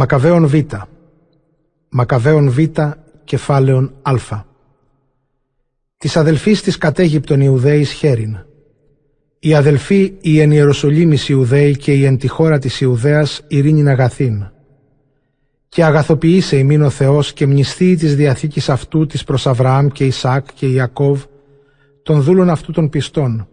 Μακαβαίων 0.00 0.46
Β. 0.46 0.54
Μακαβαίων 1.88 2.50
Β, 2.50 2.58
κεφάλαιον 3.24 3.94
Α. 4.02 4.14
Της 5.96 6.16
αδελφής 6.16 6.62
της 6.62 6.78
κατέγυπτον 6.78 7.40
Ιουδαίης 7.40 7.92
χέριν. 7.92 8.38
Οι 9.38 9.54
αδελφοί 9.54 10.12
οι 10.20 10.40
εν 10.40 10.50
Ιεροσολύμης 10.50 11.28
Ιουδαίοι 11.28 11.76
και 11.76 11.92
οι 11.92 12.04
εν 12.04 12.18
τη 12.18 12.28
χώρα 12.28 12.58
της 12.58 12.80
Ιουδαίας 12.80 13.40
ειρήνην 13.48 13.88
αγαθήν. 13.88 14.50
Και 15.68 15.84
αγαθοποιήσε 15.84 16.56
ημίν 16.56 16.82
ο 16.82 16.90
Θεός 16.90 17.32
και 17.32 17.46
μνηστεί 17.46 17.96
της 17.96 18.16
διαθήκης 18.16 18.68
αυτού 18.68 19.06
της 19.06 19.24
προς 19.24 19.46
Αβραάμ 19.46 19.86
και 19.86 20.04
Ισάκ 20.04 20.46
και 20.54 20.66
Ιακώβ, 20.66 21.24
των 22.02 22.22
δούλων 22.22 22.50
αυτού 22.50 22.72
των 22.72 22.88
πιστών. 22.88 23.48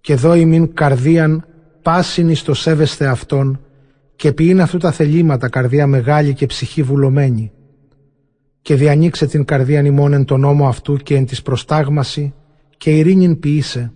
Και 0.00 0.14
δώ 0.14 0.34
ημίν 0.34 0.74
καρδίαν 0.74 1.46
πάσιν 1.82 2.28
εις 2.28 2.42
το 2.42 2.54
σέβεστε 2.54 3.06
αυτόν 3.06 3.63
και 4.16 4.32
ποιήν 4.32 4.60
αυτού 4.60 4.78
τα 4.78 4.92
θελήματα 4.92 5.48
καρδιά 5.48 5.86
μεγάλη 5.86 6.34
και 6.34 6.46
ψυχή 6.46 6.82
βουλωμένη; 6.82 7.52
Και 8.62 8.74
διανοίξε 8.74 9.26
την 9.26 9.44
καρδία 9.44 9.80
ημών 9.80 10.12
εν 10.12 10.24
τον 10.24 10.40
νόμο 10.40 10.68
αυτού 10.68 10.96
και 10.96 11.14
εν 11.14 11.26
της 11.26 11.42
προστάγμαση 11.42 12.34
και 12.76 12.90
ειρήνην 12.90 13.38
ποιήσε 13.38 13.92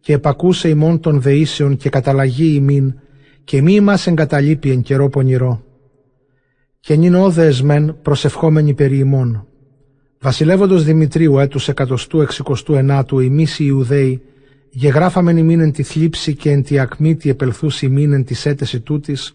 και 0.00 0.12
επακούσε 0.12 0.68
ημών 0.68 1.00
των 1.00 1.20
δεήσεων 1.20 1.76
και 1.76 1.88
καταλλαγή 1.88 2.54
ημίν 2.54 2.94
και 3.44 3.62
μη 3.62 3.80
μας 3.80 4.06
εγκαταλείπει 4.06 4.70
εν 4.70 4.82
καιρό 4.82 5.08
πονηρό. 5.08 5.64
Και 6.80 6.96
νυν 6.96 7.14
όδεες 7.14 7.62
μεν 7.62 7.96
προσευχόμενοι 8.02 8.74
περί 8.74 8.98
ημών. 8.98 9.46
Βασιλεύοντος 10.20 10.84
Δημητρίου 10.84 11.38
έτους 11.38 11.68
εκατοστού 11.68 12.20
εξικοστού 12.20 12.74
ενάτου 12.74 13.18
ημείς 13.18 13.58
οι 13.58 13.64
Ιουδαίοι 13.66 14.22
γεγράφαμεν 14.70 15.36
ημίν 15.36 15.60
εν 15.60 15.72
τη 15.72 15.82
θλίψη 15.82 16.34
και 16.34 16.50
εν 16.50 16.62
τη 16.62 16.78
ακμή 16.78 17.16
τη 17.16 17.28
επελθούς 17.28 17.82
ημίν 17.82 18.12
εν 18.12 18.24
τη 18.24 18.34
έτεση 18.44 18.80
τούτης 18.80 19.34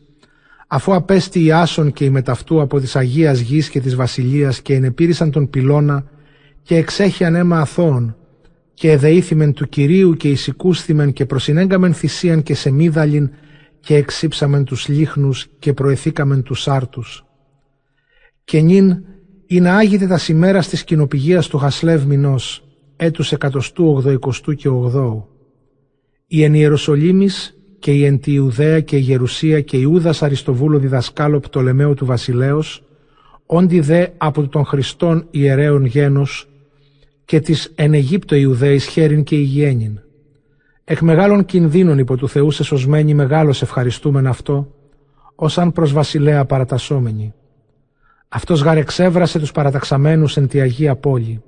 αφού 0.76 0.96
απέστη 0.96 1.44
η 1.44 1.52
Άσον 1.52 1.92
και 1.92 2.06
η 2.06 2.10
μεταυτού 2.10 2.62
από 2.62 2.80
της 2.80 2.96
Αγίας 2.96 3.40
Γης 3.40 3.70
και 3.70 3.80
της 3.80 3.96
Βασιλείας 3.96 4.62
και 4.62 4.74
ενεπήρησαν 4.74 5.32
τον 5.32 5.50
πυλώνα 5.50 6.06
και 6.62 6.76
εξέχιαν 6.76 7.36
αίμα 7.36 7.60
αθώων 7.60 8.16
και 8.74 8.92
εδεήθημεν 8.92 9.54
του 9.54 9.70
Κυρίου 9.70 10.14
και 10.14 10.30
εισικούσθημεν 10.30 11.14
και 11.14 11.26
προσυνέγκαμεν 11.26 11.94
θυσίαν 11.94 12.44
και 12.44 12.56
σε 12.56 12.72
μίδαλιν 12.72 13.30
και 13.80 13.96
εξύψαμεν 13.96 14.64
τους 14.64 14.88
λίχνους 14.88 15.48
και 15.60 15.74
προεθήκαμεν 15.74 16.44
τους 16.44 16.68
άρτους. 16.68 17.26
Και 18.44 18.62
νυν 18.62 19.04
ή 19.46 19.60
να 19.60 19.76
άγεται 19.76 20.08
τα 20.08 20.18
σημέρα 20.18 20.60
της 20.60 20.84
κοινοπηγίας 20.84 21.48
του 21.48 21.58
Χασλεύ 21.58 22.06
μηνός, 22.06 22.68
έτους 22.96 23.32
εκατοστού 23.32 23.88
ογδοικοστού 23.88 24.54
και 24.54 24.68
ογδόου. 24.68 25.28
Η 26.28 26.44
εν 26.44 26.54
Ιεροσολύμης 26.54 27.58
και 27.84 27.92
η 27.92 28.06
εν 28.06 28.20
τη 28.20 28.34
Ιουδαία 28.34 28.80
και 28.80 28.96
η 28.96 29.00
Γερουσία 29.00 29.62
και 29.62 29.78
Ιούδας 29.78 30.24
Αριστοβούλου 30.24 30.78
διδασκάλο 30.78 31.40
Πτολεμαίου 31.40 31.94
του 31.94 32.06
Βασιλέως, 32.06 32.84
όντι 33.46 33.80
δε 33.80 34.08
από 34.18 34.48
των 34.48 34.66
Χριστών 34.66 35.28
ιερέων 35.32 35.86
γένος 35.86 36.50
και 37.26 37.40
της 37.40 37.72
εν 37.76 37.94
Αιγύπτο 37.94 38.36
Ιουδαίης 38.36 38.86
χέριν 38.86 39.24
και 39.24 39.36
υγιένην. 39.36 40.00
Εκ 40.84 41.02
μεγάλων 41.02 41.46
κινδύνων 41.46 41.98
υπό 41.98 42.18
του 42.18 42.30
Θεού 42.30 42.52
σε 42.52 42.64
σωσμένη 42.64 43.14
μεγάλος 43.14 43.62
ευχαριστούμεν 43.62 44.28
αυτό, 44.28 44.74
ως 45.36 45.58
αν 45.58 45.72
προς 45.72 45.94
βασιλέα 45.94 46.46
παρατασσόμενοι. 46.46 47.34
Αυτός 48.28 48.62
γάρ 48.62 48.78
εξέβρασε 48.78 49.40
τους 49.40 49.52
παραταξαμένους 49.52 50.38
εν 50.38 50.48
τη 50.48 50.60
Αγία 50.60 50.96
Πόλη. 50.96 51.42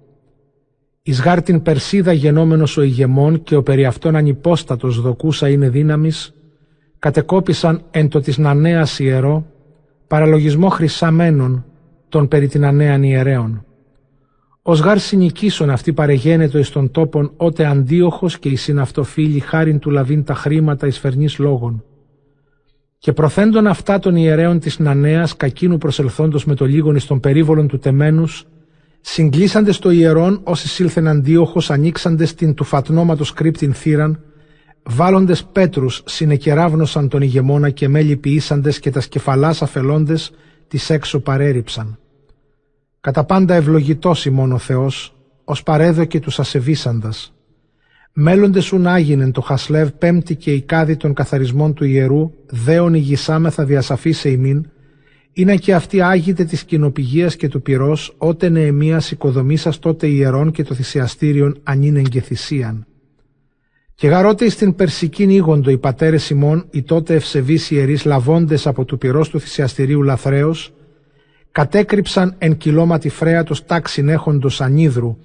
Εις 1.07 1.21
γάρ 1.21 1.41
την 1.41 1.61
Περσίδα 1.61 2.11
γενόμενος 2.11 2.77
ο 2.77 2.81
ηγεμόν 2.81 3.43
και 3.43 3.55
ο 3.55 3.63
περί 3.63 3.85
αυτόν 3.85 4.15
ανυπόστατος 4.15 5.01
δοκούσα 5.01 5.49
είναι 5.49 5.69
δύναμης, 5.69 6.33
κατεκόπησαν 6.99 7.81
εν 7.91 8.07
το 8.07 8.19
της 8.19 8.37
νανέας 8.37 8.99
ιερό, 8.99 9.45
παραλογισμό 10.07 10.69
χρυσαμένων 10.69 11.65
των 12.09 12.27
περί 12.27 12.47
την 12.47 12.65
ανέαν 12.65 13.03
ιερέων. 13.03 13.65
Ως 14.61 14.79
γάρ 14.79 14.99
συνοικήσων 14.99 15.69
αυτή 15.69 15.93
παρεγένετο 15.93 16.57
εις 16.57 16.69
των 16.69 16.91
τόπων 16.91 17.31
ότε 17.37 17.65
αντίοχος 17.65 18.39
και 18.39 18.49
η 18.49 18.55
συναυτοφίλη 18.55 19.39
χάριν 19.39 19.79
του 19.79 19.89
λαβήν 19.89 20.23
τα 20.23 20.33
χρήματα 20.33 20.87
εις 20.87 20.99
φερνής 20.99 21.37
λόγων. 21.37 21.83
Και 22.97 23.13
προθέντων 23.13 23.67
αυτά 23.67 23.99
των 23.99 24.15
ιερέων 24.15 24.59
της 24.59 24.79
Νανέας 24.79 25.35
κακίνου 25.35 25.77
προσελθόντος 25.77 26.45
με 26.45 26.55
το 26.55 26.65
λίγον 26.65 26.95
εις 26.95 27.05
των 27.05 27.19
περίβολων 27.19 27.67
του 27.67 27.77
τεμένους, 27.77 28.45
συγκλήσαντε 29.07 29.71
στο 29.71 29.89
ιερόν 29.89 30.41
όσοι 30.43 30.67
σύλθεν 30.67 31.07
αντίοχος 31.07 31.71
ανοίξαντε 31.71 32.25
την 32.25 32.53
του 32.53 32.63
φατνώματος 32.63 33.33
κρύπτην 33.33 33.73
θύραν, 33.73 34.19
βάλλοντες 34.83 35.43
πέτρους 35.43 36.01
συνεκεράβνωσαν 36.05 37.07
τον 37.09 37.21
ηγεμόνα 37.21 37.69
και 37.69 37.87
μέλη 37.87 38.17
ποιήσαντες 38.17 38.79
και 38.79 38.89
τα 38.89 39.01
σκεφαλάς 39.01 39.61
αφελώντες 39.61 40.31
τις 40.67 40.89
έξω 40.89 41.19
παρέριψαν. 41.19 41.99
Κατά 43.01 43.23
πάντα 43.23 43.53
ευλογητός 43.53 44.25
ημών 44.25 44.51
ο 44.51 44.57
Θεός, 44.57 45.15
ως 45.43 45.63
παρέδοκε 45.63 46.19
τους 46.19 46.39
ασεβήσαντας. 46.39 47.33
Μέλλοντες 48.13 48.71
ουν 48.71 48.87
άγινεν 48.87 49.31
το 49.31 49.41
Χασλεύ 49.41 49.91
πέμπτη 49.97 50.35
και 50.35 50.61
κάδη 50.61 50.97
των 50.97 51.13
καθαρισμών 51.13 51.73
του 51.73 51.85
ιερού, 51.85 52.31
δέον 52.45 52.93
ηγισάμεθα 52.93 53.65
διασαφής 53.65 54.23
ημίν, 54.23 54.69
είναι 55.37 55.55
και 55.55 55.73
αυτή 55.73 56.01
άγιτε 56.01 56.43
της 56.43 56.63
κοινοπηγίας 56.63 57.35
και 57.35 57.47
του 57.47 57.61
πυρός, 57.61 58.15
ότε 58.17 58.49
νεεμίας 58.49 59.11
οικοδομήσας 59.11 59.79
τότε 59.79 60.07
ιερών 60.07 60.51
και 60.51 60.63
το 60.63 60.73
θυσιαστήριον 60.73 61.59
ανήν 61.63 61.95
εγκεθυσίαν. 61.95 62.85
Και 63.95 64.07
γαρότε 64.07 64.49
στην 64.49 64.75
Περσικήν 64.75 65.29
ήγοντο 65.29 65.69
οι 65.69 65.77
πατέρες 65.77 66.29
ημών, 66.29 66.67
οι 66.71 66.83
τότε 66.83 67.13
ευσεβείς 67.13 67.71
ιερείς 67.71 68.05
λαβώντες 68.05 68.67
από 68.67 68.85
του 68.85 68.97
πυρός 68.97 69.29
του 69.29 69.39
θυσιαστηρίου 69.39 70.03
λαθρέως, 70.03 70.73
κατέκρυψαν 71.51 72.35
εν 72.37 72.57
κυλώματι 72.57 73.09
φρέατος 73.09 73.65
τάξιν 73.65 74.09
έχοντος 74.09 74.61
ανίδρου, 74.61 75.17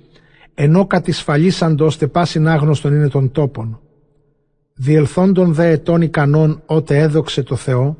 ενώ 0.54 0.86
κατησφαλίσαντο 0.86 1.84
ώστε 1.84 2.06
πάσιν 2.06 2.48
άγνωστον 2.48 2.94
είναι 2.94 3.08
των 3.08 3.30
τόπων. 3.32 3.80
Διελθόντων 4.74 5.54
δε 5.54 5.70
ετών 5.70 6.02
ικανών 6.02 6.62
ότε 6.66 6.98
έδοξε 6.98 7.42
το 7.42 7.56
Θεό, 7.56 7.96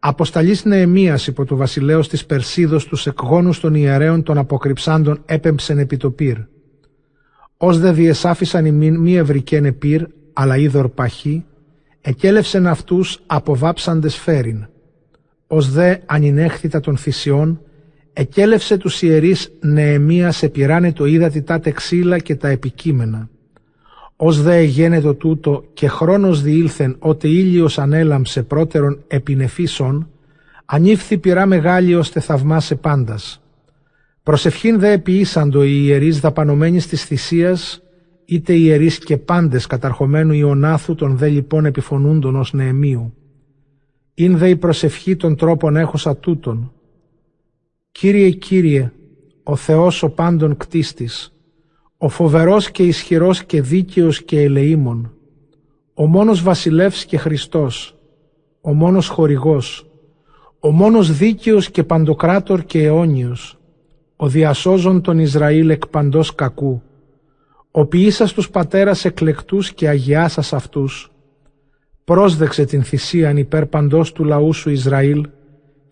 αποσταλής 0.00 0.64
Νεεμίας 0.64 1.26
υπό 1.26 1.44
του 1.44 1.56
βασιλέως 1.56 2.08
της 2.08 2.26
Περσίδος 2.26 2.86
τους 2.86 3.06
εκγόνους 3.06 3.60
των 3.60 3.74
ιερέων 3.74 4.22
των 4.22 4.38
αποκρυψάντων 4.38 5.22
έπεμψεν 5.24 5.78
επί 5.78 5.96
το 5.96 6.10
πυρ. 6.10 6.38
Ως 7.56 7.78
δε 7.78 7.92
διεσάφησαν 7.92 8.64
ημίν 8.64 8.96
μη 8.96 9.16
ευρικέν 9.16 9.64
επίρ, 9.64 10.06
αλλά 10.32 10.56
είδωρ 10.56 10.88
παχύ, 10.88 11.44
εκέλευσεν 12.00 12.66
αυτούς 12.66 13.22
αποβάψαντες 13.26 14.16
φέριν 14.16 14.66
ως 15.52 15.70
δε 15.70 15.96
ανινέχθητα 16.06 16.80
των 16.80 16.96
θυσιών, 16.96 17.60
εκέλευσε 18.12 18.76
τους 18.76 19.02
ιερείς 19.02 19.52
Νεεμίας 19.60 20.42
επιράνε 20.42 20.92
το 20.92 21.04
είδατη 21.04 21.42
τα 21.42 21.60
τεξίλα 21.60 22.18
και 22.18 22.36
τα 22.36 22.48
επικείμενα. 22.48 23.28
Ως 24.22 24.42
δε 24.42 24.56
εγένετο 24.56 25.14
τούτο 25.14 25.64
και 25.72 25.88
χρόνος 25.88 26.42
διήλθεν 26.42 26.96
ότε 26.98 27.28
ήλιος 27.28 27.78
ανέλαμψε 27.78 28.42
πρώτερον 28.42 29.02
επινεφίσων, 29.06 30.08
ανήφθη 30.64 31.18
πειρά 31.18 31.46
μεγάλη 31.46 31.94
ώστε 31.94 32.20
θαυμάσε 32.20 32.74
πάντας. 32.74 33.42
Προσευχήν 34.22 34.78
δε 34.78 34.92
επιήσαντο 34.92 35.64
οι 35.64 35.82
ιερείς 35.84 36.20
δαπανωμένοι 36.20 36.82
της 36.82 37.04
θυσίας, 37.04 37.82
είτε 38.24 38.52
ιερείς 38.52 38.98
και 38.98 39.16
πάντες 39.16 39.66
καταρχομένου 39.66 40.32
Ιωνάθου 40.32 40.94
των 40.94 41.16
δε 41.16 41.28
λοιπόν 41.28 41.64
επιφωνούντων 41.64 42.36
ως 42.36 42.52
Νεεμίου 42.52 43.14
ειν 44.20 44.38
δε 44.38 44.48
η 44.48 44.56
προσευχή 44.56 45.16
των 45.16 45.36
τρόπων 45.36 45.76
έχωσα 45.76 46.16
τούτων. 46.16 46.72
Κύριε, 47.92 48.30
Κύριε, 48.30 48.92
ο 49.42 49.56
Θεός 49.56 50.02
ο 50.02 50.10
πάντων 50.10 50.56
κτίστης, 50.56 51.34
ο 52.02 52.08
φοβερός 52.08 52.70
και 52.70 52.82
ισχυρός 52.82 53.44
και 53.44 53.62
δίκαιος 53.62 54.22
και 54.22 54.40
ελεήμων, 54.40 55.12
ο 55.94 56.06
μόνος 56.06 56.42
βασιλεύς 56.42 57.04
και 57.04 57.18
Χριστός, 57.18 57.96
ο 58.60 58.74
μόνος 58.74 59.08
χορηγός, 59.08 59.90
ο 60.60 60.70
μόνος 60.70 61.12
δίκαιος 61.12 61.70
και 61.70 61.84
παντοκράτορ 61.84 62.64
και 62.64 62.82
αιώνιος, 62.82 63.58
ο 64.16 64.28
διασώζων 64.28 65.00
των 65.00 65.18
Ισραήλ 65.18 65.70
εκ 65.70 65.86
παντός 65.86 66.34
κακού, 66.34 66.82
ο 67.70 67.86
ποιήσας 67.86 68.32
τους 68.32 68.50
πατέρας 68.50 69.04
εκλεκτούς 69.04 69.72
και 69.72 69.88
αγιάσας 69.88 70.52
αυτούς, 70.52 71.12
πρόσδεξε 72.04 72.64
την 72.64 72.82
θυσίαν 72.82 73.36
υπέρ 73.36 73.66
παντός 73.66 74.12
του 74.12 74.24
λαού 74.24 74.52
σου 74.52 74.70
Ισραήλ 74.70 75.28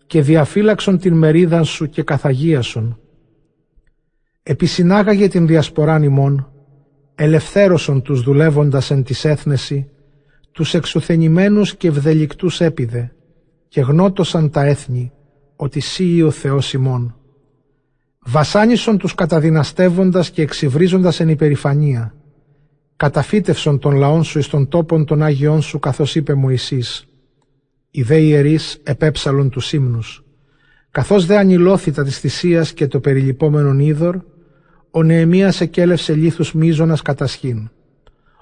και 0.07 0.21
διαφύλαξον 0.21 0.97
την 0.97 1.13
μερίδα 1.13 1.63
σου 1.63 1.89
και 1.89 2.03
καθαγίασον. 2.03 2.99
Επισυνάγαγε 4.49 5.27
την 5.27 5.47
διασποράν 5.47 6.03
ημών, 6.03 6.51
ελευθέρωσον 7.15 8.01
τους 8.01 8.21
δουλεύοντας 8.21 8.91
εν 8.91 9.03
της 9.03 9.25
έθνεση, 9.25 9.89
τους 10.51 10.73
εξουθενημένους 10.73 11.75
και 11.75 11.87
ευδελικτούς 11.87 12.61
έπιδε, 12.61 13.11
και 13.67 13.81
γνώτωσαν 13.81 14.49
τα 14.49 14.63
έθνη, 14.63 15.11
ότι 15.55 15.79
σύ 15.79 16.21
ο 16.21 16.31
Θεός 16.31 16.73
ημών. 16.73 17.15
Βασάνισον 18.19 18.97
τους 18.97 19.15
καταδυναστεύοντας 19.15 20.29
και 20.29 20.41
εξυβρίζοντας 20.41 21.19
εν 21.19 21.29
υπερηφανία, 21.29 22.15
καταφύτευσον 22.95 23.79
των 23.79 23.95
λαών 23.95 24.23
σου 24.23 24.39
εις 24.39 24.47
των 24.47 24.67
τόπων 24.67 25.05
των 25.05 25.23
Άγιών 25.23 25.61
σου 25.61 25.79
καθώς 25.79 26.15
είπε 26.15 26.33
Μωυσής. 26.33 27.05
Οι 27.91 28.01
δε 28.01 28.17
ιερείς 28.17 28.79
επέψαλον 28.83 29.49
τους 29.49 29.73
ύμνους. 29.73 30.23
Καθώς 30.91 31.25
δε 31.25 31.37
ανηλώθητα 31.37 32.03
της 32.03 32.19
θυσίας 32.19 32.73
και 32.73 32.87
το 32.87 32.99
περιλυπόμενον 32.99 33.79
είδωρ, 33.79 34.17
ο 34.91 35.03
Νεεμίας 35.03 35.61
εκέλευσε 35.61 36.13
λίθους 36.13 36.53
μίζωνας 36.53 37.01
κατασχήν. 37.01 37.69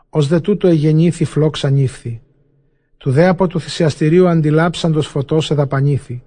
Ως 0.10 0.28
δε 0.28 0.40
τούτο 0.40 0.68
εγεννήθη 0.68 1.26
φλόξ 1.26 1.64
ανήφθη. 1.64 2.22
Του 2.98 3.12
δε 3.12 3.28
από 3.28 3.48
του 3.48 3.60
θυσιαστηρίου 3.60 4.28
αντιλάψαντος 4.28 5.08
φωτός 5.08 5.52
εδαπανήθη. 5.52 6.24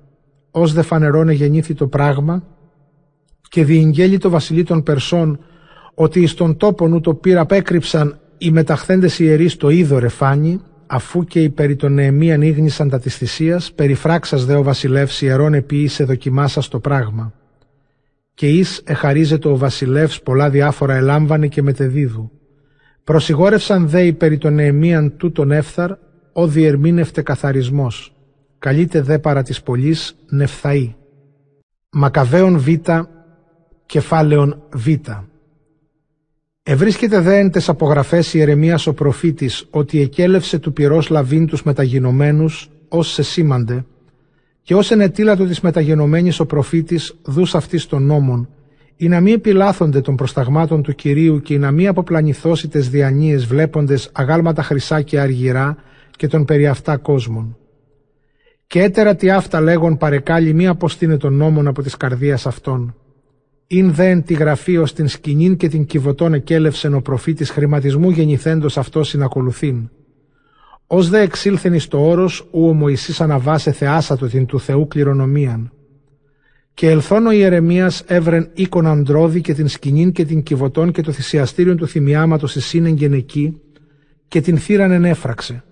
Ως 0.50 0.72
δε 0.72 0.82
φανερών 0.82 1.28
εγεννήθη 1.28 1.75
το 1.75 1.87
πράγμα 1.87 2.43
και 3.49 3.64
διηγγέλει 3.64 4.19
το 4.19 4.31
βασιλεί 4.31 4.62
των 4.62 4.82
Περσών 4.82 5.38
ότι 5.94 6.20
εις 6.20 6.34
τον 6.34 6.56
τόπον 6.56 7.02
το 7.02 7.14
πύρα 7.14 7.40
απέκρυψαν 7.40 8.19
οι 8.38 8.50
μεταχθέντες 8.50 9.19
ιερείς 9.19 9.56
το 9.56 9.69
είδωρε 9.69 10.08
φάνη 10.08 10.61
αφού 10.87 11.25
και 11.25 11.43
οι 11.43 11.50
περί 11.50 11.76
των 11.76 11.93
Νεεμίαν 11.93 12.43
ήγνησαν 12.43 12.88
τα 12.88 12.99
της 12.99 13.17
θυσίας, 13.17 13.72
περιφράξας 13.72 14.44
δε 14.44 14.55
ο 14.55 14.62
βασιλεύς 14.62 15.22
ιερών 15.22 15.55
επίησε 15.55 16.05
δοκιμάσας 16.05 16.69
το 16.69 16.78
πράγμα. 16.81 17.32
Και 18.41 18.49
εις 18.49 18.83
εχαρίζεται 18.85 19.49
ο 19.49 19.57
βασιλεύς 19.57 20.23
πολλά 20.23 20.51
διάφορα 20.51 20.95
ελάμβανε 20.95 21.47
και 21.47 21.63
μετεδίδου. 21.63 22.31
Προσιγόρευσαν 23.05 23.89
δε 23.89 24.03
οι 24.03 24.13
περί 24.13 24.39
των 24.39 24.55
Νεεμίαν 24.55 25.17
τούτον 25.17 25.51
έφθαρ, 25.51 25.91
ο 26.33 26.47
διερμήνευτε 26.47 27.23
καθαρισμός. 27.23 28.15
Καλείται 28.59 29.01
δε 29.01 29.19
παρά 29.19 29.43
της 29.43 29.63
πολλής 29.63 30.17
νεφθαή. 30.29 30.95
Μακαβαίων 31.91 32.59
Β, 32.59 32.69
κεφάλαιον 33.87 34.63
Β. 34.73 34.89
Ευρίσκεται 36.63 37.21
δε 37.21 37.39
εν 37.39 37.51
τες 37.51 37.69
απογραφές 37.69 38.35
Ιερεμίας 38.35 38.87
ο 38.87 38.95
προφήτης 38.95 39.67
ότι 39.71 40.01
εκέλευσε 40.01 40.59
του 40.59 40.73
πυρός 40.73 41.09
λαβήν 41.09 41.47
τους 41.47 41.63
μεταγινωμένους 41.63 42.71
ως 42.89 43.13
σε 43.13 43.23
σήμαντε 43.23 43.85
και 44.70 44.76
ως 44.76 44.90
ενετήλατο 44.90 45.44
της 45.44 45.61
μεταγενωμένης 45.61 46.40
ο 46.40 46.46
προφήτης 46.46 47.14
δούς 47.22 47.55
αυτής 47.55 47.87
των 47.87 48.02
νόμων 48.02 48.49
ή 48.96 49.08
να 49.08 49.20
μην 49.20 49.34
επιλάθονται 49.34 50.00
των 50.00 50.17
προσταγμάτων 50.17 50.82
του 50.82 50.94
Κυρίου 50.94 51.40
και 51.40 51.58
να 51.58 51.70
μην 51.70 51.88
αποπλανηθώσει 51.88 52.69
τες 52.69 52.90
διανύες 52.90 53.46
βλέποντες 53.46 54.11
αγάλματα 54.12 54.62
χρυσά 54.62 55.02
και 55.02 55.20
αργυρά 55.20 55.76
και 56.17 56.26
των 56.26 56.44
περί 56.44 56.67
αυτά 56.67 56.96
κόσμων. 56.96 57.56
Και 58.67 58.82
έτερα 58.82 59.14
τι 59.14 59.31
αυτά 59.31 59.61
λέγον 59.61 59.96
παρεκάλει 59.96 60.52
μη 60.52 60.67
αποστήνε 60.67 61.17
των 61.17 61.34
νόμων 61.34 61.67
από 61.67 61.82
της 61.82 61.96
καρδίας 61.96 62.46
αυτών 62.46 62.94
Ειν 63.67 63.94
εν 63.99 64.22
τη 64.22 64.34
γραφή 64.34 64.76
ως 64.76 64.93
την 64.93 65.08
σκηνήν 65.08 65.56
και 65.56 65.69
την 65.69 65.84
κυβωτών 65.84 66.34
εκέλευσεν 66.34 66.94
ο 66.94 67.00
προφήτης 67.00 67.50
χρηματισμού 67.50 68.11
γεννηθέντος 68.11 68.78
αυτός 68.78 69.08
συνακολουθήν. 69.08 69.88
Ω 70.93 71.03
δε 71.03 71.21
εξήλθεν 71.21 71.75
εις 71.75 71.89
το 71.89 71.99
όρος, 71.99 72.49
ου 72.51 72.69
ο 72.69 72.73
Μωυσής 72.73 73.21
αναβάσε 73.21 73.73
θεάσατο 73.73 74.27
την 74.27 74.47
του 74.47 74.61
Θεού 74.61 74.89
κληρονομίαν. 74.89 75.73
Και 76.75 76.91
ελθόν 76.91 77.27
ο 77.27 77.31
Ιερεμίας 77.31 78.03
έβρεν 78.07 78.51
οίκον 78.55 78.87
αντρόδη 78.87 79.41
και 79.41 79.55
την 79.55 79.69
σκηνήν 79.69 80.13
και 80.13 80.25
την 80.25 80.43
κυβωτών 80.43 80.93
και 80.93 81.03
το 81.03 81.13
θυσιαστήριον 81.13 81.77
του 81.77 81.87
θυμιάματος 81.87 82.57
εισήνεγγεν 82.57 83.13
εκεί 83.13 83.61
και 84.29 84.41
την 84.41 84.59
θύραν 84.59 84.91
ενέφραξε. 84.91 85.65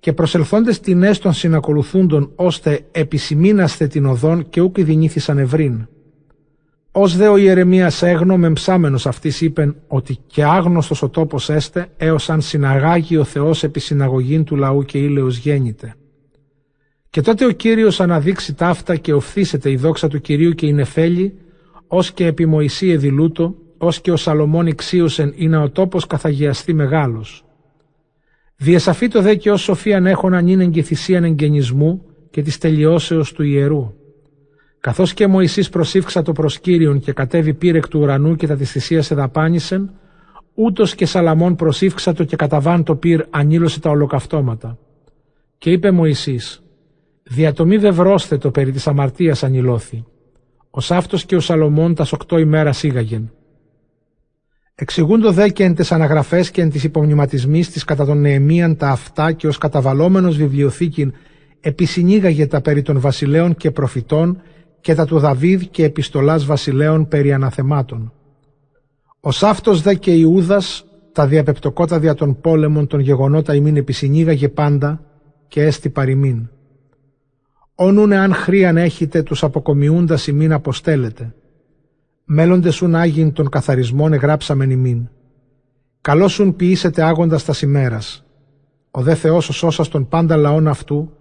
Και 0.00 0.12
προσελθόντες 0.12 0.80
την 0.80 1.02
έστων 1.02 1.32
συνακολουθούντων 1.32 2.32
ώστε 2.34 2.80
επισημήναστε 2.90 3.86
την 3.86 4.06
οδόν 4.06 4.48
και 4.48 4.60
ούκ 4.60 4.80
δινήθησαν 4.80 5.38
ευρύν. 5.38 5.88
Ω 6.94 7.08
δε 7.08 7.28
ο 7.28 7.36
Ιερεμίας 7.36 8.02
έγνο 8.02 8.36
μεμψάμενος 8.36 9.06
αυτής 9.06 9.40
είπεν 9.40 9.76
ότι 9.86 10.18
και 10.26 10.44
άγνωστος 10.44 11.02
ο 11.02 11.08
τόπος 11.08 11.48
έστε 11.48 11.88
έως 11.96 12.30
αν 12.30 12.40
συναγάγει 12.40 13.16
ο 13.16 13.24
Θεός 13.24 13.62
επί 13.62 13.80
συναγωγήν 13.80 14.44
του 14.44 14.56
λαού 14.56 14.84
και 14.84 14.98
ήλαιος 14.98 15.36
γέννηται. 15.36 15.94
Και 17.10 17.20
τότε 17.20 17.44
ο 17.44 17.50
Κύριος 17.50 18.00
αναδείξει 18.00 18.54
ταύτα 18.54 18.96
και 18.96 19.12
οφθήσεται 19.12 19.70
η 19.70 19.76
δόξα 19.76 20.08
του 20.08 20.20
Κυρίου 20.20 20.50
και 20.50 20.66
η 20.66 20.72
νεφέλη 20.72 21.34
ως 21.86 22.12
και 22.12 22.26
επί 22.26 22.46
Μωυσή 22.46 22.88
εδηλούτο 22.88 23.54
ως 23.78 24.00
και 24.00 24.10
ο 24.10 24.16
Σαλομών 24.16 24.66
εξίωσεν 24.66 25.32
είναι 25.36 25.56
ο 25.56 25.70
τόπος 25.70 26.06
καθαγιαστεί 26.06 26.74
μεγάλος. 26.74 27.44
Διεσαφεί 28.56 29.08
το 29.08 29.22
δε 29.22 29.34
και 29.34 29.50
ως 29.50 29.62
σοφίαν 29.62 30.06
έχων 30.06 30.34
αν 30.34 30.46
είναι 30.46 30.64
εγκυθυσίαν 30.64 31.24
εγγενισμού 31.24 32.04
και 32.30 32.42
της 32.42 32.58
τελειώσεως 32.58 33.32
του 33.32 33.42
ιερού 33.42 33.94
Καθώς 34.82 35.14
και 35.14 35.26
Μωυσής 35.26 35.68
προσήφξα 35.68 36.22
το 36.22 36.32
προσκύριον 36.32 37.00
και 37.00 37.12
κατέβη 37.12 37.54
πύρεκ 37.54 37.88
του 37.88 38.00
ουρανού 38.00 38.36
και 38.36 38.46
τα 38.46 38.56
της 38.56 38.70
θυσίας 38.70 39.10
εδαπάνησεν, 39.10 39.90
ούτως 40.54 40.94
και 40.94 41.06
Σαλαμών 41.06 41.56
προσήφξα 41.56 42.12
το 42.12 42.24
και 42.24 42.36
καταβάν 42.36 42.82
το 42.82 42.96
πύρ 42.96 43.24
ανήλωσε 43.30 43.80
τα 43.80 43.90
ολοκαυτώματα. 43.90 44.78
Και 45.58 45.70
είπε 45.70 45.90
Μωυσής, 45.90 46.62
διατομή 47.22 47.76
δε 47.76 47.90
βρώστε 47.90 48.38
περί 48.50 48.70
της 48.72 48.86
αμαρτίας 48.86 49.42
ανηλώθη. 49.42 50.04
Ο 50.70 50.80
Σάφτος 50.80 51.24
και 51.24 51.36
ο 51.36 51.40
Σαλομών 51.40 51.94
τας 51.94 52.12
οκτώ 52.12 52.38
ημέρας 52.38 52.76
σίγαγεν. 52.76 53.32
Εξηγούντο 54.74 55.32
δε 55.32 55.48
και 55.48 55.64
εν 55.64 55.74
τες 55.74 55.92
αναγραφές 55.92 56.50
και 56.50 56.60
εν 56.60 56.70
της 56.70 56.84
υπομνηματισμής 56.84 57.70
της 57.70 57.84
κατά 57.84 58.04
τον 58.04 58.20
Νεεμίαν 58.20 58.76
τα 58.76 58.88
αυτά 58.88 59.32
και 59.32 59.46
ως 59.46 59.58
καταβαλόμενος 59.58 60.36
βιβλιοθήκην 60.36 61.12
επισυνήγαγε 61.60 62.46
τα 62.46 62.60
περί 62.60 62.82
των 62.82 63.00
βασιλέων 63.00 63.54
και 63.54 63.70
προφητών 63.70 64.42
και 64.82 64.94
τα 64.94 65.04
του 65.04 65.18
Δαβίδ 65.18 65.62
και 65.70 65.84
επιστολάς 65.84 66.44
βασιλέων 66.44 67.08
περί 67.08 67.32
αναθεμάτων. 67.32 68.12
Ο 69.20 69.30
Σάφτος 69.30 69.82
δε 69.82 69.94
και 69.94 70.10
Ιούδας 70.10 70.84
τα 71.12 71.26
διαπεπτοκότα 71.26 71.98
δια 71.98 72.14
των 72.14 72.40
πόλεμων 72.40 72.86
των 72.86 73.00
γεγονότα 73.00 73.54
ημίν 73.54 73.76
επισυνήγαγε 73.76 74.48
πάντα 74.48 75.02
και 75.48 75.62
έστι 75.62 75.88
παροιμήν. 75.88 76.48
Όνουνε 77.74 78.16
αν 78.16 78.34
χρίαν 78.34 78.76
έχετε 78.76 79.22
τους 79.22 79.42
αποκομιούντας 79.42 80.26
ημίν 80.26 80.52
αποστέλλετε. 80.52 81.34
Μέλλοντες 82.24 82.80
ουν 82.80 82.94
άγιν 82.94 83.32
των 83.32 83.48
καθαρισμών 83.48 84.12
εγράψαμεν 84.12 84.70
ημίν. 84.70 85.08
Καλώς 86.00 86.38
ουν 86.38 86.56
ποιήσετε 86.56 87.02
άγοντας 87.02 87.44
τας 87.44 87.62
ημέρας. 87.62 88.24
Ο 88.90 89.02
δε 89.02 89.14
Θεός 89.14 89.48
ο 89.48 89.52
σώσας 89.52 89.88
των 89.88 90.08
πάντα 90.08 90.36
λαών 90.36 90.68
αυτού 90.68 91.12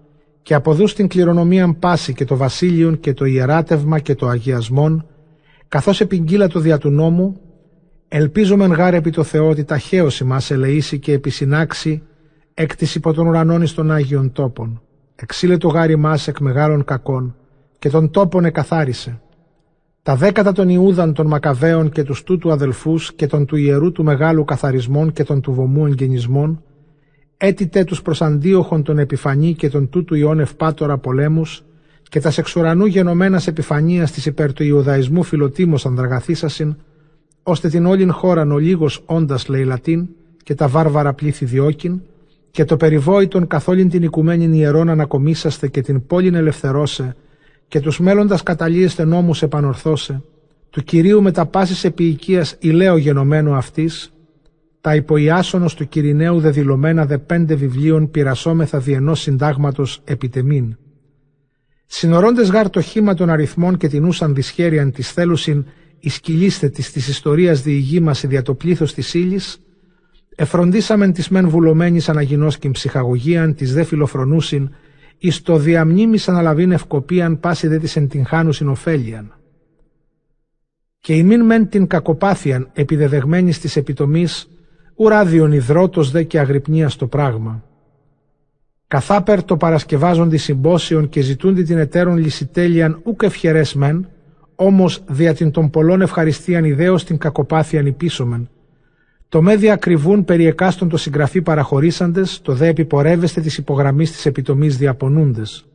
και 0.41 0.53
αποδού 0.53 0.87
στην 0.87 1.07
κληρονομίαν 1.07 1.79
πάση 1.79 2.13
και 2.13 2.25
το 2.25 2.35
βασίλειον 2.35 2.99
και 2.99 3.13
το 3.13 3.25
ιεράτευμα 3.25 3.99
και 3.99 4.15
το 4.15 4.27
αγιασμόν, 4.27 5.05
καθώς 5.67 6.03
το 6.49 6.59
δια 6.59 6.77
του 6.77 6.89
νόμου, 6.89 7.39
ελπίζομεν 8.07 8.71
γάρε 8.71 8.97
επί 8.97 9.09
το 9.09 9.23
Θεό 9.23 9.49
ότι 9.49 9.63
ταχαίωση 9.63 10.23
μας 10.23 10.51
ελεήσει 10.51 10.99
και 10.99 11.13
επισυνάξει 11.13 12.03
εκ 12.53 12.75
της 12.75 12.95
υπό 12.95 13.13
των 13.13 13.27
ουρανών 13.27 13.61
εις 13.61 13.73
των 13.73 13.91
Άγιων 13.91 14.31
τόπων. 14.31 14.81
Εξήλε 15.15 15.57
το 15.57 15.67
γάρι 15.67 15.95
μας 15.95 16.27
εκ 16.27 16.39
μεγάλων 16.39 16.83
κακών 16.83 17.35
και 17.79 17.89
τον 17.89 18.11
τόπον 18.11 18.45
εκαθάρισε. 18.45 19.21
Τα 20.03 20.15
δέκατα 20.15 20.51
των 20.51 20.69
Ιούδαν 20.69 21.13
των 21.13 21.27
Μακαβαίων 21.27 21.89
και 21.89 22.03
τους 22.03 22.23
τούτου 22.23 22.51
αδελφούς 22.51 23.13
και 23.13 23.27
των 23.27 23.45
του 23.45 23.55
ιερού 23.55 23.91
του 23.91 24.03
μεγάλου 24.03 24.45
καθαρισμών 24.45 25.13
και 25.13 25.23
των 25.23 25.41
του 25.41 25.53
βομού 25.53 25.85
εγγενισμών, 25.85 26.63
έτειτε 27.43 27.83
τους 27.83 28.01
προς 28.01 28.21
αντίοχον 28.21 28.83
τον 28.83 28.99
επιφανή 28.99 29.53
και 29.53 29.69
τον 29.69 29.89
τούτου 29.89 30.15
ιών 30.15 30.39
ευπάτορα 30.39 30.97
πολέμους 30.97 31.63
και 32.09 32.19
τας 32.19 32.33
σεξουρανού 32.33 32.85
γενομένας 32.85 33.47
επιφανίας 33.47 34.11
της 34.11 34.25
υπέρ 34.25 34.53
του 34.53 34.63
Ιουδαϊσμού 34.63 35.23
φιλοτίμος 35.23 35.85
ανδραγαθήσασιν, 35.85 36.75
ώστε 37.43 37.69
την 37.69 37.85
όλην 37.85 38.11
χώραν 38.11 38.51
ο 38.51 38.57
λίγος 38.57 39.03
όντας 39.05 39.47
λαιλατίν 39.47 40.07
και 40.43 40.55
τα 40.55 40.67
βάρβαρα 40.67 41.13
πλήθη 41.13 41.45
διώκην, 41.45 42.01
και 42.51 42.65
το 42.65 42.77
περιβόητον 42.77 43.47
καθόλην 43.47 43.89
την 43.89 44.03
οικουμένην 44.03 44.53
ιερών 44.53 44.89
ανακομίσαστε 44.89 45.67
και 45.67 45.81
την 45.81 46.05
πόλην 46.05 46.35
ελευθερώσε, 46.35 47.15
και 47.67 47.79
τους 47.79 47.99
μέλλοντας 47.99 48.43
καταλύεστε 48.43 49.05
νόμους 49.05 49.41
επανορθώσε, 49.41 50.21
του 50.69 50.83
Κυρίου 50.83 51.21
με 51.21 51.31
τα 51.31 51.45
πάσης 51.45 51.83
επί 51.83 52.03
οικίας 52.03 52.55
ηλέω 52.59 52.97
γενομένου 52.97 53.53
αυτής, 53.53 54.13
τα 54.81 54.95
υποϊάσονος 54.95 55.75
του 55.75 55.87
Κυριναίου 55.87 56.39
δεδηλωμένα 56.39 57.05
δε 57.05 57.17
πέντε 57.17 57.55
βιβλίων 57.55 58.11
πειρασόμεθα 58.11 58.79
διενός 58.79 59.19
συντάγματος 59.21 60.01
επιτεμήν. 60.03 60.75
Συνορώντες 61.85 62.49
γάρ 62.49 62.69
το 62.69 62.81
χήμα 62.81 63.13
των 63.13 63.29
αριθμών 63.29 63.77
και 63.77 63.87
την 63.87 64.05
ούσαν 64.05 64.33
δυσχέριαν 64.35 64.91
της 64.91 65.11
θέλουσιν 65.11 65.65
ισκυλίστε 65.99 66.69
της 66.69 66.91
της 66.91 67.07
ιστορίας 67.07 67.61
διηγήμαση 67.61 68.27
δια 68.27 68.41
το 68.41 68.53
πλήθος 68.53 68.93
της 68.93 69.13
ύλης, 69.13 69.59
εφροντίσαμεν 70.35 71.13
της 71.13 71.29
μεν 71.29 71.49
βουλωμένης 71.49 72.09
αναγινώσκην 72.09 72.71
ψυχαγωγίαν 72.71 73.55
της 73.55 73.73
δε 73.73 73.83
φιλοφρονούσιν 73.83 74.69
εις 75.17 75.41
το 75.41 75.57
διαμνήμης 75.57 76.29
αναλαβήν 76.29 76.71
ευκοπίαν 76.71 77.39
πάση 77.39 77.67
δε 77.67 77.77
της 77.77 77.95
εντυγχάνουσιν 77.95 78.69
ωφέλιαν. 78.69 79.35
Και 80.99 81.15
ημίν 81.15 81.45
μεν 81.45 81.69
την 81.69 81.87
κακοπάθιαν 81.87 82.69
επιδεδεγμένης 82.73 83.59
της 83.59 83.75
επιτομής 83.75 84.49
ουράδιον 84.95 85.51
υδρότος 85.51 86.11
δε 86.11 86.23
και 86.23 86.39
αγρυπνία 86.39 86.89
στο 86.89 87.07
πράγμα. 87.07 87.63
Καθάπερ 88.87 89.43
το 89.43 89.57
παρασκευάζοντι 89.57 90.37
συμπόσιον 90.37 91.09
και 91.09 91.21
ζητούντι 91.21 91.63
την 91.63 91.77
εταίρον 91.77 92.17
λυσιτέλειαν 92.17 92.99
ούκ 93.03 93.23
ευχερές 93.23 93.73
μεν, 93.73 94.07
όμως 94.55 95.03
δια 95.07 95.33
την 95.33 95.51
των 95.51 95.69
πολλών 95.69 96.01
ευχαριστίαν 96.01 96.63
ιδέως 96.63 97.03
την 97.03 97.17
κακοπάθειαν 97.17 97.85
υπήσομεν. 97.85 98.49
Το 99.29 99.41
με 99.41 99.55
διακριβούν 99.55 100.25
περί 100.25 100.45
εκάστον 100.45 100.89
το 100.89 100.97
συγγραφή 100.97 101.41
παραχωρήσαντες, 101.41 102.41
το 102.41 102.53
δε 102.53 102.67
επιπορεύεστε 102.67 103.41
της 103.41 103.57
υπογραμμής 103.57 104.11
της 104.11 104.25
επιτομής 104.25 104.77
διαπονούντες. 104.77 105.65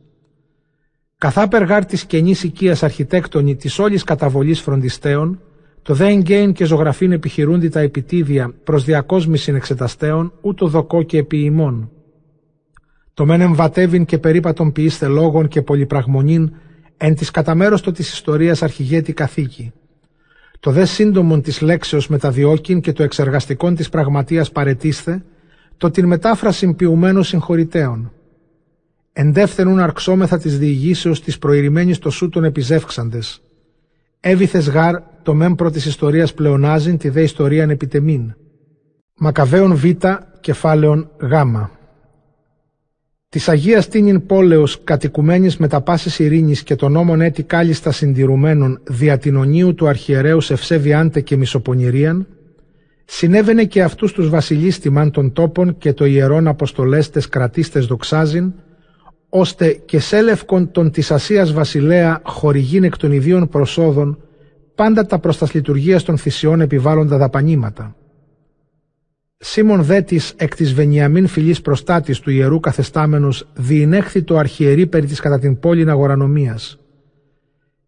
Καθά 1.17 1.47
περγάρ 1.47 1.85
της 1.85 2.05
καινής 2.05 2.43
οικίας 2.43 2.83
αρχιτέκτονη 2.83 3.55
της 3.55 3.79
όλης 3.79 4.03
καταβολής 4.03 4.61
φροντιστέων, 4.61 5.41
το 5.87 5.93
δε 5.93 6.07
εγγέιν 6.07 6.53
και 6.53 6.65
ζωγραφήν 6.65 7.11
επιχειρούντι 7.11 7.69
τα 7.69 7.79
επιτίδια 7.79 8.53
προς 8.63 8.83
διακόσμηση 8.83 9.51
εξεταστέων, 9.51 10.33
ούτω 10.41 10.67
δοκό 10.67 11.03
και 11.03 11.17
επιημών. 11.17 11.91
Το 13.13 13.25
μεν 13.25 13.41
εμβατεύειν 13.41 14.05
και 14.05 14.17
περίπατον 14.17 14.71
ποιήστε 14.71 15.07
λόγων 15.07 15.47
και 15.47 15.61
πολυπραγμονήν, 15.61 16.51
εν 16.97 17.15
της 17.15 17.31
καταμέρωστο 17.31 17.91
της 17.91 18.13
ιστορίας 18.13 18.63
αρχηγέτη 18.63 19.13
καθήκη. 19.13 19.71
Το 20.59 20.71
δε 20.71 20.85
σύντομον 20.85 21.41
της 21.41 21.61
λέξεως 21.61 22.07
μεταδιώκην 22.07 22.81
και 22.81 22.93
το 22.93 23.03
εξεργαστικόν 23.03 23.75
της 23.75 23.89
πραγματείας 23.89 24.51
παρετήστε, 24.51 25.23
το 25.77 25.91
την 25.91 26.05
μετάφραση 26.05 26.73
ποιουμένων 26.73 27.23
συγχωρητέων. 27.23 28.11
Εντεύθενουν 29.13 29.79
αρξόμεθα 29.79 30.37
της 30.37 30.57
διηγήσεως 30.57 31.21
της 31.21 31.37
προηρημένης 31.37 31.99
το 31.99 32.09
σου 32.09 32.29
των 32.29 32.43
επιζεύξαντες. 32.43 33.41
Έβηθες 34.29 34.69
γάρ 34.69 34.95
το 35.23 35.33
μέμ 35.33 35.53
πρώτης 35.53 35.85
ιστορίας 35.85 36.33
πλεονάζειν 36.33 36.97
τη 36.97 37.09
δε 37.09 37.21
ιστορίαν 37.21 37.69
επιτεμήν. 37.69 38.33
Μακαβαίων 39.17 39.75
Β, 39.75 39.85
κεφάλαιον 40.39 41.09
Γ. 41.19 41.33
Της 43.29 43.49
Αγίας 43.49 43.87
Τίνιν 43.87 44.25
πόλεως 44.25 44.83
κατοικουμένης 44.83 45.57
με 45.57 45.67
τα 45.67 45.81
πάσης 45.81 46.19
ειρήνης 46.19 46.63
και 46.63 46.75
των 46.75 46.91
νόμων 46.91 47.21
έτη 47.21 47.43
κάλλιστα 47.43 47.91
συντηρουμένων 47.91 48.81
δια 48.83 49.17
την 49.17 49.35
ονίου 49.35 49.73
του 49.73 49.87
αρχιερέου 49.87 50.39
Ευσέβιάντε 50.49 51.21
και 51.21 51.37
Μισοπονηρίαν, 51.37 52.27
συνέβαινε 53.05 53.63
και 53.63 53.83
αυτούς 53.83 54.13
τους 54.13 54.29
βασιλείς 54.29 54.79
τιμάν 54.79 55.11
των 55.11 55.33
τόπων 55.33 55.77
και 55.77 55.93
το 55.93 56.05
ιερών 56.05 56.47
αποστολέστε 56.47 57.21
κρατήστε 57.29 57.79
δοξάζειν, 57.79 58.53
ώστε 59.29 59.81
και 59.85 59.99
σέλευκον 59.99 60.71
των 60.71 60.91
της 60.91 61.11
Ασίας 61.11 61.53
βασιλέα 61.53 62.21
χορηγήν 62.23 62.83
εκ 62.83 62.97
των 62.97 63.11
ιδίων 63.11 63.49
προσόδων 63.49 64.21
πάντα 64.75 65.05
τα 65.05 65.19
προς 65.19 65.53
λειτουργίας 65.53 66.03
των 66.03 66.17
θυσιών 66.17 66.61
επιβάλλοντα 66.61 67.17
δαπανήματα. 67.17 67.95
Σίμων 69.37 69.83
δέτης 69.83 70.33
εκ 70.35 70.55
της 70.55 70.73
Βενιαμίν 70.73 71.27
φυλής 71.27 71.61
προστάτης 71.61 72.19
του 72.19 72.31
ιερού 72.31 72.59
καθεστάμενος 72.59 73.47
διηνέχθη 73.53 74.23
το 74.23 74.37
αρχιερή 74.37 74.87
περί 74.87 75.05
της 75.05 75.19
κατά 75.19 75.39
την 75.39 75.59
πόλην 75.59 75.89
αγορανομίας. 75.89 76.79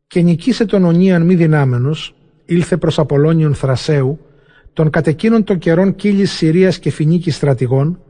Και 0.07 0.21
νικήσε 0.21 0.65
τον 0.65 0.83
ονίαν 0.83 1.21
μη 1.21 1.35
δυνάμενος, 1.35 2.15
ήλθε 2.45 2.77
προς 2.77 2.99
Απολώνιον 2.99 3.55
Θρασέου, 3.55 4.19
των 4.73 4.89
κατεκίνων 4.89 5.43
των 5.43 5.57
καιρών 5.57 5.95
κύλης 5.95 6.31
Συρίας 6.31 6.79
και 6.79 6.91
Φινίκης 6.91 7.35
στρατηγών, 7.35 8.01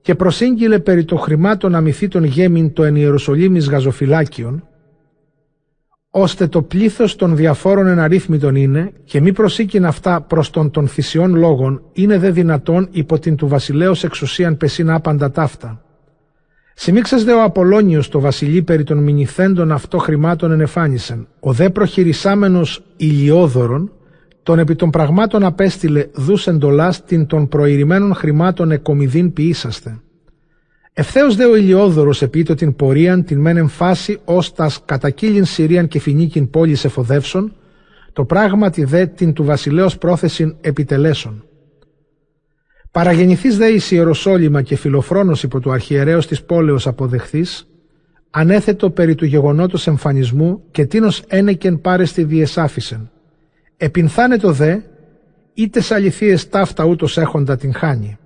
και 0.00 0.14
προσήγγειλε 0.14 0.78
περί 0.78 1.04
το 1.04 1.16
χρημάτων 1.16 1.74
αμυθήτων 1.74 2.24
γέμιν 2.24 2.72
το 2.72 2.84
εν 2.84 2.96
Ιερουσαλήμις 2.96 3.68
γαζοφυλάκιον, 3.68 4.64
ώστε 6.10 6.46
το 6.46 6.62
πλήθος 6.62 7.16
των 7.16 7.36
διαφόρων 7.36 7.86
εναρρύθμιτων 7.86 8.54
είναι 8.54 8.92
και 9.04 9.20
μη 9.20 9.32
προσήκειν 9.32 9.86
αυτά 9.86 10.20
προς 10.20 10.50
τον 10.50 10.70
των 10.70 10.88
θυσιών 10.88 11.34
λόγων 11.34 11.82
είναι 11.92 12.18
δε 12.18 12.30
δυνατόν 12.30 12.88
υπό 12.90 13.18
την 13.18 13.36
του 13.36 13.48
βασιλέως 13.48 14.04
εξουσίαν 14.04 14.56
πεσίνα 14.56 14.94
άπαντα 14.94 15.30
ταύτα. 15.30 15.84
Σημίξας 16.74 17.24
δε 17.24 17.32
ο 17.32 17.42
Απολώνιος 17.42 18.08
το 18.08 18.20
βασιλεί 18.20 18.62
περί 18.62 18.84
των 18.84 18.98
μηνυθέντων 18.98 19.72
αυτό 19.72 19.98
χρημάτων 19.98 20.52
ενεφάνισεν, 20.52 21.28
ο 21.40 21.52
δε 21.52 21.70
προχειρισάμενος 21.70 22.82
ηλιόδωρον, 22.96 23.92
τον 24.50 24.58
επί 24.58 24.74
των 24.74 24.90
πραγμάτων 24.90 25.44
απέστειλε 25.44 26.06
δούς 26.12 26.46
εντολάς 26.46 27.04
την 27.04 27.26
των 27.26 27.48
προηρημένων 27.48 28.14
χρημάτων 28.14 28.70
εκομιδίν 28.70 29.32
ποιήσαστε. 29.32 30.00
Ευθέως 30.92 31.36
δε 31.36 31.44
ο 31.44 31.56
Ηλιόδωρος 31.56 32.22
επίτω 32.22 32.54
την 32.54 32.76
πορίαν 32.76 33.24
την 33.24 33.40
μεν 33.40 33.56
εμφάση 33.56 34.18
ως 34.24 34.52
τας 34.52 34.82
κατακύλιν 34.84 35.44
Συρίαν 35.44 35.88
και 35.88 36.00
φινίκιν 36.00 36.50
πόλης 36.50 36.84
εφοδεύσεων, 36.84 37.52
το 38.12 38.24
πράγματι 38.24 38.84
δε 38.84 39.06
την 39.06 39.32
του 39.32 39.44
βασιλέως 39.44 39.98
πρόθεσιν 39.98 40.56
επιτελέσεων. 40.60 41.44
Παραγεννηθείς 42.90 43.56
δε 43.56 43.66
εις 43.66 43.90
Ιεροσόλυμα 43.90 44.62
και 44.62 44.76
φιλοφρόνος 44.76 45.42
υπό 45.42 45.60
του 45.60 45.72
αρχιερέως 45.72 46.26
της 46.26 46.42
πόλεως 46.42 46.86
αποδεχθείς, 46.86 47.68
ανέθετο 48.30 48.90
περί 48.90 49.14
του 49.14 49.24
γεγονότος 49.24 49.86
εμφανισμού 49.86 50.62
και 50.70 50.86
τίνος 50.86 51.22
ένεκεν 51.26 51.80
πάρεστη 51.80 52.24
διεσάφησεν. 52.24 53.10
Επινθάνετο 53.82 54.52
δε, 54.52 54.78
είτε 55.54 55.80
αληθείες 55.90 56.48
ταύτα 56.48 56.84
ούτως 56.84 57.16
έχοντα 57.18 57.56
την 57.56 57.74
χάνει. 57.74 58.18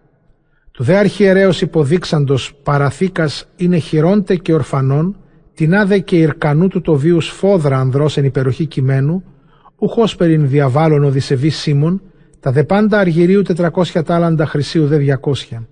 Του 0.71 0.85
δε 0.85 0.97
αρχιερέως 0.97 1.61
υποδείξαντος 1.61 2.55
παραθήκας 2.63 3.49
είναι 3.57 3.79
χειρόντε 3.79 4.37
και 4.37 4.55
ορφανών, 4.55 5.17
την 5.55 5.75
άδε 5.75 5.99
και 5.99 6.17
ηρκανού 6.17 6.69
του 6.69 6.81
το 6.81 6.95
βίου 6.95 7.21
φόδρα 7.21 7.79
ανδρός 7.79 8.17
εν 8.17 8.25
υπεροχή 8.25 8.67
κειμένου, 8.67 9.25
ουχός 9.77 10.17
περιν 10.17 10.49
διαβάλλον 10.49 11.05
οδυσεβή 11.05 11.49
Σίμων, 11.49 12.03
τα 12.41 12.53
δε 12.53 12.65
πάντα 12.65 12.99
αργυρίου 12.99 13.43
τετρακόσια 13.43 14.03
τάλαντα 14.03 14.47
χρυσίου 14.47 14.87
δε 14.87 14.97
διακόσια. 14.97 15.69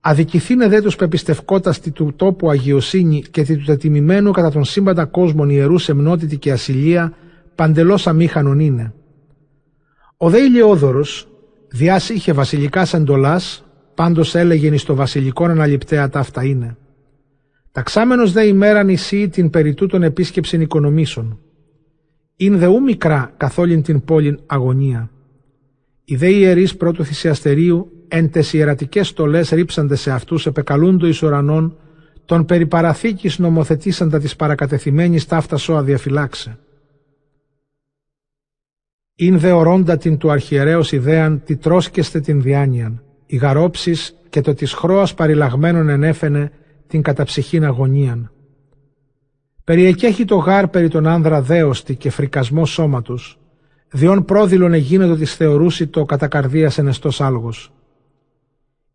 Αδικηθήνε 0.00 0.68
δε 0.68 0.80
τους 0.80 0.96
πεπιστευκότας 0.96 1.80
τη 1.80 1.90
του 1.90 2.12
τόπου 2.16 2.50
αγιοσύνη 2.50 3.22
και 3.30 3.42
τη 3.42 3.56
του 3.56 3.64
τετιμημένου 3.64 4.30
κατά 4.30 4.50
τον 4.50 4.64
σύμπαντα 4.64 5.04
κόσμων 5.04 5.50
ιερούς 5.50 5.82
σεμνότητη 5.82 6.36
και 6.36 6.52
ασυλία, 6.52 7.12
παντελώς 7.58 8.06
αμήχανον 8.06 8.58
είναι. 8.58 8.92
Ο 10.16 10.30
δε 10.30 10.38
ηλιόδωρος, 10.38 11.28
διάς 11.68 12.08
είχε 12.08 12.32
βασιλικάς 12.32 12.94
εντολάς, 12.94 13.68
Πάντως 13.98 14.34
έλεγεν 14.34 14.72
εις 14.72 14.84
το 14.84 14.94
βασιλικόν 14.94 15.50
αναληπτέα 15.50 16.08
τα 16.08 16.18
αυτά 16.18 16.44
είναι. 16.44 16.76
Ταξάμενος 17.72 18.32
δε 18.32 18.46
ημέρα 18.46 18.82
νησί 18.82 19.28
την 19.28 19.50
περί 19.50 19.74
τούτων 19.74 20.02
επίσκεψην 20.02 20.60
οικονομήσεων. 20.60 21.38
Ειν 22.36 22.64
ου 22.64 22.82
μικρά 22.82 23.32
καθόλην 23.36 23.82
την 23.82 24.04
πόλην 24.04 24.40
αγωνία. 24.46 25.10
Οι 26.04 26.16
δε 26.16 26.28
ιερείς 26.28 26.76
πρώτου 26.76 27.04
θυσιαστερίου 27.04 28.04
εν 28.08 28.30
τες 28.30 28.52
ιερατικές 28.52 29.08
στολές 29.08 29.48
ρίψαντε 29.50 29.94
σε 29.94 30.10
αυτούς 30.10 30.46
επεκαλούντο 30.46 31.06
εις 31.06 31.22
ουρανών 31.22 31.76
τον 32.24 32.44
περί 32.44 32.66
παραθήκης 32.66 33.38
νομοθετήσαντα 33.38 34.18
της 34.18 34.36
παρακατεθειμένης 34.36 35.26
ταύτας 35.26 35.62
σώα 35.62 35.82
διαφυλάξε. 35.82 36.58
Ειν 39.20 39.38
δε 39.38 39.52
ορώντα 39.52 39.96
την 39.96 40.16
του 40.16 40.30
αρχιερέως 40.30 40.92
ιδέαν 40.92 41.42
τη 41.44 41.56
τρώσκεστε 41.56 42.20
την 42.20 42.42
διάνοιαν 42.42 43.02
οι 43.26 43.36
γαρόψεις 43.36 44.14
και 44.28 44.40
το 44.40 44.54
της 44.54 44.72
χρώας 44.72 45.14
παριλαγμένων 45.14 45.88
ενέφαινε 45.88 46.52
την 46.86 47.02
καταψυχήν 47.02 47.64
αγωνίαν. 47.64 48.32
Περιεκέχει 49.64 50.24
το 50.24 50.36
γάρ 50.36 50.68
περί 50.68 50.88
τον 50.88 51.06
άνδρα 51.06 51.42
δέωστη 51.42 51.94
και 51.94 52.10
φρικασμό 52.10 52.66
σώματος, 52.66 53.38
διόν 53.92 54.24
πρόδειλον 54.24 54.72
εγίνετο 54.72 55.16
της 55.16 55.34
θεωρούσι 55.34 55.86
το 55.86 56.04
κατακαρδίας 56.04 56.78
ενεστός 56.78 57.20
άλγος. 57.20 57.72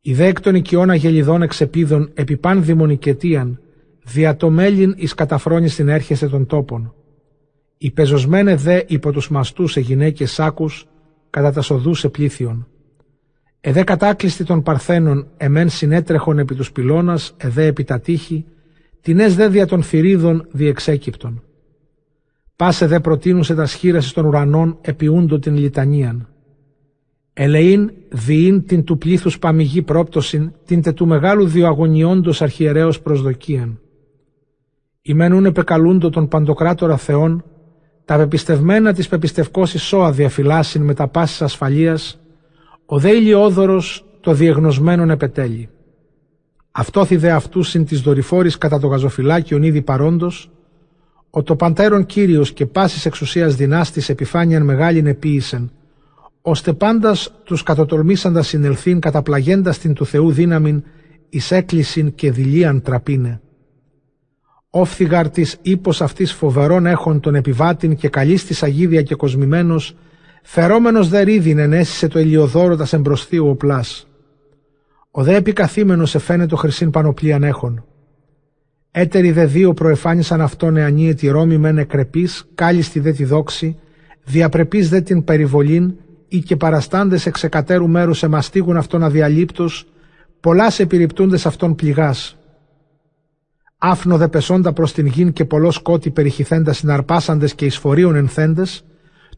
Η 0.02 0.14
δε 0.14 0.26
εκ 0.26 0.42
των 0.42 0.56
οικειών 0.56 0.90
αγελιδών 0.90 1.42
εξεπίδων 1.42 2.12
επί 2.14 2.38
παν 2.38 2.64
δημονικετίαν, 2.64 3.60
δια 4.04 4.36
το 4.36 4.50
μέλιν 4.50 4.94
εις 4.98 5.14
καταφρόνης 5.14 5.80
έρχεσαι 5.80 6.28
των 6.28 6.46
τόπων. 6.46 6.94
Οι 7.84 7.92
πεζοσμένε 7.92 8.56
δε 8.56 8.84
υπό 8.88 9.12
τους 9.12 9.30
μαστούς 9.30 9.72
σε 9.72 9.80
γυναίκες 9.80 10.32
σάκους, 10.32 10.86
κατά 11.30 11.52
τα 11.52 11.62
σοδούς 11.62 12.00
σε 12.00 12.10
πλήθιον. 12.10 12.68
Εδέ 13.62 13.84
κατάκλειστη 13.84 14.44
των 14.44 14.64
Παρθένων 14.64 15.28
εμέν 15.38 15.70
συνέτρεχον 15.70 16.40
επί 16.40 16.56
τους 16.56 16.72
πυλώνας, 16.72 17.34
εδέ 17.38 17.66
επί 17.66 17.84
τα 17.84 18.00
τείχη, 18.00 18.46
τινές 19.02 19.36
δε 19.36 19.48
δια 19.48 19.66
των 19.66 19.84
θηρίδων 19.84 20.48
διεξέκυπτον. 20.52 21.44
Πάσε 22.56 22.88
δε 22.88 23.00
προτείνουσε 23.00 23.56
τα 23.56 23.66
σχήρασης 23.66 24.12
των 24.12 24.26
ουρανών 24.26 24.78
επιούντο 24.82 25.40
την 25.40 25.58
λιτανίαν. 25.58 26.28
Ελεήν 27.34 27.92
διήν 28.10 28.66
την 28.66 28.84
του 28.84 28.98
πλήθους 28.98 29.40
παμιγή 29.40 29.82
πρόπτωσιν, 29.82 30.52
την 30.66 30.82
τε 30.82 30.92
του 30.92 31.08
μεγάλου 31.08 31.48
διοαγωνιόντος 31.48 32.42
αρχιερέως 32.42 33.02
προσδοκίαν. 33.02 33.80
Ημένουν 35.02 35.46
επεκαλούντο 35.46 36.10
των 36.10 36.28
παντοκράτορα 36.28 36.98
θεών, 36.98 37.44
τα 38.06 38.18
πεπιστευμένα 38.18 38.94
της 38.94 39.08
πεπιστευκώσης 39.08 39.82
σώα 39.82 40.12
διαφυλάσσιν 40.12 40.82
με 40.82 40.94
τα 40.94 41.08
πάσης 41.08 41.42
ασφαλείας, 41.42 42.20
ο 42.86 43.00
δε 43.00 43.12
ηλιόδωρος 43.12 44.06
το 44.20 44.34
διεγνωσμένον 44.34 45.10
επετέλει. 45.10 45.70
Αυτόθη 46.72 47.16
δε 47.16 47.32
αυτούς 47.32 47.70
συν 47.70 47.86
της 47.86 48.02
δορυφόρης 48.02 48.58
κατά 48.58 48.80
το 48.80 48.88
γαζοφυλάκιον 48.88 49.64
ήδη 49.64 49.82
παρόντος, 49.82 50.52
ο 51.30 51.44
το 51.44 51.56
παντέρον 51.56 52.06
Κύριος 52.06 52.52
και 52.52 52.66
πάσης 52.66 53.06
εξουσίας 53.06 53.56
δυνάστης 53.56 54.10
επιφάνειαν 54.10 54.64
μεγάλην 54.64 55.06
επίησεν, 55.08 55.72
ώστε 56.42 56.74
πάντας 56.74 57.34
τους 57.44 57.64
κατοτολμήσαντα 57.64 58.42
συνελθήν 58.42 59.00
καταπλαγέντας 59.00 59.78
την 59.78 59.94
του 59.94 60.06
Θεού 60.06 60.32
δύναμην 60.32 60.84
εις 61.30 61.52
έκκλησιν 61.52 62.16
και 62.16 62.32
δηλίαν 62.32 62.82
τραπίνε. 62.82 63.42
Όφθηγαρ 64.76 65.30
της 65.30 65.58
ύπος 65.62 66.02
αυτής 66.02 66.34
φοβερών 66.34 66.86
έχων 66.86 67.20
τον 67.20 67.36
επιβάτην 67.36 67.96
και 67.96 68.10
καλής 68.10 68.46
της 68.46 68.64
αγίδια 68.64 69.02
και 69.02 69.16
κοσμημένος 69.16 69.96
Φερόμενος 70.46 71.10
δε 71.10 71.22
ρίδιν 71.22 71.58
ενέσισε 71.58 72.08
το 72.08 72.20
ηλιοδόρο 72.20 72.76
τας 72.76 72.94
εμπροσθείου 72.94 73.50
οπλάς. 73.50 74.08
Ο 75.12 75.24
δε 75.24 75.36
επικαθήμενος 75.36 76.16
εφαίνεται 76.16 76.56
χρυσήν 76.56 76.90
πανοπλίαν 76.90 77.44
έχων. 77.44 77.86
Έτεροι 78.92 79.32
δε 79.32 79.46
δύο 79.46 79.74
προεφάνισαν 79.74 80.42
αυτόν 80.42 80.78
εανίε 80.78 81.14
τη 81.14 81.28
Ρώμη 81.28 81.58
μεν 81.58 81.78
εκρεπής, 81.78 82.48
κάλιστη 82.56 83.00
δε 83.00 83.12
τη 83.12 83.24
δόξη, 83.24 83.80
διαπρεπής 84.24 84.90
δε 84.90 85.02
την 85.02 85.24
περιβολήν, 85.24 85.94
ή 86.28 86.40
και 86.40 86.56
παραστάντες 86.56 87.26
εξ 87.26 87.44
εκατέρου 87.44 87.88
μέρους 87.88 88.24
εμαστίγουν 88.24 88.78
αυτόν 88.78 89.04
αδιαλείπτος, 89.04 89.88
πολλάς 90.40 90.80
επιρρυπτούντες 90.80 91.46
αυτόν 91.46 91.76
πληγάς. 91.76 92.38
Άφνο 93.86 94.18
δε 94.18 94.28
πεσόντα 94.28 94.74
προς 94.74 94.94
την 94.94 95.06
γην 95.06 95.34
και 95.34 95.46
πολλό 95.46 95.72
σκότη 95.72 96.10
περιχυθέντας 96.10 96.78
συναρπάσαντες 96.78 97.56
και 97.56 97.66
εισφορείων 97.66 98.16
ενθέντες, 98.16 98.86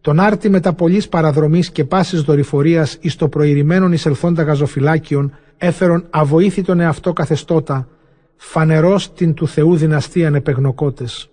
τον 0.02 0.20
άρτη 0.20 0.50
μετα 0.50 0.74
πολλής 0.74 1.10
παραδρομής 1.10 1.72
και 1.72 1.86
πάσης 1.86 2.22
δορυφορίας 2.22 2.98
εις 3.02 3.16
το 3.16 3.30
προηρημένον 3.30 3.92
εισελθόντα 3.92 4.44
γαζοφυλάκιον 4.44 5.34
έφερον 5.58 6.08
αβοήθητον 6.10 6.80
εαυτό 6.80 7.14
καθεστώτα, 7.14 7.88
φανερός 8.36 9.14
την 9.14 9.34
του 9.34 9.48
Θεού 9.48 9.76
δυναστείαν 9.76 10.36
επεγνωκότες. 10.36 11.30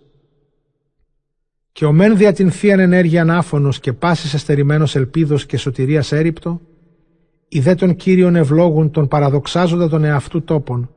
Και 1.73 1.85
ο 1.85 1.93
μεν 1.93 2.17
δια 2.17 2.33
την 2.33 2.51
θείαν 2.51 2.81
ενέργειαν 2.81 3.31
άφωνος 3.31 3.81
και 3.81 3.93
πάσης 3.93 4.35
εστερημένος 4.35 4.97
ελπίδος 4.97 5.47
και 5.47 5.57
σωτηρίας 5.57 6.13
έριπτο, 6.13 6.61
οι 7.49 7.61
δε 7.61 7.75
των 7.75 7.97
Κύριων 7.97 8.37
ευλόγουν 8.37 8.91
τον 8.91 9.09
παραδοξάζοντα 9.09 9.89
τον 9.89 10.05
εαυτού 10.05 10.43
τόπον, 10.43 10.91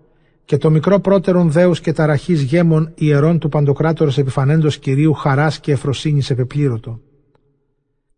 και 0.45 0.57
το 0.57 0.69
μικρό 0.69 0.99
πρώτερον 0.99 1.51
δέους 1.51 1.79
και 1.79 1.93
ταραχής 1.93 2.41
γέμων 2.41 2.91
ιερών 2.95 3.39
του 3.39 3.49
Παντοκράτορος 3.49 4.17
επιφανέντος 4.17 4.77
Κυρίου 4.77 5.13
χαράς 5.13 5.59
και 5.59 5.71
εφροσύνης 5.71 6.29
επεπλήρωτο. 6.29 6.99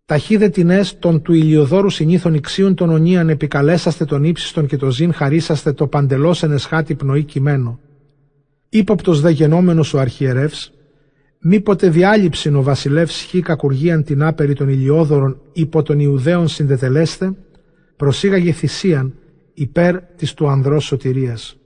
Ταχύδε 0.06 0.50
τινές 0.50 1.00
των 1.00 1.22
του 1.22 1.34
ηλιοδόρου 1.34 1.90
συνήθων 1.90 2.34
ηξίων 2.34 2.76
των 2.76 2.90
ονίαν 2.90 3.30
επικαλέσαστε 3.30 4.06
τον 4.06 4.24
ύψιστον 4.24 4.68
και 4.68 4.78
το 4.78 4.92
ζήν 4.92 5.14
χαρίσαστε 5.14 5.74
το 5.74 5.88
παντελώς 5.88 6.44
ενεσχάτη 6.44 6.96
πνοή 6.96 7.24
κειμένο. 7.24 7.80
Ήποπτος 8.70 9.22
δε 9.22 9.30
γενόμενος 9.30 9.94
ο 9.94 10.00
αρχιερεύς, 10.00 10.74
μήποτε 11.40 11.90
διάλειψην 11.90 12.56
ο 12.56 12.62
βασιλεύς 12.62 13.22
χι 13.22 13.42
κακουργίαν 13.42 14.04
την 14.04 14.24
άπερη 14.24 14.54
των 14.54 14.70
ηλιόδωρων 14.70 15.42
υπό 15.54 15.84
των 15.84 16.00
Ιουδαίων 16.00 16.48
συνδετελέστε, 16.48 17.34
προσήγαγε 17.96 18.52
θυσίαν 18.52 19.14
υπέρ 19.54 20.02
της 20.02 20.34
του 20.34 20.48
ανδρός 20.48 20.86
σωτηρίας. 20.86 21.57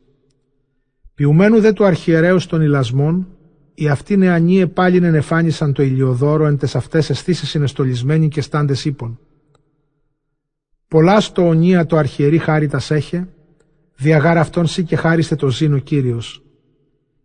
Ποιουμένου 1.22 1.60
δε 1.60 1.72
του 1.72 1.86
αρχιερέως 1.86 2.46
των 2.46 2.62
ηλασμών, 2.62 3.28
οι 3.74 3.90
αυτοί 3.90 4.18
νεανοί 4.18 4.60
επάλιν 4.60 5.04
ενεφάνισαν 5.04 5.74
το 5.74 5.84
ηλιοδόρο 5.84 6.46
εν 6.46 6.58
τες 6.58 6.76
αυτές 6.76 7.10
αισθήσεις 7.10 7.50
συνεστολισμένοι 7.50 8.28
και 8.28 8.42
στάντες 8.42 8.86
ύπων. 8.86 9.20
Πολλά 10.88 11.20
στο 11.20 11.48
ονία 11.48 11.86
το 11.86 11.98
αρχιερή 11.98 12.38
χάριτας 12.38 12.92
έχε, 12.92 13.28
διαγάρ 13.96 14.38
αυτόν 14.38 14.68
σύ 14.68 14.84
και 14.84 14.96
χάριστε 14.96 15.36
το 15.36 15.50
ζήνο 15.50 15.78
Κύριος. 15.78 16.44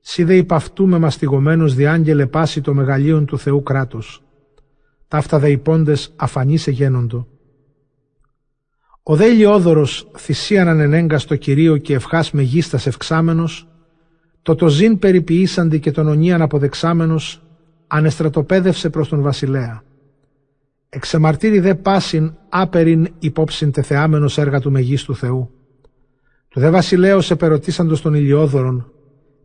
Σύ 0.00 0.25
δε 0.25 0.37
υπ' 0.37 0.53
αυτού 0.53 0.87
με 0.87 0.99
μαστιγωμένος 0.99 1.75
διάγγελε 1.75 2.26
πάση 2.26 2.61
το 2.61 2.75
μεγαλείον 2.75 3.26
του 3.26 3.38
Θεού 3.38 3.62
κράτος. 3.62 4.23
Ταύτα 5.09 5.38
δε 5.38 5.50
υπόντες 5.50 6.12
αφανείς 6.17 6.67
εγένοντο. 6.67 7.29
Ο 9.03 9.17
δε 9.17 9.26
ηλιόδωρος 9.26 10.11
θυσίαν 10.17 10.69
ανενέγκα 10.69 11.19
στο 11.19 11.37
Κυρίο 11.37 11.76
και 11.76 11.95
ευχάς 11.95 12.31
μεγίστας 12.31 12.87
ευξάμενος, 12.87 13.69
το 14.47 14.55
το 14.55 14.69
ζήν 14.69 14.99
περιποιήσαντι 14.99 15.81
και 15.81 15.91
τον 15.91 16.09
ονίαν 16.09 16.43
αποδεξάμενος, 16.43 17.43
ανεστρατοπέδευσε 17.87 18.91
προς 18.91 19.09
τον 19.09 19.23
βασιλέα. 19.23 19.83
Εξεμαρτύρει 20.88 21.59
δε 21.59 21.75
πάσιν 21.75 22.35
άπεριν 22.49 23.09
υπόψιν 23.19 23.71
τεθεάμενος 23.71 24.38
έργα 24.38 24.61
του 24.61 24.71
μεγίστου 24.71 25.15
Θεού. 25.15 25.50
Του 26.49 26.61
δε 26.61 26.71
βασιλέως 26.71 27.31
επερωτήσαντος 27.31 28.00
τον 28.00 28.15
ηλιόδωρον, 28.15 28.93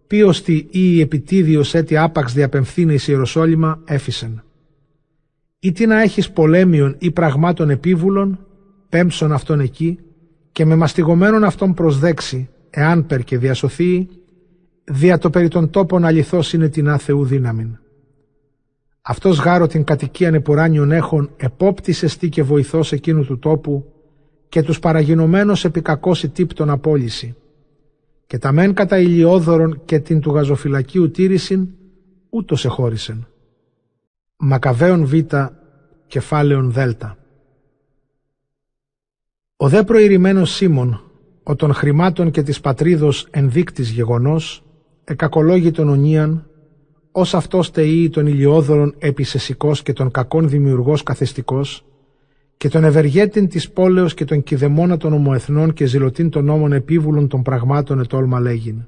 ποιος 0.07 0.43
ή 0.69 1.01
επιτίδιος 1.01 1.73
έτη 1.73 1.97
άπαξ 1.97 2.33
διαπεμφθήνε 2.33 2.93
εις 2.93 3.07
Ιεροσόλυμα 3.07 3.81
έφυσεν. 3.85 4.43
Ή 5.59 5.71
τι 5.71 5.85
να 5.85 6.01
έχεις 6.01 6.31
πολέμιον 6.31 6.95
ή 6.99 7.11
πραγμάτων 7.11 7.69
επίβουλων, 7.69 8.45
πέμψον 8.89 9.31
αυτόν 9.31 9.59
εκεί 9.59 9.99
και 10.51 10.65
με 10.65 10.75
μαστιγωμένον 10.75 11.43
αυτόν 11.43 11.73
προσδέξει, 11.73 12.49
εάν 12.69 13.05
περ 13.05 13.23
και 13.23 13.37
διασωθεί, 13.37 14.07
δια 14.83 15.17
το 15.17 15.29
περί 15.29 15.47
των 15.47 15.69
τόπων 15.69 16.05
αληθώς 16.05 16.53
είναι 16.53 16.69
την 16.69 16.89
άθεου 16.89 17.25
δύναμην. 17.25 17.77
Αυτός 19.01 19.37
γάρο 19.37 19.67
την 19.67 19.83
κατοικίαν 19.83 20.33
επουράνιων 20.33 20.91
έχων 20.91 21.29
επόπτησες 21.37 22.11
στή 22.11 22.29
και 22.29 22.43
βοηθός 22.43 22.91
εκείνου 22.91 23.25
του 23.25 23.39
τόπου 23.39 23.93
και 24.49 24.63
τους 24.63 24.79
παραγινωμένους 24.79 25.65
επί 25.65 25.81
κακόση 25.81 26.29
τύπτων 26.29 26.69
απόλυση. 26.69 27.35
Και 28.27 28.37
τα 28.37 28.51
μεν 28.51 28.73
κατά 28.73 28.99
ηλιόδωρον 28.99 29.81
και 29.85 29.99
την 29.99 30.19
του 30.19 30.31
γαζοφυλακίου 30.31 31.11
τήρησιν, 31.11 31.67
ούτως 32.29 32.65
εχώρισεν. 32.65 33.27
Μακαβαίων 34.37 35.05
Β, 35.05 35.13
κεφάλαιον 36.07 36.71
Δ. 36.71 36.77
Ο 39.55 39.69
δε 39.69 39.83
προηρημένος 39.83 40.51
Σίμων, 40.51 41.01
ο 41.43 41.55
των 41.55 41.73
χρημάτων 41.73 42.31
και 42.31 42.43
της 42.43 42.61
πατρίδος 42.61 43.27
ενδείκτης 43.31 43.89
γεγονός, 43.89 44.63
εκακολόγητον 45.11 45.89
ονίαν, 45.89 46.45
ως 47.11 47.33
αυτός 47.33 47.71
τεεί 47.71 48.09
των 48.09 48.27
ηλιόδωρων 48.27 48.95
επισεσικός 48.97 49.81
και 49.81 49.93
των 49.93 50.11
κακών 50.11 50.49
δημιουργός 50.49 51.03
καθεστικός, 51.03 51.85
και 52.57 52.69
τον 52.69 52.83
ευεργέτην 52.83 53.47
της 53.47 53.69
πόλεως 53.69 54.13
και 54.13 54.25
τον 54.25 54.43
κηδεμόνα 54.43 54.97
των 54.97 55.13
ομοεθνών 55.13 55.73
και 55.73 55.85
ζηλωτήν 55.85 56.29
των 56.29 56.45
νόμων 56.45 56.73
επίβουλων 56.73 57.27
των 57.27 57.41
πραγμάτων 57.41 57.99
ετόλμα 57.99 58.39
λέγειν. 58.39 58.85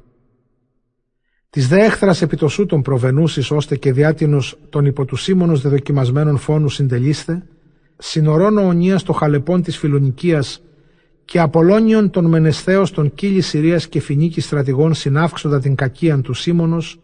Της 1.49 1.67
δε 1.67 1.83
έχθρας 1.83 2.21
επί 2.21 2.37
το 2.37 2.47
σου 2.47 2.65
των 2.65 2.81
προβενούσης 2.81 3.51
ώστε 3.51 3.75
και 3.75 3.93
διάτινος 3.93 4.57
των 4.69 4.85
υπό 4.85 5.05
του 5.05 5.15
σύμμονος 5.15 5.61
δεδοκιμασμένων 5.61 6.37
φόνους 6.37 6.73
συντελείστε, 6.73 7.43
συνορών 7.97 8.57
ονίας 8.57 9.03
το 9.03 9.13
χαλεπών 9.13 9.61
της 9.61 9.77
φιλονικίας 9.77 10.61
και 11.25 11.39
Απολώνιον 11.39 12.09
των 12.09 12.25
Μενεσθέως 12.25 12.91
των 12.91 13.13
κύλη 13.13 13.41
Συρίας 13.41 13.87
και 13.87 13.99
φινίκη 13.99 14.41
στρατηγών 14.41 14.93
συνάυξοντα 14.93 15.59
την 15.59 15.75
κακίαν 15.75 16.21
του 16.21 16.33
Σίμωνος, 16.33 16.99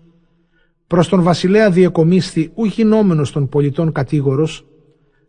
προς 0.87 1.07
τον 1.07 1.21
βασιλέα 1.21 1.69
διεκομίσθη 1.69 2.51
ου 2.55 2.65
γινόμενος 2.65 3.31
των 3.31 3.49
πολιτών 3.49 3.91
κατήγορος, 3.91 4.65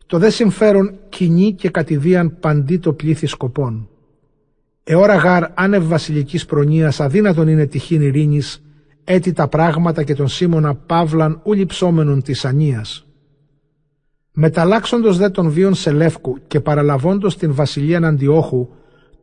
το 0.07 0.18
δε 0.18 0.31
συμφέρον 0.31 0.98
κοινή 1.09 1.55
και 1.55 1.70
κατηδίαν 1.70 2.38
παντί 2.40 2.79
το 2.79 2.92
πλήθη 2.92 3.26
σκοπών. 3.26 3.88
Εώρα 4.85 5.14
γάρ 5.14 5.44
άνευ 5.55 5.87
βασιλικής 5.87 6.46
προνοίας 6.46 7.00
αδύνατον 7.00 7.48
είναι 7.48 7.66
τυχήν 7.66 8.03
ειρήνης, 8.03 8.62
έτη 9.05 9.33
τα 9.33 9.48
πράγματα 9.48 10.03
και 10.03 10.14
τον 10.14 10.29
Σίμωνα 10.29 10.74
παύλαν 10.74 11.40
ου 11.44 11.53
λειψόμενον 11.53 12.22
της 12.22 12.44
ανίας. 12.44 13.07
Μεταλλάξοντος 14.33 15.16
δε 15.16 15.29
των 15.29 15.50
βίων 15.50 15.74
Σελεύκου 15.74 16.38
και 16.46 16.61
παραλαβώντος 16.61 17.37
την 17.37 17.55
βασιλείαν 17.55 18.05
Αντιόχου 18.05 18.68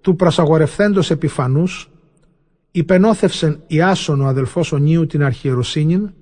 του 0.08 0.16
προσαγορευθέντος 0.16 1.12
επιφανούς, 1.12 1.90
υπενόθευσεν 2.72 3.64
Ιάσον 3.68 4.22
ο 4.22 4.26
αδελφός 4.26 4.72
Ονίου 4.72 5.06
την 5.06 5.24
αρχιεροσύνην, 5.24 6.14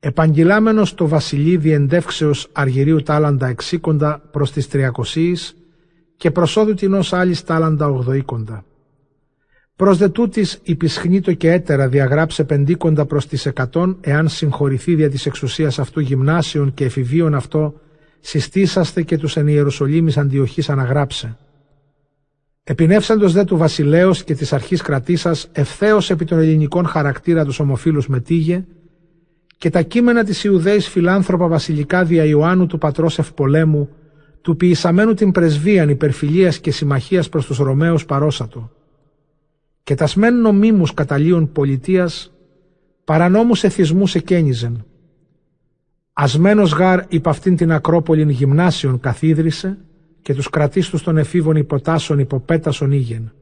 επαγγελάμενος 0.00 0.94
το 0.94 1.08
βασιλεί 1.08 1.56
διεντεύξεως 1.56 2.48
αργυρίου 2.52 3.02
τάλαντα 3.02 3.46
εξήκοντα 3.46 4.22
προς 4.30 4.52
τις 4.52 4.68
τριακοσίης 4.68 5.56
και 6.16 6.30
προσόδου 6.30 6.74
την 6.74 6.94
ως 6.94 7.12
άλλης 7.12 7.44
τάλαντα 7.44 7.88
ογδοήκοντα. 7.88 8.64
Προς 9.76 9.98
δε 9.98 10.08
τούτης 10.08 10.60
υπισχνήτω 10.62 11.32
και 11.32 11.50
έτερα 11.50 11.88
διαγράψε 11.88 12.44
πεντήκοντα 12.44 13.06
προς 13.06 13.26
τις 13.26 13.46
εκατόν 13.46 13.96
εάν 14.00 14.28
συγχωρηθεί 14.28 14.94
δια 14.94 15.10
της 15.10 15.26
εξουσίας 15.26 15.78
αυτού 15.78 16.00
γυμνάσιων 16.00 16.74
και 16.74 16.84
εφηβείων 16.84 17.34
αυτό 17.34 17.74
συστήσαστε 18.20 19.02
και 19.02 19.18
τους 19.18 19.36
εν 19.36 19.46
Ιεροσολύμης 19.46 20.16
αντιοχής 20.16 20.70
αναγράψε. 20.70 21.36
Επινεύσαντος 22.64 23.32
δε 23.32 23.44
του 23.44 23.56
βασιλέως 23.56 24.24
και 24.24 24.34
της 24.34 24.52
αρχής 24.52 24.82
κρατήσας 24.82 25.48
ευθέως 25.52 26.10
επί 26.10 26.24
των 26.24 26.38
ελληνικών 26.38 26.86
χαρακτήρα 26.86 27.44
τους 27.44 27.58
ομοφίλους 27.58 28.08
μετήγε 28.08 28.64
και 29.58 29.70
τα 29.70 29.82
κείμενα 29.82 30.24
της 30.24 30.44
Ιουδαίης 30.44 30.88
φιλάνθρωπα 30.88 31.46
βασιλικά 31.46 32.04
δια 32.04 32.24
Ιωάννου 32.24 32.66
του 32.66 32.78
πατρός 32.78 33.18
ευπολέμου 33.18 33.88
του 34.40 34.56
ποιησαμένου 34.56 35.14
την 35.14 35.32
πρεσβείαν 35.32 35.88
υπερφιλίας 35.88 36.58
και 36.58 36.70
συμμαχίας 36.70 37.28
προς 37.28 37.46
τους 37.46 37.58
Ρωμαίους 37.58 38.06
παρόσατο 38.06 38.70
και 39.82 39.94
τα 39.94 40.06
σμέν 40.06 40.40
νομίμους 40.40 40.94
καταλίων 40.94 41.52
πολιτείας 41.52 42.32
παρανόμους 43.04 43.64
εθισμούς 43.64 44.14
εκένιζεν. 44.14 44.84
Ασμένος 46.12 46.72
γάρ 46.72 47.04
υπ' 47.08 47.28
αυτήν 47.28 47.56
την 47.56 47.72
Ακρόπολην 47.72 48.28
γυμνάσιον 48.28 49.00
καθίδρυσε 49.00 49.78
και 50.22 50.34
τους 50.34 50.50
κρατίστους 50.50 51.02
των 51.02 51.16
εφήβων 51.16 51.56
υποτάσσων 51.56 52.18
υποπέτασον 52.18 52.92
ήγεν. 52.92 53.32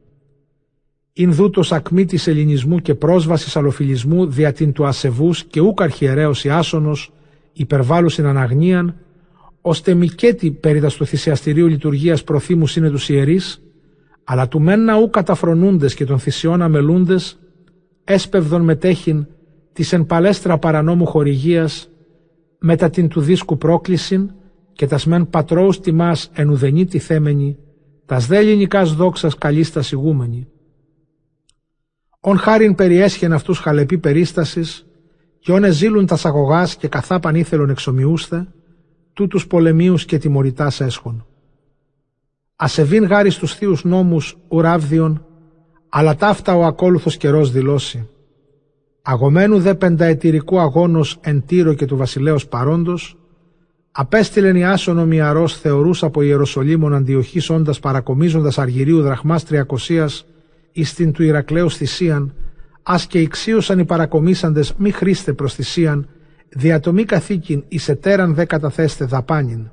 Ειν 1.12 1.33
δούτος 1.33 1.73
ακμή 1.73 2.05
της 2.05 2.27
ελληνισμού 2.27 2.79
και 2.79 2.95
πρόσβασης 2.95 3.57
αλλοφιλισμού 3.57 4.27
δια 4.27 4.53
την 4.53 4.73
του 4.73 4.87
ασεβούς 4.87 5.45
και 5.45 5.61
ούκ 5.61 5.83
αρχιερέως 5.83 6.45
Ιάσονος 6.45 7.12
υπερβάλλουσιν 7.53 8.27
αναγνίαν, 8.27 8.95
ώστε 9.61 9.95
μικέτη 9.95 10.51
περί 10.51 10.81
του 10.81 11.07
θυσιαστηρίου 11.07 11.67
λειτουργίας 11.67 12.25
προθήμους 12.25 12.77
είναι 12.77 12.91
τους 12.91 13.09
ιερείς, 13.09 13.62
αλλά 14.25 14.49
του 14.49 14.61
μεν 14.61 14.85
ναού 14.85 15.11
καταφρονούντες 15.11 15.95
και 15.95 16.05
των 16.05 16.19
θυσιών 16.19 16.62
αμελούντες, 16.62 17.38
έσπευδον 18.05 18.62
μετέχειν 18.62 19.27
της 19.73 19.93
εν 19.93 20.07
παλέστρα 20.07 20.59
παρανόμου 20.59 21.07
χορηγίας, 21.07 21.88
μετά 22.59 22.91
την 22.91 23.09
του 23.09 23.21
δίσκου 23.21 23.59
πρόκλησιν 23.59 24.31
και 24.79 24.87
τας 24.87 25.07
μεν 25.07 25.29
πατρώους 25.31 25.81
τιμάς 25.81 26.31
εν 26.33 26.49
ουδενή 26.49 26.87
τη 26.87 26.99
θέμενη, 26.99 27.59
τας 28.07 28.27
δε 28.27 28.37
ελληνικάς 28.37 28.95
δόξας 28.95 29.35
καλίστας 29.35 29.93
ηγούμενη. 29.93 30.49
Ον 32.21 32.38
χάριν 32.38 32.75
περιέσχεν 32.75 33.33
αυτούς 33.33 33.59
χαλεπή 33.59 33.99
περίστασης, 33.99 34.87
και 35.38 35.53
όνε 35.53 35.71
ζήλουν 35.71 36.07
τας 36.07 36.25
αγωγάς 36.25 36.77
και 36.77 36.88
καθάπαν 36.88 37.35
ήθελον 37.35 37.71
εξομοιούσθε, 37.71 38.47
τούτους 39.12 39.47
πολεμίους 39.47 40.05
και 40.05 40.19
τιμωρητάς 40.19 40.81
έσχον. 40.81 41.27
Ασεβήν 42.57 43.05
γάρι 43.05 43.31
στους 43.31 43.55
θείους 43.55 43.85
νόμους 43.85 44.37
ουράβδιον, 44.49 45.27
αλλά 45.88 46.17
ταύτα 46.17 46.55
ο 46.57 46.64
ακόλουθος 46.64 47.17
καιρός 47.17 47.51
δηλώσει. 47.51 48.09
Αγωμένου 49.03 49.59
δε 49.61 49.75
πενταετηρικού 49.75 50.59
αγώνος 50.59 51.19
εν 51.21 51.45
Τύρο 51.47 51.75
και 51.75 51.87
του 51.87 51.97
βασιλέως 51.97 52.49
παρόντος, 52.49 53.18
απέστειλεν 53.92 54.57
η 54.57 54.64
άσονο 54.64 55.07
μιαρός 55.07 55.59
θεωρούς 55.59 56.03
από 56.03 56.22
Ιεροσολύμων 56.22 56.94
αντιοχής 56.94 57.51
όντας 57.51 57.81
παρακομίζοντας 57.81 58.59
αργυρίου 58.59 59.03
δραχμάς 59.03 59.44
τριακοσίας 59.44 60.27
εις 60.72 60.94
την 60.94 61.12
του 61.12 61.22
Ηρακλέου 61.22 61.70
θυσίαν, 61.70 62.35
ας 62.83 63.07
και 63.07 63.18
εξίωσαν 63.18 63.79
οι 63.79 63.85
παρακομίσαντες 63.85 64.74
μη 64.77 64.90
χρήστε 64.90 65.33
προς 65.33 65.55
θυσίαν, 65.55 66.09
διατομή 66.48 67.05
καθήκην 67.05 67.64
εις 67.68 67.88
ετέραν 67.88 68.35
δε 68.35 68.44
καταθέστε 68.44 69.05
δαπάνιν. 69.05 69.70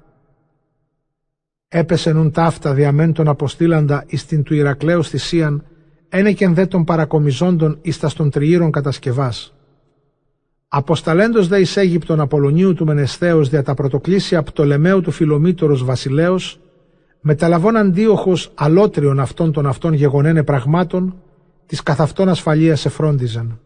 Έπεσε 1.68 2.12
νουν 2.12 2.32
ταύτα 2.32 2.74
διαμέν 2.74 3.14
τον 3.14 3.28
αποστήλαντα 3.28 4.04
εις 4.08 4.26
την 4.26 4.44
του 4.44 4.54
Ηρακλέου 4.54 5.04
θυσίαν, 5.04 5.64
ένεκεν 6.10 6.54
δε 6.54 6.66
των 6.66 6.84
παρακομιζόντων 6.84 7.78
εις 7.82 8.00
τας 8.00 8.14
των 8.14 8.30
τριήρων 8.30 8.72
κατασκευάς. 8.72 9.55
Αποσταλέντος 10.68 11.48
δε 11.48 11.60
εις 11.60 11.78
Αίγυπτον 11.78 12.20
Απολωνίου 12.20 12.74
του 12.74 12.86
Μενεσθέως 12.86 13.50
δια 13.50 13.64
τα 13.64 13.74
πρωτοκλήσια 13.74 14.44
Πτολεμαίου 14.44 15.02
του 15.02 15.12
Φιλομήτωρος 15.12 15.84
βασιλέως, 15.84 16.60
μεταλαβών 17.22 17.76
αντίοχος 17.78 18.52
αλότριων 18.56 19.20
αυτών 19.20 19.52
των 19.52 19.66
αυτών 19.66 19.94
γεγονένε 19.94 20.44
πραγμάτων, 20.44 21.16
της 21.66 21.84
καθ' 21.84 22.02
αυτών 22.02 22.30
ασφαλείας 22.30 22.86
εφρόντιζαν. 22.86 23.60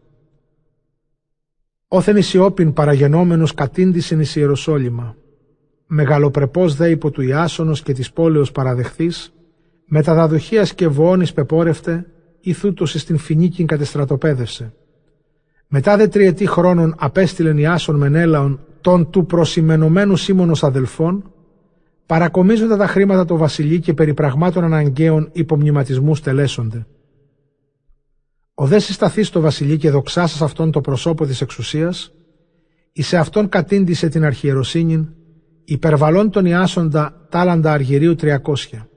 Όθεν 1.88 2.16
Ισιόπιν 2.16 2.72
παραγενόμενος 2.72 3.54
κατήντησεν 3.54 4.20
εις 4.20 4.36
Ιεροσόλυμα. 4.36 5.16
Μεγαλοπρεπός 5.86 6.74
δε 6.74 6.90
υπό 6.90 7.10
του 7.10 7.22
Ιάσονος 7.22 7.82
και 7.82 7.92
της 7.92 8.12
πόλεως 8.12 8.52
παραδεχθής, 8.52 9.32
με 9.84 10.02
τα 10.02 10.14
δαδοχίας 10.14 10.74
και 10.74 10.88
βοώνης 10.88 11.32
πεπόρευτε, 11.32 12.06
ηθούτος 12.40 12.94
εις 12.94 13.04
την 13.04 13.18
φινίκην 13.18 13.66
κατεστρατοπέδευσε. 13.66 14.72
Μετά 15.72 15.96
δε 15.96 16.08
τριετή 16.08 16.46
χρόνων 16.46 16.94
απέστειλεν 16.98 17.58
Ιάσον 17.58 17.96
Μενέλαον 17.96 18.60
των 18.80 19.10
του 19.10 19.26
προσημενωμένου 19.26 20.16
Σίμωνος 20.16 20.64
αδελφών, 20.64 21.32
παρακομίζοντα 22.06 22.76
τα 22.76 22.86
χρήματα 22.86 23.24
του 23.24 23.36
βασιλεί 23.36 23.80
και 23.80 23.94
περί 23.94 24.14
πραγμάτων 24.14 24.64
αναγκαίων 24.64 25.28
υπομνηματισμού 25.32 26.14
τελέσονται. 26.14 26.86
Ο 28.54 28.66
δε 28.66 28.78
συσταθείς 28.78 29.26
στο 29.26 29.40
βασιλεί 29.40 29.76
και 29.76 29.90
δοξάσας 29.90 30.42
αυτόν 30.42 30.70
το 30.70 30.80
προσώπο 30.80 31.26
της 31.26 31.40
εξουσίας, 31.40 32.12
εις 32.92 33.06
σε 33.06 33.16
αυτόν 33.16 33.48
κατήντησε 33.48 34.08
την 34.08 34.24
αρχιεροσύνην, 34.24 35.08
υπερβαλών 35.64 36.30
τον 36.30 36.44
Ιάσοντα 36.44 37.26
τάλαντα 37.28 37.72
αργυρίου 37.72 38.14
τριακόσια. 38.14 38.88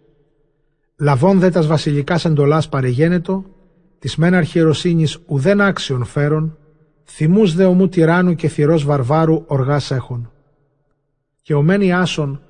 Λαβών 1.00 1.40
δε 1.40 1.50
τας 1.50 1.68
βασιλικάς 1.68 2.26
εντολάς 2.26 2.70
παρεγένετο, 2.70 3.46
της 4.00 4.16
μεν 4.16 4.34
αρχιεροσύνης 4.34 5.18
ουδέν 5.26 5.62
άξιον 5.62 6.04
φέρον, 6.04 6.58
θυμούς 7.16 7.56
δε 7.56 7.66
ομού 7.66 7.88
τυράννου 7.88 8.36
και 8.36 8.48
θυρός 8.48 8.84
βαρβάρου 8.84 9.44
οργάς 9.48 9.92
έχουν. 9.92 10.32
Και 11.42 11.54
ο 11.54 11.62
μεν 11.62 11.82
Ιάσον, 11.82 12.42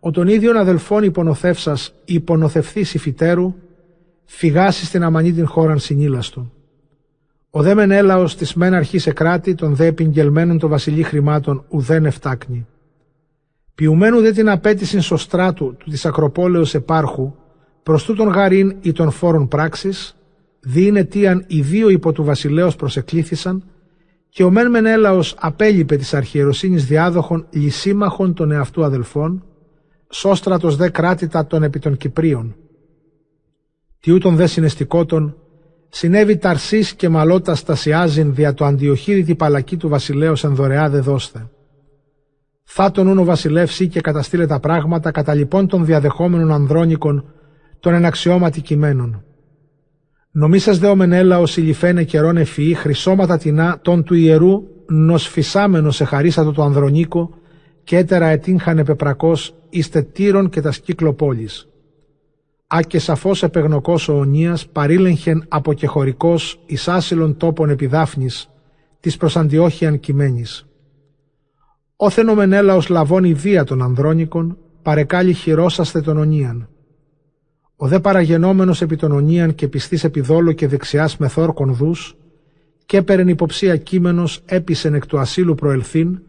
ο 0.00 0.10
των 0.10 0.28
ίδιων 0.28 0.56
αδελφών 0.56 1.02
υπονοθεύσας 1.02 1.94
υπονοθευθής 2.04 2.94
υφητέρου, 2.94 3.54
φυγάσει 4.24 4.84
στην 4.84 5.02
αμανή 5.02 5.32
την 5.32 5.46
χώραν 5.46 5.78
συνήλαστον. 5.78 6.52
Ο 7.50 7.62
δε 7.62 7.74
μεν 7.74 7.90
έλαος 7.90 8.36
της 8.36 8.54
μεν 8.54 8.74
αρχής 8.74 9.08
κράτη, 9.14 9.54
των 9.54 9.74
δε 9.74 9.86
επιγγελμένων 9.86 10.58
των 10.58 10.70
βασιλεί 10.70 11.02
χρημάτων 11.02 11.64
ουδέν 11.68 12.04
εφτάκνη. 12.04 12.66
Ποιουμένου 13.74 14.20
δε 14.20 14.32
την 14.32 14.48
απέτηση 14.48 15.00
σωστράτου 15.00 15.76
του 15.78 15.90
της 15.90 16.06
Ακροπόλεως 16.06 16.74
επάρχου, 16.74 17.34
προς 17.82 18.04
τούτον 18.04 18.28
γαρίν 18.28 18.76
ή 18.80 18.92
των 18.92 19.10
φόρων 19.10 19.48
πράξης, 19.48 20.16
διήνε 20.60 21.04
τίαν 21.04 21.44
οι 21.46 21.60
δύο 21.60 21.88
υπό 21.88 22.12
του 22.12 22.24
βασιλέως 22.24 22.76
προσεκλήθησαν, 22.76 23.64
και 24.36 24.44
ο 24.44 24.50
μεν 24.50 24.70
μεν 24.70 24.86
έλαος 24.86 25.34
απέλειπε 25.38 25.96
της 25.96 26.14
αρχιεροσύνης 26.14 26.86
διάδοχων 26.86 27.46
λυσίμαχων 27.50 28.34
των 28.34 28.50
εαυτού 28.50 28.84
αδελφών, 28.84 29.44
σώστρατος 30.10 30.76
δε 30.76 30.88
κράτητα 30.88 31.46
των 31.46 31.62
επί 31.62 31.78
των 31.78 31.96
Κυπρίων. 31.96 32.56
Τι 34.00 34.12
ούτων 34.12 34.36
δε 34.36 34.46
συναισθηκότων, 34.46 35.36
συνέβη 35.88 36.36
ταρσής 36.36 36.94
και 36.94 37.08
μαλώτας 37.08 37.58
στασιάζειν 37.58 38.34
δια 38.34 38.54
το 38.54 38.64
αντιοχήρητη 38.64 39.34
παλακή 39.34 39.76
του 39.76 39.88
βασιλέως 39.88 40.44
εν 40.44 40.54
δωρεά 40.54 40.88
δε 40.88 40.98
δώστε. 40.98 41.50
Θα 42.64 42.90
τον 42.90 43.06
ούν 43.06 43.18
ο 43.18 43.24
βασιλεύς 43.24 43.78
και 43.78 44.00
καταστήλε 44.00 44.46
τα 44.46 44.60
πράγματα 44.60 45.10
κατά 45.10 45.34
λοιπόν 45.34 45.66
των 45.66 45.84
διαδεχόμενων 45.84 46.52
ανδρώνικων 46.52 47.24
των 47.80 47.94
εναξιώματι 47.94 48.60
κειμένων. 48.60 49.25
Νομίσας 50.38 50.78
δε 50.78 50.86
ο 50.86 50.96
Μενέλαος 50.96 51.56
ηλιφαίνε 51.56 52.04
καιρόν 52.04 52.36
ευφυή 52.36 52.74
χρυσώματα 52.74 53.38
τεινά 53.38 53.78
τον 53.82 54.02
του 54.02 54.14
ιερού 54.14 54.62
νοσφισάμενο 54.86 55.90
σε 55.90 56.04
χαρίσατο 56.04 56.52
το 56.52 56.62
ανδρονίκο 56.62 57.30
και 57.84 57.96
έτερα 57.96 58.26
ετύχανε 58.26 58.84
πεπρακός 58.84 59.54
είστε 59.68 60.02
τύρων 60.02 60.48
και 60.48 60.60
τα 60.60 60.72
σκύκλο 60.72 61.12
πόλης. 61.12 61.68
Α 62.66 62.78
και 62.86 62.98
σαφώς 62.98 63.42
επεγνωκός 63.42 64.08
ο 64.08 64.18
Ονίας 64.18 64.66
παρήλεγχεν 64.66 65.44
αποκεχωρικός 65.48 66.60
εις 66.66 66.88
άσυλων 66.88 67.36
τόπων 67.36 67.70
επιδάφνης 67.70 68.50
της 69.00 69.16
προς 69.16 69.36
Αντιόχιαν 69.36 70.00
κειμένης. 70.00 70.66
Όθεν 71.96 72.28
ο 72.28 72.34
Μενέλαος 72.34 72.88
λαβώνει 72.88 73.34
βία 73.34 73.64
των 73.64 73.82
Ανδρώνικων, 73.82 74.58
παρεκάλει 74.82 75.32
χειρόσαστε 75.32 76.00
τον 76.00 76.18
Ονίαν. 76.18 76.68
Ο 77.76 77.88
δε 77.88 78.00
παραγενόμενος 78.00 78.82
επί 78.82 78.96
των 78.96 79.12
Ονίαν 79.12 79.54
και 79.54 79.68
πιστής 79.68 80.04
επιδόλου 80.04 80.54
και 80.54 80.68
δεξιάς 80.68 81.16
μεθόρκων 81.16 81.74
δούς, 81.74 82.16
και 82.86 82.96
έπαιρεν 82.96 83.28
υποψία 83.28 83.76
κείμενος 83.76 84.42
έπισεν 84.46 84.94
εκ 84.94 85.06
του 85.06 85.18
ασύλου 85.18 85.54
προελθύν, 85.54 86.20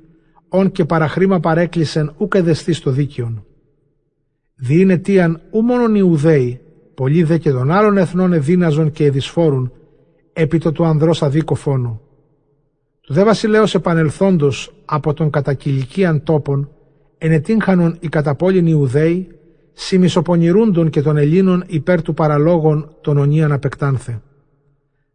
όν 0.50 0.72
και 0.72 0.86
παραχρήμα 0.86 1.40
παρέκλεισεν 1.40 2.14
ούκ 2.18 2.36
εδεστή 2.36 2.74
στο 2.74 2.92
δίκαιον. 2.92 3.46
Διήνε 4.56 4.98
τίαν 4.98 5.42
ου 5.52 5.62
μόνον 5.62 5.96
Ιουδαίοι, 5.96 6.62
πολλοί 6.94 7.24
δε 7.24 7.38
και 7.38 7.52
των 7.52 7.72
άλλων 7.72 7.98
εθνών 7.98 8.34
εδύναζον 8.34 8.92
και 8.92 9.06
εδισφόρουν, 9.06 9.72
επί 10.34 10.58
το 10.58 10.72
του 10.72 10.86
ανδρός 10.86 11.24
αδίκο 11.24 11.56
φόνο. 11.56 12.02
Του 13.02 13.14
δε 13.14 13.24
βασιλέως 13.24 13.76
επανελθόντος 13.76 14.74
από 14.86 15.14
τον 15.14 15.30
κατακυλικίαν 15.30 16.24
τόπων, 16.24 16.70
ενετύχανον 17.18 17.98
οι 18.00 18.08
καταπόλυνοι 18.08 18.70
Ιουδαίοι, 18.70 19.28
σημισοπονηρούντον 19.80 20.90
και 20.90 21.02
των 21.02 21.18
Ελλήνων 21.18 21.64
υπέρ 21.68 22.02
του 22.02 22.14
παραλόγων 22.14 22.96
των 23.02 23.18
ονίαν 23.18 23.52
απεκτάνθε. 23.52 24.22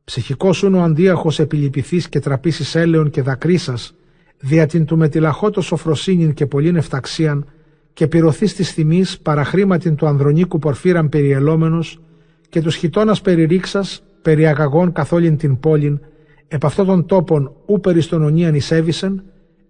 Ψυχικός 0.04 0.62
ούν 0.62 0.74
ο 0.74 0.82
αντίαχος 0.82 1.38
επιλυπηθής 1.38 2.08
και 2.08 2.20
τραπήσεις 2.20 2.74
έλεων 2.74 3.10
και 3.10 3.22
δακρύσας, 3.22 3.94
δια 4.38 4.66
την 4.66 4.84
του 4.84 4.96
μετυλαχώτο 4.96 5.60
σοφροσύνην 5.60 6.34
και 6.34 6.46
πολλήν 6.46 6.76
εφταξίαν, 6.76 7.46
και 7.92 8.06
πυρωθείς 8.06 8.54
της 8.54 8.72
θυμής 8.72 9.18
παραχρήματιν 9.18 9.94
του 9.94 10.06
ανδρονίκου 10.06 10.58
πορφύραν 10.58 11.08
περιελόμενος 11.08 12.00
και 12.48 12.60
τους 12.60 12.74
χιτώνας 12.74 13.20
περιρίξα, 13.20 13.84
περιαγαγών 14.22 14.92
καθόλην 14.92 15.36
την 15.36 15.60
πόλην, 15.60 16.00
επ' 16.48 16.64
αυτόν 16.64 16.86
των 16.86 17.06
τόπων 17.06 17.52
ού 17.66 17.80
περί 17.80 18.04
των 18.04 18.22
ονίαν 18.22 18.54
εισέβησεν, 18.54 19.22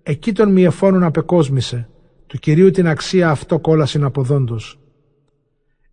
εκεί 0.02 0.33
τον 0.33 0.52
μιεφώνων 0.52 1.02
απεκόσμησε, 1.02 1.88
του 2.26 2.38
κυρίου 2.38 2.70
την 2.70 2.88
αξία 2.88 3.31
αυτό 3.31 3.59
κόλασιν 3.59 4.05
αποδόντος. 4.05 4.76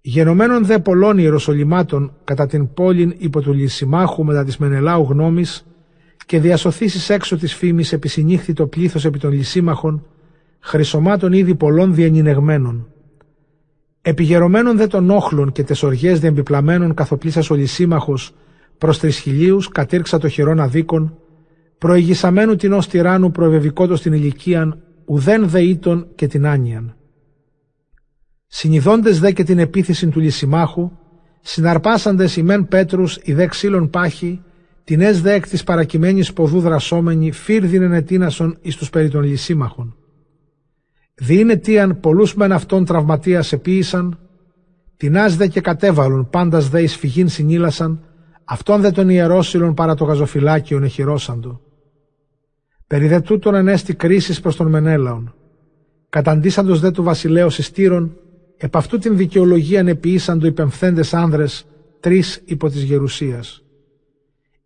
Γενομένων 0.10 0.66
δε 0.66 0.80
πολλών 0.80 1.18
ιεροσολυμάτων 1.18 2.12
κατά 2.24 2.46
την 2.46 2.74
πόλην 2.74 3.14
υπό 3.18 3.42
του 3.42 3.54
λυσιμάχου 3.54 4.24
μετά 4.24 4.44
της 4.44 4.58
Μενελάου 4.58 5.08
γνώμης 5.10 5.66
και 6.26 6.40
διασωθήσεις 6.40 7.10
έξω 7.10 7.38
της 7.38 7.56
φήμης 7.56 7.94
επισυνήχθη 7.94 8.54
το 8.54 8.68
πλήθος 8.68 9.06
επί 9.06 9.20
των 9.20 9.32
λυσίμαχων, 9.32 10.06
χρυσομάτων 10.60 11.34
ήδη 11.34 11.56
πολλών 11.56 11.94
διενυνεγμένων. 11.94 12.88
Επιγερωμένων 14.02 14.78
δε 14.78 14.88
των 14.88 15.10
όχλων 15.10 15.52
και 15.52 15.64
τεσοργές 15.64 16.20
διεμπιπλαμένων 16.20 16.94
καθοπλήσας 16.94 17.50
ο 17.50 17.56
λυσίμαχος 17.56 18.34
προς 18.78 19.00
τρισχυλίους 19.00 19.68
κατήρξα 19.68 20.18
το 20.18 20.28
χειρόν 20.28 20.60
αδίκων, 20.60 21.18
προηγησαμένου 21.78 22.56
την 22.56 22.74
ως 22.74 22.88
τυράννου 22.88 23.32
προεβεβικότος 23.32 24.02
την 24.02 24.14
ηλικίαν, 24.14 24.82
ουδέν 25.06 25.50
δε 25.50 25.62
ήτον 25.62 26.08
και 26.16 26.28
την 26.28 26.48
άνοιαν. 26.48 26.94
Συνειδώντες 28.52 29.20
δε 29.20 29.32
και 29.32 29.44
την 29.44 29.60
επίθεση 29.60 30.08
του 30.08 30.20
λυσιμάχου, 30.20 30.92
συναρπάσαντες 31.42 32.36
οι 32.36 32.44
μεν 32.44 32.68
πέτρους, 32.68 33.20
οι 33.24 33.34
δε 33.34 33.46
ξύλων 33.46 33.90
πάχοι, 33.90 34.44
την 34.84 35.02
ες 35.02 35.22
δε 35.22 35.34
εκ 35.34 35.48
της 35.48 35.64
παρακειμένης 35.64 36.34
ποδού 36.34 36.60
δρασόμενη, 36.60 37.32
φύρδινεν 37.32 37.94
ετίνασον 37.94 38.58
εις 38.62 38.76
τους 38.76 38.90
περί 38.90 39.10
των 39.10 39.24
λυσίμαχων. 39.24 39.96
Διήνε 41.16 41.56
τίαν 41.56 42.00
πολλούς 42.00 42.36
μεν 42.36 42.52
αυτών 42.52 42.86
τραυματίας 42.86 43.52
επίησαν, 43.52 44.20
την 44.98 45.16
δε 45.38 45.48
και 45.48 45.62
κατέβαλον, 45.62 46.30
πάντας 46.30 46.70
δε 46.70 46.82
εις 46.82 46.96
φυγήν 46.96 47.30
συνήλασαν, 47.30 48.04
αυτόν 48.44 48.82
δε 48.82 48.92
των 48.92 49.10
ιερόσυλων 49.10 49.74
παρά 49.74 49.96
το 49.96 50.04
γαζοφυλάκιον 50.04 50.84
εχειρόσαντο. 50.84 51.62
Περί 52.88 53.08
δε 53.08 53.20
τούτον 53.20 53.56
ενέστη 53.56 53.94
κρίσης 53.94 54.40
προς 54.40 54.56
τον 54.56 54.68
Μενέλαον. 54.68 55.34
Καταντήσαντος 56.10 56.80
δε 56.80 56.92
του 56.92 57.04
βασιλέως 57.04 57.60
εστήρων, 57.60 58.18
επ' 58.62 58.76
αυτού 58.76 58.98
την 58.98 59.18
δικαιολογία 59.18 59.84
επιήσαντο 59.88 60.48
οι 60.48 60.52
πεμφθέντες 60.52 61.14
άνδρες, 61.14 61.66
τρεις 62.00 62.42
υπό 62.46 62.70
της 62.70 62.84
γερουσίας. 62.84 63.64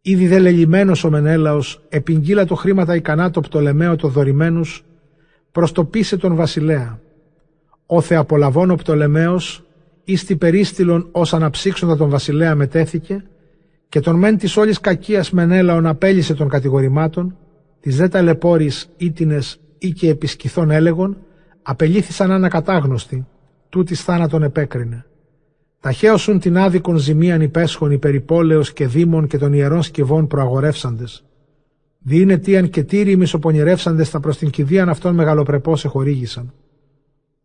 Ήδη 0.01 0.27
δε 0.27 0.39
λελιμένος 0.39 1.03
ο 1.03 1.09
Μενέλαος, 1.09 1.85
επιγγείλα 1.89 2.45
το 2.45 2.55
χρήματα 2.55 2.95
ικανά 2.95 3.29
το 3.29 3.41
πτολεμαίο 3.41 3.95
το 3.95 4.07
δωρημένους, 4.07 4.85
προς 5.51 5.71
το 5.71 5.85
πίσε 5.85 6.17
τον 6.17 6.35
βασιλέα. 6.35 6.99
Όθε 7.85 8.15
απολαβών 8.15 8.71
ο 8.71 8.75
πτολεμαίος, 8.75 9.63
εις 10.03 10.37
περίστηλον 10.37 11.07
ως 11.11 11.33
αναψύξοντα 11.33 11.97
τον 11.97 12.09
βασιλέα 12.09 12.55
μετέθηκε, 12.55 13.23
και 13.89 13.99
τον 13.99 14.15
μεν 14.15 14.37
της 14.37 14.57
όλης 14.57 14.79
κακίας 14.79 15.31
Μενέλαον 15.31 15.85
απέλησε 15.85 16.33
των 16.33 16.49
κατηγορημάτων, 16.49 17.37
τις 17.79 17.97
δε 17.97 18.07
ταλαιπώρης 18.07 18.89
ήτινες 18.97 19.59
ή 19.77 19.91
και 19.91 20.09
επισκηθών 20.09 20.71
έλεγον, 20.71 21.17
απελήθησαν 21.61 22.31
ανακατάγνωστοι, 22.31 23.27
τούτης 23.73 24.03
θάνατον 24.03 24.43
επέκρινε. 24.43 25.05
Ταχαίωσουν 25.79 26.39
την 26.39 26.57
άδικον 26.57 26.97
ζημίαν 26.97 27.41
υπέσχον 27.41 27.91
υπερυπόλεως 27.91 28.73
και 28.73 28.87
δήμων 28.87 29.27
και 29.27 29.37
των 29.37 29.53
ιερών 29.53 29.83
σκευών 29.83 30.27
προαγορεύσαντες. 30.27 31.25
Διήνε 31.99 32.37
τίαν 32.37 32.69
και 32.69 32.83
τύρι 32.83 33.15
μισοπονηρεύσαντες 33.15 34.09
τα 34.09 34.19
προς 34.19 34.37
την 34.37 34.49
κηδείαν 34.49 34.89
αυτών 34.89 35.15
μεγαλοπρεπώς 35.15 35.85
εχορήγησαν. 35.85 36.53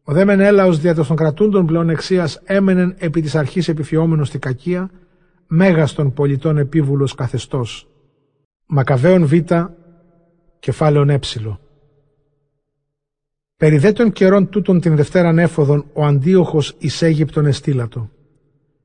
Ο 0.03 0.13
δε 0.13 0.25
Μενέλαος 0.25 0.79
δια 0.79 0.95
των 0.95 1.17
κρατούντων 1.17 1.67
πλέον 1.67 1.91
εξίας 1.91 2.41
έμενεν 2.45 2.95
επί 2.99 3.21
της 3.21 3.35
αρχής 3.35 3.69
επιφιόμενος 3.69 4.29
στη 4.29 4.39
κακία, 4.39 4.91
μέγας 5.47 5.93
των 5.93 6.13
πολιτών 6.13 6.59
επίβουλος 6.59 7.15
καθεστώς. 7.15 7.89
Μακαβαίων 8.67 9.27
Β, 9.27 9.35
κεφάλαιον 10.59 11.11
Ε. 11.11 11.59
Περί 13.59 13.79
δε 13.79 13.93
των 13.93 14.13
καιρών 14.13 14.49
τούτων 14.49 14.81
την 14.81 14.97
Δευτέραν 14.97 15.39
έφοδον 15.39 15.85
ο 15.93 16.05
Αντίοχος 16.05 16.75
εις 16.79 17.03
Αίγυπτον 17.03 17.47
εστήλατο. 17.47 18.11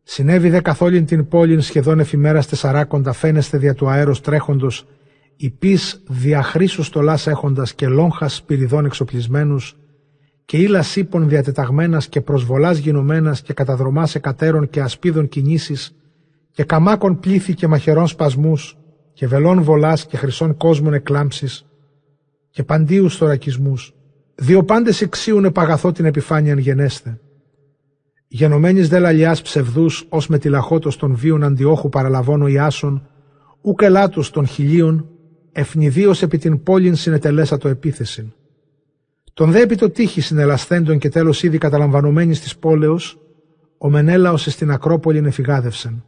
Συνέβη 0.03 0.49
δε 0.49 0.61
καθόλην 0.61 1.05
την 1.05 1.27
πόλην 1.27 1.61
σχεδόν 1.61 1.99
εφημέρας 1.99 2.47
τεσσαράκοντα 2.47 3.13
φαίνεστε 3.13 3.57
δια 3.57 3.73
του 3.73 3.89
αέρος 3.89 4.21
τρέχοντος 4.21 4.85
υπείς 5.35 6.03
διαχρήσους 6.07 6.85
στολάς 6.85 7.27
έχοντας 7.27 7.73
και 7.73 7.87
λόγχας 7.87 8.35
σπυριδών 8.35 8.85
εξοπλισμένους 8.85 9.77
και 10.45 10.57
ύλα 10.57 10.83
ύπων 10.95 11.29
διατεταγμένας 11.29 12.07
και 12.07 12.21
προσβολάς 12.21 12.77
γινωμένας 12.77 13.41
και 13.41 13.53
καταδρομάς 13.53 14.15
εκατέρων 14.15 14.69
και 14.69 14.81
ασπίδων 14.81 15.27
κινήσεις 15.27 15.95
και 16.51 16.63
καμάκων 16.63 17.19
πλήθη 17.19 17.53
και 17.53 17.67
μαχαιρών 17.67 18.07
σπασμούς 18.07 18.77
και 19.13 19.27
βελών 19.27 19.61
βολάς 19.61 20.05
και 20.05 20.17
χρυσών 20.17 20.57
κόσμων 20.57 20.93
εκλάμψεις 20.93 21.65
και 22.49 22.63
παντίους 22.63 23.17
θωρακισμούς. 23.17 23.93
Δύο 24.35 24.63
πάντες 24.63 25.01
εξίουν 25.01 25.45
επαγαθώ 25.45 25.91
την 25.91 26.05
επιφάνειαν 26.05 26.57
γενέστε. 26.57 27.19
Γενομένης 28.27 28.89
δε 28.89 28.99
λαλιάς 28.99 29.41
ψευδούς 29.41 30.05
ως 30.09 30.27
με 30.27 30.37
τη 30.37 30.49
λαχότος 30.49 30.97
των 30.97 31.15
βίων 31.15 31.43
αντιόχου 31.43 31.89
παραλαβώνω 31.89 32.47
Ιάσον, 32.47 33.07
ουκ 33.61 33.81
ελάτους 33.81 34.29
των 34.29 34.47
χιλίων, 34.47 35.07
ευνηδίως 35.51 36.21
επί 36.21 36.37
την 36.37 36.63
πόλην 36.63 36.95
συνετελέσα 36.95 37.57
το 37.57 37.67
επίθεσιν. 37.67 38.33
Τον 39.33 39.51
δε 39.51 39.61
επί 39.61 39.75
το 39.75 39.89
τύχη 39.89 40.21
συνελασθέντων 40.21 40.97
και 40.97 41.09
τέλος 41.09 41.43
ήδη 41.43 41.57
καταλαμβανομένης 41.57 42.41
της 42.41 42.57
πόλεως, 42.57 43.17
ο 43.77 43.89
Μενέλαος 43.89 44.41
στην 44.43 44.71
Ακρόπολην 44.71 45.25
εφηγάδευσεν. 45.25 46.03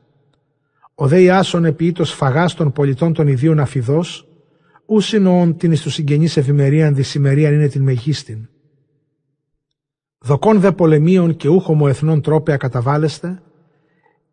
Ο 0.96 1.08
δε 1.08 1.22
Ιάσον 1.22 1.76
ήτος 1.80 2.12
φαγάς 2.12 2.54
των 2.54 2.72
πολιτών 2.72 3.14
των 3.14 3.28
ιδίων 3.28 3.60
αφιδός, 3.60 4.28
ους 4.86 5.06
συνοών 5.06 5.58
την 5.58 5.71
εις 5.71 5.82
του 5.82 5.89
συγγενείς 5.89 6.38
ευημερίαν 6.38 6.95
δυσημερίαν 6.95 7.54
είναι 7.54 7.67
την 7.67 7.82
μεγίστην. 7.82 8.50
Δοκών 10.17 10.60
δε 10.60 10.71
πολεμίων 10.71 11.36
και 11.36 11.48
ούχομο 11.48 11.86
εθνών 11.89 12.21
τρόπια 12.21 12.58
καταβάλλεστε, 12.58 13.41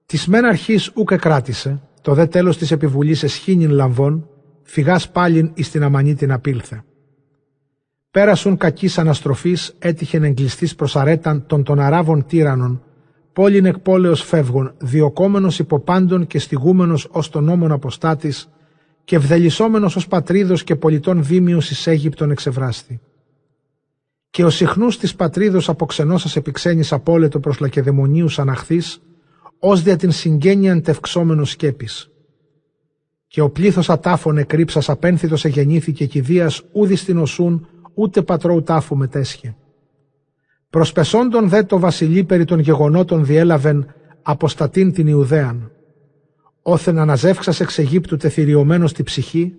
της 0.07 0.27
μεν 0.27 0.45
αρχής 0.45 0.91
ούκ 0.95 1.15
κράτησε, 1.15 1.83
το 2.01 2.15
δε 2.15 2.27
τέλος 2.27 2.59
της 2.59 2.71
επιβουλής 2.71 3.23
εσχήνιν 3.23 3.71
λαμβών, 3.71 4.29
φυγάς 4.63 5.11
πάλιν 5.11 5.51
εις 5.55 5.71
την 5.71 5.83
αμανή 5.83 6.15
την 6.15 6.33
απήλθε. 6.33 6.85
Πέρασουν 8.11 8.57
κακής 8.57 8.99
αναστροφής, 8.99 9.75
έτυχεν 9.79 10.25
εγκλειστής 10.25 10.75
προς 10.75 10.97
αρέταν 10.97 11.47
των 11.47 11.63
των 11.63 11.81
Αράβων 11.81 12.27
τύρανων, 12.27 12.83
πόλην 13.33 13.65
εκ 13.65 13.79
πόλεως 13.79 14.23
φεύγων, 14.23 14.75
διοκόμενος 14.79 15.59
υποπάντων 15.59 16.27
και 16.27 16.39
στιγούμενος 16.39 17.09
ως 17.11 17.29
τον 17.29 17.45
νόμον 17.45 17.73
αποστάτης 17.73 18.49
και 19.05 19.19
βδελισόμενος 19.19 19.97
ως 19.97 20.07
πατρίδος 20.07 20.65
και 20.65 20.77
πολιτών 20.77 21.25
δίμιος 21.25 21.71
εις 21.71 21.87
Αίγυπτον 21.87 22.31
εξευράστη. 22.31 23.01
Και 24.31 24.45
ο 24.45 24.51
συχνούς 24.51 24.99
της 24.99 25.15
πατρίδος 25.15 25.69
αποξενώσας 25.69 26.37
επιξένης 26.37 26.93
απόλετο 26.93 27.41
προς 27.41 27.59
λακεδαιμονίους 27.59 28.39
αναχθής, 28.39 29.03
ως 29.59 29.83
δια 29.83 29.97
την 29.97 30.11
συγγένειαν 30.11 30.83
τευξόμενος 30.83 31.51
σκέπης. 31.51 32.11
Και 33.27 33.41
ο 33.41 33.51
πλήθος 33.51 33.91
ατάφων 33.91 34.39
εκρύψας 34.39 34.89
απένθητος 34.89 35.45
εγεννήθηκε 35.45 36.07
κηδείας 36.07 36.63
ούδη 36.73 36.97
στην 36.97 37.19
οσούν 37.19 37.67
ούτε 37.95 38.23
πατρώου 38.23 38.63
τάφου 38.63 38.97
μετέσχε. 38.97 39.57
Προσπεσόντων 40.71 41.49
δε 41.49 41.63
το 41.63 41.79
βασιλεί 41.79 42.25
περί 42.25 42.45
των 42.45 42.59
γεγονότων 42.59 43.25
διέλαβεν 43.25 43.95
αποστατήν 44.23 44.93
την 44.93 45.07
Ιουδαίαν. 45.07 45.71
Όθεν 46.63 46.99
αναζεύξας 46.99 47.61
εξ 47.61 47.79
Αιγύπτου 47.79 48.17
τεθυριωμένο 48.17 48.87
στη 48.87 49.03
ψυχή, 49.03 49.55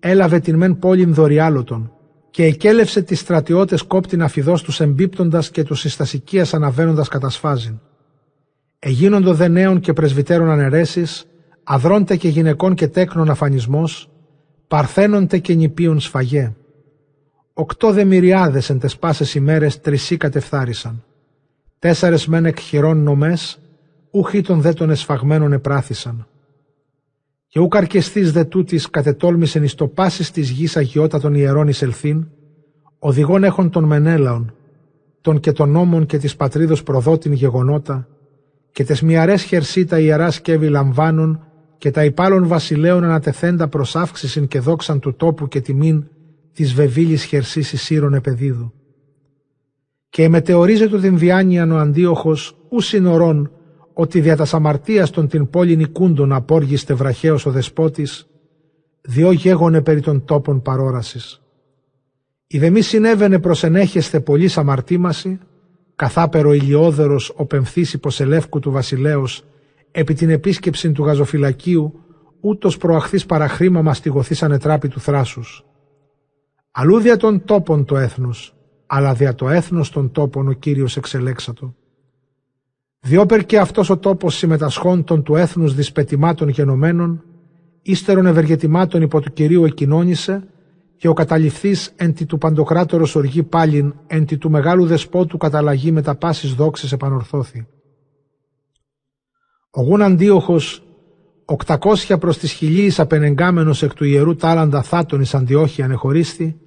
έλαβε 0.00 0.38
την 0.38 0.56
μεν 0.56 0.78
πόλην 0.78 1.14
δωριάλωτον 1.14 1.92
και 2.30 2.44
εκέλευσε 2.44 3.02
τις 3.02 3.18
στρατιώτες 3.20 3.82
κόπτην 3.82 4.22
αφιδός 4.22 4.62
τους 4.62 4.80
εμπίπτοντας 4.80 5.50
και 5.50 5.62
τους 5.62 5.80
συστασικίας 5.80 6.54
αναβαίνοντας 6.54 7.08
κατασφάζειν. 7.08 7.80
Εγίνοντο 8.78 9.34
δε 9.34 9.48
νέων 9.48 9.80
και 9.80 9.92
πρεσβυτέρων 9.92 10.50
αναιρέσεις, 10.50 11.26
αδρόντε 11.64 12.16
και 12.16 12.28
γυναικών 12.28 12.74
και 12.74 12.88
τέκνων 12.88 13.30
αφανισμός, 13.30 14.10
παρθένονται 14.68 15.38
και 15.38 15.54
νηπίων 15.54 16.00
σφαγέ. 16.00 16.54
Οκτώ 17.52 17.92
δε 17.92 18.04
μυριάδες 18.04 18.70
εν 18.70 18.78
τες 18.78 18.96
πάσες 18.96 19.34
ημέρες 19.34 19.80
τρισί 19.80 20.16
κατεφθάρισαν. 20.16 21.04
Τέσσερες 21.78 22.26
μεν 22.26 22.44
εκ 22.44 22.58
χειρών 22.58 23.02
νομές, 23.02 23.60
ούχοι 24.10 24.40
των 24.40 24.60
δε 24.60 24.72
των 24.72 24.90
εσφαγμένων 24.90 25.52
επράθησαν. 25.52 26.26
Και 27.54 27.60
ούκ 27.60 27.76
αρκεστής 27.76 28.32
δε 28.32 28.44
τούτης 28.44 28.90
κατετόλμησεν 28.90 29.62
εις 29.62 29.74
το 29.74 29.86
πάσης 29.86 30.30
της 30.30 30.50
γης 30.50 30.76
αγιώτα 30.76 31.20
των 31.20 31.34
ιερών 31.34 31.68
εισελθήν, 31.68 32.26
οδηγών 32.98 33.44
έχων 33.44 33.70
των 33.70 33.84
Μενέλαων, 33.84 34.54
των 35.20 35.40
και 35.40 35.52
των 35.52 35.70
νόμων 35.70 36.06
και 36.06 36.18
της 36.18 36.36
πατρίδος 36.36 36.82
προδότην 36.82 37.32
γεγονότα, 37.32 38.08
και 38.72 38.84
τες 38.84 39.02
μιαρές 39.02 39.42
χερσίτα 39.42 39.98
ιερά 39.98 40.30
σκεύη 40.30 40.68
λαμβάνων 40.68 41.46
και 41.78 41.90
τα 41.90 42.04
υπάλλων 42.04 42.46
βασιλέων 42.46 43.04
ανατεθέντα 43.04 43.68
προς 43.68 43.96
αύξησιν 43.96 44.46
και 44.46 44.60
δόξαν 44.60 45.00
του 45.00 45.14
τόπου 45.14 45.48
και 45.48 45.60
τιμήν 45.60 46.04
της 46.52 46.74
βεβήλης 46.74 47.24
χερσής 47.24 47.72
Ισύρων 47.72 48.14
επεδίδου. 48.14 48.72
Και 50.08 50.22
εμετεωρίζεται 50.22 51.00
την 51.00 51.18
διάνοιαν 51.18 51.70
ο 51.70 51.78
αντίοχος 51.78 52.56
ους 52.68 52.86
συνορών 52.86 53.50
ότι 53.94 54.20
δια 54.20 54.36
τας 54.36 54.54
αμαρτίας 54.54 55.10
των 55.10 55.28
την 55.28 55.50
πόλην 55.50 55.80
οικούντων 55.80 56.32
απόργιστε 56.32 56.94
βραχαίος 56.94 57.46
ο 57.46 57.50
δεσπότης, 57.50 58.26
διό 59.00 59.32
γέγονε 59.32 59.82
περί 59.82 60.00
των 60.00 60.24
τόπων 60.24 60.62
παρόρασης. 60.62 61.42
Η 62.46 62.58
δεμή 62.58 62.80
συνέβαινε 62.80 63.38
προς 63.38 63.62
ενέχεστε 63.64 64.20
πολλή 64.20 64.50
αμαρτήμαση, 64.54 65.38
καθάπερο 65.96 66.52
ηλιόδερος 66.52 67.32
ο 67.36 67.44
πεμφθής 67.44 67.92
υποσελεύκου 67.92 68.58
του 68.58 68.70
βασιλέως, 68.70 69.44
επί 69.90 70.14
την 70.14 70.30
επίσκεψη 70.30 70.92
του 70.92 71.04
γαζοφυλακίου, 71.04 72.00
ούτως 72.40 72.76
προαχθής 72.76 73.26
παραχρήμα 73.26 73.82
μαστιγωθής 73.82 74.42
ανετράπη 74.42 74.88
του 74.88 75.00
θράσους. 75.00 75.64
Αλλού 76.70 76.98
δια 76.98 77.16
των 77.16 77.44
τόπων 77.44 77.84
το 77.84 77.96
έθνος, 77.96 78.54
αλλά 78.86 79.14
δια 79.14 79.34
το 79.34 79.48
έθνος 79.48 79.90
των 79.90 80.10
τόπων 80.10 80.48
ο 80.48 80.52
Κύριος 80.52 80.96
εξελέξατο. 80.96 81.74
Διόπερ 83.06 83.44
και 83.44 83.58
αυτός 83.58 83.90
ο 83.90 83.98
τόπος 83.98 84.36
συμμετασχόντων 84.36 85.22
του 85.22 85.36
έθνους 85.36 85.74
δυσπετημάτων 85.74 86.48
γενομένων, 86.48 87.24
ύστερων 87.82 88.26
ευεργετημάτων 88.26 89.02
υπό 89.02 89.20
του 89.20 89.32
Κυρίου 89.32 89.64
εκοινώνησε 89.64 90.48
και 90.96 91.08
ο 91.08 91.12
καταληφθής 91.12 91.92
εν 91.96 92.14
τη 92.14 92.26
του 92.26 92.38
παντοκράτορος 92.38 93.14
οργή 93.14 93.42
πάλιν, 93.42 93.94
εν 94.06 94.26
τη 94.26 94.38
του 94.38 94.50
μεγάλου 94.50 94.86
δεσπότου 94.86 95.36
καταλλαγή 95.36 95.92
με 95.92 96.02
τα 96.02 96.14
πάσης 96.14 96.54
δόξης 96.54 96.92
επανορθώθη. 96.92 97.66
Ο 99.70 99.82
γουν 99.82 100.02
αντίοχος, 100.02 100.82
οκτακόσια 101.44 102.18
προς 102.18 102.38
τις 102.38 102.52
χιλίης 102.52 103.00
απενεγκάμενος 103.00 103.82
εκ 103.82 103.94
του 103.94 104.04
ιερού 104.04 104.36
τάλαντα 104.36 104.82
θάτων 104.82 105.20
εις 105.20 105.34
αντιόχη 105.34 105.82
ανεχωρίστη, 105.82 106.60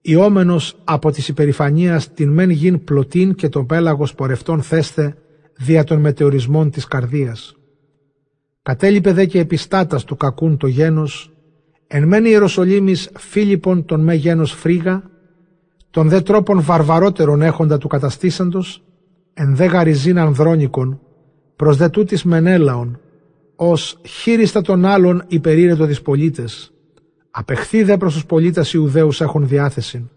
ιόμενος 0.00 0.76
από 0.84 1.10
της 1.10 1.28
υπερηφανίας 1.28 2.12
την 2.12 2.32
μεν 2.32 2.50
γιν 2.50 2.84
πλωτήν 2.84 3.34
και 3.34 3.48
τον 3.48 3.66
πέλαγος 3.66 4.14
πορευτών 4.14 4.62
θέστε 4.62 5.16
δια 5.56 5.84
των 5.84 6.00
μετεωρισμών 6.00 6.70
της 6.70 6.84
καρδίας. 6.84 7.56
Κατέλειπε 8.62 9.12
δε 9.12 9.24
και 9.24 9.38
επιστάτας 9.38 10.04
του 10.04 10.16
κακούν 10.16 10.56
το 10.56 10.66
γένος, 10.66 11.32
εν 11.86 12.08
μεν 12.08 12.24
Ιεροσολύμης 12.24 13.10
Φίλιππον 13.14 13.84
τον 13.84 14.00
με 14.00 14.14
γένος 14.14 14.52
φρίγα, 14.52 15.10
τον 15.90 16.08
δε 16.08 16.20
τρόπον 16.20 16.62
βαρβαρότερον 16.62 17.42
έχοντα 17.42 17.78
του 17.78 17.88
καταστήσαντος, 17.88 18.82
εν 19.34 19.56
δε 19.56 19.64
γαριζίν 19.64 20.18
ανδρώνικον, 20.18 21.00
προς 21.56 21.76
δε 21.76 21.88
τούτης 21.88 22.24
μενέλαον, 22.24 23.00
ως 23.56 24.00
χείριστα 24.06 24.60
των 24.60 24.84
άλλων 24.84 25.24
υπερήρετο 25.26 25.86
της 25.86 26.02
πολίτες, 26.02 26.72
απεχθεί 27.30 27.82
δε 27.82 27.96
προς 27.96 28.12
τους 28.14 28.26
πολίτες 28.26 28.72
Ιουδαίους 28.72 29.20
έχουν 29.20 29.48
διάθεση. 29.48 30.10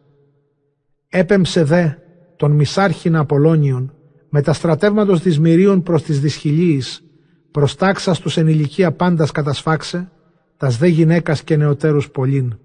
Έπεμψε 1.10 1.64
δε 1.64 1.90
τον 2.36 2.52
μισάρχηνα 2.52 3.20
Απολώνιον, 3.20 3.94
με 4.36 4.42
τα 4.42 4.54
στρατεύματος 4.54 5.22
της 5.22 5.40
Μυρίων 5.40 5.84
προς 5.84 6.04
τις 6.04 6.20
δυσχυλίης, 6.20 7.04
προς 7.52 7.76
τάξας 7.76 8.20
τους 8.20 8.38
εν 8.38 8.48
ηλικία 8.48 8.92
πάντας 8.92 9.32
κατασφάξε, 9.32 10.12
τας 10.58 10.78
δε 10.78 10.88
γυναίκας 10.88 11.44
και 11.44 11.56
νεωτέρους 11.56 12.10
πολλήν. 12.10 12.58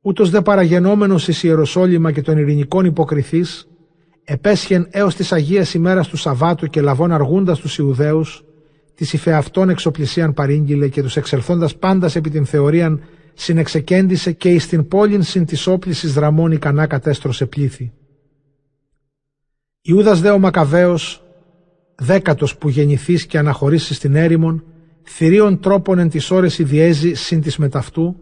Ούτως 0.00 0.30
δε 0.30 0.40
παραγενόμενος 0.40 1.28
εις 1.28 1.42
Ιεροσόλυμα 1.42 2.12
και 2.12 2.22
των 2.22 2.38
ειρηνικών 2.38 2.84
υποκριθής, 2.84 3.68
επέσχεν 4.24 4.86
έως 4.90 5.14
της 5.14 5.32
Αγίας 5.32 5.74
ημέρας 5.74 6.08
του 6.08 6.16
Σαββάτου 6.16 6.66
και 6.66 6.80
λαβών 6.80 7.12
αργούντας 7.12 7.58
τους 7.58 7.78
Ιουδαίους, 7.78 8.44
της 8.94 9.12
υφεαυτών 9.12 9.68
εξοπλισίαν 9.68 10.34
παρήγγειλε 10.34 10.88
και 10.88 11.02
τους 11.02 11.16
εξελθώντας 11.16 11.76
πάντας 11.76 12.16
επί 12.16 12.30
την 12.30 12.46
θεωρίαν 12.46 13.00
συνεξεκέντησε 13.34 14.32
και 14.32 14.48
εις 14.48 14.68
την 14.68 14.88
πόλην 14.88 15.22
συν 15.22 15.44
της 15.44 15.66
όπλησης 15.66 16.12
δραμών 16.12 16.52
ικανά 16.52 16.86
κατέστρωσε 16.86 17.46
πλήθη. 17.46 17.92
Ιούδας 19.88 20.20
δε 20.20 20.30
ο 20.30 20.38
Μακαβαίος, 20.38 21.22
δέκατος 21.94 22.56
που 22.56 22.68
γεννηθείς 22.68 23.26
και 23.26 23.38
αναχωρήσεις 23.38 23.96
στην 23.96 24.14
έρημον, 24.14 24.64
θηρίων 25.02 25.60
τρόπων 25.60 25.98
εν 25.98 26.08
τις 26.08 26.30
ώρες 26.30 26.58
ιδιέζει 26.58 27.14
συν 27.14 27.40
της 27.40 27.56
μεταυτού 27.56 28.16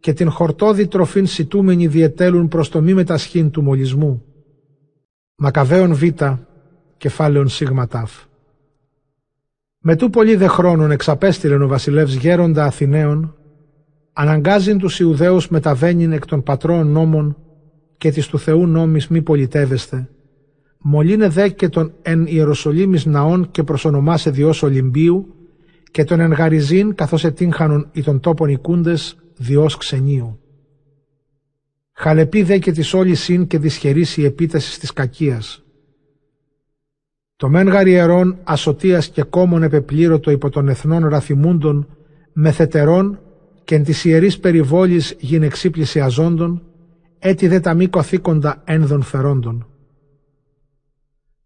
και 0.00 0.12
την 0.12 0.30
χορτόδη 0.30 0.86
τροφήν 0.86 1.26
σιτούμενη 1.26 1.86
διετέλουν 1.86 2.48
προς 2.48 2.68
το 2.68 2.80
μη 2.80 2.94
μετασχήν 2.94 3.50
του 3.50 3.62
μολυσμού. 3.62 4.24
Μακαβαίων 5.36 5.94
Β, 5.94 6.02
κεφάλαιον 6.96 7.48
Σίγμα 7.48 7.86
Ταφ. 7.86 8.24
Με 9.78 9.96
τού 9.96 10.10
πολύ 10.10 10.36
δε 10.36 10.46
χρόνων 10.46 10.90
εξαπέστειλεν 10.90 11.62
ο 11.62 11.68
βασιλεύς 11.68 12.14
γέροντα 12.14 12.64
Αθηναίων, 12.64 13.36
αναγκάζειν 14.12 14.78
τους 14.78 15.00
Ιουδαίους 15.00 15.48
μεταβαίνειν 15.48 16.12
εκ 16.12 16.26
των 16.26 16.42
πατρών 16.42 16.86
νόμων 16.86 17.36
και 17.98 18.10
της 18.10 18.26
του 18.26 18.38
Θεού 18.38 18.66
νόμης 18.66 19.08
μη 19.08 19.22
πολιτεύεστε, 19.22 20.08
μολύνε 20.78 21.28
δε 21.28 21.48
και 21.48 21.68
τον 21.68 21.92
εν 22.02 22.26
Ιεροσολύμης 22.26 23.06
ναών 23.06 23.50
και 23.50 23.62
προσονομάσε 23.62 24.30
διός 24.30 24.62
Ολυμπίου 24.62 25.34
και 25.90 26.04
τον 26.04 26.20
εν 26.20 26.32
Γαριζίν 26.32 26.94
καθώς 26.94 27.24
ετύχανον 27.24 27.88
ή 27.92 28.02
των 28.02 28.20
τόπων 28.20 28.48
οικούντες 28.48 29.16
διός 29.36 29.76
ξενίου. 29.76 30.40
Χαλεπή 31.92 32.42
δε 32.42 32.58
και 32.58 32.72
της 32.72 32.94
όλης 32.94 33.20
συν 33.20 33.46
και 33.46 33.58
δυσχερής 33.58 34.16
η 34.16 34.24
επίτασης 34.24 34.78
της 34.78 34.92
κακίας. 34.92 35.62
Το 37.36 37.48
μεν 37.48 37.68
γαριερών 37.68 38.38
ασωτίας 38.44 39.08
και 39.08 39.22
κόμων 39.22 39.62
επεπλήρωτο 39.62 40.30
υπό 40.30 40.50
των 40.50 40.68
εθνών 40.68 41.08
ραθιμούντων 41.08 41.88
μεθετερών 42.32 43.20
και 43.64 43.74
εν 43.74 43.84
της 43.84 44.04
ιερής 44.04 44.38
περιβόλης 44.38 45.16
γυνεξίπληση 45.18 46.00
αζώντων, 46.00 46.62
έτι 47.18 47.48
δε 47.48 47.60
τα 47.60 47.74
μη 47.74 47.86
κοθήκοντα 47.86 48.62
ένδων 48.64 49.02
φερόντων 49.02 49.67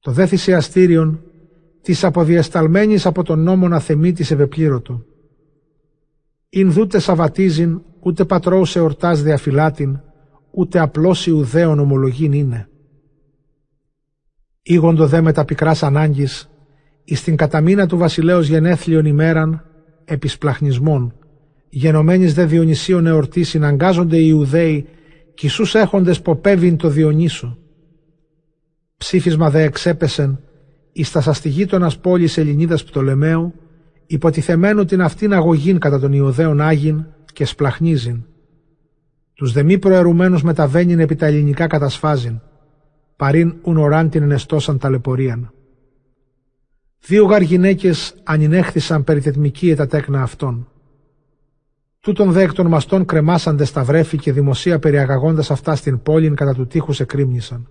το 0.03 0.11
δε 0.11 0.27
θυσιαστήριον 0.27 1.23
της 1.83 2.05
αποδιεσταλμένης 2.05 3.07
από 3.07 3.23
τον 3.23 3.43
νόμον 3.43 3.73
αθεμίτης 3.73 4.31
ευεπλήρωτο. 4.31 5.05
Ιν 6.49 6.73
δούτε 6.73 6.99
σαβατίζειν, 6.99 7.83
ούτε 8.01 8.25
πατρώου 8.25 8.63
εορτάς 8.75 9.23
διαφυλάτην, 9.23 10.01
ούτε 10.51 10.79
απλώς 10.79 11.27
Ιουδαίων 11.27 11.79
ομολογήν 11.79 12.33
είναι. 12.33 12.69
Ήγοντο 14.63 15.07
δε 15.07 15.21
με 15.21 15.33
τα 15.33 15.45
πικράς 15.45 15.83
ανάγκης, 15.83 16.51
εις 17.05 17.23
την 17.23 17.37
καταμήνα 17.37 17.87
του 17.87 17.97
βασιλέως 17.97 18.49
γενέθλιον 18.49 19.05
ημέραν, 19.05 19.65
επισπλαχνισμών, 20.05 21.15
γενομένης 21.69 22.35
δε 22.35 22.45
Διονυσίων 22.45 23.07
εορτής 23.07 23.49
συναγκάζονται 23.49 24.17
οι 24.17 24.27
Ιουδαίοι, 24.29 24.87
κι 25.35 25.49
έχοντες 25.73 26.21
ποπεύειν 26.21 26.77
το 26.77 26.89
Διονύσο 26.89 27.57
Ψήφισμα 29.03 29.51
δε 29.51 29.63
εξέπεσεν 29.63 30.41
εις 30.93 31.11
τα 31.11 31.21
σαστιγείτονας 31.21 31.99
πόλης 31.99 32.39
Ελληνίδας 32.39 32.85
Πτολεμαίου, 32.85 33.55
υποτιθεμένου 34.07 34.85
την 34.85 35.03
αυτήν 35.03 35.33
αγωγήν 35.33 35.79
κατά 35.79 35.99
των 35.99 36.13
Ιουδαίων 36.13 36.61
Άγιν 36.61 37.05
και 37.33 37.45
σπλαχνίζειν. 37.45 38.25
Τους 39.35 39.53
δε 39.53 39.63
μη 39.63 39.79
προαιρουμένους 39.79 40.43
μεταβαίνειν 40.43 41.01
επί 41.01 41.17
τα 41.17 41.27
ελληνικά 41.27 41.67
κατασφάζειν, 41.67 42.41
παρήν 43.17 43.55
ουν 43.63 43.77
οράν 43.77 44.11
την 44.11 44.23
ενεστώσαν 44.23 44.79
ταλαιπωρίαν. 44.79 45.53
Δύο 47.01 47.25
γαρ 47.25 47.43
γυναίκες 47.43 48.15
ανινέχθησαν 48.23 49.05
περί 49.05 49.21
τετμική 49.21 49.75
τα 49.75 49.87
τέκνα 49.87 50.23
αυτών. 50.23 50.69
Τούτον 52.01 52.33
δε 52.33 52.43
εκ 52.43 52.53
των 52.53 52.67
μαστών 52.67 53.05
κρεμάσαντε 53.05 53.65
στα 53.65 53.85
βρέφη 53.85 54.19
και 54.19 54.33
δημοσία 54.33 54.79
περιαγαγώντας 54.79 55.51
αυτά 55.51 55.77
στην 55.77 56.03
πόλην 56.03 56.35
κατά 56.35 56.55
του 56.55 56.67
τείχους 56.67 57.01
εκρήμνησαν. 57.01 57.69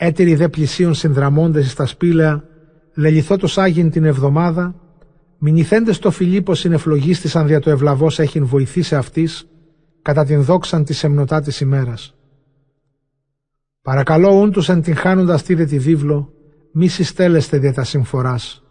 Έτεροι 0.00 0.34
δε 0.34 0.48
πλησίων 0.48 0.94
συνδραμώντες 0.94 1.70
στα 1.70 1.86
σπήλαια, 1.86 2.44
λελιθότος 2.94 3.58
Άγιν 3.58 3.90
την 3.90 4.04
εβδομάδα, 4.04 4.74
μηνυθέντες 5.38 5.98
το 5.98 6.10
Φιλίππο 6.10 6.54
συνεφλογίστησαν 6.54 7.46
δια 7.46 7.60
το 7.60 7.70
ευλαβός 7.70 8.18
έχειν 8.18 8.46
βοηθήσει 8.46 8.94
αυτής, 8.94 9.48
κατά 10.02 10.24
την 10.24 10.42
δόξαν 10.42 10.84
της 10.84 11.04
εμνοτά 11.04 11.40
της 11.40 11.60
ημέρας. 11.60 12.14
Παρακαλώ 13.82 14.40
ούν 14.40 14.52
τους 14.52 14.68
εντυγχάνοντας 14.68 15.42
τίδε 15.42 15.64
τη 15.64 15.78
βίβλο, 15.78 16.32
μη 16.72 16.88
συστέλεστε 16.88 17.58
δια 17.58 17.72
τα 17.72 17.84
συμφοράς. 17.84 18.62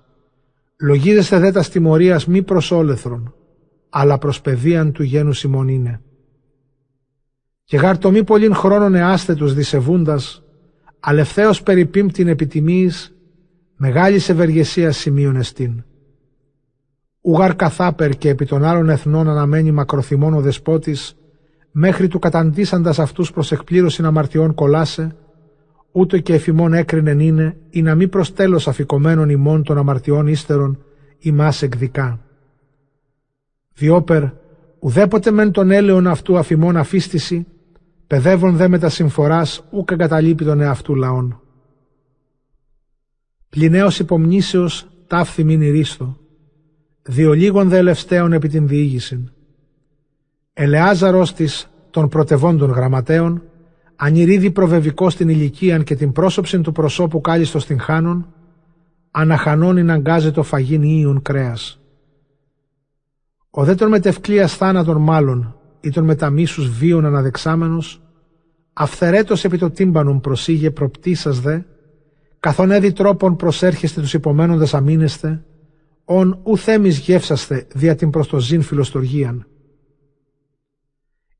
Λογίζεστε 0.80 1.40
δε 1.40 1.52
τας 1.52 1.70
τιμωρίας 1.70 2.28
μη 2.28 2.44
προς 2.44 2.72
όλεθρον, 2.72 3.34
αλλά 3.90 4.18
προς 4.18 4.42
παιδείαν 4.42 4.92
του 4.92 5.04
γένου 5.04 5.32
ημών 5.44 5.68
είναι. 5.68 6.02
Και 7.64 7.78
γάρ 7.78 7.98
το 7.98 8.12
μη 8.12 8.24
πολλήν 8.24 8.56
χρόνων 8.56 8.96
εάσθετους 8.96 9.54
δισεβούντας, 9.54 10.42
αλευθέως 11.00 11.64
περιπίμπτην 11.64 12.28
επιτιμής, 12.28 13.16
μεγάλης 13.76 14.30
ευεργεσίας 14.30 14.98
σημείων 14.98 15.36
εστίν. 15.36 15.84
Ουγαρ 17.22 17.56
καθάπερ 17.56 18.18
και 18.18 18.30
επί 18.30 18.46
των 18.46 18.64
άλλων 18.64 18.90
εθνών 18.90 19.30
αναμένει 19.30 19.72
μακροθυμών 19.72 20.34
ο 20.34 20.42
δεσπότης, 20.42 21.16
μέχρι 21.72 22.08
του 22.08 22.20
καταντήσαντας 22.20 23.00
αυτούς 23.00 23.32
προς 23.32 23.52
εκπλήρωση 23.52 24.04
αμαρτιών 24.04 24.54
κολάσε, 24.54 25.16
ούτω 25.92 26.18
και 26.18 26.34
εφημών 26.34 26.74
έκρινεν 26.74 27.20
είναι, 27.20 27.58
ή 27.70 27.82
να 27.82 27.96
μη 27.96 28.08
προς 28.08 28.34
τέλος 28.34 28.68
αφικομένων 28.68 29.30
ημών 29.30 29.64
των 29.64 29.78
αμαρτιών 29.78 30.28
ύστερων, 30.28 30.84
ημάς 31.20 31.62
εκδικά. 31.62 32.20
Διόπερ, 33.74 34.24
ουδέποτε 34.80 35.32
μεν 35.32 35.52
τον 35.52 35.72
έλεον 35.72 36.08
αυτού 36.08 36.38
αφημών 36.38 36.78
αφίστηση, 36.78 37.48
Παιδεύων 38.08 38.56
δε 38.56 38.68
με 38.68 38.80
τα 38.80 38.90
συμφοράς 38.90 39.64
ούκ 39.70 39.92
εγκαταλείπει 39.92 40.46
τον 40.46 40.62
εαυτού 40.62 40.96
λαών. 40.96 41.42
Πληνέως 43.50 44.00
υπομνήσεως 44.00 44.88
τάφθη 45.08 45.44
μην 45.44 45.62
ηρίστο, 45.62 46.18
διολίγων 47.02 47.70
δε 47.70 47.78
ελευστέων 47.78 48.34
επί 48.34 48.48
την 48.48 48.68
διήγησιν. 48.68 49.32
Ελεάζαρος 50.54 51.34
της 51.34 51.70
των 51.90 52.10
πρωτευόντων 52.10 52.70
γραμματέων, 52.70 53.44
ανηρίδη 53.96 54.52
προβεβικό 54.52 55.10
στην 55.10 55.30
ηλικίαν 55.30 55.84
και 55.84 55.96
την 55.96 56.12
πρόσωψην 56.12 56.62
του 56.62 56.72
προσώπου 56.72 57.22
κάλιστο 57.22 57.60
στην 57.60 57.80
χάνων, 57.80 58.34
αναχανών 59.12 59.90
αγκάζει 59.90 60.32
το 60.32 60.44
φαγήν 60.44 60.82
ίων 60.82 61.22
κρέας. 61.22 61.80
Ο 63.50 63.64
δε 63.64 63.76
των 63.76 63.90
μετευκλίας 63.90 64.56
θάνατον 64.56 65.02
μάλλον, 65.02 65.57
ή 65.88 65.92
τον 65.92 66.04
μεταμίσους 66.04 66.70
βίων 66.70 67.06
αναδεξάμενος, 67.06 68.02
αυθερέτως 68.74 69.44
επί 69.44 69.58
το 69.58 69.70
τύμπανον 69.70 70.22
προσήγε 70.22 70.72
προπτήσας 70.72 71.40
δε, 71.40 71.60
καθόν 72.40 72.72
έδι 72.72 72.92
τρόπον 72.92 73.36
προσέρχεστε 73.36 74.02
τους 74.02 74.14
υπομένοντας 74.14 74.74
αμήνεστε, 74.74 75.44
ον 76.06 76.40
ουθέμις 76.44 76.98
γεύσαστε 76.98 77.68
δια 77.74 77.96
την 77.96 78.10
προς 78.10 78.28
το 78.28 78.40
ζήν 78.40 78.62
φιλοστοργίαν. 78.62 79.48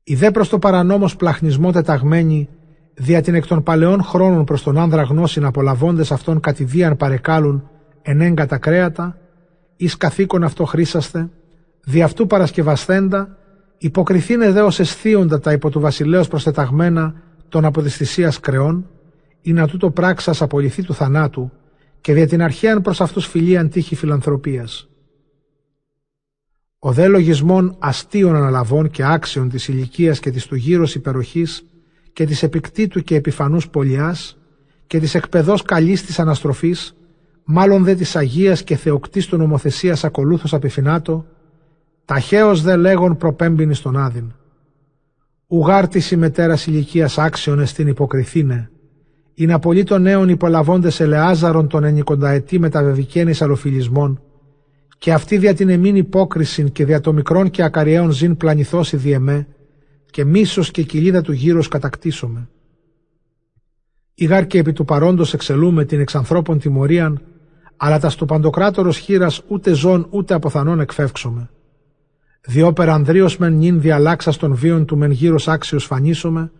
Οι 0.02 0.14
δε 0.14 0.30
προς 0.30 0.48
το 0.48 0.58
παρανόμος 0.58 1.16
πλαχνισμό 1.16 1.72
τεταγμένοι, 1.72 2.48
δια 2.94 3.22
την 3.22 3.34
εκ 3.34 3.46
των 3.46 3.62
παλαιών 3.62 4.02
χρόνων 4.02 4.44
προς 4.44 4.62
τον 4.62 4.78
άνδρα 4.78 5.02
γνώση 5.02 5.40
απολαβώντες 5.44 6.12
αυτών 6.12 6.40
κατηδίαν 6.40 6.96
παρεκάλουν 6.96 7.68
ενέγκατα 8.02 8.58
κρέατα, 8.58 9.18
εις 9.76 9.96
καθήκον 9.96 10.44
αυτό 10.44 10.64
χρήσαστε, 10.64 11.30
δι' 11.84 12.02
αυτού 12.02 12.26
παρασκευασθέντα, 12.26 13.37
υποκριθήνε 13.78 14.50
δε 14.50 14.60
ως 14.60 14.80
αισθίοντα 14.80 15.40
τα 15.40 15.52
υπό 15.52 15.70
του 15.70 15.80
βασιλέως 15.80 16.28
προστεταγμένα 16.28 17.14
των 17.48 17.64
από 17.64 17.82
της 17.82 17.96
θυσίας 17.96 18.40
κρεών, 18.40 18.90
ή 19.40 19.52
να 19.52 19.66
τούτο 19.66 19.90
πράξας 19.90 20.42
απολυθεί 20.42 20.82
του 20.82 20.94
θανάτου, 20.94 21.50
και 22.00 22.12
δια 22.12 22.26
την 22.26 22.42
αρχαίαν 22.42 22.82
προς 22.82 23.00
αυτούς 23.00 23.26
φιλίαν 23.26 23.68
τύχη 23.68 23.94
φιλανθρωπίας. 23.94 24.88
Ο 26.78 26.92
δε 26.92 27.08
λογισμών 27.08 27.76
αστείων 27.78 28.36
αναλαβών 28.36 28.90
και 28.90 29.04
άξιων 29.04 29.48
της 29.48 29.68
ηλικίας 29.68 30.20
και 30.20 30.30
της 30.30 30.46
του 30.46 30.54
γύρω 30.54 30.86
υπεροχής 30.94 31.64
και 32.12 32.26
της 32.26 32.42
επικτήτου 32.42 33.00
και 33.00 33.14
επιφανούς 33.14 33.68
πολιάς 33.68 34.38
και 34.86 34.98
της 34.98 35.14
εκπαιδός 35.14 35.62
καλής 35.62 36.04
της 36.04 36.18
αναστροφής, 36.18 36.96
μάλλον 37.44 37.84
δε 37.84 37.94
της 37.94 38.16
Αγίας 38.16 38.62
και 38.62 38.76
θεοκτής 38.76 39.26
του 39.26 39.36
νομοθεσίας 39.36 40.04
ακολούθως 40.04 40.54
απειφινάτο, 40.54 41.26
ταχαίως 42.08 42.62
δε 42.62 42.76
λέγον 42.76 43.16
προπέμπινη 43.16 43.74
στον 43.74 43.96
άδειν. 43.96 44.32
Ουγάρ 45.46 45.88
της 45.88 46.10
ημετέρας 46.10 46.66
ηλικίας 46.66 47.18
άξιον 47.18 47.60
εστίν 47.60 47.86
υποκριθήνε, 47.86 48.70
είναι 49.34 49.58
πολύ 49.58 49.82
των 49.82 50.02
νέων 50.02 50.28
υπολαβώντες 50.28 51.00
ελεάζαρων 51.00 51.68
των 51.68 51.84
ενικονταετή 51.84 52.58
μεταβεβικένης 52.58 53.42
αλλοφιλισμών, 53.42 54.22
και 54.98 55.12
αυτή 55.12 55.38
δια 55.38 55.54
την 55.54 55.68
εμήν 55.68 55.96
υπόκριση 55.96 56.70
και 56.70 56.84
δια 56.84 57.00
το 57.00 57.12
μικρόν 57.12 57.50
και 57.50 57.62
ακαριαίων 57.62 58.10
ζήν 58.10 58.36
πλανηθώσει 58.36 58.96
διεμέ, 58.96 59.46
και 60.10 60.24
μίσος 60.24 60.70
και 60.70 60.82
κοιλίδα 60.82 61.20
του 61.20 61.32
γύρω 61.32 61.62
κατακτήσωμε. 61.68 62.48
Ήγαρ 64.14 64.46
και 64.46 64.58
επί 64.58 64.72
του 64.72 64.84
παρόντος 64.84 65.34
εξελούμε 65.34 65.84
την 65.84 66.00
εξανθρώπων 66.00 66.58
τιμωρίαν, 66.58 67.22
αλλά 67.76 67.98
τας 67.98 68.12
στο 68.12 68.24
παντοκράτορος 68.24 68.98
χείρας 68.98 69.42
ούτε 69.48 69.72
ζών 69.72 70.06
ούτε 70.10 70.34
αποθανών 70.34 70.80
εκφεύξομαι. 70.80 71.50
Διό 72.50 72.72
περανδρίος 72.72 73.36
μεν 73.36 73.52
νυν 73.52 73.80
διαλάξας 73.80 74.36
των 74.36 74.54
βίων 74.54 74.84
του 74.84 74.96
μεν 74.96 75.10
γύρος 75.10 75.48
άξιος 75.48 75.84
φανίσομαι, 75.84 76.50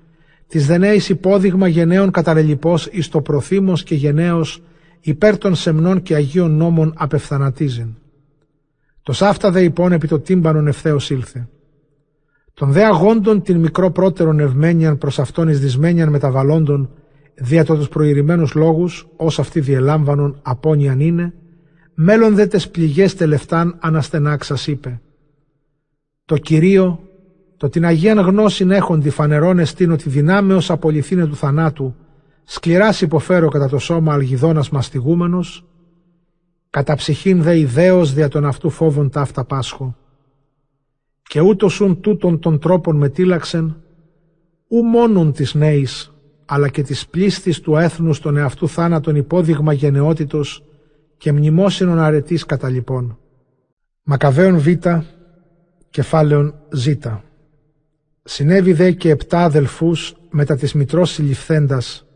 της 0.48 0.66
δενέης 0.66 1.08
υπόδειγμα 1.08 1.68
γενναίων 1.68 2.10
καταλελιπώς 2.10 2.88
εις 2.92 3.08
το 3.08 3.20
προθύμος 3.20 3.82
και 3.82 3.94
γενναίος 3.94 4.62
υπέρ 5.00 5.38
των 5.38 5.54
σεμνών 5.54 6.02
και 6.02 6.14
αγίων 6.14 6.56
νόμων 6.56 6.92
απευθανατίζειν. 6.96 7.94
Το 9.02 9.12
σάφτα 9.12 9.50
δε 9.50 9.62
υπόν 9.62 9.92
επί 9.92 10.08
το 10.08 10.18
τύμπανον 10.18 10.66
ευθέως 10.66 11.10
ήλθε. 11.10 11.48
Τον 12.54 12.72
δε 12.72 12.84
αγόντων 12.84 13.42
την 13.42 13.56
μικρό 13.56 13.90
πρώτερον 13.90 14.40
ευμένιαν 14.40 14.98
προς 14.98 15.18
αυτόν 15.18 15.48
εις 15.48 15.60
δυσμένιαν 15.60 16.08
μεταβαλλόντων 16.08 16.90
δια 17.34 17.64
το 17.64 17.76
τους 17.76 17.88
προηρημένους 17.88 18.54
λόγους 18.54 19.08
ως 19.16 19.38
αυτοί 19.38 19.60
διελάμβανον 19.60 20.38
απόνιαν 20.42 21.00
είναι 21.00 21.34
μέλλον 21.94 22.34
δε 22.34 22.46
τες 22.46 22.70
πληγές 22.70 23.14
τελευτάν 23.14 23.76
αναστενάξας 23.80 24.66
είπε. 24.66 25.00
Το 26.28 26.36
Κυρίο 26.36 27.00
το 27.56 27.68
την 27.68 27.84
Αγίαν 27.84 28.18
γνώσιν 28.18 28.70
έχοντι 28.70 29.10
φανερών 29.10 29.58
εστίν 29.58 29.90
ότι 29.90 30.08
δυνάμεως 30.08 30.70
απολυθήνε 30.70 31.26
του 31.26 31.36
θανάτου, 31.36 31.94
σκληράς 32.44 33.00
υποφέρω 33.00 33.48
κατά 33.48 33.68
το 33.68 33.78
σώμα 33.78 34.12
αλγιδόνας 34.12 34.70
μαστιγούμενος, 34.70 35.64
κατά 36.70 36.94
ψυχήν 36.94 37.42
δε 37.42 37.58
ιδέως 37.58 38.14
δια 38.14 38.28
των 38.28 38.44
αυτού 38.44 38.70
φόβων 38.70 39.10
ταύτα 39.10 39.44
πάσχω. 39.44 39.96
Και 41.22 41.40
ούτως 41.40 41.72
σουν 41.72 42.00
τούτων 42.00 42.38
των 42.38 42.58
τρόπων 42.58 42.96
μετήλαξεν, 42.96 43.76
ου 44.68 44.82
μόνον 44.82 45.32
της 45.32 45.54
νέης, 45.54 46.12
αλλά 46.44 46.68
και 46.68 46.82
της 46.82 47.06
πλήστης 47.06 47.60
του 47.60 47.76
έθνους 47.76 48.20
των 48.20 48.36
εαυτού 48.36 48.68
θάνατον 48.68 49.16
υπόδειγμα 49.16 49.72
γενναιότητος 49.72 50.64
και 51.16 51.32
μνημόσυνον 51.32 51.98
αρετής 51.98 52.44
κατά 52.44 52.68
λοιπόν. 52.68 53.18
Μακαβαίων 54.02 54.58
Β, 54.58 54.66
κεφάλαιον 55.90 56.54
Ζ. 56.72 56.88
Συνέβη 58.22 58.72
δε 58.72 58.90
και 58.92 59.10
επτά 59.10 59.44
αδελφούς 59.44 60.14
μετά 60.30 60.56
της 60.56 60.72
μητρός 60.72 61.10
συλληφθέντας, 61.10 62.06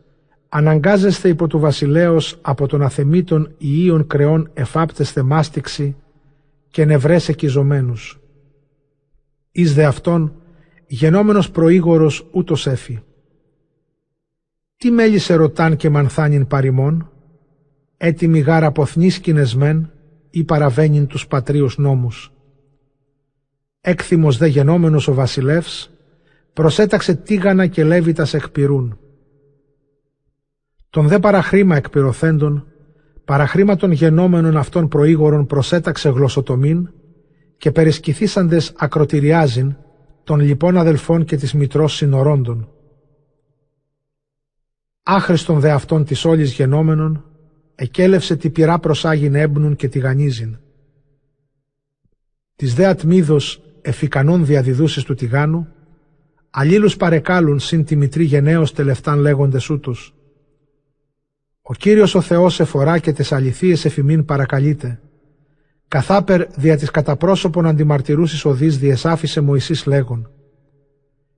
αναγκάζεστε 0.49 1.29
υπό 1.29 1.47
του 1.47 1.59
βασιλέως 1.59 2.39
από 2.41 2.67
τον 2.67 2.81
αθεμήτων 2.81 3.55
ιείων 3.57 4.07
κρεών 4.07 4.49
εφάπτεστε 4.53 5.21
μάστιξη 5.21 5.95
και 6.69 6.85
νευρές 6.85 7.29
εκιζωμένους. 7.29 8.19
Εις 9.51 9.73
δε 9.73 9.85
αυτόν, 9.85 10.35
γενόμενος 10.87 11.51
προήγορος 11.51 12.27
ούτως 12.31 12.67
έφη. 12.67 13.03
Τι 14.77 14.91
μέλησε 14.91 15.33
ρωτάν 15.33 15.75
και 15.75 15.89
μανθάνιν 15.89 16.47
παρημών, 16.47 17.11
έτοιμοι 17.97 18.39
γάρα 18.39 18.71
ποθνείς 18.71 19.55
μεν 19.55 19.91
ή 20.29 20.43
παραβαίνειν 20.43 21.07
τους 21.07 21.27
πατρίους 21.27 21.77
νόμους; 21.77 22.32
Έκθυμος 23.85 24.37
δε 24.37 24.47
γενόμενος 24.47 25.07
ο 25.07 25.13
βασιλεύς, 25.13 25.91
προσέταξε 26.53 27.15
τίγανα 27.15 27.67
και 27.67 27.83
λέβητας 27.83 28.33
εκπυρούν. 28.33 28.97
Τον 30.89 31.07
δε 31.07 31.19
παραχρήμα 31.19 31.75
εκπυρωθέντων, 31.75 32.67
παραχρήμα 33.25 33.75
των 33.75 33.91
γενόμενων 33.91 34.57
αυτών 34.57 34.87
προήγορων 34.87 35.45
προσέταξε 35.45 36.09
γλωσσοτομήν 36.09 36.89
και 37.57 37.71
περισκηθήσαντες 37.71 38.73
ακροτηριάζειν 38.77 39.75
των 40.23 40.39
λοιπόν 40.39 40.77
αδελφών 40.77 41.25
και 41.25 41.37
της 41.37 41.53
μητρός 41.53 41.95
συνορώντων. 41.95 42.69
Άχρηστον 45.03 45.59
δε 45.59 45.71
αυτών 45.71 46.05
της 46.05 46.25
όλης 46.25 46.51
γενόμενων, 46.51 47.25
εκέλευσε 47.75 48.35
τη 48.35 48.49
πυρά 48.49 48.79
προσάγιν 48.79 49.35
έμπνουν 49.35 49.75
και 49.75 49.89
τηγανίζειν. 49.89 50.57
Της 52.55 52.73
δε 52.73 52.85
ατμίδος 52.85 53.63
εφικανών 53.83 54.45
διαδιδούσεις 54.45 55.03
του 55.03 55.13
τηγάνου, 55.13 55.67
Αλλήλους 56.55 56.97
παρεκάλουν 56.97 57.59
συν 57.59 57.85
τη 57.85 57.95
μητρή 57.95 58.23
γενναίος 58.23 58.73
τελευτάν 58.73 59.19
λέγοντες 59.19 59.69
ούτως. 59.69 60.15
Ο 61.61 61.73
Κύριος 61.73 62.15
ο 62.15 62.21
Θεός 62.21 62.59
εφορά 62.59 62.97
και 62.97 63.11
τις 63.11 63.31
αληθείες 63.31 63.85
εφημίν 63.85 64.25
παρακαλείται. 64.25 64.99
Καθάπερ 65.87 66.47
δια 66.55 66.77
της 66.77 66.91
καταπρόσωπον 66.91 67.65
αντιμαρτυρούσης 67.65 68.45
οδείς 68.45 68.77
διεσάφησε 68.77 69.41
Μωυσής 69.41 69.85
λέγον. 69.85 70.29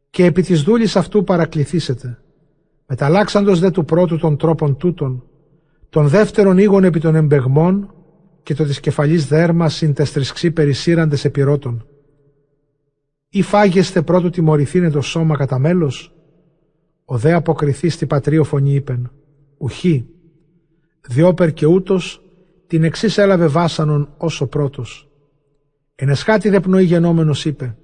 Και 0.10 0.26
επί 0.26 0.42
της 0.42 0.62
δούλης 0.62 0.96
αυτού 0.96 1.24
παρακληθήσετε. 1.24 2.20
Μεταλλάξαντος 2.88 3.60
δε 3.60 3.72
του 3.72 3.86
πρώτου 3.86 4.18
των 4.18 4.38
τρόπων 4.38 4.78
τούτων, 4.78 5.24
των 5.90 6.08
δεύτερων 6.08 6.58
ήγων 6.58 6.84
επί 6.84 7.00
των 7.00 7.16
εμπεγμών 7.16 7.94
και 8.44 8.54
το 8.54 8.64
της 8.64 8.80
κεφαλής 8.80 9.28
δέρμας 9.28 9.74
συν 9.74 9.94
τεστρισκή 9.94 10.52
περισύραντες 10.52 11.26
επιρώτων 11.26 11.86
ή 13.36 13.42
φάγεστε 13.42 14.02
πρώτου 14.02 14.30
τιμωρηθήνε 14.30 14.90
το 14.90 15.02
σώμα 15.02 15.36
κατά 15.38 15.60
μέλος; 15.60 16.16
Ο 17.06 17.18
δε 17.18 17.34
αποκριθεί 17.34 17.90
στη 17.90 18.06
πατρίο 18.06 18.44
φωνή 18.44 18.74
είπεν, 18.74 19.12
ουχή, 19.58 20.06
διόπερ 21.08 21.54
και 21.54 21.66
ούτως 21.66 22.22
την 22.68 22.84
εξής 22.84 23.18
έλαβε 23.18 23.48
βάσανον 23.48 24.14
όσο 24.18 24.48
πρώτος. 24.48 25.10
Ενεσχάτη 25.96 26.50
δε 26.50 26.60
πνοή 26.60 26.84
γενόμενος 26.84 27.46
είπε, 27.46 27.78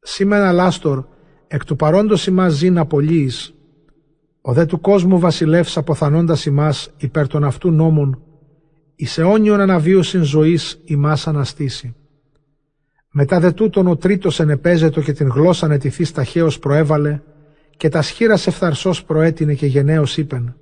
Σήμενα 0.00 0.52
λάστορ, 0.52 1.04
εκ 1.46 1.64
του 1.64 1.76
παρόντος 1.76 2.26
ημάς 2.26 2.52
ζήν 2.52 2.78
απολύης, 2.78 3.54
ο 4.40 4.52
δε 4.52 4.66
του 4.66 4.80
κόσμου 4.80 5.18
βασιλεύς 5.18 5.76
αποθανώντας 5.76 6.46
ημάς 6.46 6.90
υπέρ 6.96 7.26
των 7.26 7.44
αυτού 7.44 7.70
νόμων, 7.70 8.22
εις 8.96 9.18
αιώνιον 9.18 9.60
αναβίωσιν 9.60 10.22
ζωής 10.22 10.80
ημάς 10.84 11.26
αναστήσει. 11.26 11.94
Μετά 13.12 13.40
δε 13.40 13.52
τούτον 13.52 13.86
ο 13.86 13.96
τρίτος 13.96 14.40
ενεπέζετο 14.40 15.00
και 15.00 15.12
την 15.12 15.28
γλώσσα 15.28 15.66
νετηθής 15.66 16.12
ταχαίως 16.12 16.58
προέβαλε 16.58 17.20
και 17.76 17.88
τας 17.88 18.06
σχήρας 18.06 18.46
ευθαρσός 18.46 19.04
προέτεινε 19.04 19.54
και 19.54 19.66
γενναίος 19.66 20.16
είπεν 20.16 20.56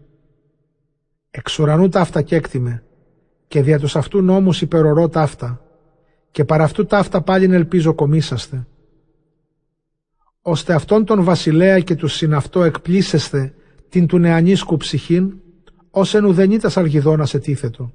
«Εξ 1.31 1.59
ουρανού 1.59 1.89
ταύτα 1.89 2.23
κέκτημε 2.23 2.83
και 3.49 3.63
δια 3.63 3.79
τους 3.79 3.97
αυτού 3.97 4.23
νόμους 4.23 4.61
υπερορώ 4.61 5.09
ταύτα 5.09 5.63
και 6.31 6.45
παρά 6.45 6.65
αυτού 6.65 6.87
ταύτα 6.87 7.21
πάλιν 7.23 7.53
ελπίζω 7.53 7.95
κομίσαστε. 7.95 8.67
Ώστε 10.43 10.75
αυτόν 10.75 11.05
τον 11.05 11.23
βασιλέα 11.23 11.81
και 11.81 11.95
τους 11.95 12.15
συναυτό 12.15 12.63
εκπλήσεστε 12.65 13.55
την 13.89 14.07
του 14.07 14.19
νεανίσκου 14.19 14.77
ψυχήν 14.77 15.35
ως 15.91 16.15
εν 16.15 16.25
ουδενήτας 16.25 16.77
αλγιδόνας 16.77 17.35
ετίθετο 17.35 17.93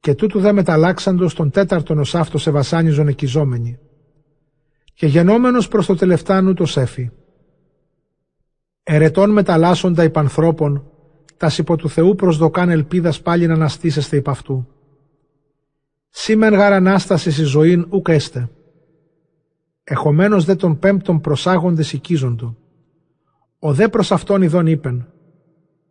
και 0.00 0.14
τούτου 0.14 0.40
δε 0.40 0.52
μεταλλάξαντος 0.52 1.34
τον 1.34 1.50
τέταρτον 1.50 1.98
ως 1.98 2.14
αυτός 2.14 2.46
ευασάνιζον 2.46 3.08
εκιζόμενοι. 3.08 3.78
Και 4.94 5.06
γενόμενος 5.06 5.68
προς 5.68 5.86
το 5.86 5.94
τελευτάνου 5.94 6.54
το 6.54 6.66
σέφι. 6.66 7.10
Ερετών 8.82 9.30
μεταλλάσσοντα 9.30 10.04
υπ' 10.04 10.18
ανθρώπων, 10.18 10.90
τας 11.36 11.58
υπό 11.58 11.76
του 11.76 11.88
Θεού 11.88 12.14
προσδοκάν 12.14 12.70
ελπίδας 12.70 13.22
πάλι 13.22 13.46
να 13.46 13.54
αναστήσεστε 13.54 14.16
υπ' 14.16 14.28
αυτού. 14.28 14.68
Σήμεν 16.08 16.54
γαρ 16.54 16.72
ανάστασης 16.72 17.38
η 17.38 17.44
ζωήν 17.44 17.86
ουκ 17.90 18.08
έστε. 18.08 18.50
εχομένως 19.84 20.44
δε 20.44 20.54
τον 20.54 20.78
πέμπτον 20.78 21.20
προσάγοντες 21.20 21.92
οικίζοντο. 21.92 22.56
Ο 23.58 23.72
δε 23.72 23.88
προς 23.88 24.12
αυτόν 24.12 24.42
ειδών 24.42 24.66
είπεν, 24.66 25.12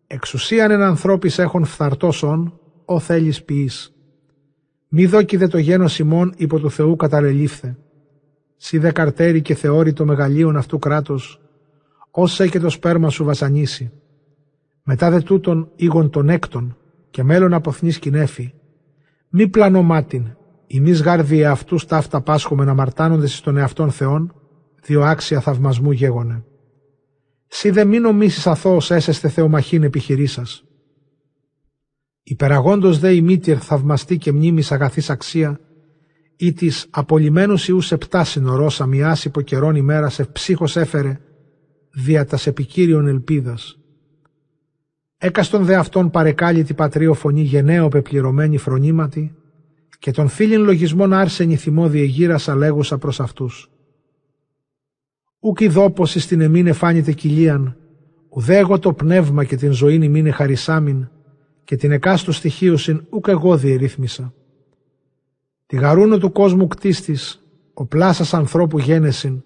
εξουσίαν 0.08 0.72
εν 0.72 0.82
ανθρώπης 0.82 1.40
έχουν 1.40 1.66
φθαρτός 1.66 2.24
όν, 2.24 2.60
ο 2.86 3.00
θέλεις 3.00 3.44
ποιείς. 3.44 3.95
Μη 4.98 5.06
δόκι 5.06 5.38
δε 5.38 5.48
το 5.48 5.58
γένος 5.58 6.00
ημών 6.00 6.34
υπό 6.38 6.60
του 6.60 6.72
Θεού 6.72 6.96
καταλελήφθε. 6.96 7.78
Σι 8.58 8.78
δε 8.78 8.92
καρτέρι 8.92 9.42
και 9.42 9.56
θεώρη 9.56 9.94
το 9.94 10.06
μεγαλείον 10.06 10.58
αυτού 10.58 10.80
κράτος, 10.80 11.42
όσα 12.12 12.48
και 12.48 12.60
το 12.60 12.70
σπέρμα 12.70 13.10
σου 13.10 13.24
βασανίσει. 13.24 13.92
Μετά 14.84 15.10
δε 15.10 15.22
τούτον 15.22 15.70
ήγον 15.76 16.10
τον 16.10 16.30
έκτον 16.30 16.78
και 17.10 17.24
μέλλον 17.24 17.54
αποθνής 17.54 18.00
κινέφη. 18.00 18.54
Μη 19.30 19.48
πλανομάτιν, 19.48 20.36
μη 20.82 20.92
γάρδι 20.92 21.46
αυτού 21.46 21.76
ταύτα 21.76 22.22
πάσχομαι 22.22 22.66
να 22.66 22.74
μαρτάνονται 22.74 23.26
εις 23.26 23.42
τον 23.42 23.58
εαυτόν 23.58 23.92
Θεόν, 23.92 24.34
διό 24.82 25.02
άξια 25.02 25.40
θαυμασμού 25.40 25.92
γέγονε. 25.92 26.44
Σι 27.48 27.70
δε 27.70 27.86
μη 27.86 28.00
νομίσεις 28.00 28.48
αθώος 28.48 28.92
έσεστε 28.92 29.30
θεομαχήν 29.30 29.84
επιχειρή 29.84 30.26
σα. 30.26 30.65
Υπεραγόντως 32.28 33.00
δε 33.00 33.14
η 33.14 33.22
μήτυρ 33.22 33.58
θαυμαστή 33.62 34.18
και 34.18 34.32
μνήμης 34.32 34.72
αγαθής 34.72 35.10
αξία, 35.10 35.60
ή 36.36 36.54
της 36.54 36.88
απολυμμένου 36.90 37.56
ιού 37.68 37.80
επτά 37.90 38.24
συνορώσα 38.24 38.86
μιά 38.86 39.18
υποκαιρών 39.24 39.76
ημέρας 39.76 40.20
ψύχο 40.32 40.66
έφερε, 40.74 41.20
δια 41.92 42.26
τας 42.26 42.48
επικύριων 42.48 43.08
ελπίδας. 43.08 43.80
Έκαστον 45.18 45.66
δε 45.66 45.76
αυτόν 45.76 46.10
παρεκάλυτη 46.10 46.74
πατρίο 46.74 47.14
φωνή 47.14 47.42
γενναίο 47.42 47.88
πεπληρωμένη 47.88 48.58
φρονήματι, 48.58 49.36
και 50.00 50.12
τον 50.12 50.28
φίλην 50.28 50.62
λογισμών 50.62 51.14
άρσενη 51.14 51.56
θυμό 51.56 51.90
διεγύρασα 51.90 52.56
λέγουσα 52.56 52.98
προς 52.98 53.20
αυτούς. 53.20 53.70
Ούκ 55.40 55.64
δόπος 55.64 56.16
εις 56.16 56.28
την 56.28 56.42
εμήν 56.42 56.68
εφάνητε 56.68 57.12
κοιλίαν, 57.12 57.78
ουδέ 58.30 58.58
εγώ 58.58 58.80
το 58.80 58.94
πνεύμα 58.94 59.44
και 59.44 59.56
την 59.56 59.72
ζωήν 59.72 60.02
ημίνε 60.02 60.32
χαρισάμιν, 60.32 61.10
και 61.66 61.76
την 61.76 61.92
εκάστου 61.92 62.32
στοιχείωσιν 62.32 63.06
ούκ 63.10 63.28
εγώ 63.28 63.58
διερύθμισα. 63.58 64.34
Τη 65.66 65.76
γαρούνο 65.76 66.18
του 66.18 66.32
κόσμου 66.32 66.68
κτίστης, 66.68 67.44
ο 67.74 67.86
πλάσας 67.86 68.34
ανθρώπου 68.34 68.80
γένεσιν, 68.80 69.44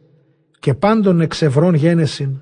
και 0.60 0.74
πάντων 0.74 1.22
εξευρών 1.22 1.74
γένεσιν, 1.74 2.42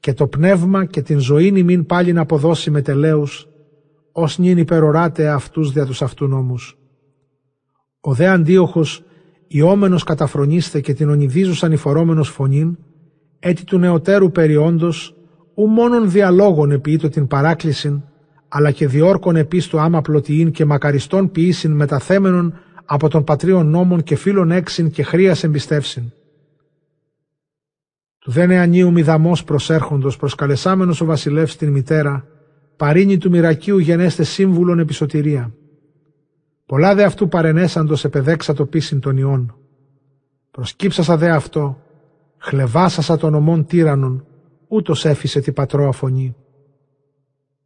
και 0.00 0.12
το 0.12 0.26
πνεύμα 0.26 0.84
και 0.84 1.02
την 1.02 1.18
ζωήν 1.18 1.56
ημίν 1.56 1.86
πάλι 1.86 2.12
να 2.12 2.20
αποδώσει 2.20 2.70
με 2.70 2.82
τελέους, 2.82 3.48
ως 4.12 4.38
νυν 4.38 4.58
υπεροράτε 4.58 5.28
αυτούς 5.28 5.72
δια 5.72 5.86
τους 5.86 6.02
αυτού 6.02 6.26
νόμους. 6.26 6.78
Ο 8.00 8.14
δε 8.14 8.26
αντίοχος, 8.26 9.04
ιόμενος 9.46 10.02
καταφρονίστε 10.02 10.80
και 10.80 10.94
την 10.94 11.08
ονειδίζουσαν 11.08 11.72
υφορόμενος 11.72 12.28
φωνήν, 12.28 12.76
έτη 13.38 13.64
του 13.64 13.78
νεωτέρου 13.78 14.30
περιόντος, 14.30 15.16
ου 15.54 15.66
μόνον 15.66 16.10
διαλόγων 16.10 16.70
επιείτω 16.70 17.08
την 17.08 17.26
παράκλησιν, 17.26 18.02
αλλά 18.48 18.70
και 18.70 18.86
διόρκων 18.86 19.36
επίσης 19.36 19.68
του 19.68 19.80
άμα 19.80 20.00
πλωτιήν 20.00 20.50
και 20.50 20.64
μακαριστών 20.64 21.30
ποιήσιν 21.30 21.72
μεταθέμενων 21.72 22.54
από 22.84 23.08
των 23.08 23.24
πατρίων 23.24 23.66
νόμων 23.66 24.02
και 24.02 24.16
φίλων 24.16 24.50
έξιν 24.50 24.90
και 24.90 25.02
χρίας 25.02 25.44
εμπιστεύσιν. 25.44 26.12
Του 28.18 28.30
δε 28.30 28.46
νεανίου 28.46 28.92
μηδαμός 28.92 29.44
προσέρχοντος 29.44 30.16
προσκαλεσάμενος 30.16 31.00
ο 31.00 31.04
βασιλεύς 31.04 31.56
την 31.56 31.70
μητέρα, 31.70 32.26
παρήνει 32.76 33.18
του 33.18 33.30
μοιρακίου 33.30 33.78
γενέστε 33.78 34.22
σύμβουλον 34.22 34.78
επισωτηρία. 34.78 35.54
Πολλά 36.66 36.94
δε 36.94 37.04
αυτού 37.04 37.28
παρενέσαντος 37.28 38.04
επεδέξα 38.04 38.54
το 38.54 38.66
πίσιν 38.66 39.00
των 39.00 39.16
ιών. 39.16 39.56
Προσκύψασα 40.50 41.16
δε 41.16 41.30
αυτό, 41.30 41.82
χλεβάσασα 42.38 43.16
των 43.16 43.34
ομών 43.34 43.66
τύρανων, 43.66 44.26
ούτως 44.68 45.04
έφυσε 45.04 45.40
την 45.40 45.52
πατρώα 45.52 45.92
φωνή. 45.92 46.36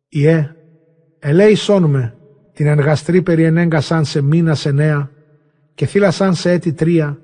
Ιε, 0.09 0.55
ελέησόν 1.21 1.85
με, 1.85 2.15
την 2.53 2.67
εργαστρή 2.67 3.23
περιενέγκασαν 3.23 4.05
σε 4.05 4.21
μήνα 4.21 4.55
σε 4.55 4.71
νέα, 4.71 5.11
και 5.75 5.87
θύλασαν 5.87 6.35
σε 6.35 6.51
έτη 6.51 6.73
τρία, 6.73 7.19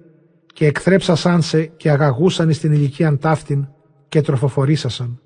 και 0.53 0.67
εκθρέψασαν 0.67 1.43
σε 1.43 1.65
και 1.65 1.91
αγαγούσαν 1.91 2.53
στην 2.53 2.73
ηλικίαν 2.73 3.19
ταύτην, 3.19 3.69
και 4.09 4.21
τροφοφορήσασαν. 4.21 5.21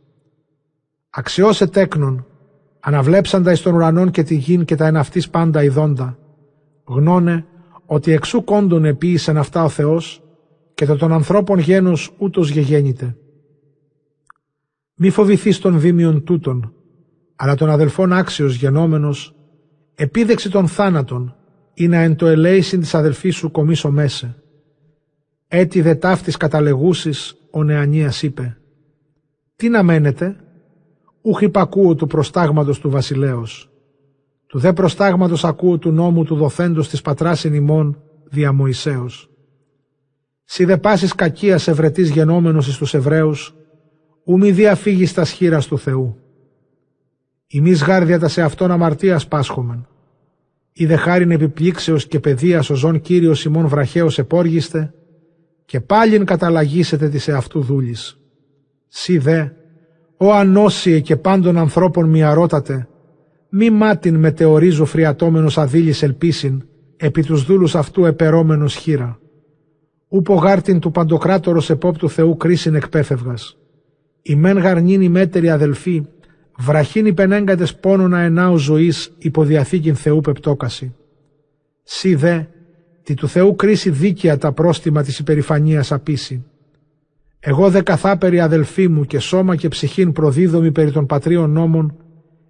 Αξιώσε 1.10 1.66
τέκνον, 1.66 2.26
αναβλέψαντα 2.80 3.52
εις 3.52 3.62
των 3.62 3.74
ουρανών 3.74 4.10
και 4.10 4.22
τη 4.22 4.34
γην 4.34 4.64
και 4.64 4.74
τα 4.74 4.86
εναυτής 4.86 5.30
πάντα 5.30 5.62
ειδώντα, 5.62 6.18
γνώνε 6.84 7.44
ότι 7.86 8.12
εξού 8.12 8.44
κόντων 8.44 8.84
επίησεν 8.84 9.36
αυτά 9.36 9.64
ο 9.64 9.68
Θεός 9.68 10.22
και 10.74 10.86
το 10.86 10.96
των 10.96 11.12
ανθρώπων 11.12 11.58
γένος 11.58 12.14
ούτως 12.18 12.50
γεγέννηται. 12.50 13.16
Μη 14.94 15.10
φοβηθείς 15.10 15.58
των 15.58 15.80
δίμιων 15.80 16.24
τούτων, 16.24 16.74
αλλά 17.42 17.54
των 17.54 17.70
αδελφών 17.70 18.12
άξιος 18.12 18.54
γενόμενος, 18.54 19.34
επίδεξη 19.94 20.50
των 20.50 20.68
θάνατων, 20.68 21.34
ή 21.74 21.88
να 21.88 21.96
εν 21.96 22.16
το 22.16 22.26
ελέησιν 22.26 22.80
της 22.80 22.94
αδελφής 22.94 23.36
σου 23.36 23.50
κομίσω 23.50 23.90
μέσε. 23.90 24.42
Έτσι 25.48 25.80
δε 25.80 25.94
ταύτης 25.94 26.36
καταλεγούσεις, 26.36 27.36
ο 27.50 27.64
Νεανίας 27.64 28.22
είπε. 28.22 28.56
Τι 29.56 29.68
να 29.68 29.82
μένετε, 29.82 30.36
ούχ 31.22 31.40
υπακούω 31.40 31.94
του 31.94 32.06
προστάγματος 32.06 32.78
του 32.78 32.90
βασιλέως. 32.90 33.70
Του 34.46 34.58
δε 34.58 34.72
προστάγματος 34.72 35.44
ακούω 35.44 35.78
του 35.78 35.90
νόμου 35.90 36.24
του 36.24 36.34
δοθέντος 36.34 36.88
της 36.88 37.00
πατράς 37.00 37.44
ημών 37.44 38.02
δια 38.24 38.52
Μωυσέως. 38.52 39.30
Σι 40.44 40.64
δε 40.64 40.76
πάσης 40.76 41.14
κακίας 41.14 41.68
ευρετής 41.68 42.10
γενόμενος 42.10 42.68
εις 42.68 42.76
τους 42.76 42.94
Εβραίους, 42.94 43.54
ου 44.24 44.38
μη 44.38 44.50
διαφύγεις 44.50 45.12
τα 45.12 45.24
σχήρας 45.24 45.66
του 45.66 45.78
Θεού. 45.78 46.18
Ημείς 47.52 47.82
γάρδια 47.82 48.18
τα 48.18 48.28
σε 48.28 48.42
αυτόν 48.42 48.70
αμαρτίας 48.70 49.28
πάσχομεν. 49.28 49.86
Ή 50.72 50.86
δε 50.86 50.96
χάριν 50.96 51.30
επιπλήξεως 51.30 52.06
και 52.06 52.20
παιδείας 52.20 52.70
ο 52.70 52.74
ζών 52.74 53.00
Κύριος 53.00 53.44
ημών 53.44 53.68
βραχαίος 53.68 54.18
επόργιστε, 54.18 54.94
και 55.64 55.80
πάλιν 55.80 56.24
καταλαγίσετε 56.24 57.08
τη 57.08 57.18
σε 57.18 57.32
αυτού 57.32 57.60
δούλης. 57.60 58.18
Σι 58.88 59.18
δε, 59.18 59.44
ο 60.16 60.32
ανώσιε 60.32 61.00
και 61.00 61.16
πάντων 61.16 61.58
ανθρώπων 61.58 62.08
μιαρότατε, 62.08 62.88
μη 63.48 63.70
μάτιν 63.70 64.16
μετεωρίζω 64.16 64.84
φριατόμενος 64.84 65.58
αδίλης 65.58 66.02
ελπίσιν, 66.02 66.62
επί 66.96 67.22
τους 67.22 67.44
δούλους 67.44 67.74
αυτού 67.74 68.04
επερώμενος 68.04 68.74
χείρα. 68.74 69.18
Ούπο 70.08 70.34
γάρτιν 70.34 70.80
του 70.80 70.90
παντοκράτορος 70.90 71.70
επόπτου 71.70 72.10
Θεού 72.10 72.36
κρίσιν 72.36 72.74
εκπέφευγας. 72.74 73.56
Η 74.22 74.34
μεν 74.34 74.58
γαρνήν 74.58 75.00
η 75.00 75.08
μέτερη 75.08 75.50
αδελφή, 75.50 76.06
βραχήν 76.60 77.06
υπενέγκατες 77.06 77.74
πόνονα 77.74 78.18
ενάου 78.18 78.56
ζωής 78.56 79.12
υποδιαθήκην 79.18 79.94
Θεού 79.94 80.20
πεπτόκαση. 80.20 80.94
Σι 81.82 82.14
δε, 82.14 82.40
τι 83.02 83.14
του 83.14 83.28
Θεού 83.28 83.56
κρίση 83.56 83.90
δίκαια 83.90 84.38
τα 84.38 84.52
πρόστιμα 84.52 85.02
της 85.02 85.18
υπερηφανίας 85.18 85.92
απίση. 85.92 86.44
Εγώ 87.40 87.70
δε 87.70 87.82
καθάπερη 87.82 88.40
αδελφή 88.40 88.88
μου 88.88 89.04
και 89.04 89.18
σώμα 89.18 89.56
και 89.56 89.68
ψυχήν 89.68 90.12
προδίδομη 90.12 90.72
περί 90.72 90.90
των 90.92 91.06
πατρίων 91.06 91.50
νόμων, 91.50 91.96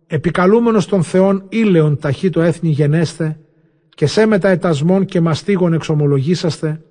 επικαλούμενος 0.07 0.87
των 0.87 1.03
Θεών 1.03 1.45
ήλεον 1.49 1.99
ταχύ 1.99 2.31
το 2.31 2.41
έθνη 2.41 2.71
γενέστε 2.71 3.39
και 3.89 4.07
σε 4.07 4.27
μεταετασμών 4.27 5.05
και 5.05 5.21
μαστίγων 5.21 5.73
εξομολογήσαστε, 5.73 6.83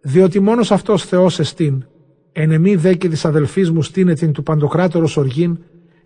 διότι 0.00 0.40
μόνος 0.40 0.72
αυτός 0.72 1.04
Θεός 1.04 1.38
εστίν, 1.38 1.84
εν 2.32 2.50
εμή 2.50 2.76
δε 2.76 2.94
και 2.94 3.08
της 3.08 3.24
αδελφής 3.24 3.70
μου 3.70 3.82
στείνε 3.82 4.14
την 4.14 4.32
του 4.32 4.42
παντοκράτορος 4.42 5.16
οργήν, 5.16 5.58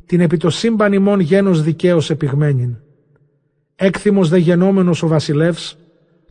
την 0.06 0.20
επί 0.20 0.36
το 0.36 0.50
σύμπαν 0.50 0.92
ημών 0.92 1.20
γένος 1.20 1.62
δικαίως 1.62 2.10
επιγμένην. 2.10 2.76
Έκθυμος 3.74 4.28
δε 4.28 4.38
γενόμενος 4.38 5.02
ο 5.02 5.06
βασιλεύς, 5.06 5.78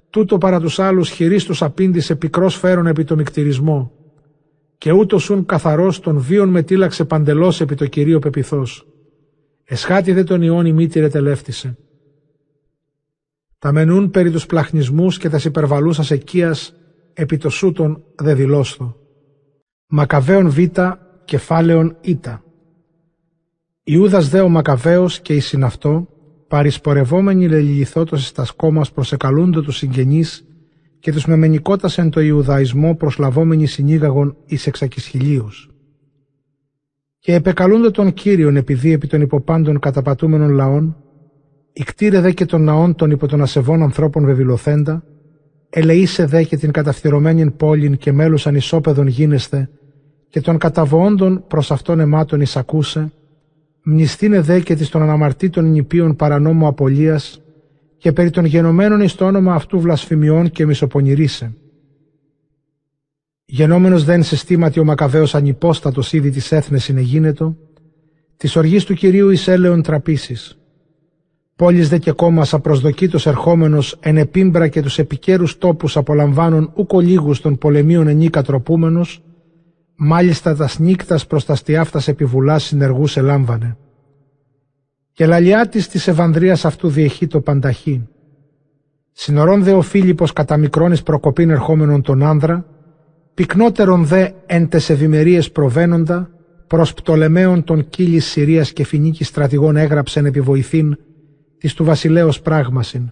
τούτο 0.09 0.37
παρά 0.37 0.59
τους 0.59 0.79
άλλους 0.79 1.09
χειρίστους 1.09 1.61
απήντησε 1.61 2.15
πικρός 2.15 2.55
φέρον 2.55 2.87
επί 2.87 3.03
το 3.03 3.15
μικτηρισμό, 3.15 3.91
και 4.77 4.91
ούτως 4.91 5.23
σουν 5.23 5.45
καθαρός 5.45 5.99
τον 5.99 6.19
βίον 6.19 6.49
μετήλαξε 6.49 7.05
παντελώς 7.05 7.61
επί 7.61 7.75
το 7.75 7.85
Κυρίο 7.85 8.19
πεπιθός. 8.19 8.87
Εσχάτη 9.63 10.11
δε 10.11 10.23
τον 10.23 10.41
Ιών 10.41 10.65
η 10.65 10.73
μήτηρε 10.73 11.07
τελεύτησε. 11.07 11.77
Τα 13.59 13.71
μενούν 13.71 14.09
περί 14.09 14.31
τους 14.31 14.45
πλαχνισμούς 14.45 15.17
και 15.17 15.29
τας 15.29 15.45
υπερβαλούσας 15.45 16.11
εκείας 16.11 16.75
επί 17.13 17.37
το 17.37 17.49
σούτον 17.49 18.03
δε 18.15 18.33
δηλώσθο. 18.33 18.95
Μακαβαίων 19.87 20.49
Β, 20.49 20.57
κεφάλαιον 21.25 21.97
Ι. 22.01 22.19
Ιούδας 23.91 24.29
δε 24.29 24.39
ο 24.39 24.49
Μακαβαίος 24.49 25.19
και 25.19 25.33
η 25.33 25.39
συναυτό, 25.39 26.07
παρισπορευόμενοι 26.47 27.47
λελιληθότος 27.47 28.31
τα 28.31 28.45
σκόμας 28.45 28.91
προσεκαλούνται 28.91 29.61
τους 29.61 29.77
συγγενείς 29.77 30.45
και 30.99 31.11
τους 31.11 31.25
μεμενικότας 31.25 31.97
εν 31.97 32.09
το 32.09 32.21
Ιουδαϊσμό 32.21 32.95
προσλαβόμενοι 32.95 33.65
συνήγαγον 33.65 34.37
εις 34.45 34.67
εξακισχυλίους 34.67 35.69
και 37.19 37.33
επεκαλούνται 37.33 37.91
τον 37.91 38.13
Κύριον 38.13 38.55
επειδή 38.55 38.91
επί 38.91 39.07
των 39.07 39.21
υποπάντων 39.21 39.79
καταπατούμενων 39.79 40.49
λαών, 40.49 40.95
κτήρε 41.85 42.19
δε 42.21 42.31
και 42.31 42.45
των 42.45 42.63
ναών 42.63 42.95
των 42.95 43.11
υπό 43.11 43.27
των 43.27 43.41
ασεβών 43.41 43.81
ανθρώπων 43.81 44.25
βεβηλωθέντα, 44.25 45.03
ελεήσε 45.69 46.25
δε 46.25 46.43
και 46.43 46.57
την 46.57 46.71
καταφθυρωμένη 46.71 47.51
πόλην 47.51 47.97
και 47.97 48.11
μέλους 48.11 48.47
ανισόπεδων 48.47 49.07
γίνεστε 49.07 49.69
και 50.29 50.41
των 50.41 50.57
καταβόντων 50.57 51.43
προς 51.47 51.71
αυτόν 51.71 51.99
εμάτων 51.99 52.41
εισακούσε, 52.41 53.11
μνηστήνε 53.83 54.41
δε 54.41 54.59
και 54.59 54.75
της 54.75 54.89
των 54.89 55.01
αναμαρτήτων 55.01 55.71
νηπίων 55.71 56.15
παρανόμου 56.15 56.67
απολίας 56.67 57.41
και 57.97 58.11
περί 58.11 58.29
των 58.29 58.45
γενομένων 58.45 59.01
εις 59.01 59.15
το 59.15 59.25
όνομα 59.25 59.53
αυτού 59.53 59.79
βλασφημιών 59.79 60.49
και 60.49 60.65
μισοπονηρίσε. 60.65 61.53
Γενόμενος 63.45 64.03
δεν 64.03 64.23
σε 64.23 64.35
στήματι 64.35 64.79
ο 64.79 64.83
Μακαβαίος 64.83 65.35
ανυπόστατος 65.35 66.13
ήδη 66.13 66.29
της 66.29 66.51
έθνες 66.51 66.87
είναι 66.87 67.01
γίνετο, 67.01 67.57
της 68.37 68.55
οργής 68.55 68.83
του 68.83 68.93
Κυρίου 68.93 69.29
εις 69.29 69.47
έλεον 69.47 69.81
τραπήσεις. 69.81 70.59
Πόλης 71.55 71.89
δε 71.89 71.97
και 71.97 72.11
κόμμας 72.11 72.53
απροσδοκήτως 72.53 73.25
ερχόμενος 73.25 73.97
εν 73.99 74.17
επίμπρα 74.17 74.67
και 74.67 74.81
τους 74.81 74.99
επικέρους 74.99 75.57
τόπους 75.57 75.97
απολαμβάνων 75.97 76.71
ούκο 76.75 76.99
λίγους 76.99 77.41
των 77.41 77.57
πολεμίων 77.57 78.07
ενίκα 78.07 78.41
τροπούμενος, 78.43 79.21
μάλιστα 80.01 80.55
τας 80.55 80.71
σνίκτας 80.71 81.27
προς 81.27 81.45
τα 81.45 81.55
στιάφτας 81.55 82.07
επιβουλάς 82.07 82.63
συνεργούς 82.63 83.17
ελάμβανε. 83.17 83.77
Και 85.13 85.25
λαλιά 85.25 85.67
της 85.67 85.87
της 85.87 86.07
Ευανδρίας 86.07 86.65
αυτού 86.65 86.89
διεχεί 86.89 87.27
το 87.27 87.41
πανταχή. 87.41 88.07
Συνορών 89.11 89.63
δε 89.63 89.71
ο 89.73 89.81
Φίλιππος 89.81 90.33
κατά 90.33 90.57
μικρόνης 90.57 91.03
προκοπήν 91.03 91.49
ερχόμενον 91.49 92.01
τον 92.01 92.23
άνδρα, 92.23 92.65
πυκνότερον 93.33 94.05
δε 94.05 94.29
εν 94.45 94.69
τες 94.69 94.89
ευημερίες 94.89 95.51
προβαίνοντα, 95.51 96.29
προς 96.67 96.93
πτολεμαίων 96.93 97.63
των 97.63 97.89
κύλης 97.89 98.25
Συρίας 98.25 98.73
και 98.73 98.83
φινίκης 98.85 99.27
στρατηγών 99.27 99.75
έγραψεν 99.75 100.25
επιβοηθήν, 100.25 100.97
της 101.57 101.73
του 101.73 101.83
βασιλέως 101.83 102.41
πράγμασιν. 102.41 103.11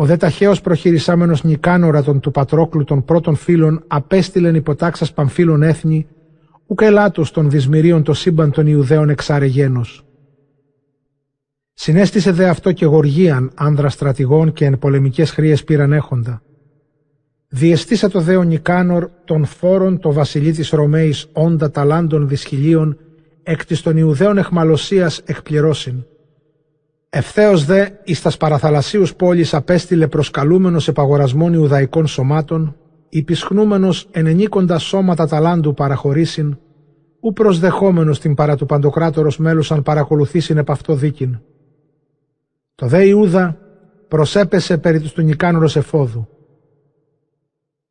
Ο 0.00 0.04
δε 0.04 0.16
ταχαίος 0.16 0.60
προχειρισάμενος 0.60 1.44
Νικάνορα 1.44 2.02
των 2.02 2.20
του 2.20 2.30
Πατρόκλου 2.30 2.84
των 2.84 3.04
πρώτων 3.04 3.34
φίλων 3.34 3.84
απέστειλεν 3.86 4.54
υποτάξας 4.54 5.12
Παμφίλων 5.12 5.62
έθνη, 5.62 6.06
ουκ 6.66 6.80
ελάτους 6.82 7.30
των 7.30 7.50
δυσμυρίων 7.50 8.02
το 8.02 8.14
σύμπαν 8.14 8.50
των 8.50 8.66
Ιουδαίων 8.66 9.08
εξάρεγένος. 9.08 10.04
Συνέστησε 11.72 12.32
δε 12.32 12.48
αυτό 12.48 12.72
και 12.72 12.84
γοργίαν 12.84 13.50
άνδρα 13.54 13.88
στρατηγών 13.88 14.52
και 14.52 14.64
εν 14.64 14.78
πολεμικές 14.78 15.30
χρίες 15.30 15.64
πήραν 15.64 15.92
έχοντα. 15.92 16.42
Διεστήσα 17.48 18.10
το 18.10 18.20
δέο 18.20 18.42
Νικάνορ 18.42 19.08
των 19.24 19.44
φόρων 19.44 19.98
το 19.98 20.12
βασιλεί 20.12 20.52
της 20.52 20.70
Ρωμαίης 20.70 21.28
όντα 21.32 21.70
ταλάντων 21.70 22.28
δυσχυλίων 22.28 22.98
εκ 23.42 23.64
της 23.64 23.82
των 23.82 23.96
Ιουδαίων 23.96 24.38
εχμαλωσίας 24.38 25.22
εκπληρώσιν. 25.24 26.04
Ευθέως 27.10 27.64
δε 27.64 27.88
εις 28.04 28.22
τας 28.22 28.36
παραθαλασσίους 28.36 29.14
πόλης 29.14 29.54
απέστειλε 29.54 30.06
προσκαλούμενος 30.06 30.88
επαγορασμών 30.88 31.52
Ιουδαϊκών 31.52 32.06
σωμάτων, 32.06 32.76
υπισχνούμενος 33.08 34.08
ενενίκοντας 34.10 34.82
σώματα 34.82 35.26
ταλάντου 35.26 35.74
παραχωρήσιν, 35.74 36.58
ου 37.20 37.32
προσδεχόμενος 37.32 38.20
την 38.20 38.34
παρά 38.34 38.56
του 38.56 38.66
παντοκράτορος 38.66 39.38
μέλους 39.38 39.72
αν 39.72 39.82
παρακολουθήσιν 39.82 40.56
επ' 40.58 40.70
αυτό 40.70 40.94
δίκην. 40.94 41.40
Το 42.74 42.86
δε 42.86 43.04
Ιούδα 43.06 43.58
προσέπεσε 44.08 44.78
περί 44.78 45.00
τους 45.00 45.16
Νικάνωρος 45.16 45.76
εφόδου. 45.76 46.28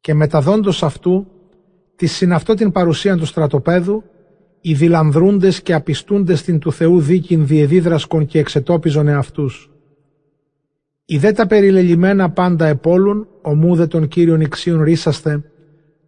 Και 0.01 0.13
μεταδόντος 0.13 0.84
αυτού, 0.84 1.28
τη 1.95 2.05
συναυτό 2.05 2.53
την 2.53 2.72
παρουσία 2.72 3.18
του 3.18 3.26
στρατοπέδου, 3.26 4.03
οι 4.68 4.74
δηλανδρούντες 4.74 5.61
και 5.61 5.74
απιστούντες 5.74 6.41
την 6.41 6.59
του 6.59 6.72
Θεού 6.72 6.99
δίκην 6.99 7.47
διεδίδρασκον 7.47 8.26
και 8.26 8.39
εξετόπιζον 8.39 9.07
εαυτούς. 9.07 9.72
Οι 11.05 11.18
δε 11.18 11.32
τα 11.32 11.47
περιλελειμμένα 11.47 12.30
πάντα 12.30 12.68
επόλουν, 12.68 13.28
ομούδε 13.41 13.88
των 13.88 14.07
Κύριων 14.07 14.41
ηξίων 14.41 14.84
ρίσαστε, 14.84 15.43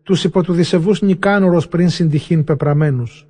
τους 0.03 0.23
υπό 0.23 0.43
του 0.43 0.53
δισεβούς 0.53 1.01
νικάνορος 1.01 1.67
πριν 1.67 1.89
συντυχήν 1.89 2.43
πεπραμένους. 2.43 3.27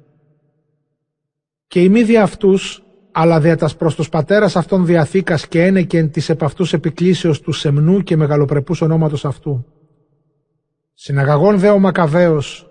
Και 1.67 1.81
οι 1.81 1.89
μη 1.89 2.17
αυτούς, 2.17 2.83
αλλά 3.11 3.39
δια 3.39 3.57
τας 3.57 3.75
προς 3.75 3.95
τους 3.95 4.09
πατέρας 4.09 4.55
αυτών 4.55 4.85
διαθήκας 4.85 5.47
και 5.47 5.63
ένεκεν 5.63 6.11
της 6.11 6.29
επ' 6.29 6.43
αυτούς 6.43 6.73
επικλήσεως 6.73 7.41
του 7.41 7.51
σεμνού 7.51 8.01
και 8.01 8.17
μεγαλοπρεπούς 8.17 8.81
ονόματος 8.81 9.25
αυτού. 9.25 9.65
Συναγαγών 10.93 11.57
δε 11.57 11.69
ο 11.69 11.79
Μακαβαίος, 11.79 12.68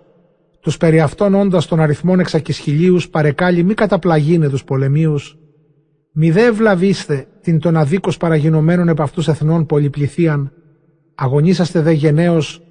τους 0.59 0.77
περί 0.77 0.99
αυτών 0.99 1.35
όντας 1.35 1.65
των 1.65 1.79
αριθμών 1.79 2.19
εξακισχυλίους 2.19 3.09
παρεκάλει 3.09 3.63
μη 3.63 3.73
καταπλαγίνε 3.73 4.49
τους 4.49 4.63
πολεμίους, 4.63 5.37
μη 6.11 6.31
δε 6.31 6.45
ευλαβήστε 6.45 7.27
την 7.41 7.59
των 7.59 7.77
αδίκως 7.77 8.17
παραγινωμένων 8.17 8.87
επ' 8.87 9.01
αυτούς 9.01 9.27
εθνών 9.27 9.65
πολυπληθίαν, 9.65 10.51
αγωνίσαστε 11.15 11.81
δε 11.81 11.91
γενναίος, 11.91 12.61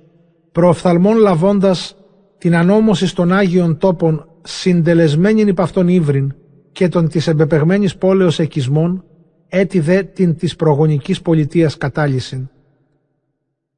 προοφθαλμών 0.53 1.16
λαβώντας 1.16 1.97
την 2.39 2.57
ανόμωση 2.57 3.14
των 3.14 3.32
Άγιων 3.32 3.78
τόπων 3.78 4.28
συντελεσμένην 4.43 5.49
υπ' 5.49 5.61
αυτών 5.61 5.89
ύβριν 5.89 6.34
και 6.72 6.89
των 6.89 7.09
της 7.09 7.26
εμπεπεγμένης 7.26 7.97
πόλεως 7.97 8.39
εκισμών, 8.39 9.05
έτι 9.49 9.80
δε 9.80 10.03
την 10.03 10.36
της 10.36 10.57
προγονικής 10.57 11.20
πολιτείας 11.22 11.76
κατάλυσιν. 11.76 12.49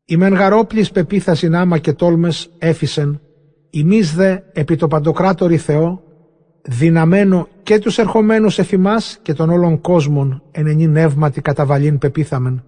Η 0.04 0.16
μενγαρόπλης 0.16 0.90
πεποίθασιν 0.90 1.54
άμα 1.54 1.78
και 1.78 1.92
τόλμες 1.92 2.50
έφυσεν, 2.58 3.20
Ημείς 3.71 4.14
δε 4.14 4.39
επί 4.53 4.77
το 4.77 4.89
παντοκράτορι 4.89 5.57
Θεό, 5.57 6.03
δυναμένο 6.62 7.49
και 7.62 7.79
τους 7.79 7.99
ερχομένους 7.99 8.59
εφημάς 8.59 9.18
και 9.23 9.33
των 9.33 9.51
όλων 9.51 9.81
κόσμων 9.81 10.43
ενενή 10.51 10.87
νεύματι 10.87 11.41
καταβαλήν 11.41 11.99
πεπίθαμεν. 11.99 12.64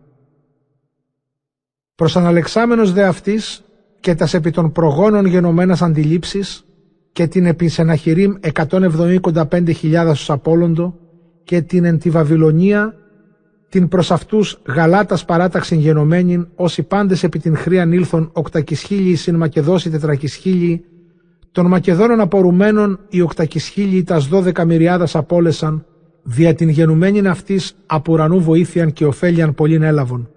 Προσαναλεξάμενος 1.95 2.93
δε 2.93 3.05
αυτής 3.05 3.65
και 4.01 4.15
τας 4.15 4.35
επί 4.35 4.51
των 4.51 4.73
προγόνων 4.73 5.27
γενομένας 5.27 5.83
αντιλήψεις 5.83 6.65
και 7.13 7.27
την 7.27 7.47
επί 7.47 7.69
Σεναχηρήμ 7.69 8.33
175.000 8.53 10.11
στους 10.15 10.31
Απόλλοντο 10.31 10.95
και 11.45 11.63
την 11.63 11.85
εν 11.85 11.99
τη 11.99 12.11
Βαβυλωνία 12.11 12.95
την 13.69 13.89
προς 13.89 14.11
αυτούς 14.11 14.61
γαλάτας 14.67 15.25
παράταξην 15.25 15.79
γενομένην 15.79 16.49
όσοι 16.55 16.83
πάντες 16.83 17.23
επί 17.23 17.39
την 17.39 17.57
χρίαν 17.57 17.93
ήλθον 17.93 18.31
οκτακισχίλιοι 18.33 19.15
συν 19.15 19.35
Μακεδόσοι 19.37 19.91
τετρακισχίλιοι 19.91 20.85
των 21.53 21.67
Μακεδόνων 21.67 22.21
απορουμένων 22.21 22.99
οι 23.09 23.21
οκτακισχίλιοι 23.21 24.03
τας 24.03 24.27
δώδεκα 24.27 24.65
μυριάδας 24.65 25.15
απόλεσαν, 25.15 25.87
δια 26.23 26.55
την 26.55 26.69
γενουμένην 26.69 27.29
αυτής 27.29 27.77
από 27.87 28.13
ουρανού 28.13 28.41
βοήθειαν 28.41 28.93
και 28.93 29.07
ωφέλιαν 29.07 29.55
πολλήν 29.55 29.83
έλαβον. 29.83 30.31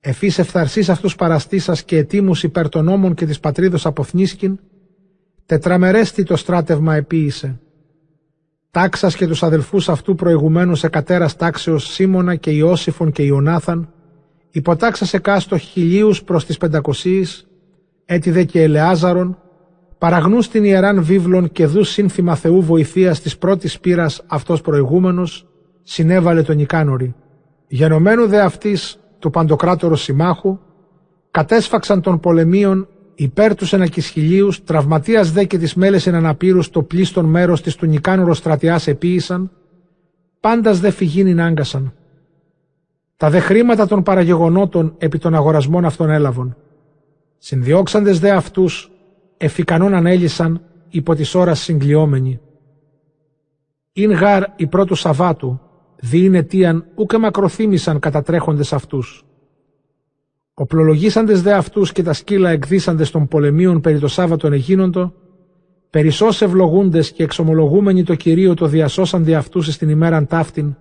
Εφής 0.00 0.38
ευθαρσής 0.38 0.88
αυτούς 0.88 1.14
παραστήσας 1.14 1.82
και 1.82 1.96
ετήμους 1.96 2.42
υπέρ 2.42 2.68
των 2.68 2.84
νόμων 2.84 3.14
και 3.14 3.26
της 3.26 3.40
πατρίδος 3.40 3.86
αποθνίσκην, 3.86 4.58
τετραμερέστη 5.46 6.22
το 6.22 6.36
στράτευμα 6.36 6.94
επίησε. 6.94 7.60
Τάξας 8.70 9.16
και 9.16 9.26
τους 9.26 9.42
αδελφούς 9.42 9.88
αυτού 9.88 10.14
προηγουμένως 10.14 10.84
εκατέρας 10.84 11.36
τάξεως 11.36 11.84
Σίμωνα 11.92 12.34
και 12.34 12.50
Ιώσифων 12.50 13.12
και 13.12 13.22
Ιωνάθαν, 13.22 13.92
υποτάξας 14.50 15.14
εκάστο 15.14 15.58
χιλίους 15.58 16.22
προς 16.22 16.46
τις 16.46 16.56
πεντακοσίης, 16.56 17.46
έτι 18.04 18.30
δε 18.30 18.44
και 18.44 18.62
Ελεάζαρον, 18.62 19.38
παραγνού 19.98 20.42
στην 20.42 20.64
ιεράν 20.64 21.02
βίβλων 21.02 21.52
και 21.52 21.66
δου 21.66 21.84
σύνθημα 21.84 22.34
Θεού 22.34 22.62
βοηθείας 22.62 23.20
της 23.20 23.38
πρώτης 23.38 23.80
πείρα 23.80 24.10
αυτός 24.26 24.60
προηγούμενος, 24.60 25.46
συνέβαλε 25.82 26.42
τον 26.42 26.58
Ικάνορη. 26.58 27.14
Γενομένου 27.68 28.26
δε 28.26 28.40
αυτής 28.40 28.98
του 29.18 29.30
παντοκράτορου 29.30 29.96
συμμάχου, 29.96 30.58
κατέσφαξαν 31.30 32.00
των 32.00 32.20
πολεμίων 32.20 32.88
υπέρ 33.14 33.54
τους 33.54 33.72
ενακισχυλίου, 33.72 34.48
τραυματίας 34.64 35.32
δε 35.32 35.44
και 35.44 35.58
τη 35.58 35.78
μέλες 35.78 36.06
εν 36.06 36.14
αναπήρου 36.14 36.70
το 36.70 36.82
πλήστον 36.82 37.24
μέρος 37.24 37.62
της 37.62 37.74
του 37.74 37.86
Νικάνορο 37.86 38.34
στρατιάς 38.34 38.86
επίησαν, 38.86 39.50
πάντας 40.40 40.80
δε 40.80 40.90
φυγήν 40.90 41.40
άγκασαν. 41.40 41.92
Τα 43.16 43.30
δε 43.30 43.38
χρήματα 43.38 43.86
των 43.86 44.02
παραγεγονότων 44.02 44.94
επί 44.98 45.18
των 45.18 45.34
αγορασμών 45.34 45.84
αυτών 45.84 46.10
έλαβον. 46.10 46.56
Συνδιώξαντες 47.38 48.20
δε 48.20 48.30
αυτούς 48.30 48.90
εφικανόν 49.36 49.94
ανέλησαν 49.94 50.60
υπό 50.88 51.14
της 51.14 51.34
ώρας 51.34 51.60
συγκλειόμενοι. 51.60 52.40
Ειν 53.92 54.12
γάρ 54.12 54.44
η 54.56 54.66
πρώτου 54.66 54.94
Σαββάτου, 54.94 55.60
διήν 55.96 56.34
αιτίαν 56.34 56.86
ούκε 56.94 57.18
μακροθύμησαν 57.18 57.98
κατατρέχοντες 57.98 58.72
αυτούς. 58.72 59.24
Οπλολογήσαντες 60.54 61.42
δε 61.42 61.52
αυτούς 61.52 61.92
και 61.92 62.02
τα 62.02 62.12
σκύλα 62.12 62.50
εκδίσαντες 62.50 63.10
των 63.10 63.28
πολεμίων 63.28 63.80
περί 63.80 63.98
το 63.98 64.08
Σάββατον 64.08 64.52
εγίνοντο, 64.52 65.12
περισσώς 65.90 66.42
ευλογούντες 66.42 67.12
και 67.12 67.22
εξομολογούμενοι 67.22 68.02
το 68.02 68.14
Κυρίο 68.14 68.54
το 68.54 68.66
διασώσαντι 68.66 69.34
αυτούς 69.34 69.74
στην 69.74 69.88
ημέραν 69.88 70.26
ταύτην, 70.26 70.76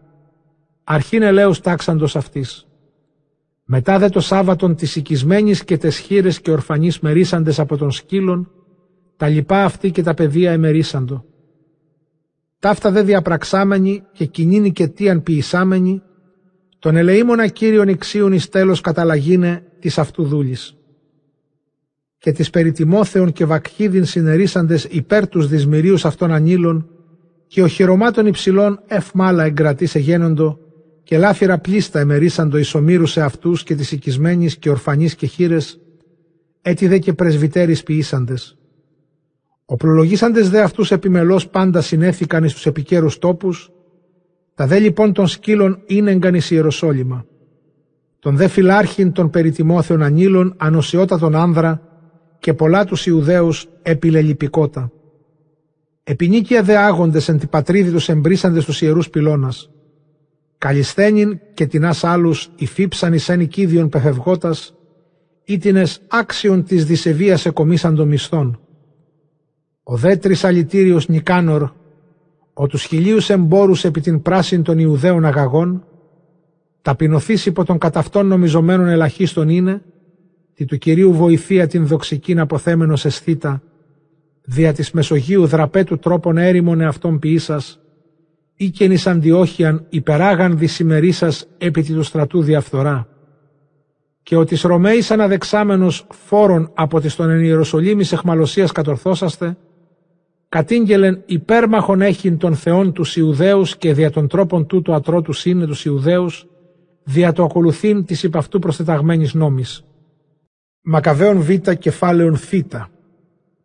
αρχήν 0.83 1.21
ελέους 1.21 1.59
τάξαντος 1.59 2.15
αυτής. 2.15 2.67
Μετά 3.67 3.99
δε 3.99 4.09
το 4.09 4.19
Σάββατον 4.19 4.75
της 4.75 4.95
οικισμένης 4.95 5.63
και 5.63 5.77
τες 5.77 5.97
χείρες 5.97 6.41
και 6.41 6.51
ορφανείς 6.51 6.99
μερίσαντες 6.99 7.59
από 7.59 7.77
τον 7.77 7.91
σκύλων, 7.91 8.51
τα 9.17 9.27
λοιπά 9.27 9.63
αυτοί 9.63 9.91
και 9.91 10.03
τα 10.03 10.13
παιδεία 10.13 10.51
εμερίσαντο. 10.51 11.25
Ταύτα 12.59 12.91
δε 12.91 13.03
διαπραξάμενοι 13.03 14.03
και 14.11 14.25
κοινήνοι 14.25 14.71
και 14.71 14.87
τίαν 14.87 15.23
ποιησάμενοι, 15.23 16.01
τον 16.79 16.95
ελεήμονα 16.95 17.47
Κύριον 17.47 17.87
ηξίων 17.87 18.33
εις 18.33 18.49
τέλος 18.49 18.81
καταλαγίνε 18.81 19.63
της 19.79 19.97
αυτού 19.97 20.23
δούλης. 20.23 20.75
Και 22.17 22.31
της 22.31 22.49
περιτιμόθεων 22.49 23.31
και 23.31 23.45
βακχίδιν 23.45 24.05
συνερίσαντες 24.05 24.83
υπέρ 24.83 25.27
τους 25.27 25.47
δυσμυρίους 25.47 26.05
αυτών 26.05 26.31
ανήλων 26.31 26.89
και 27.47 27.61
ο 27.61 27.67
χειρομάτων 27.67 28.25
υψηλών 28.25 28.79
ευμάλα 28.87 29.43
εγκρατής 29.43 29.95
εγένοντο 29.95 30.59
και 31.05 31.17
λάφυρα 31.17 31.57
πλήστα 31.57 31.99
εμερίσαντο 31.99 32.57
ισομήρου 32.57 33.05
σε 33.05 33.21
αυτούς 33.21 33.63
και 33.63 33.75
τις 33.75 33.91
οικισμένης 33.91 34.57
και 34.57 34.69
ορφανείς 34.69 35.15
και 35.15 35.25
χείρες, 35.25 35.79
έτι 36.61 36.87
δε 36.87 36.97
και 36.97 37.13
πρεσβυτέρης 37.13 37.83
ποιήσαντες. 37.83 38.57
Οπλολογήσαντες 39.65 40.49
δε 40.49 40.61
αυτούς 40.61 40.91
επιμελώς 40.91 41.47
πάντα 41.47 41.81
συνέθηκαν 41.81 42.43
εις 42.43 42.53
τους 42.53 42.65
επικέρους 42.65 43.19
τόπους, 43.19 43.71
τα 44.55 44.67
δε 44.67 44.79
λοιπόν 44.79 45.13
των 45.13 45.27
σκύλων 45.27 45.81
είναι 45.85 46.19
εις 46.33 46.51
Ιεροσόλυμα. 46.51 47.25
Τον 48.19 48.35
δε 48.35 48.47
φυλάρχην 48.47 49.11
των 49.11 49.29
περιτιμόθεων 49.29 50.01
ανήλων 50.01 50.53
ανοσιότατον 50.57 51.35
άνδρα 51.35 51.81
και 52.39 52.53
πολλά 52.53 52.85
τους 52.85 53.05
Ιουδαίους 53.05 53.67
επιλελιπικότα. 53.81 54.91
Επινίκια 56.03 56.63
δε 56.63 56.77
άγοντες 56.77 57.29
εν 57.29 57.39
τη 57.39 57.47
πατρίδη 57.47 57.91
τους 57.91 58.09
εμπρίσαντες 58.09 58.65
τους 58.65 58.81
ιερούς 58.81 59.09
πυλώνας. 59.09 59.69
Καλισθένην 60.65 61.39
και 61.53 61.67
τεινάς 61.67 62.03
άλλους 62.03 62.49
υφύψαν 62.55 63.13
εις 63.13 63.29
εν 63.29 63.39
οικίδιον 63.39 63.89
πεφευγότας, 63.89 64.75
ήτινες 65.43 66.01
άξιον 66.07 66.63
της 66.63 66.85
δισεβίας 66.85 67.45
εκομίσαν 67.45 67.95
των 67.95 68.07
μισθών. 68.07 68.59
Ο 69.83 69.95
δέτρης 69.95 70.43
αλητήριος 70.43 71.07
Νικάνορ, 71.07 71.71
ο 72.53 72.67
τους 72.67 72.83
χιλίους 72.83 73.29
εμπόρους 73.29 73.83
επί 73.83 74.01
την 74.01 74.21
πράσιν 74.21 74.63
των 74.63 74.79
Ιουδαίων 74.79 75.25
αγαγών, 75.25 75.85
ταπεινωθείς 76.81 77.45
υπό 77.45 77.63
των 77.63 77.77
καταυτών 77.77 78.27
νομιζομένων 78.27 78.87
ελαχίστων 78.87 79.49
είναι, 79.49 79.81
τη 80.53 80.65
του 80.65 80.77
Κυρίου 80.77 81.13
βοηθεία 81.13 81.67
την 81.67 81.87
δοξικήν 81.87 82.39
αποθέμενος 82.39 83.05
αισθήτα, 83.05 83.61
δια 84.41 84.73
της 84.73 84.91
Μεσογείου 84.91 85.45
δραπέτου 85.45 85.97
τρόπον 85.97 86.37
έρημον 86.37 86.81
εαυτόν 86.81 87.19
ποιήσας, 87.19 87.79
ή 88.55 88.69
και 88.69 88.87
νης 88.87 89.07
αντιόχιαν 89.07 89.85
υπεράγαν 89.89 90.57
δυσημερίσας 90.57 91.47
επί 91.57 91.83
του 91.83 92.03
στρατού 92.03 92.41
διαφθορά. 92.41 93.07
Και 94.23 94.35
ο 94.35 94.43
της 94.43 94.61
Ρωμαίης 94.61 95.11
αναδεξάμενος 95.11 96.07
φόρων 96.11 96.71
από 96.73 96.99
της 96.99 97.15
των 97.15 97.29
εν 97.29 97.41
Ιεροσολύμης 97.41 98.11
εχμαλωσίας 98.11 98.71
κατορθώσαστε, 98.71 99.57
κατήγγελεν 100.49 101.21
υπέρμαχον 101.25 102.01
έχειν 102.01 102.37
των 102.37 102.55
θεών 102.55 102.93
τους 102.93 103.15
Ιουδαίους 103.15 103.77
και 103.77 103.93
δια 103.93 104.11
των 104.11 104.27
τρόπων 104.27 104.65
τούτου 104.65 104.93
ατρότους 104.93 105.45
είναι 105.45 105.65
τους 105.65 105.85
Ιουδαίους, 105.85 106.47
δια 107.03 107.31
το 107.31 107.43
ακολουθήν 107.43 108.05
της 108.05 108.23
υπ' 108.23 108.37
αυτού 108.37 108.59
προστεταγμένης 108.59 109.33
νόμης. 109.33 109.83
Μακαβαίων 110.81 111.41
Β 111.41 111.51
κεφάλαιων 111.79 112.37
Θ. 112.37 112.53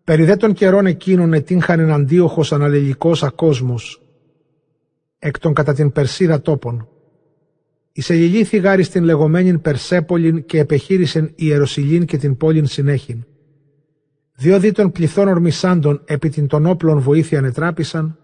Περί 0.04 0.24
δε 0.24 0.36
των 0.36 0.52
καιρών 0.52 0.86
εκείνων 0.86 1.32
ετύχαν 1.32 1.80
εναντίοχος 1.80 2.52
αναλελικός 2.52 3.22
ακόσμος, 3.22 4.02
εκ 5.22 5.38
των 5.38 5.54
κατά 5.54 5.72
την 5.72 5.92
Περσίδα 5.92 6.40
τόπων. 6.40 6.88
Εισελιλήθη 7.92 8.56
γάρι 8.56 8.82
στην 8.82 9.04
λεγόμενην 9.04 9.60
Περσέπολην 9.60 10.44
και 10.44 10.58
επεχείρησεν 10.58 11.32
Ιεροσιλήν 11.34 12.04
και 12.04 12.16
την 12.16 12.36
πόλην 12.36 12.66
συνέχην. 12.66 13.24
Δύο 14.36 14.58
δι 14.58 14.72
των 14.72 14.92
πληθών 14.92 15.28
ορμησάντων 15.28 16.02
επί 16.04 16.28
την 16.28 16.46
των 16.46 16.66
όπλων 16.66 17.00
βοήθεια 17.00 17.40
ετράπησαν 17.44 18.18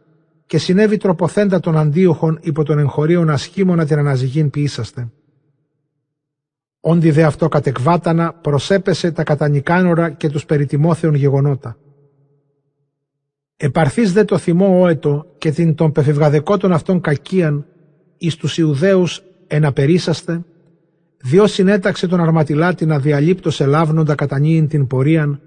και 0.47 0.59
συνέβη 0.59 0.97
τροποθέντα 0.97 1.61
των 1.61 1.77
αντίοχων 1.77 2.39
υπό 2.43 2.63
των 2.63 2.79
εγχωρίων 2.79 3.31
ασχήμωνα 3.31 3.85
την 3.85 3.99
αναζυγήν 3.99 4.51
ποιήσαστε. 4.51 5.11
Όντι 6.81 7.11
δε 7.11 7.23
αυτό 7.23 7.49
κατεκβάτανα 7.49 8.33
προσέπεσε 8.33 9.13
τα 9.13 9.23
κατανικάνορα 9.23 10.11
και 10.11 10.29
τους 10.29 10.45
περιτιμόθεων 10.45 11.15
γεγονότα. 11.15 11.77
Επαρθείς 13.57 14.13
δε 14.13 14.25
το 14.25 14.39
θυμό 14.39 14.81
όετο 14.81 15.27
και 15.39 15.51
την 15.51 15.75
των 15.75 15.93
πεφευγαδεκότων 15.93 16.73
αυτών 16.73 17.01
κακίαν 17.01 17.67
εις 18.19 18.37
τους 18.37 18.59
Ιουδαίους 18.59 19.23
εναπερίσαστε, 19.47 20.45
διός 21.17 21.53
συνέταξε 21.53 22.07
τον 22.07 22.21
αρματιλάτη 22.21 22.87
να 22.87 22.99
διαλείπτω 22.99 23.51
ελάβνοντα 23.59 24.15
κατανίην 24.15 24.69
την 24.69 24.87
πορίαν, 24.87 25.41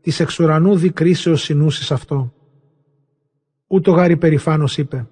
της 0.00 0.20
εξουρανού 0.20 0.76
δικρίσεως 0.76 1.42
συνούσεις 1.42 1.90
αυτό. 1.90 2.32
Ούτω 3.66 3.90
γάρι 3.90 4.16
περηφάνος 4.16 4.78
είπε, 4.78 5.06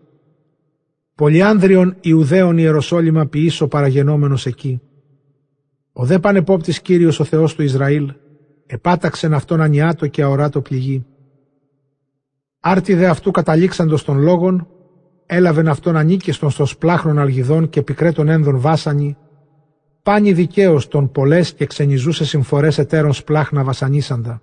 «Πολυάνδριον 1.15 1.97
Ιουδαίων 2.01 2.59
Ιεροσόλυμα 2.59 3.27
ποιήσω 3.27 3.69
παραγενόμενος 3.69 4.47
εκεί. 4.47 4.81
Ο 5.93 6.05
δε 6.05 6.19
πανεπόπτης 6.19 6.81
Κύριος 6.81 7.21
ο 7.21 7.25
Θεός 7.25 7.55
του 7.55 7.63
Ισραήλ, 7.63 8.13
επάταξεν 8.67 9.35
αυτόν 9.35 9.61
ανιάτο 9.61 10.07
και 10.07 10.23
αοράτο 10.23 10.61
πληγή. 10.61 11.07
Άρτη 12.71 12.95
δε 12.95 13.07
αυτού 13.07 13.31
καταλήξαντος 13.31 14.05
των 14.05 14.19
λόγων, 14.19 14.69
έλαβεν 15.27 15.69
αυτόν 15.69 15.97
ανίκιστον 15.97 16.51
στο 16.51 16.67
σπλάχνον 16.67 17.19
αλγιδών 17.19 17.69
και 17.69 17.83
πικρέτων 17.83 18.29
ένδων 18.29 18.59
βάσανη, 18.61 19.17
πάνι 20.03 20.33
δικαίως 20.33 20.89
των 20.89 21.11
πολλές 21.11 21.55
και 21.55 21.67
ξενιζούσε 21.67 22.25
συμφορές 22.25 22.79
εταίρων 22.79 23.13
σπλάχνα 23.13 23.65
βασανίσαντα. 23.65 24.43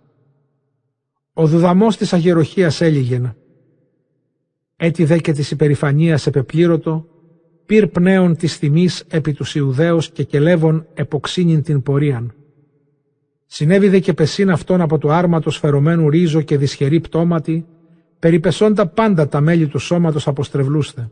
Ο 1.34 1.48
δουδαμός 1.48 1.98
της 1.98 2.14
αγεροχίας 2.14 2.82
έλυγεν. 2.82 3.36
Έτσι 4.76 5.06
δε 5.06 5.18
και 5.18 5.32
της 5.32 5.52
υπερηφανίας 5.52 6.28
επεπλήρωτο, 6.28 7.06
πυρ 7.66 7.88
πνέων 7.88 8.36
της 8.36 8.58
θυμής 8.58 9.04
επί 9.10 9.34
τους 9.34 9.56
Ιουδαίους 9.56 10.12
και 10.12 10.24
κελεύων 10.24 10.88
εποξύνην 10.94 11.64
την 11.64 11.82
πορίαν. 11.82 12.34
Συνέβη 13.46 13.90
δε 13.90 14.00
και 14.00 14.14
πεσίν 14.14 14.52
αυτόν 14.52 14.82
από 14.82 14.98
του 14.98 15.12
άρματος 15.12 15.58
φερωμένου 15.58 16.10
ρίζο 16.10 16.42
και 16.42 16.58
δυσχερή 16.58 17.00
πτώματι, 17.00 17.66
περιπεσόντα 18.20 18.88
πάντα 18.88 19.28
τα 19.28 19.42
μέλη 19.42 19.68
του 19.68 19.80
σώματος 19.80 20.28
αποστρεβλούστε. 20.28 21.10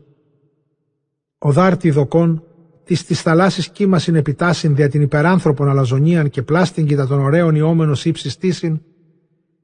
Ο 1.38 1.52
δάρτη 1.52 1.90
δοκών, 1.90 2.42
της 2.84 3.04
της 3.04 3.22
θαλάσσης 3.22 3.68
κύμα 3.68 3.98
συνεπιτάσιν 3.98 4.74
δια 4.74 4.88
την 4.88 5.02
υπεράνθρωπον 5.02 5.68
αλαζονίαν 5.68 6.30
και 6.30 6.42
πλάστην 6.42 6.96
των 6.96 7.20
ωραίων 7.20 7.54
ιόμενος 7.54 8.04
ύψης 8.04 8.36
τίσιν, 8.36 8.80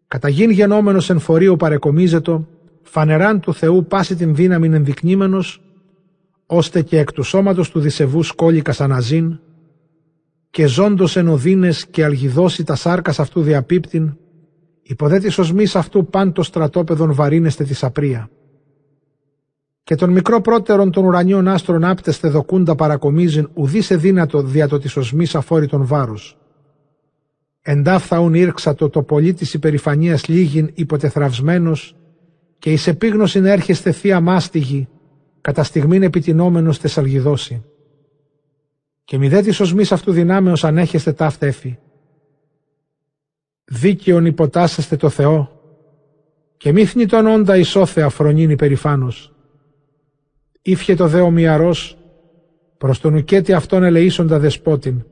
καταγήν 0.07 0.51
γενόμενος 0.51 1.11
εν 1.11 1.18
φορείο 1.18 1.57
παρεκομίζετο, 1.57 2.49
φανεράν 2.82 3.41
του 3.41 3.55
Θεού 3.55 3.86
πάση 3.86 4.14
την 4.14 4.34
δύναμη 4.34 4.66
ενδεικνύμενος, 4.66 5.62
ώστε 6.47 6.82
και 6.82 6.99
εκ 6.99 7.12
του 7.12 7.22
σώματος 7.22 7.70
του 7.70 7.80
δισεβούς 7.80 8.26
σκόλικας 8.26 8.80
αναζήν, 8.80 9.38
και 10.51 10.66
ζώντος 10.66 11.16
εν 11.16 11.28
οδύνες 11.28 11.86
και 11.86 12.05
αλγιδώσει 12.05 12.64
τα 12.64 12.74
σάρκας 12.74 13.20
αυτού 13.20 13.43
διαπίπτην, 13.43 14.16
υποδέ 14.91 15.18
της 15.18 15.38
οσμής 15.38 15.76
αυτού 15.76 16.07
πάντο 16.07 16.43
στρατόπεδον 16.43 17.14
βαρύνεστε 17.14 17.64
τη 17.64 17.74
απρία. 17.80 18.30
Και 19.82 19.95
τον 19.95 20.11
μικρό 20.11 20.41
πρώτερον 20.41 20.91
των 20.91 21.05
ουρανιών 21.05 21.49
άστρων 21.49 21.84
άπτεστε 21.84 22.28
δοκούντα 22.28 22.74
παρακομίζειν 22.74 23.51
ουδής 23.55 23.86
σε 23.86 23.97
δύνατο 23.97 24.43
δια 24.43 24.68
το 24.68 24.78
της 24.78 24.97
οσμής 24.97 25.34
αφόρητον 25.34 25.86
βάρους. 25.86 26.38
Εντάφθαουν 27.62 28.34
ήρξατο 28.34 28.88
το 28.88 29.03
πολύ 29.03 29.34
της 29.34 29.55
υπερηφανίας 29.55 30.28
λίγην 30.28 30.70
υποτεθραυσμένος 30.74 31.97
και 32.59 32.72
εις 32.72 32.86
επίγνωσιν 32.86 33.45
έρχεστε 33.45 33.93
θεία 33.93 34.20
μάστιγη 34.20 34.88
κατά 35.41 35.62
στιγμήν 35.62 36.03
επιτινόμενος 36.03 36.78
θεσσαλγιδώσει. 36.78 37.64
Και 39.05 39.18
μη 39.18 39.28
δε 39.28 39.41
της 39.41 39.61
οσμής 39.61 39.93
αυτού 39.93 40.12
δυνάμεως 40.12 40.64
ανέχεστε 40.64 41.12
ταύτα 41.12 41.47
έφη. 41.47 41.78
Δίκαιον 43.72 44.26
υποτάσσεστε 44.26 44.96
το 44.96 45.08
Θεό 45.08 45.60
και 46.56 46.72
μη 46.72 46.84
θνητον 46.84 47.26
όντα 47.26 47.56
ισόθεα 47.56 48.08
φρονήν 48.08 48.50
υπερηφάνος. 48.50 49.34
Ήφιε 50.62 50.94
το 50.94 51.06
δε 51.06 51.20
ομοιαρός 51.20 51.98
προς 52.78 53.00
τον 53.00 53.14
ουκέτη 53.14 53.52
αυτόν 53.52 53.82
ελεήσοντα 53.82 54.38
δεσπότην, 54.38 55.04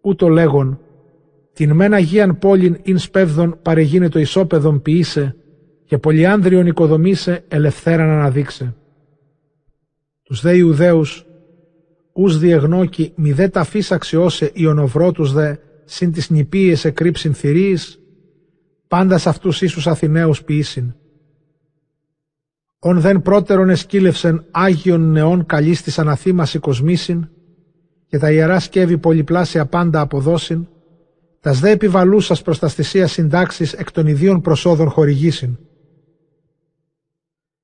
ούτω 0.00 0.28
λέγον, 0.28 0.80
την 1.52 1.72
μεν 1.72 1.94
Αγίαν 1.94 2.38
πόλην 2.38 2.78
ειν 2.82 2.98
σπέβδον 2.98 3.58
παρεγίνε 3.62 4.08
ισόπεδον 4.14 4.82
ποιήσε 4.82 5.36
και 5.84 5.98
πολυάνδριον 5.98 6.66
οικοδομήσε 6.66 7.44
ελευθέραν 7.48 8.10
αναδείξε. 8.10 8.74
Τους 10.22 10.40
δε 10.40 10.56
Ιουδαίους, 10.56 11.26
ους 12.12 12.38
διεγνώκει 12.38 13.12
μη 13.16 13.32
δε 13.32 13.48
ταφής 13.48 13.92
αξιώσε 13.92 14.50
ιονοβρότους 14.54 15.32
δε, 15.32 15.56
συν 15.90 16.12
τις 16.12 16.30
νηπίες 16.30 16.84
εκρύψιν 16.84 17.34
θηρίης, 17.34 17.98
πάντα 18.88 19.18
σ' 19.18 19.26
αυτούς 19.26 19.62
ίσους 19.62 19.86
Αθηναίους 19.86 20.42
ποιήσιν. 20.44 20.94
Ον 22.78 23.00
δεν 23.00 23.22
πρώτερον 23.22 23.68
εσκύλευσεν 23.68 24.44
Άγιον 24.50 25.10
νεών 25.10 25.46
καλής 25.46 25.82
της 25.82 25.98
αναθήμαση 25.98 26.58
κοσμήσιν, 26.58 27.28
και 28.06 28.18
τα 28.18 28.30
ιερά 28.30 28.60
σκεύη 28.60 28.98
πολυπλάσια 28.98 29.66
πάντα 29.66 30.00
αποδώσιν, 30.00 30.66
τας 31.40 31.60
δε 31.60 31.70
επιβαλούσας 31.70 32.42
προς 32.42 32.58
τα 32.58 32.68
στησία 32.68 33.06
συντάξεις 33.06 33.72
εκ 33.72 33.90
των 33.90 34.06
ιδίων 34.06 34.40
προσόδων 34.40 34.88
χορηγήσιν. 34.88 35.58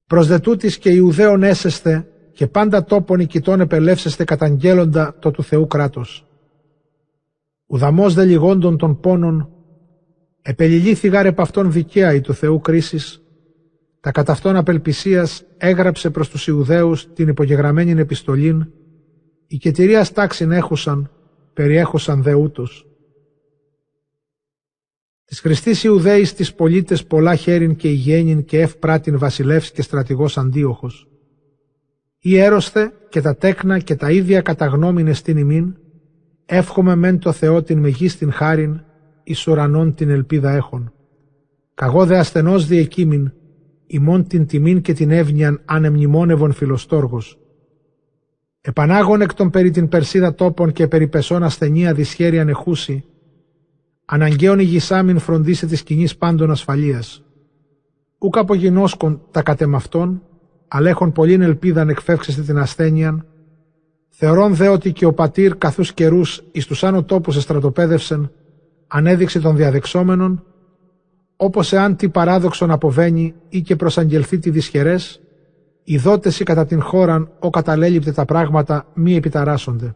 Προς 0.07 0.27
δε 0.27 0.39
τούτης 0.39 0.79
και 0.79 0.91
Ιουδαίων 0.91 1.43
έσεστε 1.43 2.09
και 2.33 2.47
πάντα 2.47 2.85
τόπον 2.85 3.21
οικητών 3.21 3.61
επελεύσεστε 3.61 4.25
καταγγέλλοντα 4.25 5.17
το 5.19 5.31
του 5.31 5.43
Θεού 5.43 5.67
κράτος. 5.67 6.27
Ουδαμός 7.67 8.15
δε 8.15 8.25
λιγόντων 8.25 8.77
των 8.77 9.01
πόνων, 9.01 9.49
επελιλήθη 10.43 11.09
γάρ 11.09 11.27
επ' 11.27 11.41
αυτόν 11.41 11.73
δικαία 11.73 12.15
η 12.15 12.21
του 12.21 12.35
Θεού 12.35 12.61
κρίσης, 12.61 13.23
τα 14.01 14.11
κατά 14.11 14.33
αυτόν 14.33 14.57
απελπισίας 14.57 15.45
έγραψε 15.57 16.11
προς 16.11 16.29
τους 16.29 16.47
Ιουδαίους 16.47 17.13
την 17.13 17.29
υπογεγραμμένη 17.29 18.01
επιστολήν, 18.01 18.67
η 19.47 19.57
κετηρίας 19.57 20.13
τάξην 20.13 20.51
έχουσαν, 20.51 21.11
περιέχουσαν 21.53 22.23
δε 22.23 22.35
ούτως. 22.35 22.87
Της 25.25 25.41
Χριστής 25.41 25.85
Ιουδαίης 25.85 26.35
της 26.35 26.55
πολίτες 26.55 27.05
πολλά 27.05 27.35
χέριν 27.35 27.77
και 27.77 27.89
ηγένιν 27.89 28.45
και 28.45 28.61
ευπράτην 28.61 29.19
βασιλεύς 29.19 29.71
και 29.71 29.83
στρατηγός 29.83 30.39
αντίοχος. 30.39 31.09
Ή 32.19 32.39
έρωσθε 32.39 32.93
και 33.09 33.21
τα 33.21 33.37
τέκνα 33.37 33.79
και 33.79 33.95
τα 33.95 34.11
ίδια 34.11 34.41
καταγνώμην 34.41 35.15
στην 35.15 35.37
ημίν, 35.37 35.77
εύχομαι 36.47 36.95
μεν 36.95 37.19
το 37.19 37.33
Θεό 37.33 37.63
την 37.63 37.79
μεγίστην 37.79 38.33
χάριν, 38.33 38.81
εις 39.25 39.47
ουρανών 39.47 39.95
την 39.95 40.11
ελπίδα 40.11 40.51
έχων. 40.51 40.93
Καγώ 41.75 42.07
δε 42.07 42.19
ασθενός 42.19 42.67
διεκείμην, 42.67 43.33
ημών 43.87 44.27
την 44.27 44.47
τιμήν 44.47 44.81
και 44.81 44.93
την 44.93 45.11
εύνοιαν 45.11 45.61
ανεμνημόνευον 45.65 46.53
φιλοστόργος. 46.53 47.39
Επανάγων 48.61 49.21
εκ 49.21 49.35
των 49.35 49.51
περί 49.51 49.71
την 49.71 49.89
Περσίδα 49.89 50.35
τόπων 50.35 50.73
και 50.73 50.89
περί 50.89 51.09
πεσών 51.09 51.43
ασθενεία 51.43 51.95
δυσχέρη 51.95 52.39
ανεχούση, 52.39 53.05
αναγκαίων 54.05 54.59
ηγισάμιν 54.59 55.19
φροντίσε 55.19 55.67
της 55.67 55.83
κοινής 55.83 56.17
πάντων 56.17 56.51
ασφαλείας. 56.51 57.25
Ούκ 58.19 58.37
απογινώσκον 58.37 59.23
τα 59.31 59.43
κατεμαυτών, 59.43 60.23
αλλά 60.69 60.89
έχουν 60.89 61.13
πολλήν 61.13 61.43
ελπίδαν 61.43 61.89
εκφεύξεστε 61.89 62.43
την 62.43 62.59
ασθένειαν, 62.59 63.27
θεωρών 64.17 64.55
δε 64.55 64.69
ότι 64.69 64.93
και 64.93 65.07
ο 65.07 65.13
πατήρ 65.13 65.57
καθούς 65.57 65.93
καιρούς 65.93 66.43
εις 66.53 66.67
τους 66.67 66.85
άνω 66.85 67.03
τόπους 67.03 67.37
εστρατοπέδευσεν, 67.37 68.31
ανέδειξε 68.87 69.41
των 69.41 69.57
διαδεξόμενων, 69.57 70.45
όπως 71.37 71.73
εάν 71.73 71.97
τι 71.97 72.09
παράδοξον 72.09 72.71
αποβαίνει 72.71 73.35
ή 73.49 73.61
και 73.61 73.77
προσαγγελθεί 73.77 74.39
τη 74.39 74.51
δυσχερές, 74.51 75.21
οι 75.85 75.99
δότες 75.99 76.43
κατά 76.45 76.67
την 76.67 76.83
χώραν 76.83 77.31
ο 77.39 77.51
καταλέλειπτε 77.51 78.13
τα 78.13 78.25
πράγματα 78.25 78.87
μη 78.95 79.17
επιταράσσονται. 79.17 79.95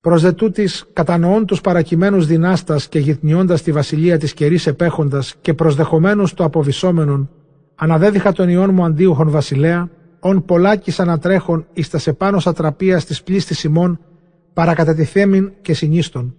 Προς 0.00 0.22
δε 0.22 0.32
τούτης, 0.32 0.84
κατανοών 0.92 1.46
τους 1.46 1.60
παρακειμένους 1.60 2.26
δυνάστας 2.26 2.88
και 2.88 2.98
γυτνιώντας 2.98 3.62
τη 3.62 3.72
βασιλεία 3.72 4.18
της 4.18 4.34
κερής 4.34 4.66
επέχοντας 4.66 5.34
και 5.40 5.54
προσδεχομένους 5.54 6.34
το 6.34 6.44
αποβισόμενον, 6.44 7.30
αναδέδιχα 7.74 8.32
τον 8.32 8.48
ιόν 8.48 8.74
μου 8.74 8.84
αντίουχον 8.84 9.30
βασιλέα, 9.30 9.90
ον 10.20 10.44
πολλάκις 10.44 11.00
ανατρέχον 11.00 11.66
εις 11.72 11.88
τας 11.88 12.02
σε 12.02 12.12
πάνω 12.12 12.38
σατραπίας 12.38 13.04
της 13.04 13.22
πλήστης 13.22 13.64
ημών, 13.64 14.00
παρακατατηθέμην 14.52 15.52
και 15.62 15.74
συνίστων. 15.74 16.34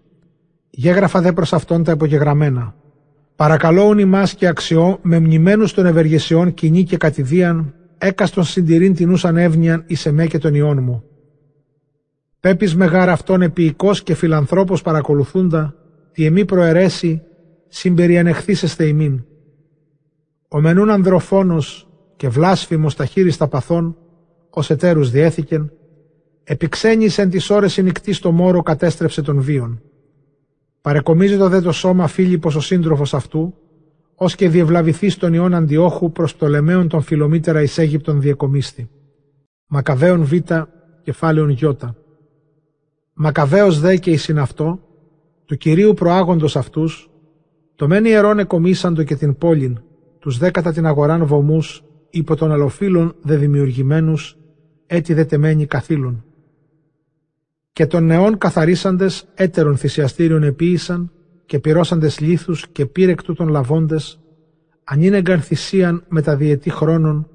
Γέγραφα 0.70 1.22
δε 1.22 1.32
προς 1.32 1.54
αυτόν 1.54 1.84
τα 1.84 1.92
υπογεγραμμένα. 1.92 2.76
Παρακαλώ 3.36 4.00
ημάς 4.00 4.34
και 4.34 4.48
αξιό 4.48 5.00
με 5.02 5.20
μνημένους 5.20 5.74
των 5.74 5.86
ευεργεσιών 5.86 6.54
κοινή 6.54 6.84
και 6.84 6.98
κατηδίαν, 6.98 7.74
έκαστον 7.98 8.44
συντηρήν 8.44 8.96
την 8.96 9.12
ούσαν 9.12 9.38
εύνοιαν 9.38 9.84
εις 9.88 10.06
εμέ 10.06 10.28
και 10.28 10.38
τον 10.38 10.54
ιόν 10.54 10.84
μου. 10.84 11.04
Πέπεις 12.40 12.76
μεγάρ 12.76 13.10
αυτόν 13.10 13.42
επίοικος 13.42 14.04
και 14.04 14.14
φιλανθρώπος 14.14 14.82
παρακολουθούντα, 14.82 15.76
τι 16.12 16.26
εμεί 16.26 16.46
προαιρέσει, 16.46 17.22
συμπεριανεχθήσεστε 17.68 18.86
ημίν. 18.86 19.24
Ο 20.48 20.62
μενούν 20.62 20.90
ανδροφόνος 20.90 21.91
και 22.22 22.30
βλάσφημος 22.30 22.96
τα 22.96 23.06
χείριστα 23.06 23.48
παθών, 23.48 23.98
ως 24.50 24.70
εταίρους 24.70 25.12
διέθηκεν, 25.12 25.72
επιξένησεν 26.44 27.30
τις 27.30 27.50
ώρες 27.50 27.78
νυχτή 27.78 28.14
στο 28.14 28.32
μόρο 28.32 28.62
κατέστρεψε 28.62 29.22
των 29.22 29.42
βίων. 29.42 29.82
Παρεκομίζεται 30.82 31.48
δε 31.48 31.62
το 31.62 31.72
σώμα 31.72 32.08
Φίλιππος 32.08 32.56
ο 32.56 32.60
σύντροφος 32.60 33.14
αυτού, 33.14 33.54
ως 34.16 34.36
και 34.36 34.50
διευλαβηθεί 34.50 35.10
στον 35.10 35.34
ιόν 35.34 35.54
Αντιόχου 35.54 36.12
προς 36.12 36.36
πτολεμαίων 36.36 36.88
των 36.88 37.02
φιλομήτερα 37.02 37.62
εις 37.62 37.78
Αίγυπτον 37.78 38.22
διεκομίστη. 38.22 38.90
Μακαβαίων 39.66 40.24
Β, 40.24 40.34
κεφάλαιον 41.04 41.50
Ι. 41.50 41.58
Μακαβαίος 43.14 43.80
δε 43.80 43.96
και 43.96 44.12
η 44.12 44.18
συναυτό, 44.18 44.80
του 45.46 45.58
Κυρίου 45.58 45.94
προάγοντος 45.94 46.56
αυτούς, 46.56 47.10
το 47.76 47.88
μεν 47.88 48.06
ιερών 48.06 48.40
εκομίσαντο 48.40 49.04
και 49.04 49.16
την 49.16 49.38
πόλην, 49.38 49.82
τους 50.20 50.38
δέκατα 50.38 50.72
την 50.72 50.86
αγοράν 50.86 51.26
βωμούς, 51.26 51.84
υπό 52.12 52.36
των 52.36 52.52
αλλοφύλων 52.52 53.16
δε 53.22 53.38
δημιουργημένους, 53.38 54.38
έτι 54.86 55.14
δε 55.14 55.26
τεμένοι 55.26 55.66
καθήλων 55.66 56.26
και 57.74 57.86
των 57.86 58.06
νεών 58.06 58.38
καθαρίσαντες 58.38 59.26
έτερων 59.34 59.78
θυσιαστήριων 59.78 60.44
επίησαν 60.44 61.12
και 61.46 61.60
πυρώσαντες 61.60 62.20
λίθους 62.20 62.68
και 62.68 62.86
πύρεκτου 62.86 63.34
των 63.34 63.48
λαβώντες, 63.48 64.20
ανήνεγκαν 64.84 65.42
θυσίαν 65.42 66.04
με 66.08 66.22
τα 66.22 66.36
διετή 66.36 66.70
χρόνων 66.70 67.30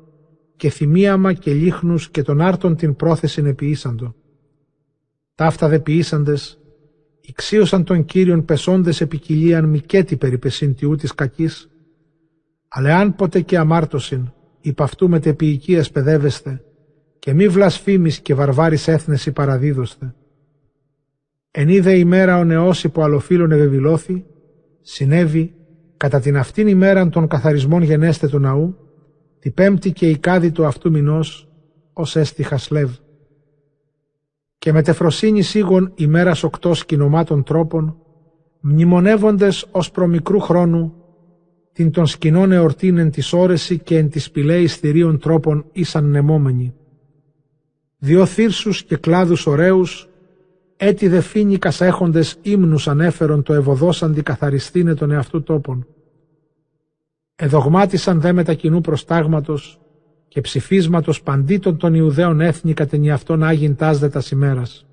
και 0.57 0.71
θυμίαμα 0.71 1.33
και 1.33 1.53
λίχνους 1.53 2.11
και 2.11 2.23
των 2.23 2.41
άρτων 2.41 2.77
την 2.77 2.97
πρόθεσιν 2.97 3.47
επιήσαντο. 3.47 4.15
Ταύτα 5.35 5.69
δε 5.69 5.79
ποιήσαντες, 5.79 6.59
ηξίωσαν 7.21 7.85
των 7.85 8.05
Κύριων 8.05 8.45
πεσόντες 8.45 9.01
επικυλίαν 9.01 9.65
μικέτη 9.65 10.17
περιπεσίν 10.17 10.75
τιού 10.75 10.95
της 10.95 11.15
κακής, 11.15 11.69
αλλά 12.69 12.99
αν 12.99 13.15
ποτέ 13.15 13.41
και 13.41 13.59
αμάρτωσιν, 13.59 14.33
υπ' 14.67 14.83
αυτού 14.83 15.09
μετεποιηκίας 15.09 15.91
παιδεύεστε, 15.91 16.65
και 17.19 17.33
μη 17.33 17.49
βλασφήμις 17.49 18.21
και 18.21 18.35
βαρβάρης 18.35 18.89
έθνεση 18.89 19.33
παραδίδωστε. 19.33 20.15
Εν 21.51 21.69
είδε 21.69 21.99
ημέρα 21.99 22.39
ο 22.39 22.45
νεός 22.45 22.85
υπό 22.85 23.03
αλλοφύλων 23.03 23.53
ευεβηλώθη, 23.53 24.25
συνέβη 24.81 25.55
κατά 25.97 26.21
την 26.21 26.37
αυτήν 26.37 26.69
ημέραν 26.69 27.11
των 27.11 27.27
καθαρισμών 27.27 27.83
γενέστε 27.83 28.29
του 28.29 28.39
ναού, 28.39 28.77
τη 29.39 29.51
πέμπτη 29.51 29.93
και 29.93 30.09
η 30.09 30.19
κάδη 30.19 30.51
του 30.51 30.67
αυτού 30.67 30.91
μηνός, 30.91 31.49
ως 31.93 32.17
έστι 32.17 32.43
Χασλεύ. 32.43 32.97
Και 34.59 34.73
με 34.73 34.83
τεφροσύνη 34.83 35.43
σίγων 35.43 35.93
ημέρας 35.95 36.43
οκτώ 36.43 36.75
σκηνομάτων 36.75 37.43
τρόπων, 37.43 37.97
μνημονεύοντες 38.61 39.67
ως 39.71 39.91
προμικρού 39.91 40.41
χρόνου, 40.41 41.06
την 41.77 41.91
των 41.91 42.07
σκηνών 42.07 42.53
εορτήν 42.53 42.99
εν 42.99 43.11
της 43.11 43.33
όρεση 43.33 43.79
και 43.79 43.97
εν 43.99 44.11
της 44.11 44.31
πηλαίης 44.31 44.77
θηρίων 44.77 45.19
τρόπων 45.19 45.65
ήσαν 45.73 46.05
νεμόμενοι. 46.05 46.75
Δυο 47.99 48.27
θύρσους 48.27 48.85
και 48.85 48.97
κλάδους 48.97 49.47
ωραίους, 49.47 50.09
έτι 50.77 51.09
δε 51.09 51.21
φίνικας 51.21 51.81
έχοντες 51.81 52.39
ύμνους 52.43 52.89
ανέφερον 52.89 53.43
το 53.43 53.55
ευωδόσαντι 53.55 54.23
καθαριστήνε 54.23 54.95
τον 54.95 55.11
εαυτού 55.11 55.43
τόπων. 55.43 55.87
Εδογμάτισαν 57.37 58.21
δε 58.21 58.33
μετα 58.33 58.55
κοινού 58.55 58.81
προστάγματος 58.81 59.81
και 60.29 60.41
ψηφίσματος 60.41 61.23
παντήτων 61.23 61.77
των 61.77 61.95
Ιουδαίων 61.95 62.41
έθνη 62.41 62.75
κατ' 62.75 62.95
αυτόν 63.13 63.43
άγιν 63.43 63.77
τάσδε 63.77 64.09
τας 64.09 64.31
ημέρας. 64.31 64.87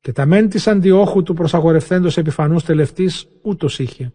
Και 0.00 0.12
τα 0.12 0.26
μεν 0.26 0.48
της 0.48 0.66
αντιόχου 0.66 1.22
του 1.22 1.34
προσαγορευθέντος 1.34 2.16
επιφανούς 2.16 2.64
τελευτής 2.64 3.28
ούτως 3.42 3.78
είχε. 3.78 4.12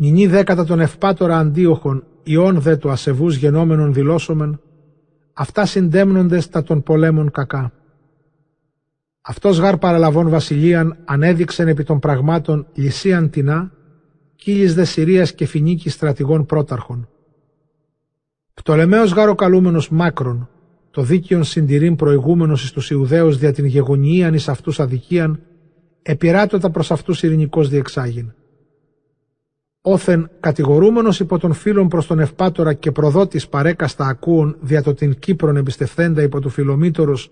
Νινή 0.00 0.26
δέκατα 0.26 0.64
των 0.64 0.80
ευπάτορα 0.80 1.38
αντίοχων, 1.38 2.04
ιών 2.22 2.60
δε 2.60 2.76
του 2.76 2.90
ασεβούς 2.90 3.36
γενόμενων 3.36 3.92
δηλώσομεν, 3.92 4.60
αυτά 5.32 5.66
συντέμνοντες 5.66 6.48
τα 6.48 6.62
των 6.62 6.82
πολέμων 6.82 7.30
κακά. 7.30 7.72
Αυτός 9.20 9.58
γάρ 9.58 9.76
παραλαβών 9.76 10.28
βασιλείαν 10.28 10.96
ανέδειξεν 11.04 11.68
επί 11.68 11.84
των 11.84 11.98
πραγμάτων 11.98 12.66
λυσίαν 12.74 13.30
τεινά, 13.30 13.72
κύλις 14.34 14.74
δε 14.74 14.84
Συρίας 14.84 15.32
και 15.32 15.46
φινίκης 15.46 15.92
στρατηγών 15.92 16.46
πρόταρχων. 16.46 17.08
Πτολεμαίος 18.54 19.12
γάρο 19.12 19.34
καλούμενος 19.34 19.90
μάκρον, 19.90 20.48
το 20.90 21.02
δίκαιον 21.02 21.44
συντηρήν 21.44 21.96
προηγούμενος 21.96 22.64
εις 22.64 22.72
τους 22.72 22.90
Ιουδαίους 22.90 23.38
δια 23.38 23.52
την 23.52 23.64
γεγονίαν 23.64 24.34
εις 24.34 24.48
αυτούς 24.48 24.80
αδικίαν, 24.80 25.40
επιράτωτα 26.02 26.70
προς 26.70 26.90
αυτούς 26.90 27.22
ειρηνικός 27.22 27.68
διεξάγειν. 27.68 28.32
Όθεν 29.90 30.30
κατηγορούμενος 30.40 31.20
υπό 31.20 31.38
των 31.38 31.52
φίλων 31.52 31.88
προς 31.88 32.06
τον 32.06 32.18
ευπάτορα 32.18 32.72
και 32.72 32.92
προδότης 32.92 33.48
παρέκαστα 33.48 34.06
ακούων 34.06 34.56
δια 34.60 34.82
το 34.82 34.94
την 34.94 35.18
Κύπρον 35.18 35.56
εμπιστευθέντα 35.56 36.22
υπό 36.22 36.40
του 36.40 36.48
φιλομήτωρος 36.48 37.30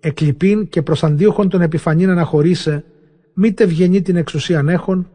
εκλειπίν 0.00 0.68
και 0.68 0.82
προς 0.82 1.04
αντίοχον 1.04 1.48
των 1.48 1.60
επιφανήν 1.60 2.10
αναχωρήσε, 2.10 2.84
μήτε 3.34 3.64
βγενεί 3.64 4.02
την 4.02 4.16
εξουσίαν 4.16 4.68
έχων, 4.68 5.10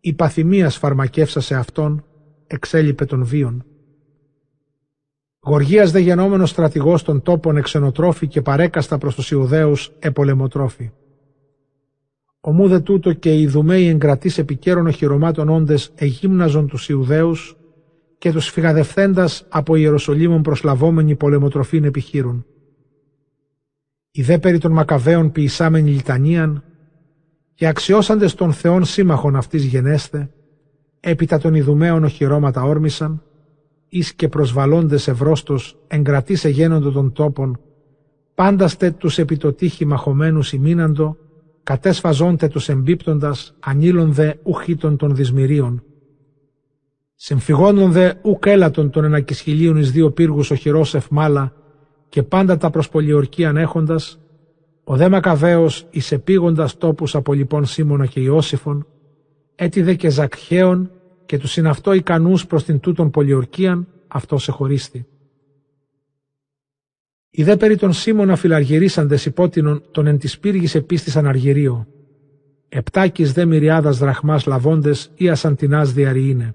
η 0.00 0.12
παθημίας 0.12 0.76
φαρμακεύσα 0.76 1.40
σε 1.40 1.54
αυτόν, 1.54 2.04
εξέλιπε 2.46 3.04
των 3.04 3.24
βίων. 3.24 3.64
Γοργίας 5.40 5.90
δε 5.90 5.98
γενόμενος 5.98 6.50
στρατηγός 6.50 7.02
των 7.02 7.22
τόπων 7.22 7.56
εξενοτρόφη 7.56 8.26
και 8.26 8.42
παρέκαστα 8.42 8.98
προς 8.98 9.14
τους 9.14 9.30
Ιουδαίους 9.30 9.92
επολεμοτρόφη. 9.98 10.90
Ομού 12.40 12.68
δε 12.68 12.80
τούτο 12.80 13.12
και 13.12 13.34
οι 13.34 13.40
Ιδουμαίοι 13.40 13.88
εγκρατής 13.88 14.38
επικέρων 14.38 14.86
οχυρωμάτων 14.86 15.48
όντες 15.48 15.92
εγύμναζον 15.94 16.66
τους 16.66 16.88
Ιουδαίους 16.88 17.56
και 18.18 18.32
τους 18.32 18.48
φυγαδευθέντας 18.48 19.46
από 19.48 19.76
Ιεροσολύμων 19.76 20.42
προσλαβόμενοι 20.42 21.16
πολεμοτροφήν 21.16 21.84
επιχείρουν. 21.84 22.44
Οι 24.10 24.22
δε 24.22 24.38
περί 24.38 24.58
των 24.58 24.72
Μακαβαίων 24.72 25.32
ποιησάμενοι 25.32 25.90
λιτανίαν 25.90 26.64
και 27.54 27.66
αξιώσαντες 27.66 28.34
των 28.34 28.52
Θεών 28.52 28.84
σύμμαχων 28.84 29.36
αυτής 29.36 29.64
γενέστε, 29.64 30.30
έπειτα 31.00 31.38
των 31.38 31.54
Ιδουμαίων 31.54 32.04
οχυρώματα 32.04 32.62
όρμησαν, 32.62 33.22
εις 33.88 34.14
και 34.14 34.28
προσβαλώντες 34.28 35.08
ευρώστος 35.08 35.78
εγκρατήσε 35.86 36.48
γένοντο 36.48 36.90
των 36.90 37.12
τόπων, 37.12 37.60
πάνταστε 38.34 38.90
τους 38.90 39.18
επιτοτύχοι 39.18 39.84
μαχωμένους 39.84 40.52
ημίναντο, 40.52 41.16
κατέσφαζόντε 41.70 42.48
τους 42.48 42.68
εμπίπτοντας, 42.68 43.54
ανήλων 43.60 44.12
δε 44.12 44.32
ουχήτων 44.42 44.96
των 44.96 45.14
δυσμηρίων. 45.14 45.82
Συμφυγόντων 47.14 47.92
δε 47.92 48.12
ουκ 48.22 48.46
έλατον 48.46 48.90
των 48.90 49.04
ενακισχυλίων 49.04 49.76
εις 49.76 49.90
δύο 49.90 50.10
πύργους 50.10 50.50
οχυρός 50.50 50.94
ευμάλα 50.94 51.52
και 52.08 52.22
πάντα 52.22 52.56
τα 52.56 52.70
προσπολιορκίαν 52.70 53.56
έχοντας, 53.56 54.20
ο 54.84 54.96
δε 54.96 55.08
Μακαβαίος 55.08 55.86
εις 55.90 56.12
επίγοντας 56.12 56.76
τόπους 56.76 57.14
από 57.14 57.32
λοιπόν 57.32 57.64
Σίμωνα 57.64 58.06
και 58.06 58.20
Ιώσифων, 58.20 58.86
έτι 59.54 59.82
δε 59.82 59.94
και 59.94 60.08
Ζακχαίων 60.08 60.90
και 61.26 61.38
τους 61.38 61.50
συναυτό 61.50 61.92
ικανούς 61.92 62.46
προς 62.46 62.64
την 62.64 62.80
τούτον 62.80 63.10
πολιορκίαν, 63.10 63.86
αυτός 64.08 64.42
σε 64.42 64.52
χωρίστη. 67.30 67.40
Οι 67.40 67.42
δε 67.42 67.56
περί 67.56 67.76
των 67.76 67.92
Σίμωνα 67.92 68.36
φιλαργυρίσαντες 68.36 69.26
υπότινον 69.26 69.82
τον 69.90 70.06
εν 70.06 70.18
της 70.18 70.38
πύργης 70.38 70.74
επίστησαν 70.74 71.26
αργυρίο. 71.26 71.86
Επτάκης 72.68 73.32
δε 73.32 73.44
μυριάδας 73.44 73.98
δραχμάς 73.98 74.46
λαβώντες 74.46 75.10
ή 75.14 75.28
ασαντινάς 75.28 75.92
διαρρειήνε. 75.92 76.54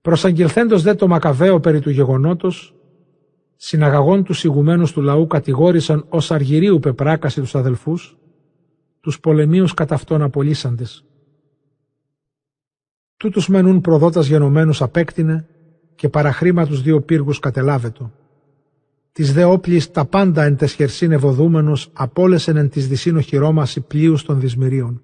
Προσαγγελθέντος 0.00 0.82
δε 0.82 0.94
το 0.94 1.06
Μακαβαίο 1.08 1.60
περί 1.60 1.80
του 1.80 1.90
γεγονότος, 1.90 2.74
συναγαγών 3.56 4.24
τους 4.24 4.44
ηγουμένους 4.44 4.92
του 4.92 5.02
λαού 5.02 5.26
κατηγόρησαν 5.26 6.04
ως 6.08 6.30
αργυρίου 6.30 6.78
πεπράκαση 6.78 7.40
τους 7.40 7.54
αδελφούς, 7.54 8.16
τους 9.00 9.20
πολεμίους 9.20 9.74
κατά 9.74 9.94
αυτόν 9.94 10.22
απολύσαντες. 10.22 11.04
Τούτους 13.16 13.48
μενούν 13.48 13.80
προδότας 13.80 14.26
γενομένους 14.26 14.82
απέκτηνε 14.82 15.48
και 15.94 16.08
παραχρήμα 16.08 16.66
τους 16.66 16.82
δύο 16.82 17.00
πύργους 17.00 17.38
κατελάβετο. 17.38 18.12
Της 19.16 19.32
δε 19.32 19.44
όπλης 19.44 19.90
τα 19.90 20.04
πάντα 20.04 20.42
εν 20.42 20.56
τεσχερσίν 20.56 21.12
ευωδούμενος 21.12 21.90
απόλεσεν 21.92 22.56
εν 22.56 22.68
της 22.68 22.88
δυσίνο 22.88 23.20
χειρόμαση 23.20 23.80
πλοίους 23.80 24.22
των 24.22 24.40
δυσμηρίων. 24.40 25.02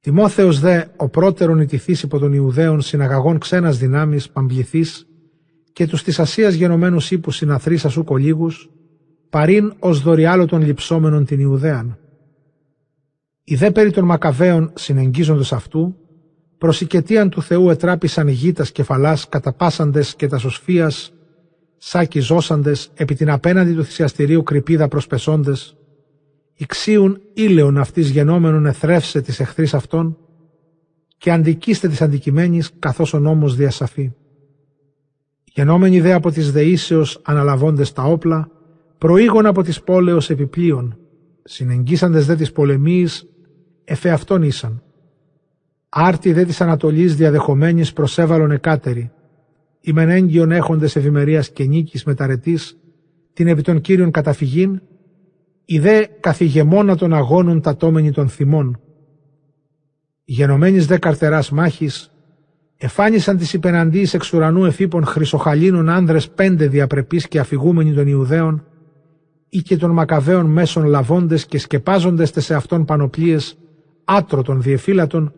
Τιμόθεος 0.00 0.60
δε 0.60 0.84
ο 0.96 1.08
πρώτερον 1.08 1.60
ιτηθής 1.60 2.02
υπό 2.02 2.18
των 2.18 2.32
Ιουδαίων 2.32 2.80
συναγαγών 2.80 3.38
ξένας 3.38 3.78
δυνάμεις 3.78 4.30
παμπληθής 4.30 5.06
και 5.72 5.86
τους 5.86 6.02
της 6.02 6.18
Ασίας 6.18 6.54
γενομένους 6.54 7.10
ύπου 7.10 7.30
συναθρής 7.30 7.84
ασού 7.84 8.04
κολίγους, 8.04 8.70
παρήν 9.30 9.74
ως 9.78 10.02
δωριάλο 10.02 10.46
των 10.46 10.62
λυψόμενων 10.62 11.24
την 11.24 11.40
Ιουδαίαν. 11.40 11.98
Οι 13.44 13.54
δε 13.54 13.70
περί 13.70 13.90
των 13.90 14.04
Μακαβαίων 14.04 14.72
συνεγγίζοντος 14.74 15.52
αυτού, 15.52 15.96
προσικετίαν 16.58 17.30
του 17.30 17.42
Θεού 17.42 17.70
ετράπησαν 17.70 18.28
γήτας 18.28 18.72
κεφαλάς 18.72 19.28
καταπάσαντες 19.28 20.14
και 20.16 20.26
τας 20.26 20.40
σωσφίας, 20.40 21.10
σάκοι 21.76 22.20
ζώσαντες 22.20 22.90
επί 22.94 23.14
την 23.14 23.30
απέναντι 23.30 23.74
του 23.74 23.84
θυσιαστηρίου 23.84 24.42
κρυπίδα 24.42 24.88
προσπεσόντες, 24.88 25.76
Ιξίουν 26.58 27.20
ήλαιον 27.32 27.78
αυτής 27.78 28.10
γενόμενον 28.10 28.66
εθρεύσε 28.66 29.20
της 29.20 29.40
εχθρής 29.40 29.74
αυτών 29.74 30.16
και 31.18 31.30
αντικίστε 31.30 31.88
της 31.88 32.02
αντικειμένης 32.02 32.70
καθώς 32.78 33.14
ο 33.14 33.18
νόμος 33.18 33.56
διασαφεί. 33.56 34.12
Γενόμενοι 35.44 36.00
δε 36.00 36.12
από 36.12 36.30
της 36.30 36.52
δεήσεως 36.52 37.20
αναλαβώντες 37.24 37.92
τα 37.92 38.02
όπλα, 38.02 38.50
προήγων 38.98 39.46
από 39.46 39.62
της 39.62 39.82
πόλεως 39.82 40.30
επιπλοίων, 40.30 40.98
συνεγγίσαντες 41.44 42.26
δε 42.26 42.34
της 42.34 42.52
πολεμίης, 42.52 43.26
εφεαυτόν 43.84 44.42
ήσαν. 44.42 44.82
Άρτη 45.88 46.32
δε 46.32 46.44
της 46.44 46.60
Ανατολής 46.60 47.16
διαδεχομένης 47.16 47.92
προσέβαλον 47.92 48.50
εκάτερη, 48.50 49.10
οι 49.86 49.92
μενέγγιον 49.92 50.50
έχοντες 50.50 50.96
ευημερίας 50.96 51.50
και 51.50 51.64
νίκης 51.64 52.04
μεταρετής, 52.04 52.78
την 53.32 53.46
επί 53.46 53.62
των 53.62 53.80
κύριων 53.80 54.10
καταφυγήν, 54.10 54.80
οι 55.64 55.78
δε 55.78 56.04
καθηγεμόνα 56.20 56.96
των 56.96 57.14
αγώνων 57.14 57.60
τατώμενοι 57.60 58.12
των 58.12 58.28
θυμών. 58.28 58.80
Γενομένης 60.24 60.86
δε 60.86 60.98
καρτεράς 60.98 61.50
μάχης, 61.50 62.12
εφάνισαν 62.76 63.36
τις 63.36 63.52
υπεναντίες 63.52 64.14
εξ 64.14 64.32
ουρανού 64.32 64.64
εφήπων 64.64 65.04
χρυσοχαλίνων 65.04 65.88
άνδρες 65.88 66.30
πέντε 66.30 66.68
διαπρεπείς 66.68 67.28
και 67.28 67.38
αφηγούμενοι 67.38 67.92
των 67.92 68.06
Ιουδαίων, 68.06 68.64
ή 69.48 69.58
και 69.58 69.76
των 69.76 69.90
Μακαβαίων 69.90 70.46
μέσων 70.46 70.84
λαβώντες 70.84 71.46
και 71.46 71.58
σκεπάζοντες 71.58 72.32
σε 72.36 72.54
αυτών 72.54 72.84
πανοπλίες, 72.84 73.58
άτρο 74.04 74.42
των 74.42 74.62
διεφύλατων, 74.62 75.34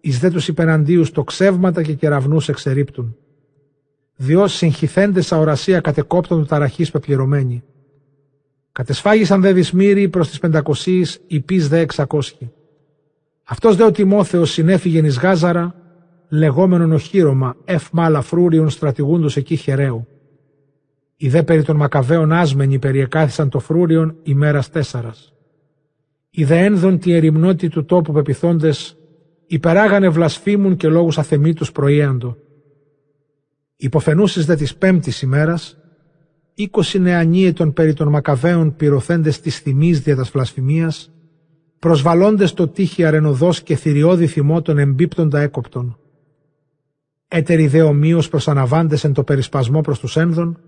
εις 0.00 0.18
δε 0.18 0.30
τους 0.30 0.48
υπεναντίους 0.48 1.10
το 1.10 1.24
ξεύματα 1.24 1.82
και 1.82 1.92
κεραυνούς 1.92 2.48
εξερίπτουν. 2.48 3.16
Διός 4.20 4.52
συγχυθέντες 4.52 5.32
αορασία 5.32 5.80
κατεκόπτων 5.80 6.40
του 6.40 6.46
ταραχής 6.46 6.90
πεπληρωμένοι. 6.90 7.62
Κατεσφάγησαν 8.72 9.40
δε 9.40 9.52
δυσμύροι 9.52 10.08
προς 10.08 10.28
τις 10.28 10.38
πεντακοσίεις, 10.38 11.20
υπείς 11.26 11.68
δε 11.68 11.78
εξακόσχοι. 11.78 12.50
Αυτός 13.44 13.76
δε 13.76 13.84
ο 13.84 13.90
Τιμόθεος 13.90 14.50
συνέφυγεν 14.50 15.04
εις 15.04 15.18
Γάζαρα, 15.18 15.74
λεγόμενον 16.28 16.92
οχύρωμα, 16.92 17.56
μάλα 17.92 18.20
φρούριον 18.20 18.70
στρατηγούντος 18.70 19.36
εκεί 19.36 19.56
χερέου. 19.56 20.06
Οι 21.16 21.28
δε 21.28 21.42
περί 21.42 21.62
των 21.62 21.76
Μακαβαίων 21.76 22.32
άσμενοι 22.32 22.78
περιεκάθησαν 22.78 23.48
το 23.48 23.58
φρούριον 23.58 24.16
ημέρας 24.22 24.70
τέσσαρας. 24.70 25.32
Οι 26.30 26.44
δε 26.44 26.58
ένδον 26.58 26.98
τη 26.98 27.12
ερημνότη 27.12 27.68
του 27.68 27.84
τόπου 27.84 28.12
πεπιθόντες, 28.12 28.96
υπεράγανε 29.46 30.08
βλασφήμουν 30.08 30.76
και 30.76 30.88
λόγους 30.88 31.18
αθεμήτους 31.18 31.72
προϊέντο. 31.72 32.36
Υποφαινούσες 33.80 34.44
δε 34.44 34.54
της 34.56 34.76
πέμπτης 34.76 35.22
ημέρας, 35.22 35.78
είκοσι 36.54 36.98
νεανίετων 36.98 37.72
περί 37.72 37.92
των 37.92 38.08
Μακαβαίων 38.08 38.76
πυροθέντες 38.76 39.40
της 39.40 39.58
θυμής 39.58 40.00
δια 40.00 40.16
τας 40.16 40.30
βλασφημίας, 40.30 41.12
προσβαλώντες 41.78 42.54
το 42.54 42.68
τείχη 42.68 43.04
αρενοδός 43.04 43.62
και 43.62 43.76
θηριώδη 43.76 44.26
θυμότων 44.26 44.78
εμπίπτοντα 44.78 45.40
έκοπτων. 45.40 45.98
Έτεροι 47.28 47.66
δε 47.66 47.82
ομοίως 47.82 48.28
προς 48.28 48.48
αναβάντες 48.48 49.04
εν 49.04 49.12
το 49.12 49.24
περισπασμό 49.24 49.80
προς 49.80 49.98
τους 49.98 50.16
ένδων, 50.16 50.60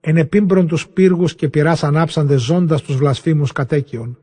εν 0.00 0.16
επίμπρον 0.16 0.66
τους 0.66 0.88
πύργους 0.88 1.34
και 1.34 1.48
πειράς 1.48 1.84
ανάψαντες 1.84 2.42
ζώντας 2.42 2.82
τους 2.82 2.96
βλασφήμους 2.96 3.52
κατέκειων. 3.52 4.18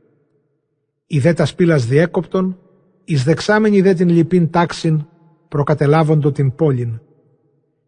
Η 1.06 1.18
δε 1.18 1.32
τας 1.32 1.48
σπήλας 1.48 1.86
διέκοπτων, 1.86 2.58
εις 3.04 3.24
δεξάμενη 3.24 3.80
δε 3.80 3.94
την 3.94 4.08
λυπήν 4.08 4.50
τάξην, 4.50 5.06
προκατελάβοντο 5.48 6.32
την 6.32 6.54
πόλην 6.54 7.00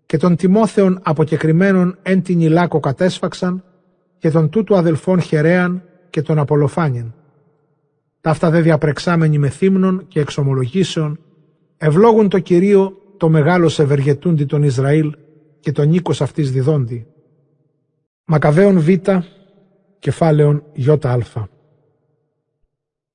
και 0.09 0.17
των 0.17 0.37
Τιμόθεων 0.37 1.01
αποκεκριμένων 1.03 1.99
εν 2.03 2.23
την 2.23 2.41
Ιλάκο 2.41 2.81
κατέσφαξαν 2.81 3.65
και 4.19 4.31
των 4.31 4.49
τούτου 4.49 4.77
αδελφών 4.77 5.21
Χερέαν 5.21 5.83
και 6.11 6.23
των 6.23 6.39
Απολοφάνιν. 6.39 7.13
Ταύτα 8.21 8.51
δε 8.51 8.61
διαπρεξάμενοι 8.61 9.39
με 9.39 9.49
θύμνων 9.49 10.05
και 10.09 10.21
εξομολογήσεων 10.21 11.19
ευλόγουν 11.77 12.29
το 12.29 12.39
Κυρίο 12.39 12.93
το 13.17 13.29
μεγάλο 13.29 13.75
ευεργετούντι 13.79 14.47
των 14.47 14.63
Ισραήλ 14.63 15.17
και 15.61 15.73
τον 15.73 15.93
οίκος 15.93 16.21
αυτής 16.21 16.53
διδόντι. 16.53 17.07
Μακαβαίων 18.25 18.81
Β, 18.81 18.89
κεφάλαιον 19.99 20.63
Α. 21.03 21.17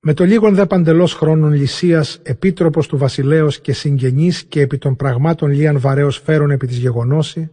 Με 0.06 0.14
το 0.14 0.24
λίγον 0.24 0.56
δε 0.56 0.66
παντελώς 0.66 1.14
χρόνων 1.14 1.52
λυσίας, 1.54 2.20
επίτροπος 2.24 2.88
του 2.88 2.98
βασιλέως 2.98 3.60
και 3.60 3.74
συγγενής 3.74 4.44
και 4.44 4.62
επί 4.62 4.78
των 4.78 4.96
πραγμάτων 4.96 5.52
λίαν 5.52 5.80
βαρέως 5.80 6.18
φέρον 6.18 6.52
επί 6.52 6.68
της 6.68 6.78
γεγονώση, 6.78 7.52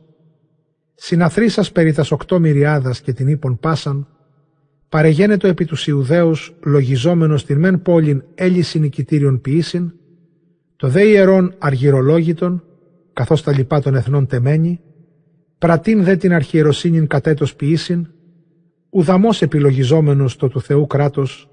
συναθρήσα 0.94 1.64
περί 1.72 1.92
τας 1.92 2.10
οκτώ 2.10 2.40
μυριάδας 2.40 3.00
και 3.00 3.12
την 3.12 3.28
ύπον 3.28 3.58
πάσαν, 3.58 4.06
παρεγένετο 4.88 5.46
επί 5.46 5.64
τους 5.64 5.86
Ιουδαίους 5.86 6.54
λογιζόμενος 6.64 7.44
την 7.44 7.58
μεν 7.58 7.82
πόλην 7.82 8.22
έλυση 8.34 8.78
νικητήριων 8.78 9.40
ποιήσιν, 9.40 9.92
το 10.76 10.88
δε 10.88 11.02
ιερών 11.02 11.54
αργυρολόγητον, 11.58 12.64
καθώς 13.12 13.42
τα 13.42 13.52
λοιπά 13.52 13.80
των 13.80 13.94
εθνών 13.94 14.26
τεμένη, 14.26 14.80
πρατήν 15.58 16.04
δε 16.04 16.16
την 16.16 16.32
αρχιεροσύνην 16.32 17.06
κατέτος 17.06 17.54
ποιήσιν, 17.54 18.06
ουδαμός 18.90 19.42
επιλογιζόμενος 19.42 20.36
το 20.36 20.48
του 20.48 20.60
Θεού 20.60 20.86
κράτος 20.86 21.49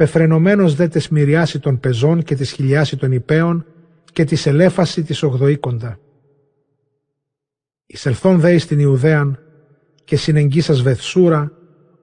πεφρενωμένος 0.00 0.74
δε 0.74 0.88
τεσμυριάσει 0.88 1.58
των 1.58 1.80
πεζών 1.80 2.22
και 2.22 2.34
τη 2.34 2.44
χιλιάση 2.44 2.96
των 2.96 3.12
υπέων 3.12 3.64
και 4.12 4.24
τη 4.24 4.42
ελέφαση 4.44 5.02
της 5.02 5.22
ογδοήκοντα. 5.22 5.98
Εισελθόν 7.86 8.40
δε 8.40 8.58
στην 8.58 8.78
Ιουδαίαν 8.78 9.38
και 10.04 10.16
συνεγγίσας 10.16 10.82
βεθσούρα, 10.82 11.52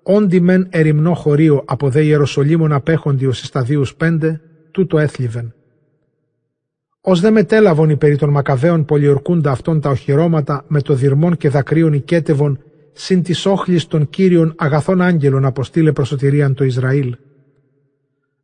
όντι 0.04 0.40
μεν 0.40 0.68
ερημνό 0.70 1.14
χωρίο 1.14 1.64
από 1.66 1.90
δε 1.90 2.02
Ιεροσολύμων 2.02 2.74
απέχοντι 2.74 3.26
ως 3.26 3.40
σταδίους 3.40 3.96
πέντε, 3.96 4.42
τούτο 4.72 4.98
έθλιβεν. 4.98 5.54
Ως 7.02 7.20
δε 7.20 7.32
μετέλαβον 7.32 7.90
οι 7.90 7.98
περί 7.98 8.18
των 8.18 8.30
Μακαβαίων 8.30 8.86
πολιορκούντα 8.86 9.52
αυτών 9.52 9.82
τα 9.82 9.90
οχυρώματα 9.90 10.66
με 10.68 10.82
το 10.82 10.94
δυρμόν 10.94 11.38
και 11.38 11.50
δακρύων 11.50 11.94
οικέτευον 11.94 12.60
συν 12.94 13.24
της 13.24 13.46
όχλης 13.46 13.88
των 13.88 14.10
κύριων 14.10 14.54
αγαθών 14.58 15.02
άγγελων 15.02 15.46
αποστήλε 15.46 15.92
προσωτηρίαν 15.92 16.54
το 16.54 16.64
Ισραήλ. 16.64 17.16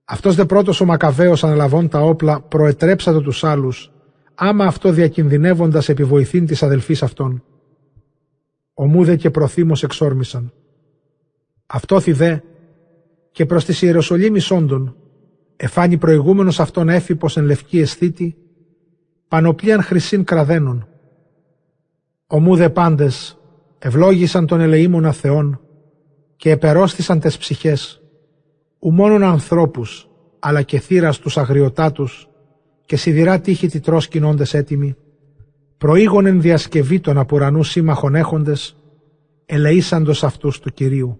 Αυτός 0.06 0.36
δε 0.36 0.45
πρώτος 0.45 0.82
ο 0.82 0.86
Μακαβαίος 0.86 1.43
αναλαβών 1.43 1.88
τα 1.88 1.99
όπλα 1.99 2.41
προετρέψατο 2.41 3.22
τους 3.22 3.43
άλλους, 3.43 3.91
άμα 4.36 4.66
αυτό 4.66 4.91
διακινδυνεύοντας 4.91 5.89
επιβοηθήν 5.89 6.45
της 6.45 6.64
αδελφής 6.64 7.04
αυτών. 7.04 7.43
Ομούδε 8.74 9.16
και 9.16 9.30
προθύμως 9.30 9.84
εξόρμησαν. 9.84 10.54
Αυτό 11.66 11.99
δε 11.99 12.38
και 13.32 13.45
προς 13.45 13.66
τη 13.66 13.86
Ιεροσολύμη 13.86 14.39
όντων, 14.49 14.95
εφάνει 15.56 15.97
προηγούμενος 15.97 16.60
αυτόν 16.60 16.89
έφυπος 16.89 17.38
εν 17.38 17.45
λευκή 17.45 17.80
αισθήτη, 17.80 18.36
πανοπλίαν 19.28 19.82
χρυσήν 19.82 20.24
κραδένων. 20.24 20.88
Ομούδε 22.28 22.70
πάντες 22.70 23.38
ευλόγησαν 23.80 24.47
τον 24.47 24.60
ελεήμονα 24.60 25.12
Θεόν 25.12 25.60
και 26.36 26.49
επερώστησαν 26.49 27.20
τες 27.20 27.38
ψυχές, 27.38 28.03
ου 28.84 28.91
μόνον 28.91 29.23
ανθρώπους, 29.23 30.09
αλλά 30.39 30.61
και 30.61 30.79
θύρας 30.79 31.19
τους 31.19 31.38
αγριοτάτους 31.38 32.27
και 32.86 32.95
σιδηρά 32.95 33.39
τύχη 33.39 33.67
τη 33.67 33.79
τρός 33.79 34.07
κοινώντες 34.07 34.53
έτοιμοι, 34.53 34.95
προήγονεν 35.77 36.41
διασκευή 36.41 36.99
των 36.99 37.17
απουρανού 37.17 37.63
σύμμαχων 37.63 38.15
έχοντες, 38.15 38.75
ελεήσαντος 39.45 40.23
αυτούς 40.23 40.59
του 40.59 40.71
Κυρίου. 40.71 41.19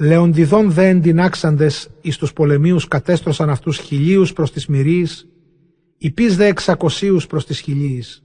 Λεοντιδών 0.00 0.70
δε 0.70 0.88
εντινάξαντες 0.88 1.88
εις 2.00 2.16
τους 2.16 2.32
πολεμίους 2.32 2.88
κατέστρωσαν 2.88 3.50
αυτούς 3.50 3.78
χιλίους 3.78 4.32
προς 4.32 4.52
τις 4.52 4.66
μυρίεις, 4.66 5.28
υπείς 5.98 6.36
δε 6.36 6.46
εξακοσίους 6.46 7.26
προς 7.26 7.46
τις 7.46 7.60
χιλίεις. 7.60 8.24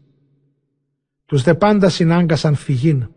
Τους 1.25 1.43
δε 1.43 1.53
πάντα 1.53 1.89
συνάγκασαν 1.89 2.55
φυγήν. 2.55 3.07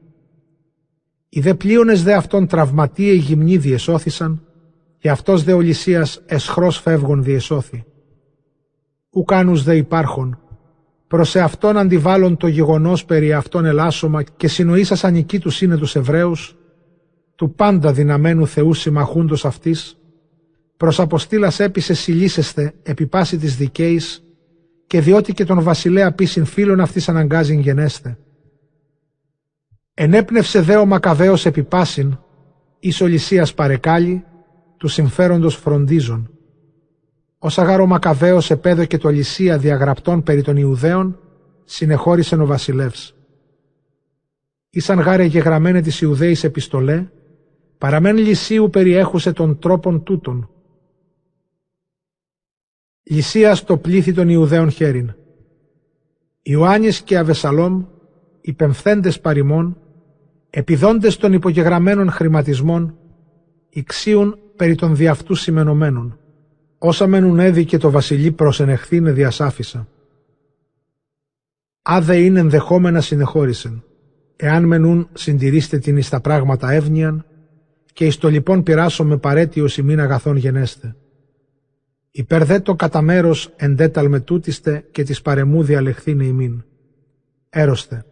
Οι 1.28 1.40
δε 1.40 1.54
πλείονες 1.54 2.02
δε 2.02 2.14
αυτών 2.14 2.46
τραυματίε 2.46 3.12
γυμνοί 3.12 3.56
διεσώθησαν 3.56 4.48
και 5.04 5.10
αυτός 5.10 5.42
δε 5.42 5.52
ολυσίας 5.52 6.22
εσχρός 6.26 6.78
φεύγων 6.80 7.22
διεσώθη. 7.22 7.84
Ουκάνους 9.10 9.62
δε 9.62 9.76
υπάρχον, 9.76 10.38
προς 11.06 11.34
εαυτόν 11.34 11.76
αντιβάλλον 11.76 12.36
το 12.36 12.46
γεγονός 12.46 13.04
περί 13.04 13.32
αυτών 13.32 13.64
ελάσσομα 13.64 14.22
και 14.22 14.48
συνοήσας 14.48 15.04
ανική 15.04 15.38
τους 15.38 15.62
είναι 15.62 15.76
τους 15.76 15.96
Εβραίους, 15.96 16.56
του 17.34 17.54
πάντα 17.54 17.92
δυναμένου 17.92 18.46
Θεού 18.46 18.74
συμμαχούντος 18.74 19.44
αυτής, 19.44 19.98
προς 20.76 21.00
αποστήλας 21.00 21.60
έπεισε 21.60 21.94
συλλήσεστε 21.94 22.74
επί 22.82 23.06
πάση 23.06 23.38
της 23.38 23.56
δικαίης 23.56 24.22
και 24.86 25.00
διότι 25.00 25.32
και 25.32 25.44
τον 25.44 25.62
βασιλέα 25.62 26.12
πίσιν 26.12 26.44
φίλων 26.44 26.80
αυτής 26.80 27.08
αναγκάζει 27.08 27.56
γενέστε. 27.56 28.18
Ενέπνευσε 29.94 30.60
δε 30.60 30.76
ο 30.76 30.86
Μακαβαίος 30.86 31.46
επί 31.46 31.62
πάσιν, 31.62 32.18
εις 32.78 33.00
ολυσίας 33.00 33.54
παρεκάλι, 33.54 34.24
του 34.76 34.88
συμφέροντος 34.88 35.56
φροντίζων. 35.56 36.30
Ο 37.38 37.48
Σαγάρο 37.48 37.86
Μακαβαίος 37.86 38.50
επέδωκε 38.50 38.98
το 38.98 39.08
λυσία 39.08 39.58
διαγραπτών 39.58 40.22
περί 40.22 40.42
των 40.42 40.56
Ιουδαίων, 40.56 41.18
συνεχώρησε 41.64 42.36
ο 42.36 42.46
βασιλεύς. 42.46 43.14
Ήσαν 44.70 44.98
γάρε 45.00 45.24
γεγραμμένε 45.24 45.80
της 45.80 46.00
Ιουδαίης 46.00 46.44
επιστολέ, 46.44 47.06
παραμέν 47.78 48.16
λυσίου 48.16 48.70
περιέχουσε 48.70 49.32
των 49.32 49.58
τρόπων 49.58 50.02
τούτων, 50.02 50.48
Λυσίας 53.06 53.58
στο 53.58 53.76
πλήθη 53.76 54.12
των 54.12 54.28
Ιουδαίων 54.28 54.70
χέριν. 54.70 55.14
Ιωάννης 56.42 57.02
και 57.02 57.18
Αβεσαλόμ, 57.18 57.84
οι 58.40 58.52
πεμφθέντες 58.52 59.20
παρημών, 59.20 59.78
επιδόντες 60.50 61.16
των 61.16 61.32
υπογεγραμμένων 61.32 62.10
χρηματισμών, 62.10 62.98
ηξίουν 63.68 64.38
περί 64.56 64.74
των 64.74 64.96
διαυτού 64.96 65.34
σημενωμένων. 65.34 66.18
Όσα 66.78 67.06
μένουν 67.06 67.38
έδι 67.38 67.64
και 67.64 67.78
το 67.78 67.90
βασιλεί 67.90 68.32
προσενεχθήνε 68.32 69.12
διασάφισα. 69.12 69.88
Άδε 71.82 72.16
είναι 72.16 72.40
ενδεχόμενα 72.40 73.00
συνεχώρησεν. 73.00 73.84
Εάν 74.36 74.64
μενούν 74.64 75.08
συντηρήστε 75.12 75.78
την 75.78 75.96
εις 75.96 76.08
τα 76.08 76.20
πράγματα 76.20 76.72
εύνοιαν 76.72 77.24
και 77.92 78.06
εις 78.06 78.18
το 78.18 78.28
λοιπόν 78.28 78.62
πειράσω 78.62 79.04
με 79.04 79.16
παρέτειος 79.16 79.78
ημίν 79.78 80.00
αγαθών 80.00 80.36
γενέστε 80.36 80.96
Υπερδέ 82.10 82.60
το 82.60 82.74
κατά 82.74 83.02
μέρος 83.02 83.52
εντέταλ 83.56 84.24
τούτιστε 84.24 84.84
και 84.90 85.02
της 85.02 85.22
παρεμού 85.22 85.62
διαλεχθήνε 85.62 86.24
ημίν. 86.24 86.64
Έρωστε. 87.50 88.04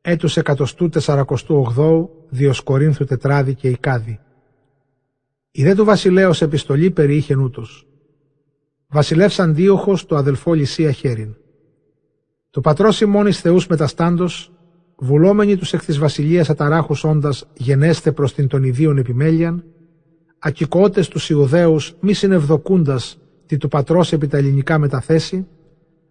Έτους 0.00 0.36
εκατοστού 0.36 0.88
τεσσαρακοστού 0.88 1.56
ογδόου, 1.56 2.26
Διοσκορίνθου 2.28 3.04
τετράδι 3.04 3.54
και 3.54 3.68
Ικάδη. 3.68 4.20
Η 5.54 5.62
δε 5.62 5.74
του 5.74 5.84
βασιλέως 5.84 6.42
επιστολή 6.42 6.90
περιείχε 6.90 7.34
νούτος. 7.34 7.86
Βασιλεύς 8.88 9.38
Αντίοχος 9.38 10.06
το 10.06 10.16
αδελφό 10.16 10.52
Λυσία 10.54 10.92
χέριν. 10.92 11.36
Το 12.50 12.60
πατρός 12.60 13.00
ημών 13.00 13.32
Θεούς 13.32 13.66
μεταστάντος, 13.66 14.52
βουλόμενοι 14.96 15.56
τους 15.56 15.72
εκ 15.72 15.84
της 15.84 15.98
βασιλείας 15.98 16.50
αταράχους 16.50 17.04
όντας 17.04 17.48
γενέστε 17.54 18.12
προς 18.12 18.34
την 18.34 18.48
των 18.48 18.62
ιδίων 18.62 18.98
επιμέλειαν, 18.98 19.64
ακικότες 20.38 21.08
τους 21.08 21.30
Ιουδαίους 21.30 21.94
μη 22.00 22.12
συνευδοκούντας 22.12 23.18
τι 23.46 23.56
του 23.56 23.68
πατρός 23.68 24.12
επί 24.12 24.26
τα 24.26 24.36
ελληνικά 24.36 24.78
μεταθέσει, 24.78 25.46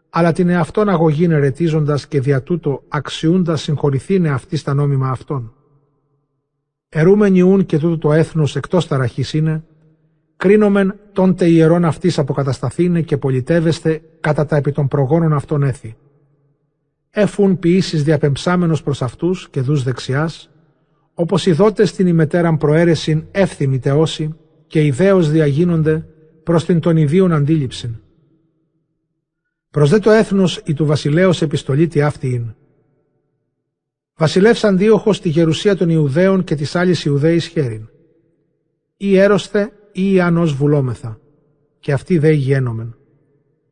αλλά 0.10 0.32
την 0.32 0.50
εαυτόν 0.50 0.90
αγωγήν 0.90 1.32
ερετίζοντας 1.32 2.08
και 2.08 2.20
δια 2.20 2.44
τούτο 2.44 2.84
αξιούντας 2.88 3.62
συγχωρηθήνε 3.62 4.30
αυτή 4.30 4.58
στα 4.58 4.74
νόμιμα 4.74 5.10
αυτών. 5.10 5.54
Ερούμενοι 6.94 7.42
ούν 7.42 7.66
και 7.66 7.78
τούτο 7.78 7.98
το 7.98 8.14
έθνος 8.14 8.56
εκτός 8.56 8.88
ταραχής 8.88 9.34
είναι, 9.34 9.64
κρίνομεν 10.38 11.00
τόντε 11.12 11.46
ιερών 11.46 11.86
αυτής 11.86 12.20
αποκατασταθήνε 12.20 13.02
και 13.02 13.18
πολιτεύεστε 13.18 14.02
κατά 14.20 14.46
τα 14.46 14.56
επί 14.56 14.72
των 14.72 14.88
προγόνων 14.88 15.34
αυτών 15.34 15.64
έθι. 15.64 15.96
Έφουν 17.10 17.60
ποιήσεις 17.60 18.04
διαπεμψάμενος 18.04 18.84
προς 18.84 19.02
αυτούς 19.02 19.50
και 19.50 19.62
δούς 19.62 19.84
δεξιάς, 19.84 20.50
όπως 21.14 21.46
οι 21.46 21.52
δότες 21.52 21.94
την 21.94 22.08
ημετέραν 22.08 22.58
προαίρεσιν 22.58 23.24
εύθυμοι 23.32 23.80
τεώσει 23.80 24.36
και 24.68 24.86
ιδέως 24.86 25.30
διαγίνονται 25.30 26.06
προς 26.44 26.66
την 26.66 26.80
των 26.80 26.98
ιδίων 26.98 27.32
αντίληψην. 27.32 27.96
Προς 29.70 29.90
δε 29.90 30.00
το 30.00 30.12
έθνος 30.12 30.62
η 30.66 30.74
του 30.74 30.86
βασιλέως 30.86 31.42
επιστολή 31.42 31.88
τι 31.88 32.02
αυτή 32.02 32.30
είναι. 32.30 32.56
Βασιλεύς 34.22 34.64
Αντίοχος 34.64 35.16
στη 35.16 35.30
γερουσία 35.30 35.76
των 35.76 35.90
Ιουδαίων 35.90 36.44
και 36.44 36.56
της 36.56 36.76
άλλης 36.76 37.06
Ιουδαίης 37.06 37.46
χέριν. 37.46 37.90
Ή 38.98 39.18
έρωστε 39.18 39.72
ή 39.92 40.20
ανός 40.20 40.54
βουλόμεθα, 40.54 41.20
και 41.80 41.92
αυτοί 41.92 42.18
δε 42.18 42.32
ηγένομεν. 42.32 42.96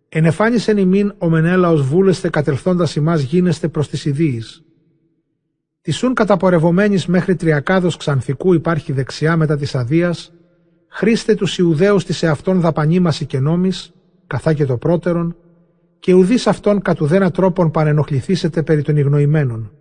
Ενεφάνισεν 0.10 0.78
ημίν 0.78 1.14
ο 1.18 1.30
Μενέλαος 1.30 1.82
βούλεστε 1.82 2.30
κατελθόντας 2.30 2.96
ημάς 2.96 3.22
γίνεστε 3.22 3.68
προς 3.68 3.90
τις 3.90 4.06
ιδίης, 4.06 4.64
Τη 5.82 5.92
σουν 5.92 6.14
καταπορευομένης 6.14 7.06
μέχρι 7.06 7.36
τριακάδος 7.36 7.98
ξανθικού 7.98 8.54
υπάρχει 8.54 8.92
δεξιά 8.92 9.38
μετά 9.38 9.58
της 9.58 9.76
αδείας, 9.76 10.34
χρήστε 10.88 11.36
τους 11.36 11.58
Ιουδαίους 11.58 12.06
της 12.06 12.24
εαυτόν 12.24 12.60
δαπανήμαση 12.60 13.26
και 13.26 13.40
νόμης, 13.40 13.92
καθά 14.28 14.54
και 14.54 14.66
το 14.66 14.78
πρώτερον, 14.78 15.36
και 16.00 16.14
ουδείς 16.14 16.48
αυτόν 16.48 16.82
κατ' 16.82 17.02
ουδένα 17.02 17.32
τρόπον 17.32 17.72
πανενοχληθήσετε 17.72 18.64
περί 18.64 18.82
των 18.82 18.98
ηγνοημένων. 18.98 19.72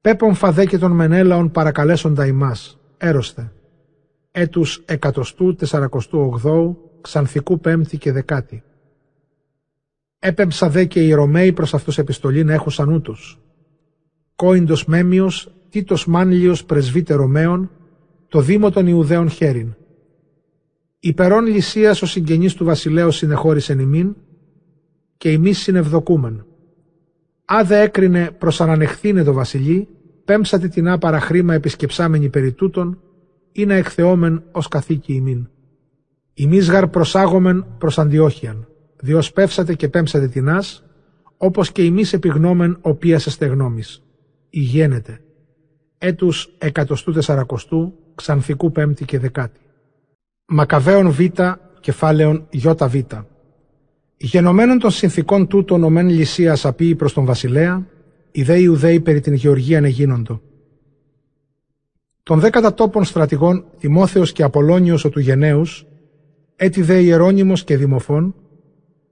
Πέπον 0.00 0.34
φαδέ 0.34 0.66
και 0.66 0.78
των 0.78 0.92
Μενέλαων 0.92 1.50
παρακαλέσοντα 1.50 2.26
ημάς, 2.26 2.78
έρωστε. 2.96 3.52
Έτους 4.30 4.82
εκατοστού 4.86 5.54
τεσσαρακοστού 5.54 6.18
ογδόου, 6.18 6.90
ξανθικού 7.00 7.60
πέμπτη 7.60 7.98
και 7.98 8.12
δεκάτη. 8.12 8.62
Έπεμψα 10.18 10.68
δε 10.68 10.84
και 10.84 11.06
οι 11.06 11.12
Ρωμαίοι 11.12 11.52
προς 11.52 11.74
αυτούς 11.74 11.98
επιστολήν 11.98 12.48
έχουσαν 12.48 12.92
ούτως 12.92 13.40
Κόιντος 14.36 14.84
Μέμιος, 14.84 15.54
Τίτος 15.68 16.06
Μάνλιος 16.06 16.64
πρεσβύτερο 16.64 17.26
Μέων, 17.26 17.70
το 18.28 18.40
Δήμο 18.40 18.70
των 18.70 18.86
Ιουδαίων 18.86 19.28
χέριν. 19.28 19.74
Υπερών 21.00 21.46
Λυσίας 21.46 22.02
ο 22.02 22.06
συγγενής 22.06 22.54
του 22.54 22.64
βασιλέως 22.64 23.16
συνεχώρησεν 23.16 23.78
ημίν 23.78 24.16
και 25.16 25.30
εμείς 25.30 25.58
συνευδοκούμεν. 25.58 26.46
Άδε 27.50 27.80
έκρινε 27.80 28.30
προς 28.38 28.60
ανανεχθήνε 28.60 29.22
το 29.22 29.32
βασιλεί, 29.32 29.88
πέμψατε 30.24 30.68
την 30.68 30.88
άπαρα 30.88 31.20
χρήμα 31.20 31.54
επισκεψάμενη 31.54 32.28
περί 32.28 32.52
τούτων, 32.52 33.00
ή 33.52 33.66
να 33.66 33.74
εκθεόμεν 33.74 34.42
ως 34.52 34.68
καθήκη 34.68 35.14
ημίν. 35.14 35.48
Ημείς 36.34 36.70
γαρ 36.70 36.88
προσάγομεν 36.88 37.66
προς 37.78 37.98
Αντιόχιαν, 37.98 38.68
διός 39.00 39.32
πέμψατε 39.32 39.74
και 39.74 39.88
πέμψατε 39.88 40.28
την 40.28 40.48
άς, 40.48 40.84
όπως 41.36 41.72
και 41.72 41.82
εμείς 41.82 42.12
επιγνώμεν 42.12 42.78
οποίας 42.80 43.26
εστεγνώμης 43.26 44.02
ηγένεται. 44.50 45.20
Έτους 45.98 46.54
εκατοστού 46.58 47.12
τεσσαρακοστού, 47.12 47.94
ξανθικού 48.14 48.72
πέμπτη 48.72 49.04
και 49.04 49.18
δεκάτη. 49.18 49.60
Μακαβαίων 50.46 51.10
Β, 51.10 51.20
κεφάλαιον 51.80 52.46
Ι 52.50 52.58
Β. 52.58 52.96
Γενομένων 54.20 54.78
των 54.78 54.90
συνθήκων 54.90 55.46
τούτων 55.46 55.84
ο 55.84 55.90
μεν 55.90 56.08
λυσίας 56.08 56.64
απείει 56.64 56.94
προς 56.94 57.12
τον 57.12 57.24
βασιλέα, 57.24 57.86
οι 58.30 58.42
δε 58.42 58.58
Ιουδαίοι 58.58 59.00
περί 59.00 59.20
την 59.20 59.34
Γεωργία 59.34 59.78
εγίνοντο. 59.78 60.40
Των 62.22 62.40
δέκατα 62.40 62.74
τόπων 62.74 63.04
στρατηγών 63.04 63.64
Τιμόθεος 63.78 64.32
και 64.32 64.42
Απολώνιος 64.42 65.04
ο 65.04 65.08
του 65.08 65.20
Γενναίους, 65.20 65.86
έτι 66.56 66.82
δε 66.82 67.00
Ιερώνυμος 67.00 67.64
και 67.64 67.76
Δημοφών, 67.76 68.34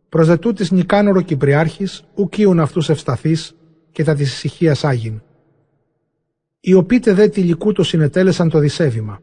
προσδετούτης 0.08 0.70
Νικάνορο 0.70 1.20
Κυπριάρχης, 1.20 2.04
ουκίουν 2.14 2.60
αυτούς 2.60 2.88
ευσταθείς 2.88 3.54
και 3.90 4.04
τα 4.04 4.14
της 4.14 4.32
ησυχίας 4.32 4.84
Άγιν. 4.84 5.22
Οι 6.60 6.74
οποίτε 6.74 7.12
δε 7.12 7.28
τυλικού 7.28 7.72
το 7.72 7.82
συνετέλεσαν 7.82 8.48
το 8.48 8.58
δισέβημα. 8.58 9.20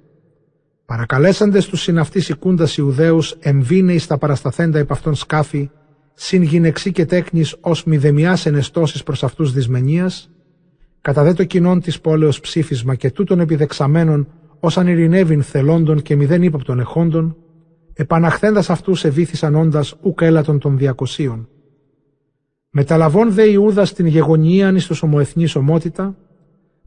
Παρακαλέσαντες 0.85 1.68
τους 1.68 1.81
συναυτής 1.81 2.30
οικούντας 2.30 2.77
Ιουδαίους 2.77 3.35
εμβήνεοι 3.39 3.97
στα 3.97 4.18
παρασταθέντα 4.18 4.80
υπ' 4.80 4.91
αυτόν 4.91 5.15
σκάφη, 5.15 5.69
συν 6.14 6.41
γυναιξή 6.41 6.91
και 6.91 7.05
τέκνης 7.05 7.55
ως 7.61 7.84
μηδεμιάς 7.84 8.45
ενεστώσεις 8.45 9.03
προς 9.03 9.23
αυτούς 9.23 9.53
δυσμενίας, 9.53 10.30
κατά 11.01 11.23
δε 11.23 11.34
το 11.34 11.43
κοινόν 11.43 11.81
της 11.81 12.01
πόλεως 12.01 12.39
ψήφισμα 12.39 12.95
και 12.95 13.11
τούτων 13.11 13.39
επιδεξαμένων 13.39 14.27
ως 14.60 14.77
αν 14.77 14.88
ειρηνεύειν 14.88 15.43
θελόντων 15.43 16.01
και 16.01 16.15
μηδέν 16.15 16.43
ύποπτων 16.43 16.80
εχόντων, 16.80 17.35
επαναχθέντας 17.93 18.69
αυτούς 18.69 19.03
εβήθησαν 19.03 19.55
όντας 19.55 19.95
ουκ 20.01 20.22
έλατον 20.22 20.60
των 20.60 20.77
διακοσίων. 20.77 21.47
Μεταλαβών 22.69 23.31
δε 23.31 23.43
Ιούδας 23.43 23.93
την 23.93 24.05
γεγονίαν 24.05 24.76
εις 24.76 24.88
τους 24.88 25.01
ομοεθνής 25.01 25.55
ομότητα, 25.55 26.15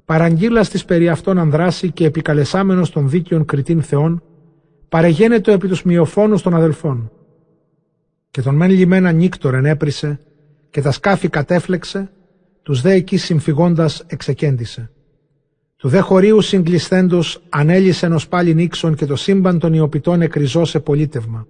παραγγείλας 0.07 0.69
της 0.69 0.85
περί 0.85 1.09
αυτών 1.09 1.39
ανδράση 1.39 1.91
και 1.91 2.05
επικαλεσάμενος 2.05 2.91
των 2.91 3.09
δίκαιων 3.09 3.45
κριτήν 3.45 3.83
θεών, 3.83 4.23
παρεγένετο 4.89 5.53
επί 5.53 5.69
τους 5.69 5.83
μειοφόνους 5.83 6.43
των 6.43 6.55
αδελφών. 6.55 7.11
Και 8.31 8.43
τον 8.43 8.55
μεν 8.55 8.71
λιμένα 8.71 9.13
νύκτορ 9.13 9.55
ενέπρισε 9.55 10.21
και 10.71 10.81
τα 10.81 10.91
σκάφη 10.91 11.29
κατέφλεξε, 11.29 12.11
τους 12.63 12.81
δε 12.81 12.93
εκεί 12.93 13.17
συμφυγώντας 13.17 14.05
εξεκέντησε. 14.07 14.91
Του 15.77 15.89
δε 15.89 16.01
χωρίου 16.01 16.41
συγκλισθέντος 16.41 17.43
ανέλησε 17.49 18.07
ενός 18.07 18.29
πάλι 18.29 18.55
νίξον 18.55 18.95
και 18.95 19.07
το 19.07 19.17
σύμπαν 19.17 19.59
των 19.59 19.73
ιοπιτών 19.73 20.23
εκριζώ 20.23 20.65
σε 20.65 20.81
πολίτευμα. 20.81 21.47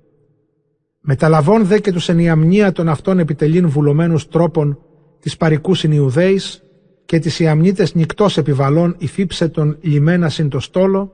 Μεταλαβών 1.01 1.65
δε 1.65 1.79
και 1.79 1.93
τους 1.93 2.09
ενιαμνία 2.09 2.73
των 2.73 2.89
αυτών 2.89 3.19
επιτελήν 3.19 3.69
βουλωμένους 3.69 4.29
τρόπων 4.29 4.79
της 5.21 5.37
παρικούς 5.37 5.85
Ιουδαίης 5.85 6.66
και 7.07 7.19
τις 7.19 7.39
ιαμνίτες 7.41 7.95
νυκτός 7.95 8.37
επιβαλών 8.37 8.95
υφύψε 8.99 9.49
τον 9.49 9.79
λιμένα 9.81 10.29
συν 10.29 10.49
το 10.49 10.61
στόλο, 10.61 11.13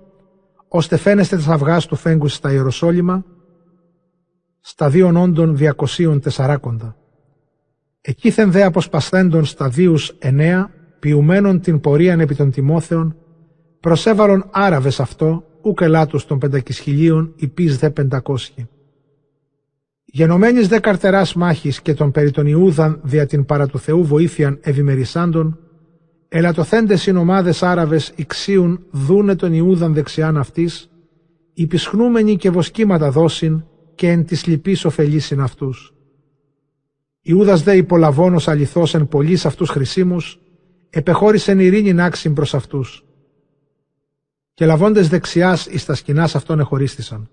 ώστε 0.69 0.97
φαίνεστε 0.97 1.37
τα 1.37 1.53
αυγάς 1.53 1.87
του 1.87 1.97
φέγγους 1.97 2.35
στα 2.35 2.53
Ιεροσόλυμα, 2.53 3.25
στα 4.61 4.91
δύο 4.91 5.13
όντων 5.23 5.57
διακοσίων 5.57 6.21
τεσσαράκοντα. 6.21 6.97
Εκείθεν 8.01 8.51
δε 8.53 8.65
αποσπασθέντων 8.65 9.45
σταδίους 9.45 10.15
εννέα, 10.19 10.71
ποιουμένων 10.99 11.61
την 11.61 11.81
πορίαν 11.81 12.21
επί 12.21 12.35
των 12.35 12.51
Τιμόθεων, 12.51 13.17
προσέβαλον 13.81 14.49
Άραβες 14.51 15.01
αυτό, 15.01 15.45
ούκ 15.63 15.81
ελάτους 15.81 16.27
των 16.27 16.39
πεντακισχυλίων, 16.39 17.33
υπείς 17.37 17.79
δε 17.79 17.91
πεντακόσχοι. 17.91 18.69
Γενομένης 20.05 20.69
δε 20.69 20.79
καρτεράς 20.79 21.35
μάχης 21.35 21.83
και 21.83 21.95
των 21.95 22.11
περί 22.11 22.31
των 22.31 22.47
Ιούδαν 22.47 23.01
δια 23.03 23.27
την 23.27 23.45
παρά 23.45 23.67
του 23.67 23.79
Θεού 23.79 24.05
βοήθειαν 24.05 24.59
ευημερισάντων, 24.63 25.59
ελατοθέντες 26.35 27.07
είναι 27.07 27.19
ομάδες 27.19 27.63
Άραβες 27.63 28.13
ηξίουν 28.15 28.87
δούνε 28.91 29.35
τον 29.35 29.53
Ιούδαν 29.53 29.95
δεξιάν 29.95 30.37
αυτής, 30.37 30.91
υπισχνούμενοι 31.53 32.37
και 32.37 32.51
βοσκήματα 32.51 33.11
δώσιν 33.11 33.65
και 33.95 34.11
εν 34.11 34.25
της 34.25 34.47
λυπής 34.47 34.85
ωφελήσιν 34.85 35.41
αυτούς. 35.41 35.95
Ιούδας 37.23 37.63
δε 37.63 37.77
υπολαβώνος 37.77 38.49
αληθώς 38.49 38.95
εν 38.95 39.09
πολλής 39.09 39.47
αυτούς 39.47 39.69
χρησίμους, 39.69 40.41
επεχώρησεν 40.91 41.59
ειρήνην 41.59 42.01
άξιν 42.01 42.35
προς 42.35 42.55
αυτούς. 42.55 43.05
Και 44.55 44.67
λαβώντες 44.67 45.09
δεξιάς 45.09 45.67
εις 45.67 45.85
τα 45.85 45.95
σκηνάς 45.95 46.35
αυτών 46.35 46.61
εχωρίστησαν. 46.61 47.31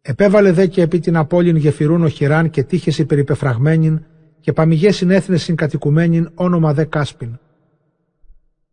Επέβαλε 0.00 0.52
δε 0.52 0.66
και 0.66 0.82
επί 0.82 0.98
την 0.98 1.16
απόλυν 1.16 1.56
γεφυρούν 1.56 2.04
οχυράν 2.04 2.50
και 2.50 2.62
τύχες 2.62 2.98
υπερυπεφραγμένην 2.98 4.04
και 4.40 4.52
παμιγές 4.52 4.96
συνέθνες 4.96 5.42
συγκατοικουμένην 5.42 6.30
όνομα 6.34 6.74
δε 6.74 6.84
Κάσπιν. 6.84 7.38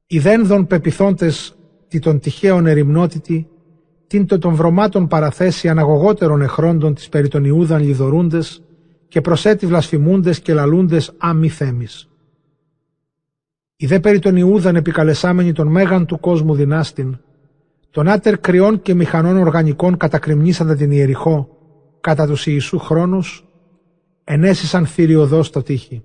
Οι 0.07 0.19
δένδων 0.19 0.67
πεπιθόντες 0.67 1.55
τι 1.87 1.99
των 1.99 2.19
τυχαίων 2.19 2.65
ερημνότητη, 2.65 3.47
την 4.07 4.25
το 4.25 4.37
των 4.37 4.53
βρωμάτων 4.53 5.07
παραθέσει 5.07 5.69
αναγωγότερων 5.69 6.41
εχρόντων 6.41 6.93
της 6.93 7.09
περί 7.09 7.27
των 7.27 7.43
Ιούδαν 7.43 7.81
λιδωρούντες 7.81 8.63
και 9.07 9.21
προσέτη 9.21 9.65
βλασφημούντες 9.65 10.39
και 10.39 10.53
λαλούντες 10.53 11.13
άμοι 11.17 11.49
θέμης. 11.49 12.09
Οι 13.75 13.85
δε 13.85 13.99
περί 13.99 14.19
των 14.19 14.35
Ιούδαν 14.35 14.75
επικαλεσάμενοι 14.75 15.51
των 15.51 15.67
μέγαν 15.67 16.05
του 16.05 16.19
κόσμου 16.19 16.55
δυνάστην, 16.55 17.19
τον 17.89 18.07
άτερ 18.07 18.39
κρυών 18.39 18.81
και 18.81 18.93
μηχανών 18.93 19.37
οργανικών 19.37 19.97
κατακριμνήσαντα 19.97 20.75
την 20.75 20.91
Ιεριχώ, 20.91 21.49
κατά 22.01 22.27
τους 22.27 22.45
Ιησού 22.47 22.79
χρόνους, 22.79 23.45
ενέσισαν 24.23 24.85
θηριωδώς 24.85 25.49
το 25.49 25.61
τείχη. 25.61 26.03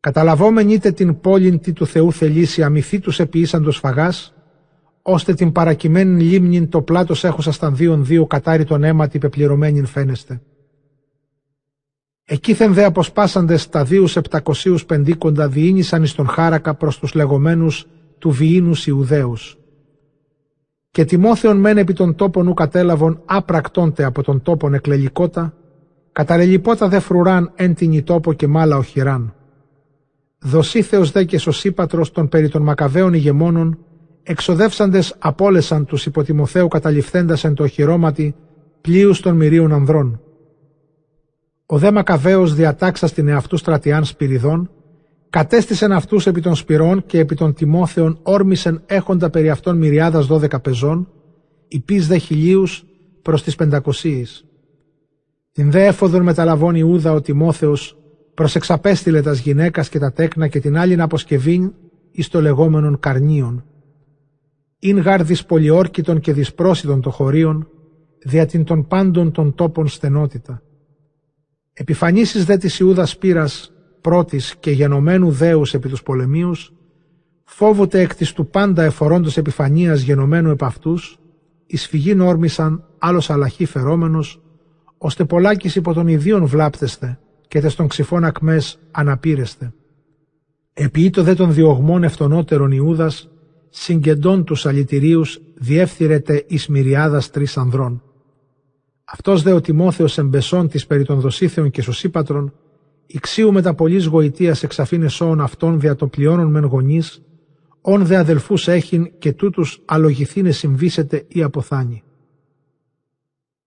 Καταλαβόμενοι 0.00 0.72
είτε 0.72 0.90
την 0.90 1.20
πόλην 1.20 1.60
τι 1.60 1.72
του 1.72 1.86
Θεού 1.86 2.12
θελήσει 2.12 2.62
αμυθή 2.62 2.98
τους 2.98 3.20
επιήσαντος 3.20 3.78
φαγάς, 3.78 4.34
ώστε 5.02 5.34
την 5.34 5.52
παρακειμένη 5.52 6.22
λίμνην 6.22 6.68
το 6.68 6.82
πλάτος 6.82 7.24
έχουσα 7.24 7.52
στα 7.52 7.70
δύο 7.70 7.96
δύο 7.96 8.26
κατάριτον 8.26 8.84
αίματι 8.84 9.18
πεπληρωμένην 9.18 9.86
φαίνεστε. 9.86 10.40
Εκείθεν 12.24 12.74
δε 12.74 12.84
αποσπάσαντες 12.84 13.68
τα 13.68 13.84
δύο 13.84 14.06
επτακοσίους 14.14 14.84
πεντίκοντα 14.84 15.48
διήνυσαν 15.48 16.02
εις 16.02 16.14
τον 16.14 16.28
χάρακα 16.28 16.74
προς 16.74 16.98
τους 16.98 17.14
λεγόμενους 17.14 17.86
του 18.18 18.30
βιήνους 18.30 18.86
Ιουδαίους. 18.86 19.58
Και 20.90 21.04
τιμόθεον 21.04 21.56
μεν 21.56 21.78
επί 21.78 21.92
των 21.92 22.14
τόπων 22.14 22.46
ου 22.48 22.54
κατέλαβον 22.54 23.22
άπρακτόντε 23.24 24.04
από 24.04 24.22
τον 24.22 24.42
τόπον 24.42 24.74
εκλελικότα, 24.74 25.54
καταλελιπότα 26.12 26.88
δε 26.88 26.98
φρουράν 26.98 27.52
εν 27.54 27.74
την 27.74 28.04
τόπο 28.04 28.32
και 28.32 28.46
μάλα 28.46 28.76
οχυράν. 28.76 29.34
Δοσίθεος 30.42 31.10
δε 31.10 31.24
και 31.24 31.38
σωσίπατρος 31.38 32.10
των 32.10 32.28
περί 32.28 32.48
των 32.48 32.62
Μακαβαίων 32.62 33.14
ηγεμόνων, 33.14 33.78
εξοδεύσαντες 34.22 35.14
απόλεσαν 35.18 35.84
τους 35.84 36.06
υποτιμοθέου 36.06 36.68
καταληφθέντας 36.68 37.44
εν 37.44 37.54
το 37.54 37.62
οχυρώματι 37.62 38.34
πλοίους 38.80 39.20
των 39.20 39.36
μυρίων 39.36 39.72
ανδρών. 39.72 40.20
Ο 41.66 41.78
δε 41.78 41.90
Μακαβαίος 41.90 42.54
διατάξα 42.54 43.10
την 43.10 43.28
εαυτού 43.28 43.56
στρατιάν 43.56 44.04
σπυριδών, 44.04 44.70
κατέστησεν 45.30 45.92
αυτούς 45.92 46.26
επί 46.26 46.40
των 46.40 46.54
σπυρών 46.54 47.06
και 47.06 47.18
επί 47.18 47.34
των 47.34 47.54
τιμόθεων 47.54 48.18
όρμησεν 48.22 48.82
έχοντα 48.86 49.30
περί 49.30 49.50
αυτών 49.50 49.76
μυριάδας 49.76 50.26
δώδεκα 50.26 50.60
πεζών, 50.60 51.08
υπείς 51.68 52.06
δε 52.06 52.18
χιλίους 52.18 52.84
προς 53.22 53.42
τις 53.42 53.54
πεντακοσίεις. 53.54 54.44
Την 55.52 55.70
δε 55.70 55.86
έφοδον 55.86 56.22
μεταλαβών 56.22 56.74
Ιούδα 56.74 57.12
ο 57.12 57.20
Τιμόθεος 57.20 57.99
προσεξαπέστειλε 58.40 59.22
τας 59.22 59.38
γυναίκας 59.38 59.88
και 59.88 59.98
τα 59.98 60.12
τέκνα 60.12 60.48
και 60.48 60.60
την 60.60 60.78
άλλη 60.78 61.00
αποσκευήν 61.00 61.72
εις 62.10 62.28
το 62.28 62.40
λεγόμενον 62.40 62.98
καρνίων. 62.98 63.64
Ειν 64.78 64.98
γάρ 64.98 65.22
πολιόρκητων 65.46 66.20
και 66.20 66.32
δυσπρόσιτων 66.32 67.00
το 67.00 67.10
χωρίων, 67.10 67.68
δια 68.24 68.46
την 68.46 68.64
των 68.64 68.86
πάντων 68.86 69.32
των 69.32 69.54
τόπων 69.54 69.88
στενότητα. 69.88 70.62
Επιφανίσεις 71.72 72.44
δε 72.44 72.56
της 72.56 72.78
Ιούδας 72.78 73.18
πύρας 73.18 73.72
πρώτης 74.00 74.56
και 74.60 74.70
γενομένου 74.70 75.30
δέους 75.30 75.74
επί 75.74 75.88
τους 75.88 76.02
πολεμίους, 76.02 76.74
φόβοτε 77.44 78.00
εκ 78.00 78.14
της 78.14 78.32
του 78.32 78.46
πάντα 78.46 78.82
εφορώντος 78.82 79.36
επιφανίας 79.36 80.00
γενομένου 80.00 80.50
επ' 80.50 80.64
αυτούς, 80.64 81.18
εις 81.66 81.86
φυγήν 81.86 82.20
όρμησαν 82.20 82.84
άλλος 82.98 83.30
αλαχή 83.30 83.64
φερόμενος, 83.64 84.42
ώστε 84.98 85.24
πολλάκις 85.24 85.76
υπό 85.76 85.92
των 85.92 86.08
ιδίων 86.08 86.46
βλάπτεστε 86.46 87.18
και 87.50 87.60
τες 87.60 87.74
των 87.74 87.88
ξυφών 87.88 88.24
ακμές 88.24 88.78
αναπήρεστε. 88.90 89.72
Επιείτο 90.72 91.22
δε 91.22 91.34
των 91.34 91.52
διωγμών 91.52 92.02
ευτονότερων 92.02 92.70
Ιούδας, 92.70 93.28
συγκεντών 93.68 94.44
τους 94.44 94.66
αλητηρίους 94.66 95.40
διεύθυρεται 95.54 96.44
εις 96.46 96.68
μυριάδας 96.68 97.30
τρεις 97.30 97.56
ανδρών. 97.56 98.02
Αυτός 99.04 99.42
δε 99.42 99.52
ο 99.52 99.60
Τιμόθεος 99.60 100.18
εμπεσών 100.18 100.68
της 100.68 100.86
περί 100.86 101.04
των 101.04 101.20
δοσίθεων 101.20 101.70
και 101.70 101.82
σωσίπατρων, 101.82 102.52
Ιξίου 103.06 103.52
με 103.52 103.62
τα 103.62 103.74
πολλής 103.74 104.06
γοητείας 104.06 104.62
εξαφήνε 104.62 105.08
σώων 105.08 105.40
αυτών 105.40 105.80
δια 105.80 105.94
των 105.94 106.10
πλειώνων 106.10 106.50
μεν 106.50 106.64
γονείς, 106.64 107.22
όν 107.80 108.06
δε 108.06 108.16
αδελφούς 108.16 108.68
έχειν 108.68 109.10
και 109.18 109.32
τούτους 109.32 109.82
αλογηθήνε 109.84 110.50
συμβήσετε 110.50 111.24
ή 111.28 111.42
αποθάνει. 111.42 112.02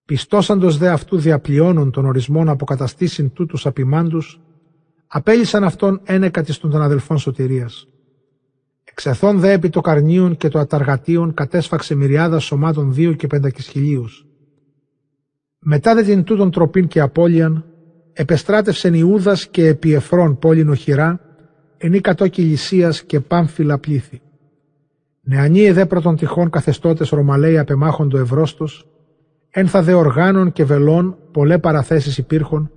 Πιστώσαντος 0.05 0.77
δε 0.77 0.89
αυτού 0.89 1.17
διαπλειώνων 1.17 1.91
των 1.91 2.05
ορισμών 2.05 2.49
αποκαταστήσιν 2.49 3.33
τούτους 3.33 3.65
απειμάντους, 3.65 4.41
απέλησαν 5.07 5.63
αυτόν 5.63 6.01
ένεκα 6.03 6.43
της 6.43 6.57
των 6.57 6.81
αδελφών 6.81 7.17
σωτηρίας. 7.17 7.87
Εξεθών 8.83 9.39
δε 9.39 9.51
επί 9.51 9.69
το 9.69 9.81
καρνίων 9.81 10.37
και 10.37 10.47
το 10.47 10.59
αταργατίων 10.59 11.33
κατέσφαξε 11.33 11.95
μυριάδα 11.95 12.39
σωμάτων 12.39 12.93
δύο 12.93 13.13
και 13.13 13.27
πεντακισχυλίους. 13.27 14.25
Μετά 15.59 15.95
δε 15.95 16.03
την 16.03 16.23
τούτον 16.23 16.51
τροπήν 16.51 16.87
και 16.87 16.99
απώλειαν, 16.99 17.65
επεστράτευσεν 18.13 18.93
Ιούδας 18.93 19.47
και 19.47 19.67
επί 19.67 19.93
Εφρών 19.93 20.39
πόλην 20.39 20.69
οχυρά, 20.69 21.19
ενή 21.77 21.99
κατόκι 21.99 22.57
και 23.05 23.19
πάμφυλα 23.19 23.77
πλήθη. 23.77 24.21
Νεανοί 25.21 25.63
εδέ 25.63 25.85
πρώτων 25.85 26.15
τυχών 26.15 26.49
καθεστώτες 26.49 27.09
Ρωμαλαίοι 27.09 27.57
απεμάχοντο 27.57 28.17
ευρώστος, 28.17 28.87
ένθα 29.55 29.81
δε 29.81 29.93
οργάνων 29.93 30.51
και 30.51 30.63
βελών 30.63 31.17
πολλέ 31.31 31.57
παραθέσεις 31.57 32.17
υπήρχον, 32.17 32.71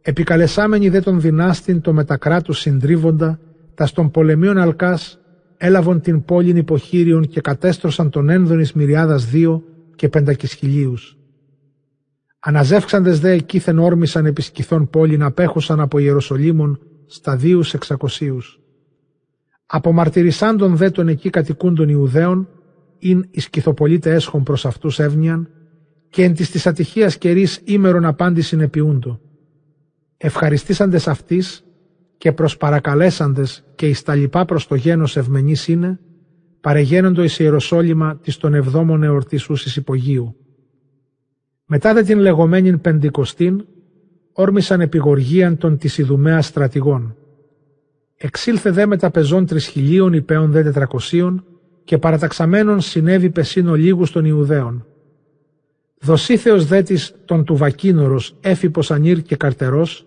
επικαλεσάμενοι 0.00 0.88
δε 0.88 1.00
των 1.00 1.20
δυνάστην 1.20 1.80
το 1.80 1.92
μετακράτους 1.92 2.58
συντρίβοντα, 2.58 3.40
τας 3.74 3.88
στον 3.88 4.10
πολεμίων 4.10 4.58
αλκάς 4.58 5.18
έλαβον 5.56 6.00
την 6.00 6.24
πόλην 6.24 6.56
υποχείριον 6.56 7.26
και 7.26 7.40
κατέστρωσαν 7.40 8.10
τον 8.10 8.28
ένδονης 8.28 8.72
μυριάδας 8.72 9.26
δύο 9.26 9.62
και 9.94 10.08
πεντακισχυλίους. 10.08 11.16
Αναζεύξαντες 12.38 13.20
δε 13.20 13.30
εκείθεν 13.30 13.78
όρμησαν 13.78 14.26
επισκηθών 14.26 14.90
πόλην 14.90 15.22
απέχουσαν 15.22 15.80
από 15.80 15.98
Ιεροσολύμων 15.98 16.78
σταδίους 17.06 17.74
εξακοσίους. 17.74 18.60
Απομαρτυρησάντων 19.66 20.76
δε 20.76 20.90
των 20.90 21.08
εκεί 21.08 21.30
κατοικούντων 21.30 21.88
Ιουδαίων, 21.88 22.48
ειν 22.98 23.26
οι 23.30 23.40
σκυθοπολίτε 23.40 24.14
έσχον 24.14 24.42
προς 24.42 24.66
αυτούς 24.66 24.98
εύνοιαν, 24.98 25.48
και 26.14 26.24
εν 26.24 26.34
της 26.34 26.50
της 26.50 26.66
ατυχίας 26.66 27.18
καιρής 27.18 27.60
ήμερον 27.64 28.04
απάντησιν 28.04 28.60
επιούντο. 28.60 29.20
Ευχαριστήσαντες 30.16 31.08
αυτής 31.08 31.64
και 32.18 32.32
προσπαρακαλέσαντες 32.32 33.64
και 33.74 33.88
εις 33.88 34.02
τα 34.02 34.14
λοιπά 34.14 34.44
προς 34.44 34.66
το 34.66 34.74
γένος 34.74 35.16
ευμενής 35.16 35.68
είναι, 35.68 36.00
παρεγένοντο 36.60 37.22
εις 37.22 37.38
Ιεροσόλυμα 37.38 38.16
της 38.16 38.36
των 38.36 38.54
εβδόμων 38.54 39.02
εορτής 39.02 39.48
ούσης 39.48 39.76
υπογείου. 39.76 40.36
Μετά 41.64 41.94
δε 41.94 42.02
την 42.02 42.18
λεγόμενην 42.18 42.80
πεντηκοστήν, 42.80 43.64
όρμησαν 44.32 44.80
επιγοργίαν 44.80 45.56
των 45.56 45.78
της 45.78 45.98
Ιδουμαίας 45.98 46.46
στρατηγών. 46.46 47.16
Εξήλθε 48.16 48.70
δε 48.70 48.86
με 48.86 48.96
τα 48.96 49.10
πεζών 49.10 49.46
τρισχυλίων 49.46 50.12
υπέων 50.12 50.50
δε 50.50 50.62
τετρακοσίων 50.62 51.44
και 51.84 51.98
παραταξαμένων 51.98 52.80
συνέβη 52.80 53.30
πεσίνο 53.30 53.74
λίγους 53.74 54.10
των 54.10 54.24
Ιουδαίων. 54.24 54.86
Δοσίθεος 56.00 56.66
δε 56.66 56.82
της 56.82 57.14
τον 57.24 57.44
του 57.44 57.56
Βακίνορος 57.56 58.36
έφυπος 58.40 58.90
ανήρ 58.90 59.22
και 59.22 59.36
καρτερός, 59.36 60.06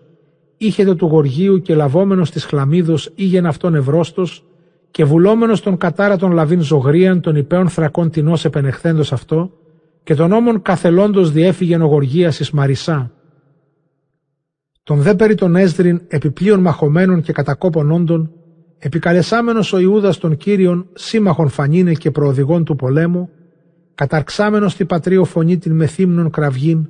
είχε 0.56 0.84
το 0.84 0.96
του 0.96 1.06
Γοργίου 1.06 1.60
και 1.60 1.74
λαβόμενος 1.74 2.30
της 2.30 2.44
χλαμίδος 2.44 3.12
ήγεν 3.14 3.46
αυτόν 3.46 3.74
ευρώστος 3.74 4.44
και 4.90 5.04
βουλόμενος 5.04 5.60
τον 5.60 5.76
κατάρα 5.76 6.16
των 6.16 6.32
λαβίν 6.32 6.60
ζωγρίαν 6.60 7.20
των 7.20 7.36
υπέων 7.36 7.68
θρακών 7.68 8.10
τεινός 8.10 8.44
επενεχθέντος 8.44 9.12
αυτό 9.12 9.52
και 10.02 10.14
τον 10.14 10.32
όμον 10.32 10.62
καθελώντος 10.62 11.32
διέφυγεν 11.32 11.82
ο 11.82 11.86
Γοργίας 11.86 12.40
εις 12.40 12.50
Μαρισά. 12.50 13.12
Τον 14.82 15.00
δε 15.00 15.14
περί 15.14 15.34
των 15.34 15.56
Έσδριν 15.56 16.00
επιπλέον 16.08 16.60
μαχωμένων 16.60 17.22
και 17.22 17.32
κατακόπων 17.32 17.90
όντων, 17.90 18.32
επικαλεσάμενος 18.78 19.72
ο 19.72 19.78
Ιούδας 19.78 20.18
των 20.18 20.36
Κύριων 20.36 20.88
σύμμαχων 20.92 21.48
φανίνε 21.48 21.92
και 21.92 22.10
προοδηγών 22.10 22.64
του 22.64 22.76
πολέμου, 22.76 23.30
καταρξάμενος 23.98 24.76
τη 24.76 24.84
πατρίο 24.84 25.24
φωνή 25.24 25.58
την 25.58 25.72
μεθύμνων 25.72 26.30
κραυγήν, 26.30 26.88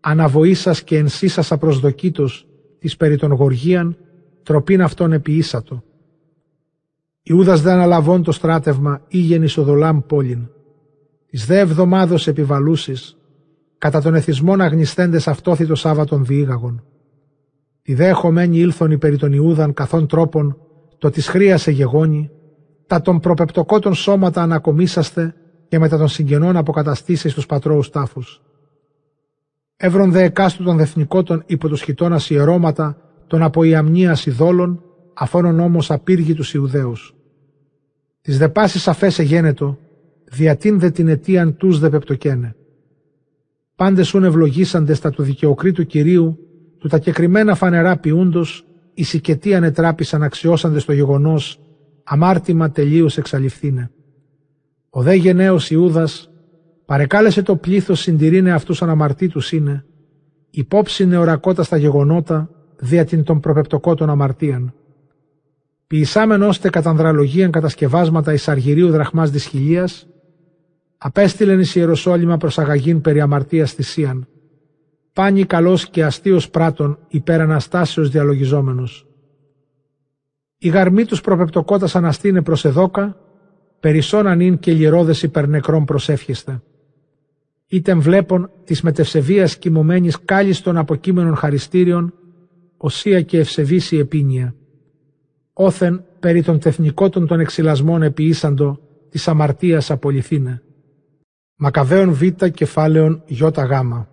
αναβοήσας 0.00 0.82
και 0.82 0.96
ενσύσας 0.96 1.52
απροσδοκήτως 1.52 2.46
της 2.78 2.96
περί 2.96 3.16
των 3.16 3.32
Γοργίαν, 3.32 3.96
τροπήν 4.42 4.82
αυτόν 4.82 5.12
επιήσατο. 5.12 5.82
Ιούδας 7.22 7.62
δε 7.62 7.72
αναλαβών 7.72 8.22
το 8.22 8.32
στράτευμα 8.32 9.00
ήγεν 9.08 9.42
εις 9.42 9.56
οδολάμ 9.56 10.00
πόλην. 10.06 10.48
Της 11.26 11.46
δε 11.46 11.58
εβδομάδος 11.58 12.26
επιβαλούσεις, 12.26 13.16
κατά 13.78 14.00
τον 14.00 14.14
εθισμόν 14.14 14.60
αγνιστέντες 14.60 15.28
αυτόθη 15.28 15.66
το 15.66 15.74
Σάββατον 15.74 16.24
διήγαγον. 16.24 16.84
Τη 17.82 17.94
δέχομένη 17.94 18.58
ήλθον 18.58 18.90
υπέρ 18.90 19.18
των 19.18 19.32
Ιούδαν 19.32 19.72
καθόν 19.72 20.06
τρόπον, 20.06 20.56
το 20.98 21.10
της 21.10 21.28
χρίασε 21.28 21.70
γεγόνι, 21.70 22.30
τα 22.86 23.00
των 23.00 23.20
προπεπτοκότων 23.20 23.94
σώματα 23.94 24.42
ανακομίσαστε 24.42 25.34
και 25.68 25.78
μετά 25.78 25.98
των 25.98 26.08
συγγενών 26.08 26.56
αποκαταστήσεις 26.56 27.32
στους 27.32 27.46
πατρώους 27.46 27.90
τάφους. 27.90 28.42
Εύρον 29.76 30.10
δε 30.10 30.22
εκάστου 30.22 30.62
των 30.62 30.76
δεθνικότων 30.76 31.42
υπό 31.46 31.68
τους 31.68 31.82
χιτώνας 31.82 32.30
ιερώματα 32.30 32.96
των 33.26 33.42
από 33.42 33.62
ιαμνίας 33.62 34.26
ειδόλων, 34.26 34.82
αφώνων 35.14 35.60
όμως 35.60 35.90
απήργη 35.90 36.34
τους 36.34 36.54
Ιουδαίους. 36.54 37.14
Τις 38.20 38.38
δε 38.38 38.48
πάσης 38.48 38.88
αφές 38.88 39.18
εγένετο, 39.18 39.78
διατήν 40.24 40.78
δε 40.78 40.90
την 40.90 41.08
αιτίαν 41.08 41.56
τους 41.56 41.78
δε 41.78 41.88
πεπτοκαίνε. 41.88 42.56
Πάντες 43.74 44.14
ούν 44.14 44.24
ευλογήσαντες 44.24 45.00
τα 45.00 45.10
του 45.10 45.22
δικαιοκρίτου 45.22 45.86
Κυρίου 45.86 46.38
του 46.78 46.88
τα 46.88 46.98
κεκριμένα 46.98 47.54
φανερά 47.54 47.96
ποιούντος, 47.96 48.64
οι 48.94 49.02
σικετοί 49.02 49.54
ανετράπησαν 49.54 50.22
αξιώσαντες 50.22 50.84
το 50.84 50.92
γεγονός, 50.92 51.60
αμάρτημα 52.04 52.70
τελείως 52.70 53.18
εξαλειφθήνε. 53.18 53.90
Ο 54.90 55.02
δε 55.02 55.14
γενναίος 55.14 55.70
Ιούδας 55.70 56.30
παρεκάλεσε 56.84 57.42
το 57.42 57.56
πλήθος 57.56 58.00
συντηρήνε 58.00 58.52
αυτού 58.52 58.84
αναμαρτήτου 58.84 59.40
είναι, 59.50 59.84
υπόψη 60.50 61.16
ορακότα 61.16 61.62
στα 61.62 61.76
γεγονότα, 61.76 62.50
δια 62.78 63.04
την 63.04 63.24
των 63.24 63.40
προπεπτοκότων 63.40 64.10
αμαρτίαν. 64.10 64.74
Ποιησάμεν 65.86 66.42
ώστε 66.42 66.70
κατανδραλογίαν 66.70 67.50
κατασκευάσματα 67.50 68.32
εις 68.32 68.48
αργυρίου 68.48 68.90
δραχμάς 68.90 69.30
δυσχυλίας, 69.30 70.06
απέστειλεν 70.98 71.60
εις 71.60 71.74
Ιεροσόλυμα 71.74 72.36
προς 72.36 72.58
αγαγήν 72.58 73.00
περί 73.00 73.20
αμαρτίας 73.20 73.72
θυσίαν 73.72 74.28
πάνι 75.18 75.44
καλός 75.44 75.88
και 75.88 76.04
αστείος 76.04 76.50
πράτων 76.50 76.98
υπέρ 77.08 77.40
Αναστάσεως 77.40 78.10
διαλογιζόμενος. 78.10 79.06
Η 80.58 80.68
γαρμή 80.68 81.04
τους 81.04 81.20
προπεπτοκότας 81.20 81.96
αναστήνε 81.96 82.42
προς 82.42 82.64
εδώκα, 82.64 83.16
περισσόν 83.80 84.26
ανήν 84.26 84.58
και 84.58 84.72
λιρόδες 84.72 85.22
υπερνεκρών 85.22 85.84
προσεύχεστε. 85.84 86.62
Ήτεν 87.66 88.00
βλέπων 88.00 88.50
της 88.64 88.82
μετευσεβίας 88.82 89.56
κοιμωμένης 89.56 90.20
κάλλιστων 90.24 90.76
αποκείμενων 90.76 91.36
χαριστήριων, 91.36 92.14
οσία 92.76 93.22
και 93.22 93.38
ευσεβής 93.38 93.90
η 93.90 93.98
επίνεια. 93.98 94.54
Όθεν 95.52 96.04
περί 96.20 96.42
των 96.42 96.58
τεθνικότων 96.58 97.26
των 97.26 97.40
εξυλασμών 97.40 98.02
επιήσαντο 98.02 98.80
της 99.08 99.28
αμαρτίας 99.28 99.90
απολυθήνε. 99.90 100.62
Μακαβαίων 101.56 102.12
Β 102.12 102.22
κεφάλαιων 102.52 103.22
Ι 103.26 103.34
γάμα. 103.56 104.08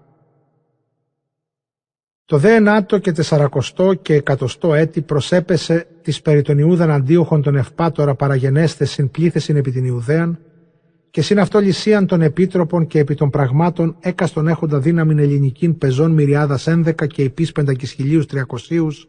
Το 2.28 2.38
δε 2.38 2.56
ενάτο 2.56 2.98
και 2.98 3.12
τεσσαρακοστό 3.12 3.94
και 3.94 4.14
εκατοστό 4.14 4.74
έτη 4.74 5.02
προσέπεσε 5.02 5.88
της 6.02 6.22
περί 6.22 6.42
των 6.42 6.58
Ιούδαν 6.58 6.92
αντίοχων 6.92 7.42
των 7.42 7.56
ευπάτορα 7.56 8.16
παραγενέστε 8.16 8.86
συν 8.86 9.12
πλήθεσιν 9.12 9.56
επί 9.56 9.72
την 9.72 9.86
Ιουδαίαν 9.86 10.40
και 11.10 11.22
συν 11.22 11.40
αυτό 11.40 11.60
λυσίαν 11.60 12.08
των 12.08 12.22
επίτροπων 12.22 12.88
και 12.88 13.00
επί 13.00 13.16
των 13.16 13.30
πραγμάτων 13.30 13.96
έκαστον 14.00 14.48
έχοντα 14.48 14.80
δύναμην 14.80 15.20
ελληνικήν 15.20 15.78
πεζών 15.78 16.12
μυριάδας 16.12 16.68
ένδεκα 16.68 17.06
και 17.06 17.24
υπή 17.24 17.52
πεντακισχυλίου 17.52 18.26
τριακοσίους 18.26 19.08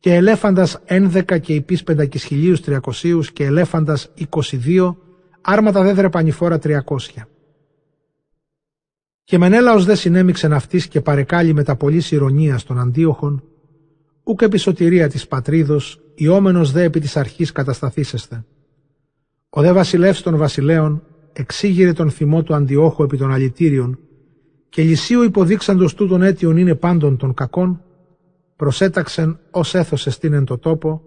και 0.00 0.14
ελέφαντας 0.14 0.80
ένδεκα 0.84 1.38
και 1.38 1.54
υπή 1.54 1.82
πεντακισχυλίου 1.82 2.56
τριακοσίους 2.56 3.32
και 3.32 3.44
ελέφαντας 3.44 4.10
εικοσιδίο 4.14 4.96
άρματα 5.40 5.82
δε 5.82 5.92
δρεπανηφόρα 5.92 6.58
τριακόσια. 6.58 7.26
Και 9.24 9.38
Μενέλαος 9.38 9.84
δε 9.84 9.94
συνέμιξεν 9.94 10.52
αυτή 10.52 10.88
και 10.88 11.00
παρεκάλει 11.00 11.52
με 11.52 11.62
τα 11.62 11.76
πολλής 11.76 12.10
ηρωνίας 12.10 12.64
των 12.64 12.78
αντίοχων, 12.78 13.42
ούκ 14.22 14.42
επί 14.42 14.58
σωτηρία 14.58 15.08
της 15.08 15.26
πατρίδος, 15.26 16.00
ιόμενος 16.14 16.72
δε 16.72 16.82
επί 16.82 17.00
της 17.00 17.16
αρχής 17.16 17.52
κατασταθήσεστε. 17.52 18.44
Ο 19.48 19.60
δε 19.60 19.72
βασιλεύς 19.72 20.22
των 20.22 20.36
βασιλέων 20.36 21.02
εξήγηρε 21.32 21.92
τον 21.92 22.10
θυμό 22.10 22.42
του 22.42 22.54
αντιόχου 22.54 23.02
επί 23.02 23.16
των 23.16 23.32
αλητήριων 23.32 23.98
και 24.68 24.82
λυσίου 24.82 25.22
υποδείξαντος 25.22 25.94
τούτων 25.94 26.22
αίτιον 26.22 26.56
είναι 26.56 26.74
πάντων 26.74 27.16
των 27.16 27.34
κακών, 27.34 27.82
προσέταξεν 28.56 29.38
ως 29.50 29.74
έθωσες 29.74 30.14
στην 30.14 30.32
εν 30.32 30.44
το 30.44 30.58
τόπο, 30.58 31.02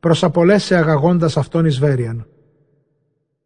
προς 0.00 0.24
απολέσε 0.24 0.76
αγαγώντας 0.76 1.36
αυτόν 1.36 1.64
εις 1.64 1.78
Βέριαν. 1.78 2.26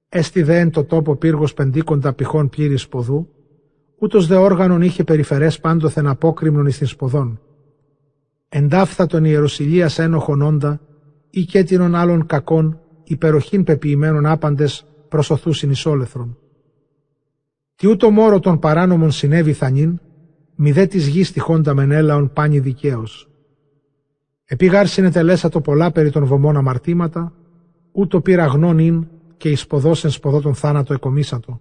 Έστι 0.09 0.43
δε 0.43 0.59
εν 0.59 0.71
το 0.71 0.85
τόπο 0.85 1.17
πύργος 1.17 1.55
πεντίκοντα 1.55 2.13
πηχών 2.13 2.49
πλήρης 2.49 2.89
ποδού, 2.89 3.34
ούτως 4.05 4.27
δε 4.27 4.37
όργανον 4.37 4.83
είχε 4.83 5.05
περιφερές 5.05 5.61
πάντοθεν 5.61 6.07
απόκριμνον 6.07 6.67
εις 6.67 6.79
την 6.79 6.87
σποδόν. 6.87 7.41
Εντάφθα 8.49 9.07
τον 9.07 9.25
ιεροσιλίας 9.25 9.99
ένοχον 9.99 10.43
όντα 10.43 10.81
ή 11.31 11.45
κέτινον 11.45 11.95
άλλων 11.95 12.27
κακών 12.27 12.81
υπεροχήν 13.05 13.65
πεποιημένων 13.65 14.27
άπαντες 14.27 14.87
προσωθούσιν 15.09 15.71
εις 15.71 15.87
όλεθρον. 15.87 16.39
Τι 17.77 17.87
ούτω 17.87 18.11
μόρο 18.11 18.41
των 18.41 18.59
παράνομων 18.59 19.11
συνέβη 19.11 19.53
θανήν, 19.53 20.01
μη 20.55 20.73
δε 20.73 20.87
της 20.87 21.07
γης 21.07 21.33
τυχόντα 21.33 21.75
μενέλαον 21.75 22.33
πάνι 22.33 22.59
δικαίως. 22.59 23.29
Επίγαρ 24.45 24.87
το 25.51 25.61
πολλά 25.61 25.91
περί 25.91 26.11
των 26.11 26.25
βωμών 26.25 26.57
αμαρτήματα, 26.57 27.33
ούτω 27.93 28.21
πήρα 28.21 28.47
γνών 28.47 29.09
και 29.37 29.49
εις 29.51 29.61
σποδός 29.61 30.05
εν 30.05 30.11
σποδό 30.11 30.41
τον 30.41 30.55
θάνατο 30.55 30.93
εκομίσατο. 30.95 31.61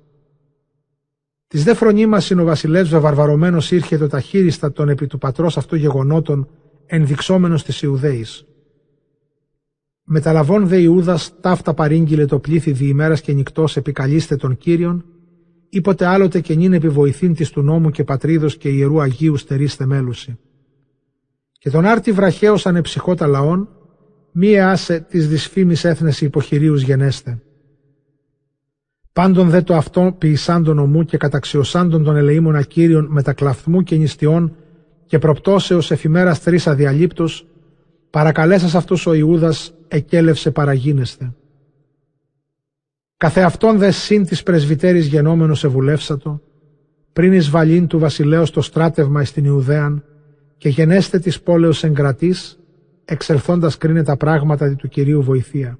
Της 1.54 1.64
δε 1.64 1.74
φρονήμα 1.74 2.22
ο 2.40 2.44
βασιλεύς 2.44 2.90
βαρβαρωμένο 2.90 3.62
ήρχε 3.70 3.98
το 3.98 4.08
ταχύριστα 4.08 4.72
των 4.72 4.90
επί 4.90 5.08
του 5.08 5.18
πατρός 5.18 5.58
αυτού 5.58 5.76
γεγονότων 5.76 6.48
ενδειξόμενος 6.86 7.64
της 7.64 7.82
Ιουδαίη. 7.82 8.26
Μεταλαβών 10.04 10.68
δε 10.68 10.78
Ιούδας 10.78 11.34
ταύτα 11.42 11.74
παρήγγειλε 11.74 12.26
το 12.26 12.40
πλήθη 12.40 12.72
διημέρας 12.72 13.22
και 13.22 13.34
νυχτός 13.34 13.78
επικαλείστε 13.78 14.36
των 14.36 14.58
Κύριων, 14.58 15.06
Ήποτε 15.70 16.06
άλλοτε 16.06 16.40
και 16.40 16.56
νυν 16.56 16.74
επιβοηθήν 16.74 17.34
της 17.34 17.50
του 17.50 17.62
νόμου 17.62 17.90
και 17.90 18.04
πατρίδος 18.04 18.58
και 18.58 18.70
ιερού 18.70 19.02
Αγίου 19.02 19.38
στερίστε 19.38 19.86
μέλουση. 19.86 20.40
Και 21.52 21.70
τον 21.70 21.86
άρτη 21.86 22.12
βραχαίος 22.12 22.66
ανεψυχώτα 22.66 23.28
λαών, 23.28 23.70
μη 24.32 24.60
άσε 24.60 25.00
της 25.00 25.28
δυσφήμης 25.28 25.84
έθνες 25.84 26.22
υποχειρίους 26.22 26.82
γενέστε. 26.82 27.42
Πάντων 29.14 29.50
δε 29.50 29.62
το 29.62 29.76
αυτό 29.76 30.16
ποιησάντων 30.18 30.80
ομού 30.80 31.04
και 31.04 31.18
καταξιωσάντων 31.18 32.04
των 32.04 32.16
ελεήμων 32.16 32.56
ακύριων 32.56 33.06
μετακλαφθμού 33.10 33.84
και 33.84 33.96
νηστιών 33.96 34.56
και 35.06 35.20
προπτώσεως 35.20 35.92
εφημέρας 35.92 36.42
τρεις 36.42 36.68
αδιαλείπτους, 36.68 37.46
παρακαλέσας 38.10 38.76
αυτούς 38.76 39.06
ο 39.06 39.14
Ιούδας 39.14 39.74
εκέλευσε 39.88 40.52
παραγίνεστε. 40.52 41.34
Καθεαυτόν 43.18 43.78
δε 43.78 43.92
συν 43.92 44.26
της 44.26 44.44
πρεσβυτέρης 44.44 45.08
γενόμενος 45.08 45.64
ευουλεύσατο, 45.64 46.42
πριν 47.14 47.34
εις 47.34 47.50
βαλήν 47.50 47.88
του 47.88 48.00
βασιλέως 48.00 48.52
το 48.52 48.62
στράτευμα 48.62 49.22
εις 49.22 49.32
την 49.32 49.46
Ιουδαίαν 49.46 50.04
και 50.58 50.70
γενέστε 50.70 51.20
της 51.20 51.42
πόλεως 51.42 51.84
εγκρατής, 51.84 52.60
εξελθώντας 53.06 53.78
κρίνε 53.78 54.04
τα 54.04 54.18
πράγματα 54.18 54.76
του 54.76 54.88
Κυρίου 54.88 55.24
βοηθεία. 55.24 55.80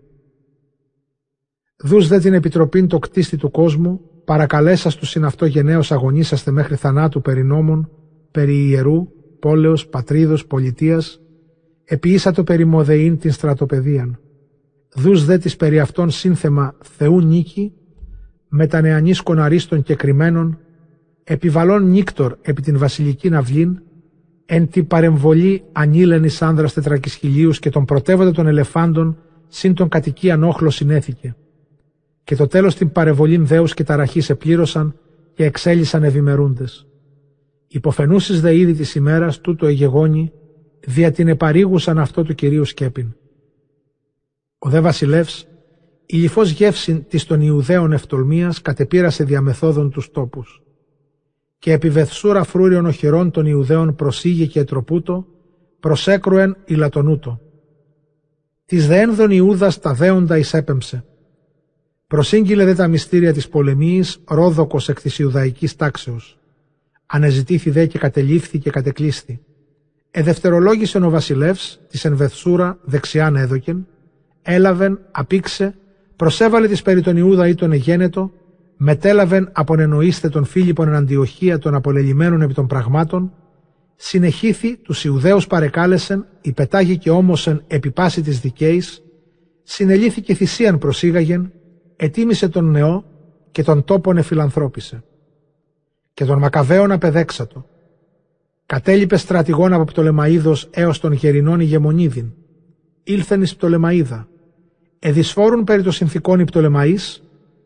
Δούς 1.84 2.08
δε 2.08 2.20
την 2.20 2.34
επιτροπήν 2.34 2.88
το 2.88 3.00
κτίστη 3.00 3.38
του 3.38 3.52
κόσμου, 3.52 4.02
παρακαλέσας 4.26 4.96
του 4.96 5.06
συν 5.06 5.26
αυτό 5.26 5.46
γενναίος 5.46 5.92
αγωνίσαστε 5.92 6.52
μέχρι 6.52 6.76
θανάτου 6.76 7.22
περί 7.22 7.44
νόμων, 7.44 7.90
περί 8.32 8.68
ιερού, 8.68 9.08
πόλεως, 9.40 9.88
πατρίδος, 9.88 10.46
πολιτείας, 10.46 11.22
επιήσατο 11.84 12.44
περί 12.44 12.66
μοδεήν 12.66 13.18
την 13.18 13.32
στρατοπεδίαν 13.32 14.18
δούς 14.96 15.26
δε 15.26 15.38
της 15.38 15.56
περί 15.56 15.80
αυτών 15.80 16.10
σύνθεμα 16.10 16.76
Θεού 16.82 17.22
νίκη, 17.22 17.74
μετανεανίσκων 18.48 19.40
αρίστων 19.40 19.84
και 19.84 19.96
κρυμμένων, 19.96 20.58
επιβαλών 21.24 21.90
νύκτορ 21.90 22.38
επί 22.42 22.62
την 22.62 22.78
βασιλική 22.78 23.30
ναυλήν, 23.30 23.82
εν 24.46 24.68
τη 24.68 24.84
παρεμβολή 24.84 25.64
ανήλενης 25.72 26.42
άνδρας 26.42 26.74
τετρακισχυλίους 26.74 27.60
και 27.60 27.70
τον 27.70 27.86
πρωτεύοντα 27.86 28.32
των 28.32 28.48
ελεφάντων, 28.48 29.18
συν 29.48 29.74
τον 29.74 29.90
κατοικίαν 29.90 30.44
όχλος 30.44 30.76
συνέθηκε. 30.76 31.36
Και 32.24 32.36
το 32.36 32.48
τέλος 32.48 32.76
την 32.76 32.92
παρεμβολήν 32.92 33.46
δέους 33.48 33.74
και 33.74 33.84
ταραχής 33.84 34.30
επλήρωσαν 34.30 34.96
και 35.34 35.46
εξέλισαν 35.46 36.04
ευημερούντες. 36.04 36.88
Υποφαινούσεις 37.68 38.42
δε 38.42 38.56
ήδη 38.56 38.74
της 38.74 38.96
ημέρας 38.96 39.42
τούτο 39.42 39.66
εγεγόνι, 39.68 40.32
δια 40.80 41.12
την 41.12 41.28
επαρήγουσαν 41.28 42.00
αυτό 42.00 42.24
του 42.24 42.36
Κυρίου 42.36 42.66
σκέπιν. 42.66 43.16
Ο 44.60 44.70
δε 44.70 44.80
βασιλεύς, 44.80 45.48
η 46.06 46.18
λιφός 46.18 46.50
γεύση 46.50 47.00
της 47.00 47.26
των 47.26 47.42
Ιουδαίων 47.42 47.92
ευτολμίας 47.92 48.62
κατεπήρασε 48.62 49.24
διαμεθόδων 49.24 49.92
τους 49.92 50.12
τόπους. 50.12 50.64
Και 51.60 51.72
επιβεθσούρα 51.72 52.44
φρούριον 52.44 52.86
οχυρών 52.86 53.32
των 53.32 53.46
Ιουδαίων 53.46 53.96
προσήγε 53.96 54.46
και 54.46 54.60
ετροπούτο, 54.60 55.26
προσέκρουεν 55.80 56.58
ηλατονούτο. 56.66 57.40
Της 58.66 58.90
ένδων 58.90 59.32
Ιούδας 59.32 59.80
τα 59.80 59.94
δέοντα 59.94 60.38
εισέπεμψε. 60.38 61.06
Προσήγγειλε 62.14 62.66
δε 62.66 62.74
τα 62.74 62.88
μυστήρια 62.88 63.34
της 63.34 63.48
πολεμής 63.50 64.20
ρόδοκος 64.28 64.90
εκ 64.90 65.02
της 65.02 65.20
Ιουδαϊκής 65.20 65.76
τάξεως. 65.76 66.38
Ανεζητήθη 67.06 67.70
δε 67.70 67.86
και 67.86 67.98
κατελήφθη 67.98 68.60
και 68.60 68.70
κατεκλείσθη. 68.70 69.40
Εδευτερολόγησε 70.12 70.98
ο 70.98 71.10
βασιλεύς 71.10 71.80
της 71.90 72.06
ενβεθσούρα 72.06 72.78
δεξιάν 72.84 73.36
έδοκεν, 73.36 73.88
έλαβεν, 74.42 75.00
απήξε, 75.12 75.76
προσέβαλε 76.16 76.68
της 76.68 76.82
περί 76.82 77.02
τον 77.02 77.18
Ιούδα 77.18 77.48
ή 77.48 77.56
τον 77.56 77.72
εγένετο, 77.72 78.32
μετέλαβεν 78.78 79.50
απονενοήστε 79.52 80.30
τον 80.30 80.46
Φίλιππον 80.46 80.88
εν 80.88 80.96
Αντιοχία 80.96 81.58
των 81.58 81.76
απολελειμμένων 81.76 82.42
επί 82.42 82.54
των 82.54 82.68
πραγμάτων, 82.68 83.34
συνεχήθη 83.96 84.78
τους 84.78 85.06
Ιουδαίους 85.06 85.48
παρεκάλεσεν, 85.48 86.26
υπετάγει 86.42 86.98
και 86.98 87.10
όμωσεν 87.10 87.64
επί 87.68 87.92
πάση 87.92 88.22
της 88.22 88.40
δικαίης, 88.40 89.04
συνελήθηκε 89.64 90.34
θυσίαν 90.34 90.78
προσήγαγεν, 90.78 91.52
ετίμησε 91.96 92.50
τον 92.50 92.72
νεό 92.72 93.06
και 93.52 93.64
τον 93.64 93.84
τόπον 93.84 94.18
εφιλανθρώπισε. 94.18 95.04
Και 96.14 96.26
τον 96.26 96.40
Μακαβαίον 96.40 96.92
απεδέξατο. 96.92 97.66
Κατέλειπε 98.66 99.18
στρατηγών 99.18 99.74
από 99.74 99.84
Πτολεμαίδος 99.84 100.70
έως 100.72 101.00
τον 101.00 101.12
γερινών 101.12 101.60
ηγεμονίδιν. 101.60 102.32
Ήλθεν 103.04 103.42
εις 103.42 103.56
Πτολεμαίδα, 103.56 104.28
Εδισφόρουν 105.06 105.64
περί 105.64 105.84
των 105.84 105.92
συνθηκών 105.92 106.40
οι 106.40 106.44
πτολεμαείς, 106.44 107.24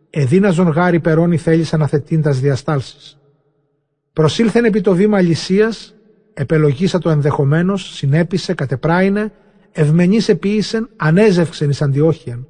εδίναζον 0.09 0.67
γάρι 0.67 0.99
περώνει 0.99 1.37
θέλησαν 1.37 1.81
αθετίντας 1.81 2.39
διαστάλσεις. 2.39 3.19
Προσήλθεν 4.13 4.65
επί 4.65 4.81
το 4.81 4.95
βήμα 4.95 5.21
λυσίας, 5.21 5.95
επελογίσα 6.33 6.99
το 6.99 7.09
ενδεχομένως, 7.09 7.95
συνέπισε, 7.95 8.53
κατεπράινε, 8.53 9.31
ευμενής 9.71 10.29
επίησεν, 10.29 10.89
ανέζευξεν 10.95 11.69
εις 11.69 11.81
αντιόχιαν. 11.81 12.47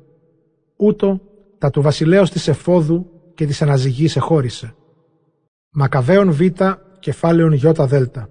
Ούτω 0.76 1.22
τα 1.58 1.70
του 1.70 1.82
βασιλέως 1.82 2.32
της 2.32 2.48
εφόδου 2.48 3.10
και 3.34 3.46
της 3.46 3.62
αναζυγής 3.62 4.16
εχώρισε. 4.16 4.76
Μακαβαίων 5.70 6.32
Β, 6.32 6.42
κεφάλαιον 7.00 7.52
Ι 7.52 7.60
Δέλτα. 7.88 8.30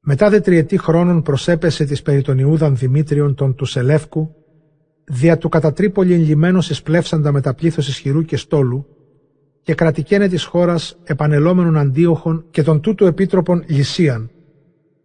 Μετά 0.00 0.30
δε 0.30 0.40
τριετή 0.40 0.78
χρόνων 0.78 1.22
προσέπεσε 1.22 1.84
της 1.84 2.02
περί 2.02 2.22
των 2.22 2.38
Ιούδαν 2.38 2.76
Δημήτριων 2.76 3.34
των 3.34 3.54
του 3.54 3.64
Σελεύκου 3.64 4.34
δια 5.04 5.38
του 5.38 5.48
κατά 5.48 5.72
τρίπολη 5.72 6.12
εγκλημένος 6.12 6.70
εισπλεύσαντα 6.70 7.32
με 7.32 7.40
τα 7.40 7.54
πλήθος 7.54 7.88
ισχυρού 7.88 8.22
και 8.22 8.36
στόλου, 8.36 8.86
και 9.62 9.74
κρατικένε 9.74 10.28
της 10.28 10.44
χώρας 10.44 10.98
επανελόμενων 11.04 11.76
αντίοχων 11.76 12.44
και 12.50 12.62
των 12.62 12.80
τούτου 12.80 13.06
επίτροπων 13.06 13.64
Λυσίαν, 13.66 14.30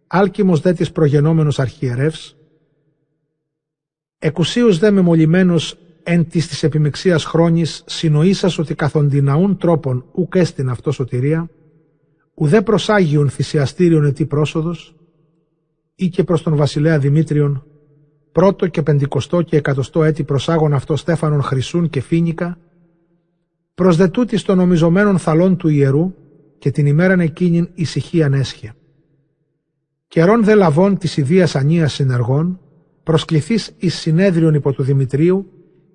άλκημος 0.06 0.60
δε 0.60 0.72
της 0.72 0.92
προγενόμενος 0.92 1.58
αρχιερεύς, 1.58 2.36
εκουσίως 4.18 4.78
δε 4.78 4.90
μεμολυμένος 4.90 5.78
εν 6.06 6.28
της 6.28 6.48
της 6.48 6.62
επιμεξίας 6.62 7.24
χρόνης 7.24 7.82
συνοήσας 7.86 8.58
ότι 8.58 8.74
καθοντιναούν 8.74 9.56
τρόπον 9.56 10.04
ουκ 10.12 10.34
έστειν 10.34 10.68
αυτό 10.68 10.90
σωτηρία, 10.90 11.50
ουδέ 12.34 12.62
προς 12.62 12.88
Άγιον 12.88 13.30
θυσιαστήριον 13.30 14.04
ετή 14.04 14.26
πρόσοδος, 14.26 14.94
ή 15.94 16.08
και 16.08 16.24
προς 16.24 16.42
τον 16.42 16.56
βασιλέα 16.56 16.98
Δημήτριον 16.98 17.64
πρώτο 18.32 18.66
και 18.66 18.82
πεντηκοστό 18.82 19.42
και 19.42 19.56
εκατοστό 19.56 20.04
έτη 20.04 20.24
προσάγων 20.24 20.72
αυτό 20.72 20.96
στέφανον 20.96 21.42
χρυσούν 21.42 21.90
και 21.90 22.00
φίνικα, 22.00 22.58
προσδετούτη 23.74 24.42
των 24.42 24.56
νομιζομένων 24.56 25.18
θαλών 25.18 25.56
του 25.56 25.68
ιερού 25.68 26.14
και 26.58 26.70
την 26.70 26.86
ημέραν 26.86 27.20
εκείνην 27.20 27.68
ησυχία 27.74 28.30
έσχε. 28.32 28.74
Καιρών 30.08 30.44
δε 30.44 30.54
λαβών 30.54 30.98
της 30.98 31.16
ιδίας 31.16 31.56
ανίας 31.56 31.92
συνεργών, 31.92 32.60
προσκληθείς 33.02 33.74
εις 33.78 33.94
συνέδριον 33.94 34.54
υπό 34.54 34.72
του 34.72 34.82
Δημητρίου 34.82 35.46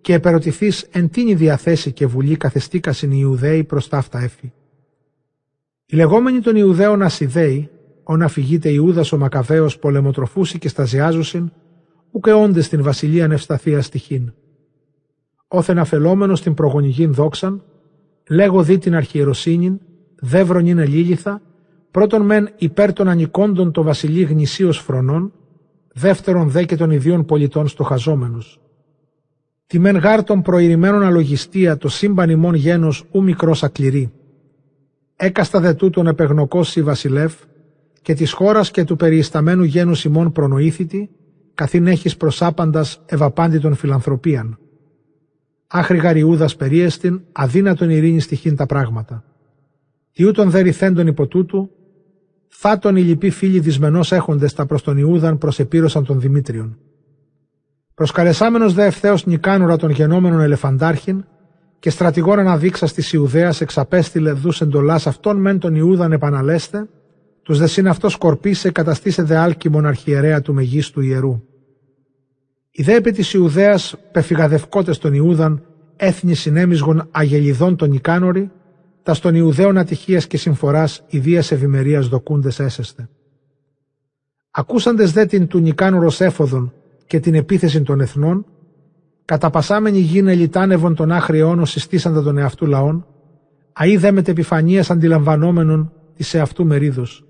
και 0.01 0.13
επερωτηθείς 0.13 0.87
εν 0.91 1.09
τίνη 1.09 1.33
διαθέση 1.33 1.91
και 1.91 2.05
βουλή 2.05 2.37
καθεστήκασιν 2.37 3.11
οι 3.11 3.17
Ιουδαίοι 3.19 3.63
προς 3.63 3.87
ταύτα 3.87 4.19
έφη. 4.19 4.53
Οι 5.85 5.95
λεγόμενοι 5.95 6.39
των 6.39 6.55
Ιουδαίων 6.55 7.01
Ασιδαίοι, 7.01 7.69
όν 8.03 8.21
αφηγείται 8.21 8.69
Ιούδας 8.69 9.11
ο 9.11 9.17
Μακαβαίος 9.17 9.79
πολεμοτροφούσι 9.79 10.59
και 10.59 10.67
σταζιάζουσιν, 10.67 11.51
ουκ 12.11 12.25
όντε 12.27 12.61
στην 12.61 12.83
βασιλεία 12.83 13.27
νευσταθίας 13.27 13.85
στοιχήν. 13.85 14.33
Όθεν 15.47 15.79
αφελόμενος 15.79 16.41
την 16.41 16.53
προγονιγήν 16.53 17.13
δόξαν, 17.13 17.63
λέγω 18.29 18.63
δι 18.63 18.77
την 18.77 18.95
αρχιεροσύνην, 18.95 19.79
δεύρον 20.19 20.65
είναι 20.65 20.85
λίληθα, 20.85 21.41
πρώτον 21.91 22.21
μεν 22.21 22.49
υπέρ 22.57 22.93
των 22.93 23.07
ανικόντων 23.07 23.71
το 23.71 23.83
βασιλεί 23.83 24.21
γνησίως 24.23 24.79
φρονών, 24.79 25.33
δεύτερον 25.93 26.49
δε 26.49 26.63
και 26.63 26.75
των 26.75 26.91
ιδίων 26.91 27.25
πολιτών 27.25 27.67
στοχαζόμενος. 27.67 28.59
Τη 29.69 29.79
μεν 29.79 29.97
γάρ 29.97 30.23
των 30.23 30.41
προηρημένων 30.41 31.03
αλογιστία 31.03 31.77
το 31.77 31.89
σύμπαν 31.89 32.29
ημών 32.29 32.53
γένος 32.53 33.05
ου 33.11 33.23
μικρός 33.23 33.63
ακληρή. 33.63 34.11
Έκαστα 35.15 35.59
δε 35.59 35.73
τούτον 35.73 36.07
επεγνωκός 36.07 36.75
η 36.75 36.83
βασιλεύ 36.83 37.33
και 38.01 38.13
της 38.13 38.31
χώρας 38.31 38.71
και 38.71 38.83
του 38.83 38.95
περιισταμένου 38.95 39.63
γένους 39.63 40.03
ημών 40.03 40.31
προνοήθητη, 40.31 41.09
καθήν 41.53 41.87
έχεις 41.87 42.17
προσάπαντας 42.17 43.01
ευαπάντητον 43.05 43.75
φιλανθρωπίαν. 43.75 44.57
Άχρη 45.67 45.97
γαριούδας 45.97 46.55
περίεστην, 46.55 47.21
αδύνατον 47.31 47.89
ειρήνης 47.89 48.23
στοιχήν 48.23 48.55
τα 48.55 48.65
πράγματα. 48.65 49.23
Τι 50.13 50.25
ούτων 50.25 50.49
δε 50.49 50.61
ρηθέντων 50.61 51.07
υπό 51.07 51.27
τούτου, 51.27 51.69
θα 52.47 52.79
τον 52.79 52.95
οι 52.95 53.01
λοιποί 53.01 53.29
φίλοι 53.29 53.59
δυσμενώς 53.59 54.11
έχοντες 54.11 54.53
τα 54.53 54.65
προς 54.65 54.83
τον 54.83 54.97
Ιούδαν 54.97 55.37
προσεπήρωσαν 55.37 56.05
τον 56.05 56.19
Δημήτριον. 56.19 56.77
Προσκαλεσάμενος 57.99 58.73
δε 58.73 58.85
ευθέως 58.85 59.25
νικάνουρα 59.25 59.77
των 59.77 59.89
γενόμενων 59.89 60.41
ελεφαντάρχην 60.41 61.25
και 61.79 61.89
στρατηγόν 61.89 62.39
αναδείξας 62.39 62.93
της 62.93 63.13
Ιουδαίας 63.13 63.61
εξαπέστειλε 63.61 64.31
δού 64.31 64.51
εντολάς 64.59 65.07
αυτόν 65.07 65.37
μεν 65.37 65.59
τον 65.59 65.75
Ιούδαν 65.75 66.11
επαναλέστε, 66.11 66.87
τους 67.43 67.57
δε 67.57 67.67
συν 67.67 67.87
αυτός 67.87 68.13
σκορπίσε 68.13 68.71
καταστήσε 68.71 69.23
δε 69.23 69.37
άλκη 69.37 69.69
μοναρχιερέα 69.69 70.41
του 70.41 70.53
μεγίστου 70.53 71.01
ιερού. 71.01 71.41
Οι 72.71 72.83
δε 72.83 72.95
επί 72.95 73.11
της 73.11 73.33
Ιουδαίας 73.33 73.95
πεφυγαδευκότες 74.11 74.97
των 74.97 75.13
Ιούδαν 75.13 75.63
έθνη 75.95 76.33
συνέμισγων 76.33 77.07
αγελιδών 77.11 77.75
των 77.75 77.93
Ικάνοροι, 77.93 78.51
τας 79.03 79.17
στον 79.17 79.35
Ιουδαίων 79.35 79.77
ατυχίας 79.77 80.27
και 80.27 80.37
συμφοράς 80.37 81.03
ιδίας 81.07 81.51
ευημερίας 81.51 82.07
δοκούντες 82.07 82.59
έσεστε. 82.59 83.09
Ακούσαντες 84.51 85.11
δε 85.11 85.25
την 85.25 85.47
του 85.47 85.59
Νικάνορος 85.59 86.21
έφοδον 86.21 86.73
και 87.09 87.19
την 87.19 87.35
επίθεση 87.35 87.81
των 87.81 88.01
εθνών, 88.01 88.45
καταπασάμενοι 89.25 89.99
γίνε 89.99 90.33
λιτάνευον 90.35 90.95
των 90.95 91.11
άχριών 91.11 91.65
συστήσαντα 91.65 92.23
τον 92.23 92.37
εαυτού 92.37 92.65
λαών, 92.65 93.05
αεί 93.73 93.97
δε 93.97 94.11
μετεπιφανίας 94.11 94.89
αντιλαμβανόμενων 94.89 95.93
της 96.15 96.33
εαυτού 96.33 96.65
μερίδος. 96.65 97.25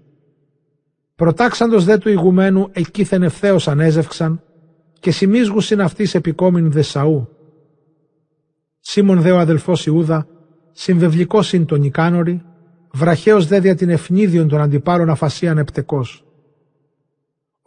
Προτάξαντος 1.15 1.85
δε 1.85 1.97
του 1.97 2.10
ηγουμένου 2.10 2.69
εκείθεν 2.72 3.23
ευθέως 3.23 3.68
ανέζευξαν 3.68 4.41
και 4.99 5.11
σημίζγουσιν 5.11 5.81
αυτής 5.81 6.15
επικόμην 6.15 6.72
Δεσαού. 6.72 7.30
Σίμων 8.80 9.22
δε 9.22 9.31
ο 9.31 9.38
αδελφός 9.39 9.85
Ιούδα, 9.85 10.27
συμβευλικός 10.72 11.53
είναι 11.53 11.65
τον 11.65 11.84
Ικάνορη, 11.84 12.41
βραχαίος 12.91 13.47
δε 13.47 13.60
δια 13.60 13.76
την 13.76 13.89
ευνίδιον 13.89 14.47
των 14.47 14.61
αντιπάρων 14.61 15.10
αφασίαν 15.10 15.57
επτεκός. 15.57 16.23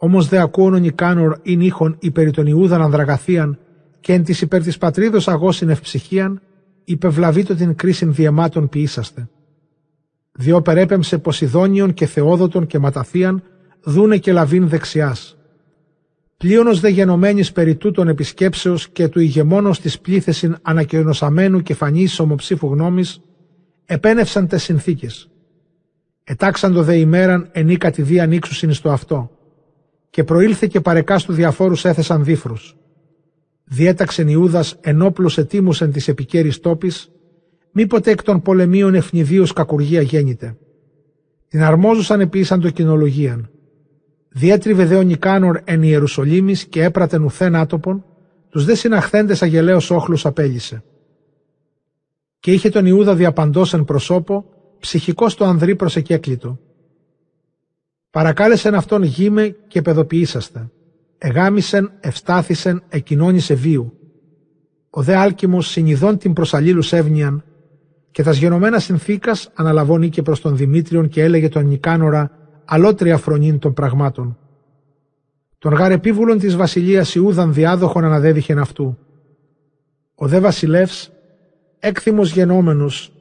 Όμως 0.03 0.27
δε 0.27 0.39
ακούων 0.39 0.73
ο 0.73 0.77
Νικάνορ 0.77 1.37
ειν 1.41 1.61
ήχον 1.61 1.95
υπέρ 1.99 2.31
των 2.31 2.45
Ιούδαν 2.45 2.81
ανδραγαθίαν 2.81 3.59
και 3.99 4.13
εν 4.13 4.23
της 4.23 4.41
υπέρ 4.41 4.61
της 4.61 4.77
πατρίδος 4.77 5.27
αγώσιν 5.27 5.69
ευψυχίαν, 5.69 6.41
υπευλαβήτω 6.83 7.55
την 7.55 7.75
κρίσιν 7.75 8.13
διαιμάτων 8.13 8.69
ποιήσαστε. 8.69 9.29
Διό 10.31 10.61
περέπεμψε 10.61 11.17
Ποσειδόνιον 11.17 11.93
και 11.93 12.05
Θεόδοτον 12.05 12.67
και 12.67 12.79
Ματαθίαν, 12.79 13.43
δούνε 13.83 14.17
και 14.17 14.31
λαβήν 14.31 14.67
δεξιάς. 14.67 15.37
Πλείονος 16.37 16.79
δε 16.79 16.89
γενομένης 16.89 17.51
περί 17.51 17.75
τούτων 17.75 18.07
επισκέψεως 18.07 18.89
και 18.89 19.07
του 19.07 19.19
ηγεμόνος 19.19 19.79
της 19.79 19.99
πλήθεσιν 19.99 20.57
ανακοινωσαμένου 20.61 21.61
και 21.61 21.73
φανής 21.73 22.19
ομοψήφου 22.19 22.67
γνώμης, 22.67 23.21
επένευσαν 23.85 24.47
τες 24.47 24.63
συνθήκες. 24.63 25.29
Ετάξαν 26.23 26.73
το 26.73 26.83
δε 26.83 26.95
ημέραν 26.95 27.49
ενίκα 27.51 27.91
τη 27.91 28.01
δι 28.01 28.19
ανοίξουσιν 28.19 28.73
στο 28.73 28.91
αυτό. 28.91 29.32
Και 30.13 30.23
προήλθε 30.23 30.67
και 30.67 30.81
παρεκά 30.81 31.17
του 31.17 31.33
διαφόρους 31.33 31.85
έθεσαν 31.85 32.23
δίφρους. 32.23 32.75
Διέταξεν 33.63 34.27
Ιούδας 34.27 34.75
ενόπλους 34.81 35.37
ετήμους 35.37 35.81
εν 35.81 35.91
της 35.91 36.07
επικέρης 36.07 36.59
τόπης, 36.59 37.11
μήποτε 37.71 38.11
εκ 38.11 38.23
των 38.23 38.41
πολεμίων 38.41 38.95
ευνηδίους 38.95 39.53
κακουργία 39.53 40.01
γέννηται. 40.01 40.57
Την 41.47 41.63
αρμόζουσαν 41.63 42.19
επίσαν 42.19 42.61
το 42.61 42.69
κοινολογίαν. 42.69 43.49
Διέτριβε 44.29 44.85
δε 44.85 44.95
ο 44.95 45.01
Νικάνορ 45.01 45.59
εν 45.63 45.83
Ιερουσαλήμης 45.83 46.65
και 46.65 46.83
έπρατεν 46.83 47.23
ουθέν 47.23 47.55
άτοπον, 47.55 48.05
τους 48.49 48.65
δε 48.65 48.75
συναχθέντες 48.75 49.41
αγελαίος 49.41 49.91
όχλους 49.91 50.25
απέλυσε. 50.25 50.83
Και 52.39 52.51
είχε 52.51 52.69
τον 52.69 52.85
Ιούδα 52.85 53.15
διαπαντός 53.15 53.73
εν 53.73 53.83
προσώπο, 53.83 54.45
ψυχικός 54.79 55.35
το 55.35 55.45
ανδρή 55.45 55.75
προσεκέκλητο. 55.75 56.59
Παρακάλεσεν 58.13 58.75
αυτόν 58.75 59.03
γήμε 59.03 59.55
και 59.67 59.81
παιδοποιήσαστε. 59.81 60.69
Εγάμισεν, 61.17 61.91
ευστάθησεν, 61.99 62.83
εκοινώνησε 62.89 63.53
βίου. 63.53 63.93
Ο 64.89 65.01
δε 65.01 65.15
άλκημος 65.15 65.67
συνειδών 65.67 66.17
την 66.17 66.33
προσαλήλου 66.33 66.83
εύνοιαν 66.91 67.43
και 68.11 68.23
τας 68.23 68.37
γενομένα 68.37 68.79
συνθήκας 68.79 69.49
αναλαβώνει 69.53 70.09
και 70.09 70.21
προς 70.21 70.41
τον 70.41 70.57
Δημήτριον 70.57 71.07
και 71.07 71.21
έλεγε 71.23 71.49
τον 71.49 71.65
Νικάνορα 71.65 72.31
αλότρια 72.65 73.17
φρονήν 73.17 73.59
των 73.59 73.73
πραγμάτων. 73.73 74.37
Τον 75.57 75.73
γάρ 75.73 75.91
επίβουλον 75.91 76.39
της 76.39 76.55
βασιλείας 76.55 77.15
Ιούδαν 77.15 77.53
διάδοχον 77.53 78.03
αναδέδειχεν 78.03 78.59
αυτού. 78.59 78.97
Ο 80.15 80.27
δε 80.27 80.39
βασιλεύς, 80.39 81.11
έκθυμος 81.79 82.31
γενόμενος 82.31 83.13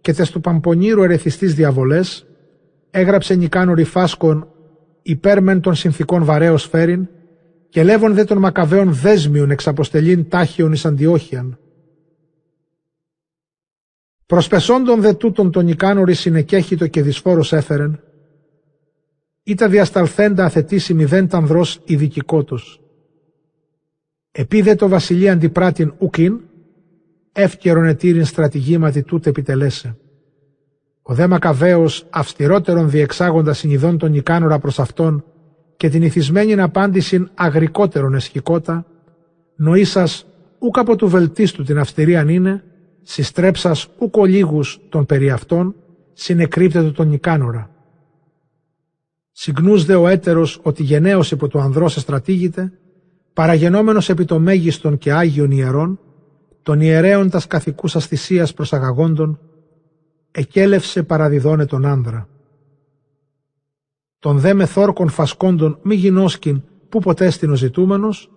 και 0.00 0.12
τες 0.12 0.30
του 0.30 0.40
Παμπονήρου 0.40 1.02
ερεθιστής 1.02 1.54
διαβολές, 1.54 2.24
έγραψε 2.90 3.34
Νικάνορη 3.34 3.84
φάσκον 3.84 4.48
υπέρ 5.02 5.42
μεν 5.42 5.60
των 5.60 5.74
συνθήκων 5.74 6.24
βαρέως 6.24 6.68
φέρειν 6.68 7.08
και 7.68 7.82
λέβον 7.82 8.14
δε 8.14 8.24
των 8.24 8.38
Μακαβαίων 8.38 8.92
δέσμιον 8.92 9.50
εξ 9.50 9.66
αποστελήν 9.66 10.28
τάχιον 10.28 10.72
εις 10.72 10.84
Αντιόχιαν. 10.84 11.58
Προσπεσόντων 14.26 15.00
δε 15.00 15.14
τούτων 15.14 15.50
τον 15.50 15.68
Ικάνορη 15.68 16.14
συνεκέχητο 16.14 16.86
και 16.86 17.02
δυσφόρος 17.02 17.52
έφερεν, 17.52 18.00
τα 19.56 19.68
διασταλθέντα 19.68 20.44
αθετήσει 20.44 20.94
μηδέν 20.94 21.28
τανδρός 21.28 21.80
ειδικικότος. 21.84 22.80
Επί 24.30 24.74
το 24.74 24.88
βασιλεία 24.88 25.32
αντιπράτην 25.32 25.94
ουκίν, 25.98 26.40
εύκαιρον 27.32 27.84
ετήριν 27.84 28.24
στρατηγήματι 28.24 29.02
τούτε 29.02 29.28
επιτελέσε. 29.30 29.96
Ο 31.10 31.14
δε 31.14 31.26
Μακαβαίος 31.26 32.06
αυστηρότερον 32.10 32.90
διεξάγοντας 32.90 33.58
συνειδών 33.58 33.98
τον 33.98 34.14
Ικάνορα 34.14 34.58
προς 34.58 34.78
αυτόν 34.78 35.24
και 35.76 35.88
την 35.88 36.02
ηθισμένην 36.02 36.60
απάντησιν 36.60 37.30
αγρικότερον 37.34 38.14
εσχικότα, 38.14 38.86
νοήσας 39.56 40.26
ούκ 40.58 40.78
από 40.78 40.96
του 40.96 41.08
βελτίστου 41.08 41.62
την 41.62 41.78
αυστηρίαν 41.78 42.28
είναι, 42.28 42.64
συστρέψας 43.02 43.88
ούκ 43.98 44.16
ολίγους 44.16 44.80
των 44.88 45.06
περί 45.06 45.30
αυτών, 45.30 45.74
συνεκρύπτετο 46.12 46.92
τον 46.92 47.12
Ικάνορα. 47.12 47.70
Συγνούς 49.32 49.84
δε 49.84 49.94
ο 49.94 50.08
έτερος 50.08 50.60
ότι 50.62 50.82
γενναίος 50.82 51.30
υπό 51.30 51.48
το 51.48 51.58
ανδρός 51.58 51.96
εστρατήγηται, 51.96 52.72
παραγενόμενος 53.32 54.08
επί 54.08 54.24
το 54.24 54.38
μέγιστον 54.38 54.98
και 54.98 55.12
άγιον 55.12 55.50
ιερών, 55.50 56.00
των 56.62 56.80
ιερέων 56.80 57.30
τας 57.30 57.46
καθηκούσας 57.46 58.06
θυσίας 58.06 58.54
προσαγαγόντων, 58.54 59.38
εκέλευσε 60.30 61.02
παραδιδώνε 61.02 61.66
τον 61.66 61.84
άνδρα. 61.84 62.28
Τον 64.18 64.38
δε 64.38 64.54
με 64.54 64.66
θόρκων 64.66 65.08
φασκόντων 65.08 65.78
μη 65.82 65.94
γινώσκην 65.94 66.62
που 66.88 66.98
ποτέ 66.98 67.30
στην 67.30 67.50
ο 67.50 67.54
ζητούμενος, 67.54 68.30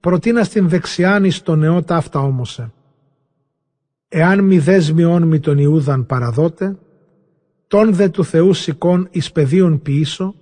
προτείνα 0.00 0.44
στην 0.44 0.68
δεξιάνης 0.68 1.36
στο 1.36 1.56
νεό 1.56 1.82
ταύτα 1.82 2.20
όμωσε. 2.20 2.72
Εάν 4.08 4.44
μη 4.44 4.58
δέσμιον 4.58 5.22
μη 5.22 5.40
τον 5.40 5.58
Ιούδαν 5.58 6.06
παραδότε, 6.06 6.78
τον 7.66 7.94
δε 7.94 8.08
του 8.08 8.24
Θεού 8.24 8.52
σηκών 8.52 9.08
εις 9.10 9.32
πεδίων 9.32 9.82
ποιήσω 9.82 10.34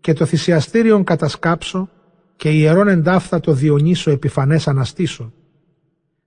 και 0.00 0.12
το 0.12 0.24
θυσιαστήριον 0.24 1.04
κατασκάψω 1.04 1.88
και 2.36 2.50
ιερών 2.50 2.88
εντάφθα 2.88 3.40
το 3.40 3.52
διονύσω 3.52 4.10
επιφανές 4.10 4.68
αναστήσω. 4.68 5.32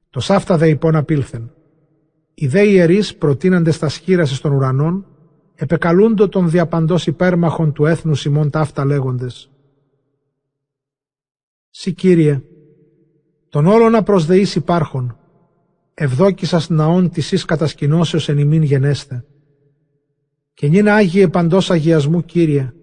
Το 0.10 0.20
σάφτα 0.20 0.58
δε 0.58 0.68
υπόν 0.68 0.96
απήλθεν. 0.96 1.52
Οι 2.34 2.48
δε 2.48 2.62
ιερείς 2.62 3.16
προτείναντες 3.16 3.80
τα 3.80 3.90
σχήραση 3.90 4.42
των 4.42 4.52
ουρανών, 4.52 5.06
επεκαλούντο 5.56 6.30
τον 6.30 6.50
διαπαντός 6.50 7.08
υπέρμαχων 7.08 7.74
του 7.74 7.86
έθνου 7.86 8.14
ημών 8.26 8.50
ταύτα 8.50 8.86
λέγοντες. 8.86 9.52
Συ 11.70 11.94
Κύριε, 11.94 12.42
τον 13.50 13.66
όλο 13.66 13.90
να 13.90 14.04
προσδεείς 14.04 14.56
υπάρχον, 14.56 15.18
ευδόκησας 15.94 16.70
ναών 16.70 17.10
της 17.10 17.32
εις 17.32 17.46
κατασκηνώσεως 17.46 18.30
εν 18.30 18.38
ημίν 18.38 18.64
γενέστε. 18.64 19.26
Και 20.54 20.68
νυν 20.68 20.90
Άγιε 20.90 21.28
παντός 21.28 21.72
αγιασμού 21.72 22.26
Κύριε, 22.26 22.74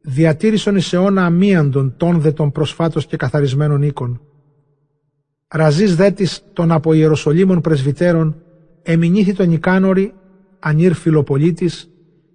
διατήρησον 0.00 0.76
εις 0.76 0.92
αιώνα 0.92 1.24
αμίαντον 1.24 1.96
τόν 1.96 2.20
δε 2.20 2.32
των 2.32 2.52
προσφάτως 2.52 3.06
και 3.06 3.16
καθαρισμένων 3.16 3.82
οίκων. 3.82 4.20
Ραζής 5.48 5.96
δε 5.96 6.10
της 6.10 6.44
των 6.52 6.72
από 6.72 6.92
Ιεροσολύμων 6.92 7.60
πρεσβυτέρων, 7.60 8.43
εμινήθη 8.86 9.32
τον 9.32 9.52
Ικάνορη, 9.52 10.14
ανήρ 10.58 10.94
φιλοπολίτης, 10.94 11.90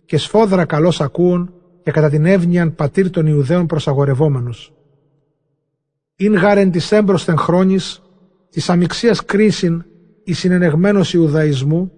και 0.05 0.17
σφόδρα 0.17 0.65
καλός 0.65 1.01
ακούων 1.01 1.53
και 1.83 1.91
κατά 1.91 2.09
την 2.09 2.25
εύνοιαν 2.25 2.75
πατήρ 2.75 3.09
των 3.09 3.25
Ιουδαίων 3.25 3.65
προσαγορευόμενος. 3.65 4.73
Ειν 6.15 6.33
γάρεν 6.35 6.71
της 6.71 6.91
έμπροσθεν 6.91 7.37
χρόνης, 7.37 8.01
της 8.49 8.69
αμυξίας 8.69 9.25
κρίσιν, 9.25 9.85
η 10.23 10.33
συνενεγμένος 10.33 11.13
Ιουδαϊσμού, 11.13 11.91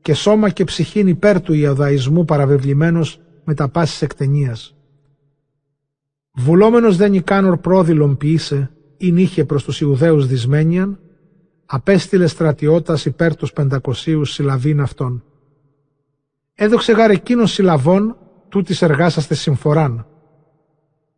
και 0.00 0.14
σώμα 0.14 0.48
και 0.50 0.64
ψυχήν 0.64 1.06
υπέρ 1.06 1.40
του 1.40 1.52
Ιουδαϊσμού 1.52 2.24
παραβεβλημένος 2.24 3.20
με 3.44 3.54
τα 3.54 3.68
πάσης 3.68 4.02
εκτενίας. 4.02 4.76
Βουλόμενος 6.34 6.96
δεν 6.96 7.14
Ικάνορ 7.14 7.58
πρόδειλον 7.58 8.16
ποιήσε, 8.16 8.70
ή 8.96 9.14
είχε 9.16 9.44
προς 9.44 9.64
τους 9.64 9.80
Ιουδαίους 9.80 10.26
δυσμένιαν, 10.26 10.98
απέστειλε 11.66 12.26
στρατιώτας 12.26 13.04
υπέρ 13.04 13.36
τους 13.36 13.52
πεντακοσίους 13.52 14.32
συλλαβήν 14.32 14.80
αυτών. 14.80 15.24
Έδοξε 16.54 16.92
γάρ 16.92 17.10
εκείνων 17.10 17.46
συλλαβών, 17.46 18.16
τούτης 18.48 18.82
εργάσαστε 18.82 19.34
συμφοράν. 19.34 20.06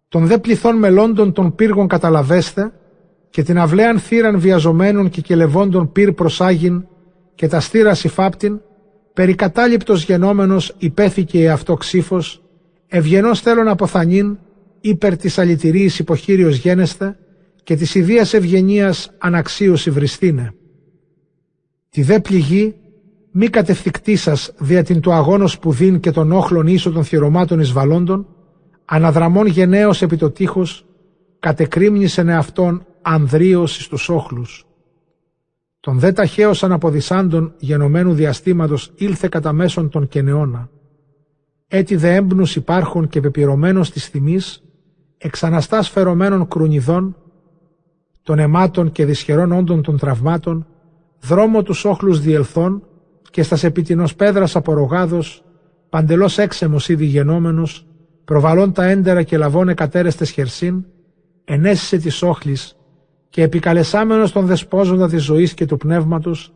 Τον 0.08 0.26
δε 0.26 0.38
πληθών 0.38 0.76
μελώντων 0.76 1.32
των 1.32 1.54
πύργων 1.54 1.88
καταλαβέστε, 1.88 2.72
και 3.30 3.42
την 3.42 3.58
αυλαίαν 3.58 3.98
θύραν 3.98 4.38
βιαζομένων 4.40 5.08
και 5.08 5.20
κελευόντων 5.20 5.92
πυρ 5.92 6.12
προσάγιν, 6.12 6.86
και 7.34 7.48
τα 7.48 7.60
στήρα 7.60 7.90
υφάπτην, 7.90 8.60
περικατάληπτος 9.12 10.02
γενόμενος 10.04 10.74
υπέθηκε 10.78 11.50
αυτό 11.50 11.74
ξύφος, 11.74 12.42
ευγενός 12.86 13.40
θέλω 13.40 13.62
να 13.62 13.70
αποθανήν, 13.70 14.38
υπέρ 14.80 15.16
της 15.16 15.38
αλητηρίης 15.38 15.98
υποχείριος 15.98 16.56
γένεστε, 16.56 17.18
και 17.69 17.77
της 17.77 17.95
ιδίας 17.95 18.35
ευγενίας 18.35 19.11
αναξίωση 19.19 19.90
βριστήνε. 19.90 20.55
Τη 21.89 22.03
δε 22.03 22.20
πληγή 22.20 22.74
μη 23.31 23.49
κατευθυκτή 23.49 24.16
σας 24.16 24.53
δια 24.59 24.82
την 24.82 25.01
του 25.01 25.12
αγώνος 25.12 25.53
σπουδήν 25.53 26.01
και 26.01 26.11
των 26.11 26.32
όχλων 26.32 26.66
ίσο 26.66 26.93
των 26.93 27.05
θυρωμάτων 27.05 27.61
εισβαλόντων, 27.61 28.27
αναδραμών 28.85 29.47
γενναίος 29.47 30.03
επί 30.03 30.16
το 30.16 30.31
τείχος, 30.31 30.86
κατεκρίμνησεν 31.39 32.28
εαυτόν 32.28 32.86
ανδρίος 33.03 33.78
εις 33.78 33.89
τους 33.89 34.09
όχλους. 34.09 34.66
Τον 35.81 35.99
δε 35.99 36.12
ταχαίως 36.12 36.65
αναποδισάντων 36.65 37.55
γενομένου 37.59 38.15
διαστήματος 38.15 38.93
ήλθε 38.95 39.28
κατά 39.28 39.53
μέσον 39.53 39.89
των 39.89 40.09
κενεώνα. 40.09 40.70
Έτσι 41.69 41.97
δε 41.97 42.15
έμπνους 42.15 42.57
υπάρχουν 42.57 43.09
και 43.09 43.20
πεπειρωμένος 43.20 43.90
της 43.90 44.07
θυμής, 44.07 44.62
εξαναστάς 45.19 45.89
φερωμένων 45.89 46.49
κρουνιδών, 46.49 47.16
των 48.28 48.38
αιμάτων 48.38 48.92
και 48.92 49.05
δυσχερών 49.05 49.52
όντων 49.52 49.82
των 49.82 49.98
τραυμάτων, 49.98 50.66
δρόμο 51.20 51.62
τους 51.62 51.84
όχλους 51.84 52.20
διελθών 52.20 52.82
και 53.30 53.42
στας 53.42 53.64
επιτινός 53.64 54.14
πέδρας 54.14 54.56
απορρογάδος, 54.56 55.44
παντελώς 55.88 56.38
έξεμος 56.38 56.88
ήδη 56.88 57.05
γενόμενος, 57.05 57.86
προβαλών 58.24 58.72
τα 58.72 58.84
έντερα 58.84 59.22
και 59.22 59.38
λαβών 59.38 59.68
εκατέρεστες 59.68 60.30
χερσίν, 60.30 60.84
ενέσισε 61.44 61.96
της 61.96 62.22
όχλης 62.22 62.76
και 63.28 63.42
επικαλεσάμενος 63.42 64.32
τον 64.32 64.46
δεσπόζοντα 64.46 65.09
της 65.09 65.22
ζωής 65.22 65.55
και 65.55 65.66
του 65.66 65.76
πνεύματος, 65.76 66.55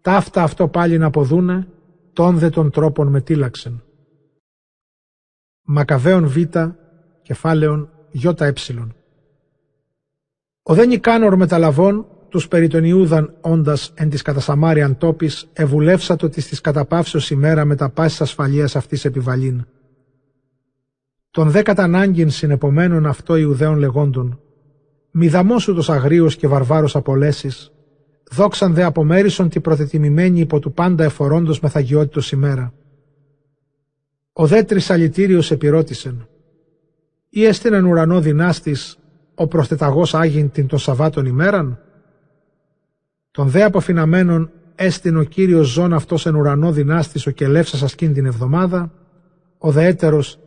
ταύτα 0.00 0.42
αυτό 0.42 0.68
πάλι 0.68 0.98
να 0.98 1.06
αποδούνε, 1.06 1.66
τον 2.12 2.38
δε 2.38 2.48
των 2.48 2.70
τρόπων 2.70 3.08
μετήλαξεν. 3.08 3.82
Μακαβαίων 5.62 6.26
Β, 6.26 6.36
κεφάλαιον 7.22 7.90
ΙΕ. 8.10 8.52
Ο 10.68 10.74
δε 10.74 10.86
Νικάνορ 10.86 11.36
μεταλαβών, 11.36 12.06
τους 12.28 12.48
περί 12.48 12.68
τον 12.68 12.84
Ιούδαν 12.84 13.36
όντας 13.40 13.92
εν 13.94 14.10
της 14.10 14.22
κατασαμάριαν 14.22 14.98
τόπης, 14.98 15.48
ευουλεύσατο 15.52 16.28
της 16.28 16.48
της 16.48 16.60
καταπαύσεως 16.60 17.30
ημέρα 17.30 17.64
με 17.64 17.74
τα 17.74 17.88
πάσης 17.88 18.20
ασφαλείας 18.20 18.76
αυτής 18.76 19.04
επιβαλήν. 19.04 19.66
Τον 21.30 21.50
δε 21.50 21.62
κατανάγκην 21.62 22.30
συνεπομένων 22.30 23.06
αυτό 23.06 23.36
Ιουδαίων 23.36 23.78
λεγόντων, 23.78 24.40
μη 25.10 25.28
δαμόσου 25.28 25.74
τους 25.74 25.90
αγρίους 25.90 26.36
και 26.36 26.46
βαρβάρους 26.46 26.96
απολέσεις, 26.96 27.72
δόξαν 28.30 28.74
δε 28.74 28.84
απομέρισον 28.84 29.48
τη 29.48 29.60
προτετιμημένη 29.60 30.40
υπό 30.40 30.58
του 30.58 30.72
πάντα 30.72 31.04
εφορώντος 31.04 31.60
μεθαγιότητος 31.60 32.32
ημέρα. 32.32 32.72
Ο 34.32 34.46
δε 34.46 34.62
τρισαλητήριος 34.62 35.50
επιρώτησεν, 35.50 36.28
ή 37.28 37.44
έστειναν 37.44 37.84
ουρανό 37.84 38.20
δυνάστης 38.20 38.98
ο 39.38 39.46
προστεταγός 39.46 40.14
Άγιν 40.14 40.50
την 40.50 40.66
των 40.66 40.78
Σαββάτων 40.78 41.26
ημέραν. 41.26 41.78
Τον 43.30 43.48
δε 43.48 43.62
αποφυναμένον 43.62 44.50
έστειν 44.74 45.16
ο 45.16 45.22
Κύριος 45.22 45.68
ζών 45.68 45.92
αυτός 45.92 46.26
εν 46.26 46.34
ουρανό 46.34 46.72
δυνάστης 46.72 47.26
ο 47.26 47.30
κελεύσας 47.30 47.82
ασκήν 47.82 48.12
την 48.12 48.26
εβδομάδα, 48.26 48.92
ο 49.58 49.70
δε 49.70 49.86
έτερος 49.86 50.38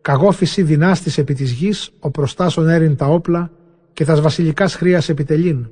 καγόφηση 0.00 0.62
δυνάστης 0.62 1.18
επί 1.18 1.34
της 1.34 1.52
γης, 1.52 1.90
ο 2.00 2.10
προστάσον 2.10 2.68
έριν 2.68 2.96
τα 2.96 3.06
όπλα 3.06 3.50
και 3.92 4.04
τας 4.04 4.20
βασιλικάς 4.20 4.74
χρίας 4.74 5.08
επιτελήν. 5.08 5.70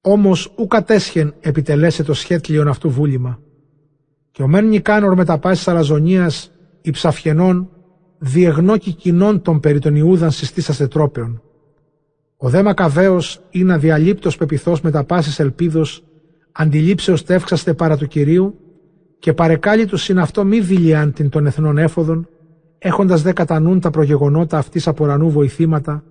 Όμως 0.00 0.52
ου 0.56 0.66
κατέσχεν 0.66 1.34
επιτελέσε 1.40 2.02
το 2.02 2.14
σχέτλιον 2.14 2.68
αυτού 2.68 2.90
βούλημα. 2.90 3.40
Και 4.30 4.42
ο 4.42 4.48
μεν 4.48 4.66
νικάνορ 4.68 5.14
με 5.14 5.24
τα 5.24 5.38
πάσης 5.38 5.68
αλαζονίας 5.68 6.50
υψαφιενών 6.80 7.70
διεγνώκει 8.18 8.92
κοινών 8.92 9.42
των 9.42 9.60
περί 9.60 9.78
των 9.78 9.94
Ιούδαν 9.94 10.30
συστήσαστε 10.30 10.86
τρόπεων. 10.86 11.42
Ο 12.36 12.48
δε 12.48 12.62
Μακαβαίος 12.62 13.40
είναι 13.50 13.72
αδιαλείπτος 13.72 14.36
πεπιθός 14.36 14.80
με 14.80 14.90
τα 14.90 15.04
πάσης 15.04 15.38
ελπίδος, 15.38 16.04
αντιλήψεως 16.52 17.24
τεύξαστε 17.24 17.74
παρά 17.74 17.96
του 17.96 18.06
Κυρίου 18.06 18.58
και 19.18 19.32
παρεκάλει 19.32 19.86
του 19.86 19.96
συν 19.96 20.18
αυτό 20.18 20.44
μη 20.44 20.60
δηλιάν 20.60 21.12
την 21.12 21.28
των 21.28 21.46
εθνών 21.46 21.78
έφοδων, 21.78 22.28
έχοντας 22.78 23.22
δε 23.22 23.32
κατανούν 23.32 23.80
τα 23.80 23.90
προγεγονότα 23.90 24.58
αυτής 24.58 24.86
από 24.86 25.04
ουρανού 25.04 25.30
βοηθήματα 25.30 26.04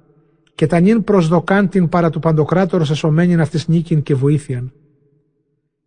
και 0.56 0.68
τα 0.68 0.80
νυν 0.80 1.04
προσδοκάν 1.04 1.70
την 1.70 1.90
παρά 1.90 2.10
του 2.10 2.20
παντοκράτορος 2.20 2.90
εσωμένην 2.90 3.42
αυτής 3.42 3.68
νίκην 3.68 4.04
και 4.04 4.16
βοήθειαν. 4.16 4.74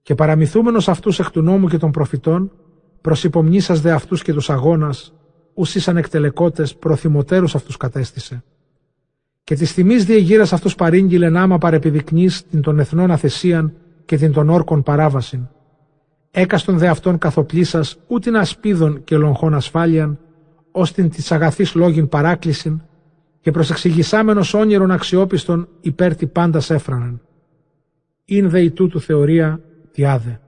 Και 0.03 0.15
παραμυθούμενος 0.15 0.89
αυτούς 0.89 1.19
εκ 1.19 1.31
του 1.31 1.43
νόμου 1.43 1.69
και 1.69 1.78
των 1.78 1.90
προφητών, 1.90 2.53
προσυπομνήσας 3.01 3.81
δε 3.81 3.90
αυτούς 3.90 4.23
και 4.23 4.32
τους 4.32 4.51
αγώνας, 4.51 5.12
ουσί 5.59 5.91
ανεκτελεκότες 5.91 6.75
προθυμωτέρους 6.75 7.55
αυτούς 7.55 7.77
κατέστησε. 7.77 8.45
Και 9.45 9.55
τη 9.55 9.73
τιμή 9.73 9.97
διεγείρας 9.97 10.53
αυτούς 10.53 10.75
παρήγγειλεν 10.75 11.37
άμα 11.37 11.59
παρεπιδεικνύς 11.59 12.47
την 12.47 12.63
των 12.63 12.79
εθνών 12.79 13.11
αθεσίαν 13.11 13.73
και 14.05 14.17
την 14.17 14.33
των 14.33 14.49
όρκων 14.49 14.83
παράβασιν. 14.83 15.49
Έκαστον 16.31 16.79
δε 16.79 16.89
αυτών 16.89 17.19
καθοπλήσας 17.19 17.99
ούτιν 18.07 18.37
ασπίδων 18.37 19.05
και 19.05 19.17
λογχών 19.17 19.55
ασφάλιαν, 19.55 20.19
ω 20.71 20.83
την 20.83 21.11
της 21.11 21.33
αγαθής 21.33 21.75
λόγην 21.75 22.09
παράκλησιν, 22.09 22.83
και 23.41 23.51
προσεξηγησάμενο 23.51 24.41
όνειρων 24.55 24.91
αξιόπιστων 24.91 25.69
υπέρ 25.81 26.17
τη 26.17 26.27
πάντας 26.27 26.71
έφραναν. 26.71 27.21
Ειν 28.25 28.51
δε 28.51 28.61
η 28.61 28.71
τούτου 28.71 29.01
θεωρία 29.01 29.61
τι 29.93 30.05
άδε. 30.05 30.41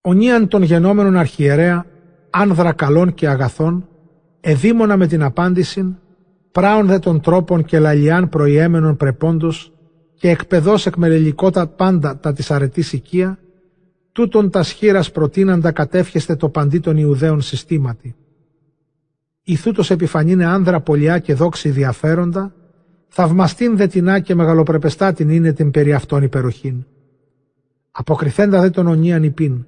Ονίαν 0.00 0.48
των 0.48 0.62
γενόμενων 0.62 1.16
αρχιερέα, 1.16 1.86
άνδρα 2.32 2.72
καλών 2.72 3.14
και 3.14 3.28
αγαθών, 3.28 3.88
εδήμονα 4.40 4.96
με 4.96 5.06
την 5.06 5.22
απάντηση, 5.22 5.96
πράων 6.52 6.86
δε 6.86 6.98
των 6.98 7.20
τρόπων 7.20 7.64
και 7.64 7.78
λαλιάν 7.78 8.28
προϊέμενων 8.28 8.96
πρεπόντος 8.96 9.72
και 10.14 10.28
εκπαιδός 10.28 10.86
εκμελελικότα 10.86 11.66
πάντα 11.66 12.18
τα 12.18 12.32
της 12.32 12.50
αρετής 12.50 12.92
οικία, 12.92 13.38
τούτον 14.12 14.50
τας 14.50 14.68
σχήρας 14.68 15.10
προτείναντα 15.10 15.72
κατεύχεστε 15.72 16.36
το 16.36 16.48
παντί 16.48 16.78
των 16.78 16.96
Ιουδαίων 16.96 17.40
συστήματι. 17.40 18.14
Ιθούτος 19.42 19.90
επιφανήνε 19.90 20.44
άνδρα 20.44 20.80
πολιά 20.80 21.18
και 21.18 21.34
δόξη 21.34 21.68
διαφέροντα, 21.70 22.54
θαυμαστήν 23.08 23.76
δε 23.76 23.86
τεινά 23.86 24.20
και 24.20 24.34
μεγαλοπρεπεστάτην 24.34 25.28
είναι 25.28 25.52
την 25.52 25.70
περί 25.70 25.92
αυτών 25.92 26.22
υπεροχήν. 26.22 26.84
Αποκριθέντα 27.90 28.60
δε 28.60 28.70
τον 28.70 28.86
ονίαν 28.86 29.22
υπήν. 29.22 29.64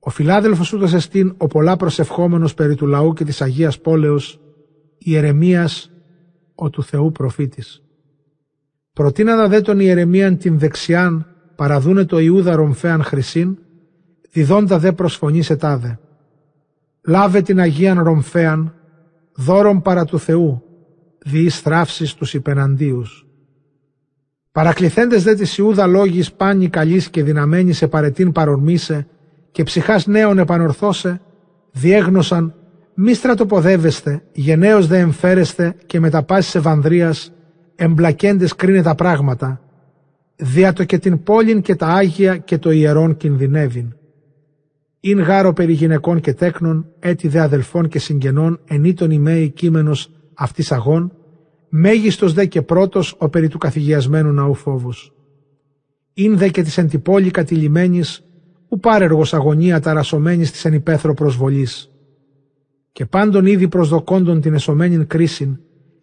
Ο 0.00 0.10
φιλάδελφος 0.10 0.72
ούτως 0.72 0.92
εστίν 0.92 1.34
ο 1.36 1.46
πολλά 1.46 1.76
προσευχόμενος 1.76 2.54
περί 2.54 2.74
του 2.74 2.86
λαού 2.86 3.12
και 3.12 3.24
της 3.24 3.42
Αγίας 3.42 3.80
Πόλεως, 3.80 4.40
Ιερεμίας, 4.98 5.90
ο 6.54 6.70
του 6.70 6.82
Θεού 6.82 7.12
προφήτης. 7.12 7.82
Προτείναντα 8.92 9.48
δε 9.48 9.60
τον 9.60 9.80
Ιερεμίαν 9.80 10.36
την 10.36 10.58
δεξιάν 10.58 11.26
παραδούνε 11.56 12.04
το 12.04 12.18
Ιούδα 12.18 12.54
ρομφέαν 12.54 13.02
χρυσήν, 13.02 13.58
διδόντα 14.30 14.78
δε 14.78 14.92
προσφωνή 14.92 15.42
σε 15.42 15.56
τάδε. 15.56 15.98
Λάβε 17.06 17.42
την 17.42 17.60
Αγίαν 17.60 18.02
ρομφέαν, 18.02 18.74
δώρον 19.34 19.82
παρά 19.82 20.04
του 20.04 20.18
Θεού, 20.18 20.62
διείς 21.18 21.60
θράψεις 21.60 22.14
τους 22.14 22.34
υπεναντίους. 22.34 23.26
Παρακληθέντες 24.52 25.22
δε 25.22 25.34
της 25.34 25.58
Ιούδα 25.58 25.86
λόγης 25.86 26.32
πάνη 26.32 26.68
καλής 26.68 27.10
και 27.10 27.22
δυναμένη 27.22 27.72
σε 27.72 27.88
παρετήν 27.88 28.32
παρορμήσε 28.32 29.06
και 29.50 29.62
ψυχάς 29.62 30.06
νέων 30.06 30.38
επανορθώσε, 30.38 31.20
διέγνωσαν 31.72 32.54
μη 32.94 33.14
στρατοποδεύεστε, 33.14 34.22
γενναίος 34.32 34.86
δε 34.86 34.98
εμφέρεστε 34.98 35.74
και 35.86 36.00
με 36.00 36.10
τα 36.10 36.22
πάσης 36.22 36.54
Ευανδρίας 36.54 37.32
εμπλακέντες 37.74 38.54
κρίνε 38.54 38.82
τα 38.82 38.94
πράγματα, 38.94 39.60
δια 40.36 40.72
το 40.72 40.84
και 40.84 40.98
την 40.98 41.22
πόλην 41.22 41.60
και 41.60 41.74
τα 41.74 41.86
Άγια 41.86 42.36
και 42.36 42.58
το 42.58 42.70
ιερόν 42.70 43.16
κινδυνεύειν. 43.16 43.94
Ειν 45.00 45.20
γάρο 45.20 45.52
περί 45.52 45.72
γυναικών 45.72 46.20
και 46.20 46.34
τέκνων, 46.34 46.86
έτη 46.98 47.28
δε 47.28 47.40
αδελφών 47.40 47.88
και 47.88 47.98
συγγενών, 47.98 48.60
ενήτων 48.64 49.10
ημέη 49.10 49.50
κείμενος 49.50 50.10
αυτής 50.34 50.72
αγών, 50.72 51.12
μέγιστος 51.68 52.32
δε 52.32 52.44
και 52.44 52.62
πρώτος 52.62 53.14
ο 53.18 53.28
περί 53.28 53.48
του 53.48 53.58
καθηγιασμένου 53.58 54.32
ναού 54.32 54.54
φόβους. 54.54 55.12
Ειν 56.14 56.36
δε 56.36 56.48
και 56.48 56.62
της 56.62 56.78
εν 56.78 56.88
τη 56.88 56.98
πόλη 56.98 57.30
κατηλημένης, 57.30 58.24
ου 58.70 58.78
πάρεργος 58.78 59.34
αγωνία 59.34 59.80
ταρασωμένης 59.80 60.50
της 60.50 60.64
εν 60.64 60.72
υπαίθρο 60.72 61.14
προσβολής. 61.14 61.90
Και 62.92 63.06
πάντων 63.06 63.46
ήδη 63.46 63.68
προσδοκώντων 63.68 64.40
την 64.40 64.54
εσωμένην 64.54 65.06
κρίσιν, 65.06 65.58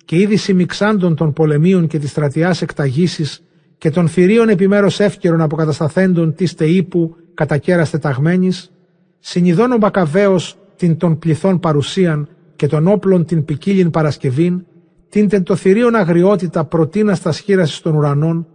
και 0.05 0.15
ήδη 0.15 0.35
συμμιξάντων 0.35 1.15
των 1.15 1.33
πολεμίων 1.33 1.87
και 1.87 1.99
της 1.99 2.09
στρατιάς 2.09 2.61
εκταγήσεις 2.61 3.43
και 3.77 3.89
των 3.89 4.07
θηρίων 4.07 4.49
επιμέρους 4.49 4.99
εύκαιρων 4.99 5.41
αποκατασταθέντων 5.41 6.33
της 6.33 6.53
τεΐπου 6.53 7.15
κατακέραστε 7.33 7.97
ταγμένης, 7.97 8.71
συνειδών 9.19 9.71
ο 9.71 9.77
Μπακαβαίος 9.77 10.57
την 10.75 10.97
των 10.97 11.19
πληθών 11.19 11.59
παρουσίαν 11.59 12.27
και 12.55 12.67
των 12.67 12.87
όπλων 12.87 13.25
την 13.25 13.45
ποικίλην 13.45 13.89
Παρασκευήν, 13.89 14.65
την 15.09 15.29
τεν 15.29 15.43
το 15.43 15.55
θηρίων 15.55 15.95
αγριότητα 15.95 16.65
προτείνα 16.65 17.15
στα 17.15 17.31
σχήρασης 17.31 17.79
των 17.81 17.95
ουρανών, 17.95 18.47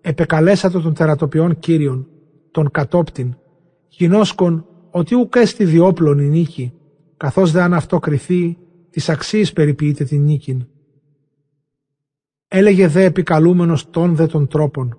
επεκαλέσατο 0.00 0.80
των 0.80 0.94
τερατοποιών 0.94 1.58
κύριων, 1.58 2.06
των 2.50 2.70
κατόπτην, 2.70 3.36
γινώσκον 3.90 4.66
ότι 4.90 5.14
ουκ 5.14 5.34
έστι 5.36 5.64
διόπλων 5.64 6.18
η 6.18 6.28
νίκη, 6.28 6.72
καθώς 7.16 7.50
δε 7.50 7.62
αν 7.62 7.74
αυτό 7.74 7.98
κριθεί, 7.98 8.58
της 8.90 9.08
αξίης 9.08 9.52
περιποιείται 9.52 10.04
την 10.04 10.22
νίκην. 10.22 10.66
Έλεγε 12.48 12.88
δε 12.88 13.04
επικαλούμενος 13.04 13.90
των 13.90 14.14
δε 14.14 14.26
των 14.26 14.48
τρόπων. 14.48 14.98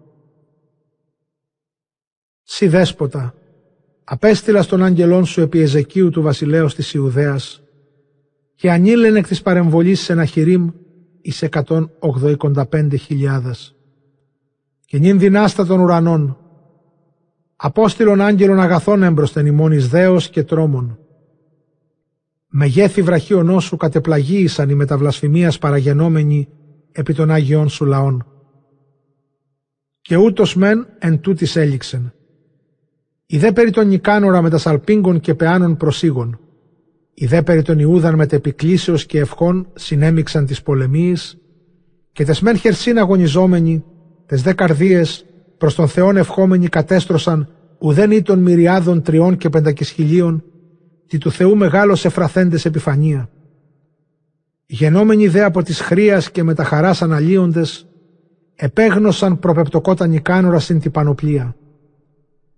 Σι 2.44 2.68
δέσποτα, 2.68 3.36
απέστειλα 4.04 4.62
στον 4.62 4.84
άγγελόν 4.84 5.26
σου 5.26 5.42
επί 5.42 5.60
Εζεκίου 5.60 6.10
του 6.10 6.22
βασιλέως 6.22 6.76
της 6.76 6.94
Ιουδαίας 6.94 7.64
και 8.56 8.72
ανήλεν 8.72 9.16
εκ 9.16 9.28
της 9.28 9.42
παρεμβολής 9.42 10.00
σε 10.00 10.14
ένα 10.14 10.26
χειρίμ 10.26 10.70
εις 11.22 11.42
εκατόν 11.42 11.92
χιλιάδας. 12.98 13.76
Και 14.86 14.98
νυν 14.98 15.20
δυνάστα 15.20 15.66
των 15.66 15.80
ουρανών, 15.80 16.38
απόστηλον 17.64 18.22
άγγελων 18.22 18.60
αγαθών 18.60 19.04
έμπροσθεν 19.04 19.46
ημών 19.46 19.72
εις 19.72 19.88
δέος 19.88 20.30
και 20.30 20.44
τρόμων. 20.44 21.00
Μεγέθη 22.48 23.02
βραχίωνό 23.02 23.60
σου 23.60 23.78
κατεπλαγίησαν 23.78 24.70
οι 24.70 24.76
μεταβλασφημίας 24.76 25.58
παραγενόμενοι 25.58 26.48
επί 26.92 27.14
των 27.14 27.32
Άγιών 27.32 27.70
σου 27.70 27.86
λαών. 27.86 28.26
Και 30.02 30.16
ούτως 30.16 30.56
μεν 30.56 30.88
εν 31.00 31.20
τούτης 31.20 31.56
έληξεν. 31.56 32.14
Η 33.26 33.38
δε 33.38 33.52
περί 33.52 33.72
των 33.72 33.88
Νικάνορα 33.88 34.42
με 34.42 34.50
τα 34.50 34.58
σαλπίγκων 34.58 35.20
και 35.20 35.34
πεάνων 35.34 35.78
προσήγων. 35.78 36.40
Η 37.14 37.26
δε 37.26 37.42
περί 37.42 37.62
των 37.62 37.80
Ιούδαν 37.80 38.16
με 38.16 38.26
επικλήσεως 38.30 39.06
και 39.06 39.20
ευχών 39.20 39.68
συνέμιξαν 39.74 40.46
τις 40.46 40.62
πολεμίες 40.62 41.38
και 42.12 42.26
τες 42.26 42.42
μεν 42.42 42.58
χερσίν 42.58 42.98
αγωνιζόμενοι, 42.98 43.84
τες 44.26 44.42
δε 44.42 44.54
καρδίες 44.54 45.26
προς 45.62 45.76
τον 45.76 45.88
Θεόν 45.88 46.18
ευχόμενοι 46.18 46.68
κατέστρωσαν 46.68 47.48
ουδέν 47.80 48.12
ή 48.12 48.22
των 48.22 48.40
μυριάδων 48.40 49.02
τριών 49.02 49.38
και 49.38 49.50
πεντακισχυλίων, 49.50 50.44
τι 51.08 51.18
του 51.18 51.32
Θεού 51.32 51.58
μεγάλος 51.58 52.06
εφραθέντες 52.06 52.66
επιφανία. 52.66 53.30
Γενόμενοι 54.66 55.28
δε 55.28 55.44
από 55.44 55.64
της 55.64 55.82
χρίας 55.82 56.32
και 56.32 56.44
με 56.44 56.54
τα 56.54 56.64
χαράς 56.64 57.02
αναλύοντες, 57.02 57.88
επέγνωσαν 58.56 59.40
προπεπτοκότα 59.40 60.08
νικάνορα 60.08 60.60
στην 60.60 60.80
την 60.80 60.92
πανοπλία. 60.92 61.56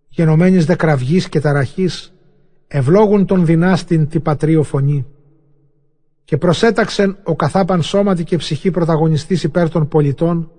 Γενομένης 0.07 0.65
δε 0.65 0.75
κραυγής 0.75 1.29
και 1.29 1.39
ταραχής, 1.39 2.13
ευλόγουν 2.67 3.25
τον 3.25 3.45
δυνάστην 3.45 4.07
τη 4.07 4.19
πατρίο 4.19 4.63
φωνή. 4.63 5.05
Και 6.23 6.37
προσέταξεν 6.37 7.17
ο 7.23 7.35
καθάπαν 7.35 7.81
σώματι 7.81 8.23
και 8.23 8.37
ψυχή 8.37 8.71
πρωταγωνιστής 8.71 9.43
υπέρ 9.43 9.69
των 9.69 9.87
πολιτών, 9.87 10.51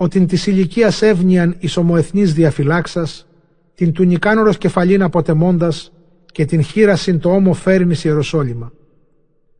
ότι 0.00 0.26
της 0.26 0.46
ηλικίας 0.46 1.02
εύνοιαν 1.02 1.56
εις 1.58 1.76
ομοεθνής 1.76 2.34
διαφυλάξας, 2.34 3.26
την 3.74 3.92
του 3.92 4.04
νικάνωρος 4.04 4.58
κεφαλήν 4.58 5.02
αποτεμώντας 5.02 5.92
και 6.26 6.44
την 6.44 6.62
χείρασιν 6.62 7.18
το 7.18 7.30
ώμο 7.30 7.52
φέρνει 7.52 7.94
Ιεροσόλυμα. 8.04 8.72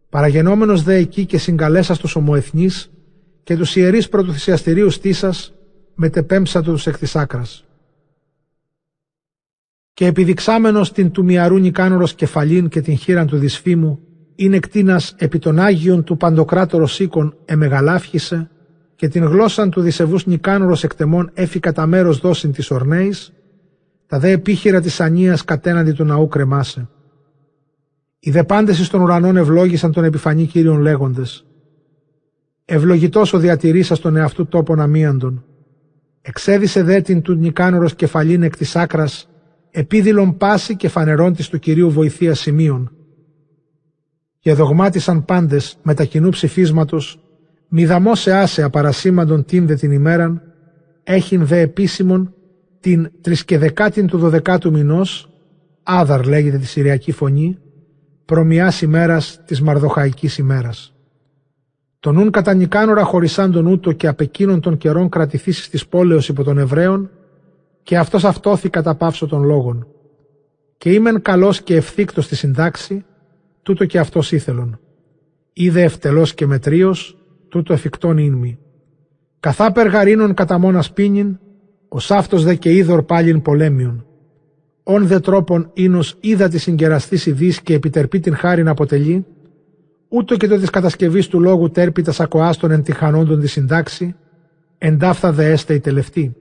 Παραγενόμενος 0.08 0.82
δε 0.82 0.94
εκεί 0.94 1.26
και 1.26 1.38
συγκαλέσα 1.38 1.94
στους 1.94 2.16
ομοεθνείς 2.16 2.90
και 3.42 3.56
τους 3.56 3.76
ιερείς 3.76 4.08
πρωτοθυσιαστηρίου 4.08 4.90
στήσας, 4.90 5.52
μετεπέμψατο 5.94 6.72
τους 6.72 6.86
εκ 6.86 6.98
της 6.98 7.16
άκρας. 7.16 7.64
Και 9.92 10.06
επιδειξάμενος 10.06 10.92
την 10.92 11.10
του 11.10 11.24
μιαρού 11.24 11.58
νικάνωρος 11.58 12.14
κεφαλήν 12.14 12.68
και 12.68 12.80
την 12.80 12.96
χείραν 12.96 13.26
του 13.26 13.36
δυσφήμου, 13.36 14.00
είναι 14.34 14.58
κτίνας 14.58 15.14
επί 15.18 15.38
των 15.38 15.58
Άγιων 15.58 16.04
του 16.04 16.16
Παντοκράτορος 16.16 16.94
σήκων 16.94 17.36
εμεγαλάφχησε 17.44 18.50
και 18.98 19.08
την 19.08 19.24
γλώσσαν 19.24 19.70
του 19.70 19.80
δισεβούς 19.80 20.26
νικάνωρος 20.26 20.84
εκτεμών 20.84 21.30
έφη 21.34 21.60
κατά 21.60 21.86
μέρος 21.86 22.18
δώσιν 22.18 22.52
της 22.52 22.70
ορνέης, 22.70 23.32
τα 24.06 24.18
δε 24.18 24.30
επίχειρα 24.30 24.80
της 24.80 25.00
ανίας 25.00 25.44
κατέναντι 25.44 25.92
του 25.92 26.04
ναού 26.04 26.28
κρεμάσε. 26.28 26.88
Οι 28.18 28.30
δε 28.30 28.42
πάντες 28.44 28.78
εις 28.78 28.88
των 28.88 29.00
ουρανών 29.00 29.36
ευλόγησαν 29.36 29.92
τον 29.92 30.04
επιφανή 30.04 30.46
Κύριον 30.46 30.80
λέγοντες 30.80 31.46
«Ευλογητός 32.64 33.32
ο 33.32 33.38
διατηρήσας 33.38 34.00
τον 34.00 34.16
εαυτού 34.16 34.46
τόπον 34.46 34.80
αμίαντον. 34.80 35.44
Εξέδισε 36.20 36.82
δε 36.82 37.00
την 37.00 37.22
του 37.22 37.34
νικάνωρος 37.34 37.94
κεφαλήν 37.94 38.42
εκ 38.42 38.56
της 38.56 38.76
άκρας, 38.76 39.28
επίδηλον 39.70 40.36
πάση 40.36 40.76
και 40.76 40.88
φανερών 40.88 41.34
της 41.34 41.48
του 41.48 41.58
Κυρίου 41.58 41.90
βοηθείας 41.90 42.40
σημείων. 42.40 42.92
Και 44.38 44.54
δογμάτισαν 44.54 45.24
πάντες 45.24 45.78
με 45.82 45.94
τα 45.94 46.04
κοινού 46.04 46.28
ψηφίσματος, 46.28 47.22
μηδαμό 47.68 48.14
σε 48.14 48.32
άσεα 48.32 48.70
παρασήμαντον 48.70 49.44
την 49.44 49.66
δε 49.66 49.74
την 49.74 49.92
ημέραν, 49.92 50.42
έχειν 51.02 51.46
δε 51.46 51.60
επίσημον 51.60 52.34
την 52.80 53.10
τρισκεδεκάτην 53.20 54.06
του 54.06 54.18
δωδεκάτου 54.18 54.70
μηνός, 54.70 55.30
άδαρ 55.82 56.26
λέγεται 56.26 56.58
τη 56.58 56.66
Συριακή 56.66 57.12
Φωνή, 57.12 57.58
προμοιάς 58.24 58.82
ημέρας 58.82 59.40
της 59.44 59.60
Μαρδοχαϊκής 59.60 60.38
ημέρας. 60.38 60.92
Τον 62.00 62.14
νουν 62.14 62.30
κατά 62.30 62.54
νικάνορα 62.54 63.04
χωρισάν 63.04 63.52
τον 63.52 63.66
ούτω 63.66 63.92
και 63.92 64.06
απ' 64.06 64.20
εκείνων 64.20 64.60
των 64.60 64.76
καιρών 64.76 65.08
κρατηθήσεις 65.08 65.68
της 65.68 65.86
πόλεως 65.86 66.28
υπό 66.28 66.44
των 66.44 66.58
Εβραίων 66.58 67.10
και 67.82 67.98
αυτός 67.98 68.24
αυτόθη 68.24 68.68
κατά 68.68 68.94
πάυσο 68.94 69.26
των 69.26 69.42
λόγων. 69.42 69.86
Καιήμεν 70.78 71.22
καλός 71.22 71.62
και 71.62 71.76
ευθύκτος 71.76 72.24
στη 72.24 72.36
συντάξη, 72.36 73.04
τούτο 73.62 73.84
και 73.84 73.98
αυτός 73.98 74.32
ήθελον. 74.32 74.80
Είδε 75.52 75.82
ευτελός 75.82 76.34
και 76.34 76.46
μετρίος, 76.46 77.17
τούτο 77.48 77.72
εφικτόν 77.72 78.18
ίνμη. 78.18 78.58
Καθά 79.40 79.72
περγαρίνων 79.72 80.34
κατά 80.34 80.58
μόνας 80.58 80.92
πίνιν, 80.92 81.38
ο 81.88 81.98
σάφτος 81.98 82.44
δε 82.44 82.54
και 82.54 82.72
είδωρ 82.74 83.02
πάλιν 83.02 83.42
πολέμιον. 83.42 84.06
Ον 84.82 85.06
δε 85.06 85.20
τρόπον 85.20 85.70
ίνος 85.74 86.16
είδα 86.20 86.48
της 86.48 86.62
συγκεραστής 86.62 87.26
ειδής 87.26 87.60
και 87.60 87.74
επιτερπεί 87.74 88.20
την 88.20 88.36
χάριν 88.36 88.68
αποτελεί, 88.68 89.26
ούτω 90.08 90.36
και 90.36 90.48
το 90.48 90.58
της 90.58 90.70
κατασκευής 90.70 91.28
του 91.28 91.40
λόγου 91.40 91.70
τέρπι 91.70 92.02
τα 92.02 92.12
σακοάστων 92.12 92.70
εν 92.70 92.82
τη 92.82 92.92
χανόντων 92.92 93.40
της 93.40 93.52
συντάξη, 93.52 94.14
εντάφθα 94.78 95.32
δε 95.32 95.50
έστε 95.50 95.74
η 95.74 95.80
τελευταία. 95.80 96.32